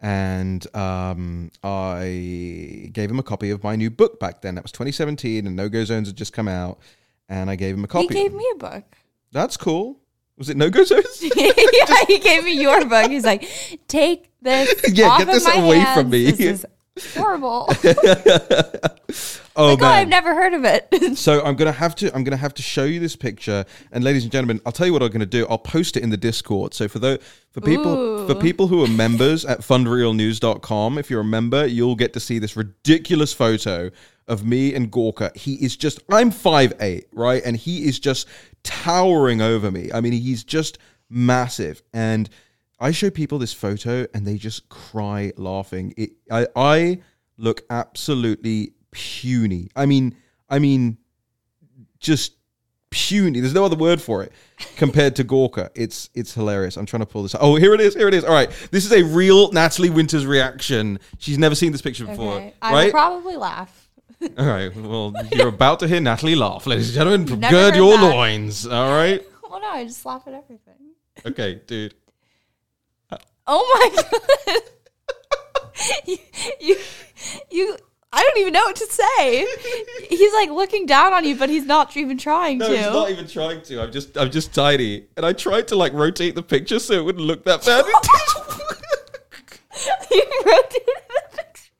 and 0.00 0.66
um, 0.74 1.50
I 1.62 2.90
gave 2.92 3.10
him 3.10 3.18
a 3.18 3.22
copy 3.22 3.50
of 3.50 3.62
my 3.62 3.76
new 3.76 3.90
book 3.90 4.18
back 4.18 4.40
then. 4.40 4.54
That 4.54 4.64
was 4.64 4.72
2017, 4.72 5.46
and 5.46 5.54
No 5.54 5.68
Go 5.68 5.84
Zones 5.84 6.08
had 6.08 6.16
just 6.16 6.32
come 6.32 6.48
out, 6.48 6.78
and 7.28 7.50
I 7.50 7.56
gave 7.56 7.74
him 7.74 7.84
a 7.84 7.88
copy. 7.88 8.06
He 8.08 8.14
gave 8.14 8.32
me 8.34 8.46
a 8.54 8.58
book. 8.58 8.84
That's 9.32 9.56
cool. 9.56 10.00
Was 10.38 10.48
it 10.50 10.56
No 10.56 10.68
Go 10.70 10.84
Zones? 10.84 11.04
yeah, 11.36 11.52
he 12.06 12.18
gave 12.18 12.44
me 12.44 12.60
your 12.60 12.84
book. 12.84 13.10
He's 13.10 13.24
like, 13.24 13.48
"Take 13.88 14.30
this 14.42 14.74
Yeah, 14.92 15.08
off 15.08 15.18
get 15.18 15.28
of 15.28 15.34
this 15.34 15.44
my 15.44 15.54
away 15.54 15.78
hands. 15.78 16.00
from 16.00 16.10
me." 16.10 16.30
This 16.30 16.40
is 16.40 16.66
horrible." 17.14 17.68
oh 19.56 19.70
like, 19.70 19.82
oh. 19.82 19.86
I've 19.86 20.08
never 20.08 20.34
heard 20.34 20.54
of 20.54 20.64
it. 20.64 20.88
So 21.16 21.42
I'm 21.42 21.56
gonna 21.56 21.72
have 21.72 21.94
to 21.96 22.14
I'm 22.14 22.24
gonna 22.24 22.36
have 22.36 22.54
to 22.54 22.62
show 22.62 22.84
you 22.84 23.00
this 23.00 23.16
picture, 23.16 23.64
and 23.92 24.04
ladies 24.04 24.24
and 24.24 24.32
gentlemen, 24.32 24.60
I'll 24.66 24.72
tell 24.72 24.86
you 24.86 24.92
what 24.92 25.02
I'm 25.02 25.10
gonna 25.10 25.24
do. 25.24 25.46
I'll 25.48 25.58
post 25.58 25.96
it 25.96 26.02
in 26.02 26.10
the 26.10 26.16
Discord. 26.16 26.74
So 26.74 26.88
for 26.88 26.98
the 26.98 27.20
for 27.50 27.60
people 27.60 28.26
for 28.26 28.34
people 28.34 28.66
who 28.66 28.84
are 28.84 28.88
members 28.88 29.44
at 29.44 29.60
fundrealnews.com, 29.60 30.98
if 30.98 31.10
you're 31.10 31.20
a 31.20 31.24
member, 31.24 31.66
you'll 31.66 31.96
get 31.96 32.12
to 32.14 32.20
see 32.20 32.38
this 32.38 32.56
ridiculous 32.56 33.32
photo 33.32 33.90
of 34.28 34.44
me 34.44 34.74
and 34.74 34.90
Gorka. 34.90 35.32
He 35.34 35.54
is 35.54 35.76
just 35.76 36.00
I'm 36.10 36.30
5'8", 36.30 37.04
right, 37.12 37.42
and 37.44 37.56
he 37.56 37.84
is 37.88 37.98
just 37.98 38.28
towering 38.62 39.40
over 39.40 39.70
me. 39.70 39.90
I 39.92 40.00
mean, 40.00 40.12
he's 40.12 40.44
just 40.44 40.78
massive, 41.08 41.82
and 41.92 42.28
I 42.78 42.90
show 42.90 43.10
people 43.10 43.38
this 43.38 43.52
photo, 43.52 44.06
and 44.12 44.26
they 44.26 44.36
just 44.36 44.68
cry 44.68 45.32
laughing. 45.36 45.94
It 45.96 46.10
I 46.30 46.46
I 46.54 47.00
look 47.38 47.62
absolutely 47.70 48.72
puny. 48.90 49.68
I 49.76 49.86
mean, 49.86 50.16
I 50.48 50.58
mean 50.58 50.98
just 51.98 52.34
puny. 52.90 53.40
There's 53.40 53.54
no 53.54 53.64
other 53.64 53.76
word 53.76 54.00
for 54.00 54.22
it 54.22 54.32
compared 54.76 55.16
to 55.16 55.24
Gorka. 55.24 55.70
It's 55.74 56.10
it's 56.14 56.34
hilarious. 56.34 56.76
I'm 56.76 56.86
trying 56.86 57.00
to 57.00 57.06
pull 57.06 57.22
this. 57.22 57.34
Oh, 57.38 57.56
here 57.56 57.74
it 57.74 57.80
is. 57.80 57.94
Here 57.94 58.08
it 58.08 58.14
is. 58.14 58.24
All 58.24 58.32
right, 58.32 58.50
this 58.70 58.84
is 58.84 58.92
a 58.92 59.02
real 59.02 59.52
Natalie 59.52 59.90
Winters 59.90 60.26
reaction. 60.26 60.98
She's 61.18 61.38
never 61.38 61.54
seen 61.54 61.72
this 61.72 61.82
picture 61.82 62.06
before, 62.06 62.34
okay. 62.34 62.54
I 62.62 62.72
right? 62.72 62.90
probably 62.90 63.36
laugh. 63.36 63.88
All 64.38 64.46
right. 64.46 64.74
Well, 64.74 65.14
you're 65.32 65.48
about 65.48 65.80
to 65.80 65.88
hear 65.88 66.00
Natalie 66.00 66.34
laugh, 66.36 66.66
ladies 66.66 66.88
and 66.88 66.94
gentlemen. 66.94 67.40
Never 67.40 67.54
Gird 67.54 67.76
your 67.76 67.98
that. 67.98 68.14
loins. 68.14 68.66
All 68.66 68.90
right. 68.90 69.22
Well, 69.48 69.60
no, 69.60 69.68
I 69.68 69.84
just 69.84 70.04
laugh 70.04 70.24
at 70.26 70.34
everything. 70.34 70.74
Okay, 71.24 71.62
dude. 71.66 71.94
Oh 73.46 73.90
my 73.94 74.02
god! 74.46 74.62
you, 76.06 76.18
you, 76.60 76.76
you. 77.50 77.76
I 78.12 78.22
don't 78.22 78.38
even 78.38 78.52
know 78.52 78.62
what 78.62 78.76
to 78.76 78.86
say. 78.86 79.46
He's 80.08 80.32
like 80.32 80.50
looking 80.50 80.86
down 80.86 81.12
on 81.12 81.24
you, 81.24 81.36
but 81.36 81.50
he's 81.50 81.66
not 81.66 81.96
even 81.96 82.16
trying 82.16 82.60
to. 82.60 82.64
No, 82.66 82.70
to. 82.70 82.76
he's 82.76 82.86
not 82.86 83.10
even 83.10 83.26
trying 83.28 83.62
to. 83.62 83.82
I'm 83.82 83.92
just 83.92 84.16
I'm 84.16 84.30
just 84.30 84.54
tiny, 84.54 85.06
and 85.16 85.26
I 85.26 85.32
tried 85.32 85.68
to 85.68 85.76
like 85.76 85.92
rotate 85.92 86.34
the 86.34 86.42
picture 86.42 86.78
so 86.78 86.94
it 86.94 87.04
wouldn't 87.04 87.24
look 87.24 87.44
that 87.44 87.64
bad. 87.64 87.84
you 90.10 90.22
rotated 90.46 91.02
the 91.08 91.22
picture. 91.36 91.70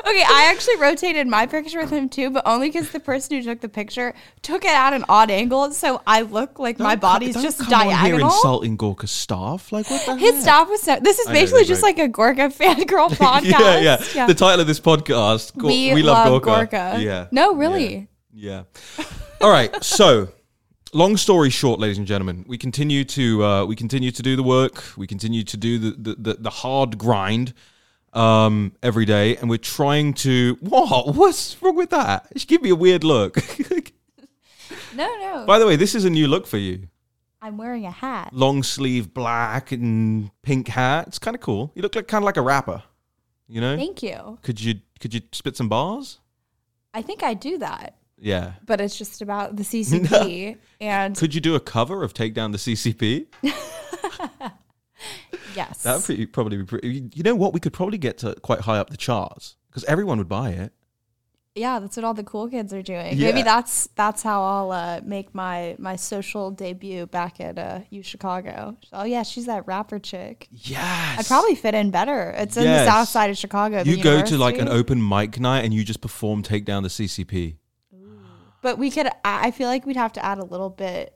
Okay, 0.00 0.24
I 0.26 0.48
actually 0.50 0.76
rotated 0.76 1.26
my 1.26 1.46
picture 1.46 1.80
with 1.80 1.90
him 1.90 2.08
too, 2.08 2.30
but 2.30 2.42
only 2.46 2.68
because 2.68 2.90
the 2.90 3.00
person 3.00 3.36
who 3.36 3.42
took 3.42 3.60
the 3.60 3.68
picture 3.68 4.14
took 4.42 4.64
it 4.64 4.70
at 4.70 4.92
an 4.92 5.04
odd 5.08 5.30
angle, 5.30 5.70
so 5.72 6.00
I 6.06 6.22
look 6.22 6.58
like 6.58 6.78
my 6.78 6.96
body's 6.96 7.34
Don't 7.34 7.42
just 7.42 7.58
come 7.58 7.72
on 7.72 7.86
here 7.86 7.96
diagonal. 7.96 8.26
insulting 8.28 8.76
Gorka's 8.76 9.10
staff. 9.10 9.72
Like 9.72 9.88
what 9.90 10.04
the 10.06 10.16
His 10.16 10.34
heck? 10.34 10.42
staff 10.42 10.68
was 10.68 10.82
so. 10.82 10.98
This 11.00 11.18
is 11.18 11.26
I 11.26 11.32
basically 11.32 11.64
just 11.64 11.82
like 11.82 11.98
a 11.98 12.08
Gorka 12.08 12.48
fangirl 12.48 13.08
podcast. 13.10 13.42
yeah, 13.44 13.80
yeah, 13.80 14.04
yeah, 14.14 14.26
The 14.26 14.34
title 14.34 14.60
of 14.60 14.66
this 14.66 14.80
podcast, 14.80 15.54
we, 15.60 15.94
we, 15.94 16.02
love, 16.02 16.28
love, 16.30 16.42
Gorka. 16.42 16.66
Gorka. 16.90 17.02
Yeah. 17.02 17.26
No, 17.30 17.54
really. 17.54 18.08
Yeah. 18.32 18.64
All 19.40 19.50
right. 19.50 19.82
So, 19.82 20.28
long 20.92 21.16
story 21.16 21.50
short, 21.50 21.80
ladies 21.80 21.98
and 21.98 22.06
gentlemen, 22.06 22.44
we 22.48 22.58
continue 22.58 23.04
to 23.04 23.44
uh, 23.44 23.64
we 23.64 23.76
continue 23.76 24.10
to 24.10 24.22
do 24.22 24.36
the 24.36 24.42
work. 24.42 24.84
We 24.96 25.06
continue 25.06 25.42
to 25.44 25.56
do 25.56 25.78
the 25.78 25.90
the, 25.90 26.14
the, 26.14 26.34
the 26.34 26.50
hard 26.50 26.98
grind 26.98 27.52
um, 28.18 28.72
every 28.82 29.04
day, 29.04 29.36
and 29.36 29.48
we're 29.48 29.58
trying 29.58 30.14
to. 30.14 30.56
What? 30.60 31.14
What's 31.14 31.60
wrong 31.62 31.76
with 31.76 31.90
that? 31.90 32.26
She 32.36 32.46
give 32.46 32.62
me 32.62 32.70
a 32.70 32.76
weird 32.76 33.04
look. 33.04 33.38
No, 34.94 35.06
no. 35.20 35.44
By 35.46 35.58
the 35.60 35.66
way, 35.66 35.76
this 35.76 35.94
is 35.94 36.04
a 36.04 36.10
new 36.10 36.26
look 36.26 36.46
for 36.46 36.56
you. 36.56 36.88
I'm 37.40 37.56
wearing 37.56 37.86
a 37.86 37.90
hat. 37.90 38.30
Long 38.32 38.62
sleeve 38.64 39.14
black 39.14 39.70
and 39.70 40.30
pink 40.42 40.66
hat. 40.66 41.06
It's 41.06 41.18
kind 41.20 41.34
of 41.36 41.40
cool. 41.40 41.70
You 41.76 41.82
look 41.82 41.94
like 41.94 42.08
kind 42.08 42.22
of 42.22 42.26
like 42.26 42.36
a 42.36 42.42
rapper. 42.42 42.82
You 43.46 43.60
know? 43.60 43.76
Thank 43.76 44.02
you. 44.02 44.38
Could 44.42 44.60
you 44.60 44.80
could 44.98 45.14
you 45.14 45.20
spit 45.32 45.56
some 45.56 45.68
bars? 45.68 46.18
I 46.92 47.02
think 47.02 47.22
I 47.22 47.34
do 47.34 47.58
that, 47.58 47.96
Yeah. 48.18 48.54
but 48.66 48.80
it's 48.80 48.98
just 48.98 49.22
about 49.22 49.54
the 49.56 49.62
CCP 49.70 50.56
and 50.80 51.16
Could 51.16 51.32
you 51.34 51.40
do 51.40 51.54
a 51.54 51.60
cover 51.60 52.02
of 52.02 52.12
Take 52.12 52.34
Down 52.34 52.50
the 52.50 52.58
CCP? 52.58 53.26
yes. 55.54 55.82
That 55.82 56.06
would 56.08 56.32
probably 56.32 56.56
be 56.58 56.64
pretty. 56.64 57.08
You 57.14 57.22
know 57.22 57.34
what? 57.34 57.52
We 57.52 57.60
could 57.60 57.72
probably 57.72 57.98
get 57.98 58.18
to 58.18 58.34
quite 58.36 58.60
high 58.60 58.78
up 58.78 58.90
the 58.90 58.96
charts 58.96 59.56
because 59.70 59.84
everyone 59.84 60.18
would 60.18 60.28
buy 60.28 60.50
it. 60.50 60.72
yeah, 61.54 61.80
that's 61.80 61.96
what 61.96 62.04
all 62.04 62.14
the 62.14 62.22
cool 62.22 62.48
kids 62.48 62.72
are 62.72 62.82
doing. 62.82 63.16
Yeah. 63.16 63.28
Maybe 63.28 63.42
that's 63.42 63.88
that's 63.96 64.22
how 64.22 64.42
I'll 64.44 64.70
uh, 64.70 65.00
make 65.04 65.34
my 65.34 65.74
my 65.78 65.96
social 65.96 66.50
debut 66.52 67.06
back 67.06 67.40
at 67.40 67.58
uh, 67.58 67.80
U 67.90 68.02
Chicago. 68.02 68.76
Oh 68.92 69.04
yeah, 69.04 69.24
she's 69.24 69.46
that 69.46 69.66
rapper 69.66 69.98
chick. 69.98 70.46
Yes. 70.50 71.18
I'd 71.18 71.26
probably 71.26 71.54
fit 71.56 71.74
in 71.74 71.90
better. 71.90 72.32
It's 72.36 72.56
in 72.56 72.64
the 72.64 72.84
south 72.84 73.08
side 73.08 73.30
of 73.30 73.36
Chicago. 73.36 73.82
You 73.82 74.00
go 74.02 74.22
to 74.22 74.38
like 74.38 74.58
an 74.58 74.68
open 74.68 75.06
mic 75.06 75.40
night 75.40 75.64
and 75.64 75.74
you 75.74 75.84
just 75.84 76.00
perform 76.00 76.42
Take 76.42 76.64
Down 76.64 76.82
the 76.84 76.88
CCP. 76.88 77.56
But 78.60 78.76
we 78.78 78.90
could. 78.90 79.08
I 79.24 79.50
feel 79.52 79.68
like 79.68 79.86
we'd 79.86 79.96
have 79.96 80.12
to 80.14 80.24
add 80.24 80.38
a 80.38 80.44
little 80.44 80.70
bit 80.70 81.14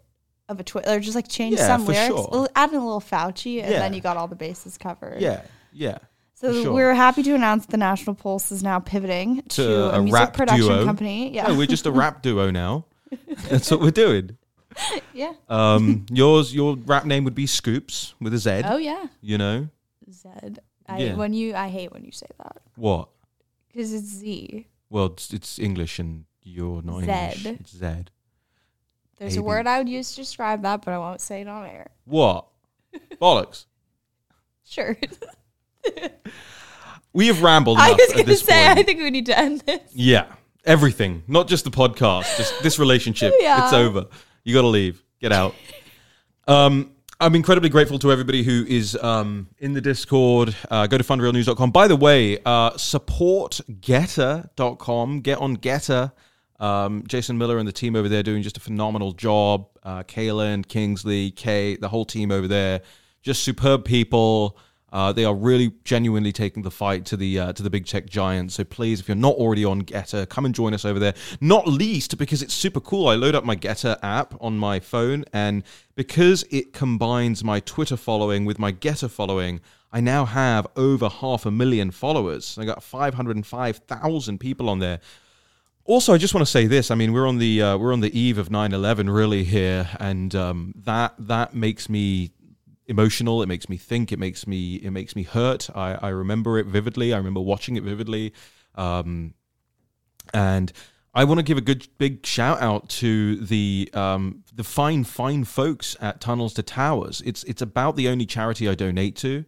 of 0.53 0.61
a 0.61 0.65
twist, 0.65 0.89
or 0.89 1.01
just 1.01 1.15
like 1.17 1.29
change 1.29 1.57
Yeah, 1.59 1.67
some 1.67 1.85
for 1.85 1.93
lyrics. 1.93 2.07
sure. 2.15 2.49
Add 2.55 2.71
in 2.71 2.77
a 2.77 2.85
little 2.85 3.01
Fauci, 3.01 3.61
and 3.63 3.71
Yeah. 3.73 3.81
then 3.81 3.93
you 3.95 4.01
got 4.01 4.17
all 4.17 4.29
the 4.29 4.37
bases 4.37 4.79
covered. 4.79 5.21
Yeah. 5.21 5.43
Yeah. 5.73 5.99
So 6.35 6.53
for 6.53 6.63
sure. 6.63 6.73
we're 6.73 6.95
happy 6.95 7.23
to 7.23 7.35
announce 7.35 7.67
the 7.67 7.77
National 7.77 8.15
Pulse 8.17 8.51
is 8.53 8.63
now 8.63 8.81
pivoting 8.81 9.43
to, 9.51 9.95
a, 9.95 10.03
music 10.03 10.15
rap 10.15 10.35
production 10.35 10.67
duo. 10.67 10.85
company. 10.85 11.33
Yeah, 11.35 11.49
No, 11.49 11.55
we're 11.57 11.67
just 11.67 11.87
a 11.87 11.93
rap 11.93 12.21
duo 12.27 12.51
now. 12.51 12.85
That's 13.49 13.71
what 13.71 13.81
we're 13.81 13.91
doing. 13.93 14.37
yeah. 15.15 15.33
Um, 15.49 16.07
yours, 16.11 16.55
your 16.55 16.77
rap 16.77 17.05
name 17.05 17.25
would 17.25 17.35
be 17.35 17.47
Scoops 17.47 18.15
with 18.21 18.33
a 18.35 18.39
Z. 18.39 18.63
Oh 18.65 18.77
yeah, 18.79 19.05
You 19.21 19.39
know 19.39 19.69
Zed. 20.11 20.59
I, 20.89 20.99
Yeah. 20.99 21.15
When 21.15 21.33
you, 21.33 21.55
I 21.55 21.69
hate 21.69 21.93
when 21.93 22.05
you 22.05 22.11
say 22.13 22.27
that 22.39 22.57
what? 22.77 23.09
because 23.69 23.93
it's 23.93 24.07
Z. 24.09 24.67
Well, 24.91 25.07
it's, 25.07 25.33
it's 25.33 25.59
English 25.59 25.99
and 25.99 26.25
you're 26.43 26.83
not 26.83 27.05
English. 27.05 27.43
Zed. 27.43 27.57
It's 27.61 27.77
Z. 27.77 27.87
There's 29.23 29.37
a 29.37 29.43
word 29.43 29.67
I 29.67 29.79
would 29.79 29.89
use 29.89 30.11
to 30.11 30.17
describe 30.17 30.63
that, 30.63 30.85
but 30.85 30.93
I 30.93 30.99
won't 30.99 31.21
say 31.21 31.43
it 31.43 31.49
on 31.49 31.65
air. 31.65 31.91
What? 32.05 32.47
Bollocks. 33.21 33.67
Sure. 34.65 34.97
We 37.15 37.27
have 37.27 37.43
rambled 37.43 37.79
I 37.79 37.93
was 37.93 38.13
gonna 38.15 38.35
say 38.37 38.67
point. 38.67 38.79
I 38.79 38.83
think 38.83 39.01
we 39.01 39.11
need 39.11 39.27
to 39.27 39.39
end 39.39 39.61
this. 39.67 39.81
Yeah, 39.93 40.27
everything, 40.65 41.23
not 41.29 41.47
just 41.47 41.65
the 41.65 41.71
podcast, 41.71 42.39
just 42.39 42.63
this 42.63 42.79
relationship. 42.79 43.35
Yeah. 43.41 43.65
It's 43.65 43.75
over. 43.75 44.07
You 44.45 44.55
got 44.55 44.63
to 44.63 44.69
leave. 44.69 45.05
Get 45.21 45.31
out. 45.31 45.55
Um, 46.49 46.93
I'm 47.21 47.35
incredibly 47.35 47.69
grateful 47.69 47.99
to 47.99 48.11
everybody 48.11 48.43
who 48.43 48.65
is 48.67 48.97
um, 48.97 49.49
in 49.59 49.75
the 49.75 49.81
Discord. 49.83 50.57
Uh, 50.71 50.87
go 50.87 50.97
to 50.97 51.05
fundrealnews.com. 51.05 51.71
By 51.71 51.87
the 51.87 51.97
way, 51.97 52.39
uh, 52.47 52.77
support 52.79 53.61
gettr.com. 53.69 55.21
Get 55.21 55.39
on 55.39 55.59
GETTR. 55.59 56.13
Um, 56.63 57.03
Jason 57.09 57.37
Miller 57.39 57.59
and 57.59 57.67
the 57.67 57.73
team 57.73 57.97
over 57.97 58.09
there 58.09 58.23
doing 58.23 58.43
just 58.43 58.57
a 58.57 58.61
phenomenal 58.61 59.11
job. 59.13 59.67
Uh, 59.83 60.05
Kaylin, 60.05 60.67
Kingsley, 60.67 61.33
Kay, 61.33 61.75
the 61.75 61.89
whole 61.89 62.05
team 62.05 62.31
over 62.31 62.47
there, 62.47 62.83
just 63.21 63.43
superb 63.43 63.85
people. 63.85 64.57
Uh, 64.93 65.11
they 65.11 65.25
are 65.25 65.35
really 65.35 65.73
genuinely 65.85 66.31
taking 66.33 66.63
the 66.63 66.71
fight 66.71 67.05
to 67.07 67.17
the 67.17 67.39
uh, 67.39 67.53
to 67.55 67.65
the 67.65 67.71
big 67.71 67.87
tech 67.87 68.07
giants. 68.07 68.55
So 68.55 68.63
please, 68.63 69.01
if 69.01 69.09
you're 69.09 69.17
not 69.17 69.35
already 69.35 69.65
on 69.65 69.83
GETTR, 69.83 70.29
come 70.29 70.45
and 70.45 70.55
join 70.55 70.73
us 70.73 70.85
over 70.85 71.01
there. 71.01 71.15
Not 71.41 71.67
least 71.67 72.17
because 72.17 72.43
it's 72.43 72.55
super 72.55 72.79
cool. 72.79 73.09
I 73.09 73.17
load 73.17 73.35
up 73.35 73.43
my 73.43 73.57
GETTR 73.57 73.99
app 74.03 74.35
on 74.41 74.57
my 74.57 74.79
phone, 74.79 75.25
and 75.33 75.65
because 75.97 76.45
it 76.51 76.73
combines 76.73 77.43
my 77.43 77.59
Twitter 77.59 77.97
following 77.97 78.45
with 78.45 78.61
my 78.61 78.71
GETTR 78.71 79.11
following, 79.11 79.61
I 79.91 80.01
now 80.01 80.27
have 80.27 80.67
over 80.77 81.09
half 81.09 81.45
a 81.45 81.51
million 81.51 81.91
followers. 81.91 82.57
I 82.57 82.67
got 82.67 82.85
505,000 82.85 84.39
people 84.39 84.69
on 84.69 84.79
there. 84.79 85.01
Also, 85.85 86.15
I 86.15 86.19
just 86.19 86.33
want 86.33 86.47
to 86.47 86.51
say 86.51 86.67
this. 86.67 86.91
I 86.91 86.95
mean, 86.95 87.13
we're 87.13 87.29
on 87.29 87.39
the 87.39 87.61
uh, 87.61 87.77
we're 87.77 87.93
on 87.93 88.01
the 88.01 88.17
eve 88.19 88.39
of 88.39 88.51
9/11 88.51 89.13
really 89.13 89.43
here, 89.43 89.89
and 89.99 90.35
um, 90.35 90.75
that 90.77 91.15
that 91.19 91.55
makes 91.55 91.89
me 91.89 92.31
emotional. 92.87 93.43
It 93.43 93.47
makes 93.47 93.69
me 93.69 93.77
think. 93.77 94.13
It 94.13 94.19
makes 94.19 94.47
me 94.47 94.77
it 94.77 94.93
makes 94.93 95.17
me 95.17 95.25
hurt. 95.25 95.69
I, 95.75 95.95
I 95.95 96.09
remember 96.11 96.59
it 96.59 96.67
vividly. 96.67 97.13
I 97.13 97.17
remember 97.17 97.41
watching 97.41 97.77
it 97.77 97.83
vividly, 97.83 98.33
um, 98.77 99.35
and 100.33 100.73
I 101.15 101.25
want 101.25 101.39
to 101.39 101.43
give 101.43 101.59
a 101.59 101.63
good 101.63 101.89
big 101.99 102.25
shout 102.25 102.63
out 102.63 102.89
to 103.01 103.37
the 103.37 103.91
um, 103.93 104.45
the 104.55 104.65
fine 104.65 105.03
fine 105.03 105.43
folks 105.45 105.97
at 106.01 106.21
Tunnels 106.21 106.55
to 106.55 106.63
Towers. 106.63 107.23
It's 107.27 107.43
it's 107.45 107.61
about 107.61 107.97
the 107.97 108.09
only 108.09 108.25
charity 108.25 108.69
I 108.69 108.77
donate 108.77 109.17
to. 109.17 109.45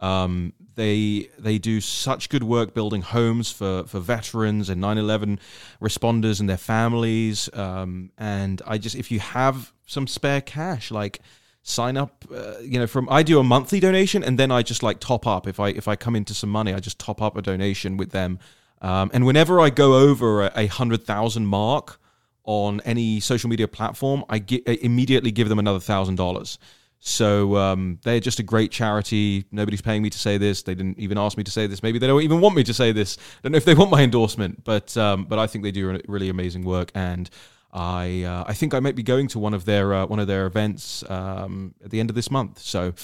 Um, 0.00 0.52
they 0.76 1.28
they 1.38 1.58
do 1.58 1.80
such 1.80 2.28
good 2.28 2.44
work 2.44 2.74
building 2.74 3.02
homes 3.02 3.50
for 3.50 3.84
for 3.84 3.98
veterans 3.98 4.68
and 4.68 4.80
9/11 4.82 5.38
responders 5.82 6.38
and 6.38 6.48
their 6.48 6.56
families. 6.56 7.50
Um, 7.52 8.12
and 8.16 8.62
I 8.66 8.78
just 8.78 8.94
if 8.94 9.10
you 9.10 9.20
have 9.20 9.72
some 9.86 10.06
spare 10.06 10.40
cash, 10.40 10.90
like 10.90 11.20
sign 11.62 11.96
up 11.96 12.24
uh, 12.32 12.58
you 12.60 12.78
know 12.78 12.86
from 12.86 13.08
i 13.10 13.24
do 13.24 13.40
a 13.40 13.42
monthly 13.42 13.80
donation 13.80 14.22
and 14.22 14.38
then 14.38 14.52
i 14.52 14.62
just 14.62 14.84
like 14.84 15.00
top 15.00 15.26
up 15.26 15.48
if 15.48 15.58
i 15.58 15.70
if 15.70 15.88
i 15.88 15.96
come 15.96 16.14
into 16.14 16.32
some 16.32 16.48
money 16.48 16.72
i 16.72 16.78
just 16.78 16.96
top 16.96 17.20
up 17.20 17.36
a 17.36 17.42
donation 17.42 17.96
with 17.96 18.12
them 18.12 18.38
um, 18.82 19.10
and 19.12 19.26
whenever 19.26 19.58
i 19.58 19.68
go 19.68 19.98
over 19.98 20.44
a, 20.44 20.52
a 20.54 20.66
hundred 20.68 21.02
thousand 21.02 21.44
mark 21.46 21.98
on 22.44 22.80
any 22.84 23.18
social 23.18 23.50
media 23.50 23.66
platform 23.66 24.24
i, 24.28 24.38
gi- 24.38 24.62
I 24.64 24.78
immediately 24.80 25.32
give 25.32 25.48
them 25.48 25.58
another 25.58 25.80
thousand 25.80 26.14
dollars 26.14 26.56
so 26.98 27.56
um, 27.56 27.98
they're 28.02 28.20
just 28.20 28.38
a 28.38 28.42
great 28.42 28.70
charity 28.70 29.44
nobody's 29.50 29.82
paying 29.82 30.02
me 30.02 30.10
to 30.10 30.18
say 30.18 30.38
this 30.38 30.62
they 30.62 30.74
didn't 30.74 30.98
even 30.98 31.18
ask 31.18 31.36
me 31.36 31.44
to 31.44 31.50
say 31.50 31.66
this 31.66 31.82
maybe 31.82 31.98
they 31.98 32.06
don't 32.06 32.22
even 32.22 32.40
want 32.40 32.54
me 32.54 32.64
to 32.64 32.74
say 32.74 32.92
this 32.92 33.16
I 33.18 33.20
don't 33.42 33.52
know 33.52 33.58
if 33.58 33.64
they 33.64 33.74
want 33.74 33.90
my 33.90 34.02
endorsement 34.02 34.64
but 34.64 34.96
um, 34.96 35.24
but 35.24 35.38
i 35.38 35.46
think 35.46 35.64
they 35.64 35.70
do 35.70 36.00
really 36.08 36.28
amazing 36.28 36.64
work 36.64 36.90
and 36.94 37.30
I 37.72 38.22
uh, 38.22 38.44
I 38.46 38.54
think 38.54 38.72
I 38.72 38.80
might 38.80 38.96
be 38.96 39.02
going 39.02 39.28
to 39.28 39.38
one 39.38 39.52
of 39.52 39.66
their 39.66 39.92
uh, 39.92 40.06
one 40.06 40.18
of 40.18 40.26
their 40.26 40.46
events 40.46 41.04
um, 41.10 41.74
at 41.84 41.90
the 41.90 42.00
end 42.00 42.08
of 42.08 42.16
this 42.16 42.30
month. 42.30 42.60
So 42.60 42.94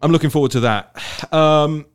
I'm 0.00 0.12
looking 0.12 0.30
forward 0.30 0.52
to 0.52 0.60
that. 0.60 1.32
Um, 1.32 1.86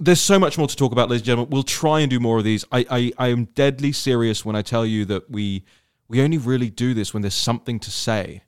there's 0.00 0.20
so 0.20 0.38
much 0.38 0.56
more 0.56 0.66
to 0.66 0.76
talk 0.76 0.92
about, 0.92 1.10
ladies 1.10 1.20
and 1.20 1.26
gentlemen. 1.26 1.50
We'll 1.50 1.62
try 1.62 2.00
and 2.00 2.10
do 2.10 2.18
more 2.18 2.38
of 2.38 2.44
these. 2.44 2.64
I, 2.72 2.86
I, 2.90 3.12
I 3.18 3.28
am 3.28 3.44
deadly 3.44 3.92
serious 3.92 4.44
when 4.44 4.56
I 4.56 4.62
tell 4.62 4.86
you 4.86 5.04
that 5.06 5.30
we 5.30 5.64
we 6.08 6.22
only 6.22 6.38
really 6.38 6.70
do 6.70 6.94
this 6.94 7.14
when 7.14 7.22
there's 7.22 7.34
something 7.34 7.78
to 7.80 7.90
say. 7.90 8.42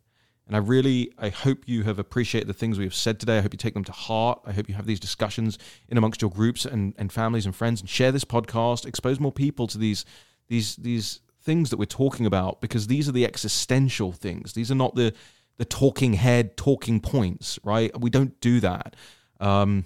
And 0.46 0.56
I 0.56 0.58
really, 0.58 1.12
I 1.18 1.28
hope 1.28 1.64
you 1.66 1.84
have 1.84 1.98
appreciated 1.98 2.48
the 2.48 2.54
things 2.54 2.78
we 2.78 2.84
have 2.84 2.94
said 2.94 3.20
today. 3.20 3.38
I 3.38 3.40
hope 3.40 3.54
you 3.54 3.58
take 3.58 3.74
them 3.74 3.84
to 3.84 3.92
heart. 3.92 4.40
I 4.44 4.52
hope 4.52 4.68
you 4.68 4.74
have 4.74 4.86
these 4.86 5.00
discussions 5.00 5.58
in 5.88 5.96
amongst 5.96 6.20
your 6.20 6.30
groups 6.30 6.64
and, 6.64 6.94
and 6.98 7.12
families 7.12 7.46
and 7.46 7.54
friends 7.54 7.80
and 7.80 7.88
share 7.88 8.12
this 8.12 8.24
podcast, 8.24 8.84
expose 8.84 9.20
more 9.20 9.32
people 9.32 9.66
to 9.68 9.78
these 9.78 10.04
these 10.48 10.76
these 10.76 11.20
things 11.42 11.70
that 11.70 11.78
we're 11.78 11.84
talking 11.86 12.26
about 12.26 12.60
because 12.60 12.86
these 12.86 13.08
are 13.08 13.12
the 13.12 13.24
existential 13.24 14.12
things. 14.12 14.52
These 14.52 14.70
are 14.70 14.76
not 14.76 14.94
the 14.94 15.14
the 15.58 15.64
talking 15.64 16.14
head 16.14 16.56
talking 16.56 17.00
points, 17.00 17.58
right? 17.62 17.98
We 18.00 18.10
don't 18.10 18.38
do 18.40 18.60
that. 18.60 18.96
Um, 19.40 19.84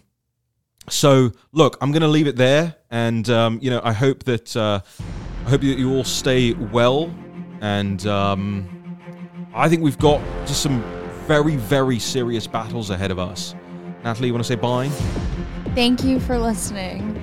so 0.88 1.32
look, 1.52 1.76
I'm 1.80 1.92
going 1.92 2.02
to 2.02 2.09
leave 2.09 2.26
it 2.26 2.36
there, 2.36 2.76
and 2.90 3.28
um, 3.28 3.59
you 3.61 3.70
know, 3.70 3.80
I 3.82 3.92
hope 3.92 4.24
that 4.24 4.57
uh, 4.57 4.80
I 5.44 5.50
hope 5.50 5.61
that 5.61 5.78
you 5.78 5.94
all 5.94 6.04
stay 6.04 6.52
well, 6.52 7.12
and 7.61 8.07
um, 8.07 8.76
I 9.57 9.70
think 9.70 9.80
we've 9.80 9.98
got 9.98 10.20
just 10.46 10.62
some 10.62 10.82
very 11.26 11.57
very 11.57 11.98
serious 11.98 12.46
battles 12.46 12.90
ahead 12.90 13.11
of 13.11 13.18
us. 13.18 13.54
Natalie, 14.04 14.28
you 14.28 14.34
want 14.34 14.44
to 14.44 14.48
say 14.48 14.54
bye? 14.54 14.88
Thank 15.74 16.04
you 16.04 16.20
for 16.20 16.38
listening. 16.38 17.22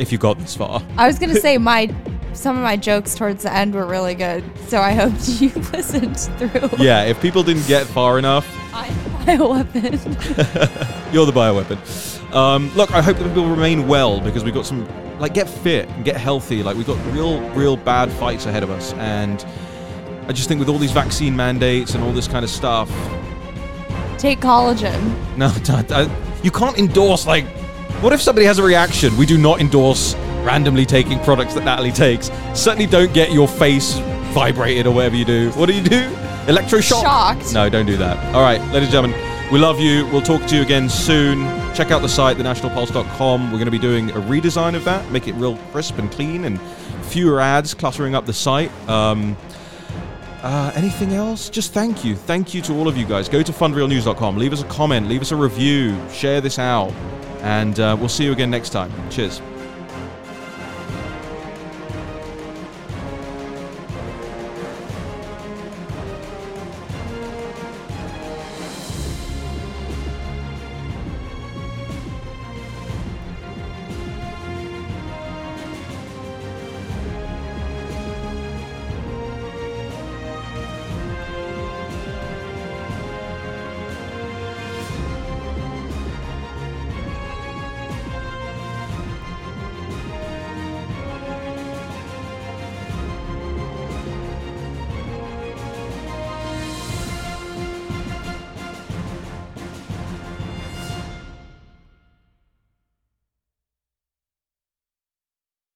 If 0.00 0.10
you 0.10 0.18
got 0.18 0.40
this 0.40 0.56
far, 0.56 0.82
I 0.98 1.06
was 1.06 1.20
going 1.20 1.32
to 1.32 1.40
say 1.40 1.56
my 1.56 1.94
some 2.32 2.56
of 2.56 2.64
my 2.64 2.76
jokes 2.76 3.14
towards 3.14 3.44
the 3.44 3.54
end 3.54 3.76
were 3.76 3.86
really 3.86 4.16
good, 4.16 4.44
so 4.66 4.80
I 4.80 4.92
hope 4.92 5.12
you 5.40 5.50
listened 5.70 6.18
through. 6.18 6.84
Yeah, 6.84 7.04
if 7.04 7.22
people 7.22 7.44
didn't 7.44 7.66
get 7.68 7.86
far 7.86 8.18
enough, 8.18 8.46
I'm 8.74 8.92
bioweapon. 9.24 11.12
You're 11.14 11.26
the 11.26 11.32
bioweapon. 11.32 12.34
Um, 12.34 12.74
look, 12.74 12.90
I 12.90 13.00
hope 13.00 13.18
that 13.18 13.28
people 13.28 13.48
remain 13.48 13.86
well 13.86 14.20
because 14.20 14.42
we've 14.42 14.52
got 14.52 14.66
some 14.66 14.84
like 15.20 15.32
get 15.32 15.48
fit 15.48 15.88
and 15.90 16.04
get 16.04 16.16
healthy. 16.16 16.64
Like 16.64 16.76
we've 16.76 16.88
got 16.88 16.98
real, 17.14 17.40
real 17.50 17.76
bad 17.76 18.10
fights 18.10 18.46
ahead 18.46 18.64
of 18.64 18.70
us, 18.70 18.92
and 18.94 19.46
I 20.28 20.32
just 20.32 20.48
think 20.48 20.58
with 20.58 20.68
all 20.68 20.78
these 20.78 20.92
vaccine 20.92 21.36
mandates 21.36 21.94
and 21.94 22.02
all 22.02 22.12
this 22.12 22.26
kind 22.26 22.44
of 22.44 22.50
stuff, 22.50 22.90
take 24.18 24.40
collagen. 24.40 24.98
No, 25.36 25.52
you 26.42 26.50
can't 26.50 26.78
endorse 26.78 27.26
like. 27.26 27.46
What 28.02 28.12
if 28.12 28.20
somebody 28.20 28.46
has 28.46 28.58
a 28.58 28.62
reaction? 28.62 29.16
We 29.16 29.24
do 29.24 29.38
not 29.38 29.60
endorse 29.60 30.14
randomly 30.44 30.84
taking 30.84 31.18
products 31.20 31.54
that 31.54 31.64
Natalie 31.64 31.92
takes. 31.92 32.30
Certainly 32.54 32.86
don't 32.86 33.12
get 33.14 33.32
your 33.32 33.48
face 33.48 33.94
vibrated 34.34 34.86
or 34.86 34.94
whatever 34.94 35.16
you 35.16 35.24
do. 35.24 35.50
What 35.52 35.66
do 35.66 35.74
you 35.74 35.82
do? 35.82 36.10
Electroshock? 36.46 37.02
Shocked. 37.02 37.54
No, 37.54 37.68
don't 37.68 37.86
do 37.86 37.96
that. 37.96 38.34
All 38.34 38.42
right, 38.42 38.60
ladies 38.72 38.88
and 38.88 38.92
gentlemen, 38.92 39.50
we 39.50 39.58
love 39.58 39.80
you. 39.80 40.06
We'll 40.08 40.22
talk 40.22 40.44
to 40.46 40.56
you 40.56 40.62
again 40.62 40.88
soon. 40.88 41.44
Check 41.74 41.90
out 41.90 42.02
the 42.02 42.08
site, 42.08 42.36
thenationalpulse.com. 42.36 43.50
We're 43.50 43.58
going 43.58 43.66
to 43.66 43.70
be 43.70 43.78
doing 43.78 44.10
a 44.10 44.20
redesign 44.20 44.74
of 44.74 44.84
that, 44.84 45.10
make 45.10 45.28
it 45.28 45.34
real 45.34 45.56
crisp 45.72 45.98
and 45.98 46.10
clean 46.10 46.44
and 46.44 46.60
fewer 47.02 47.40
ads 47.40 47.74
cluttering 47.74 48.14
up 48.14 48.26
the 48.26 48.32
site. 48.32 48.70
Um, 48.88 49.36
uh, 50.42 50.72
anything 50.74 51.12
else? 51.12 51.48
Just 51.48 51.72
thank 51.72 52.04
you. 52.04 52.16
Thank 52.16 52.54
you 52.54 52.62
to 52.62 52.74
all 52.74 52.88
of 52.88 52.96
you 52.96 53.06
guys. 53.06 53.28
Go 53.28 53.42
to 53.42 53.52
fundrealnews.com. 53.52 54.36
Leave 54.36 54.52
us 54.52 54.62
a 54.62 54.66
comment. 54.66 55.08
Leave 55.08 55.22
us 55.22 55.32
a 55.32 55.36
review. 55.36 55.96
Share 56.10 56.40
this 56.40 56.58
out. 56.58 56.92
And 57.42 57.78
uh, 57.78 57.96
we'll 57.98 58.08
see 58.08 58.24
you 58.24 58.32
again 58.32 58.50
next 58.50 58.70
time. 58.70 58.92
Cheers. 59.10 59.40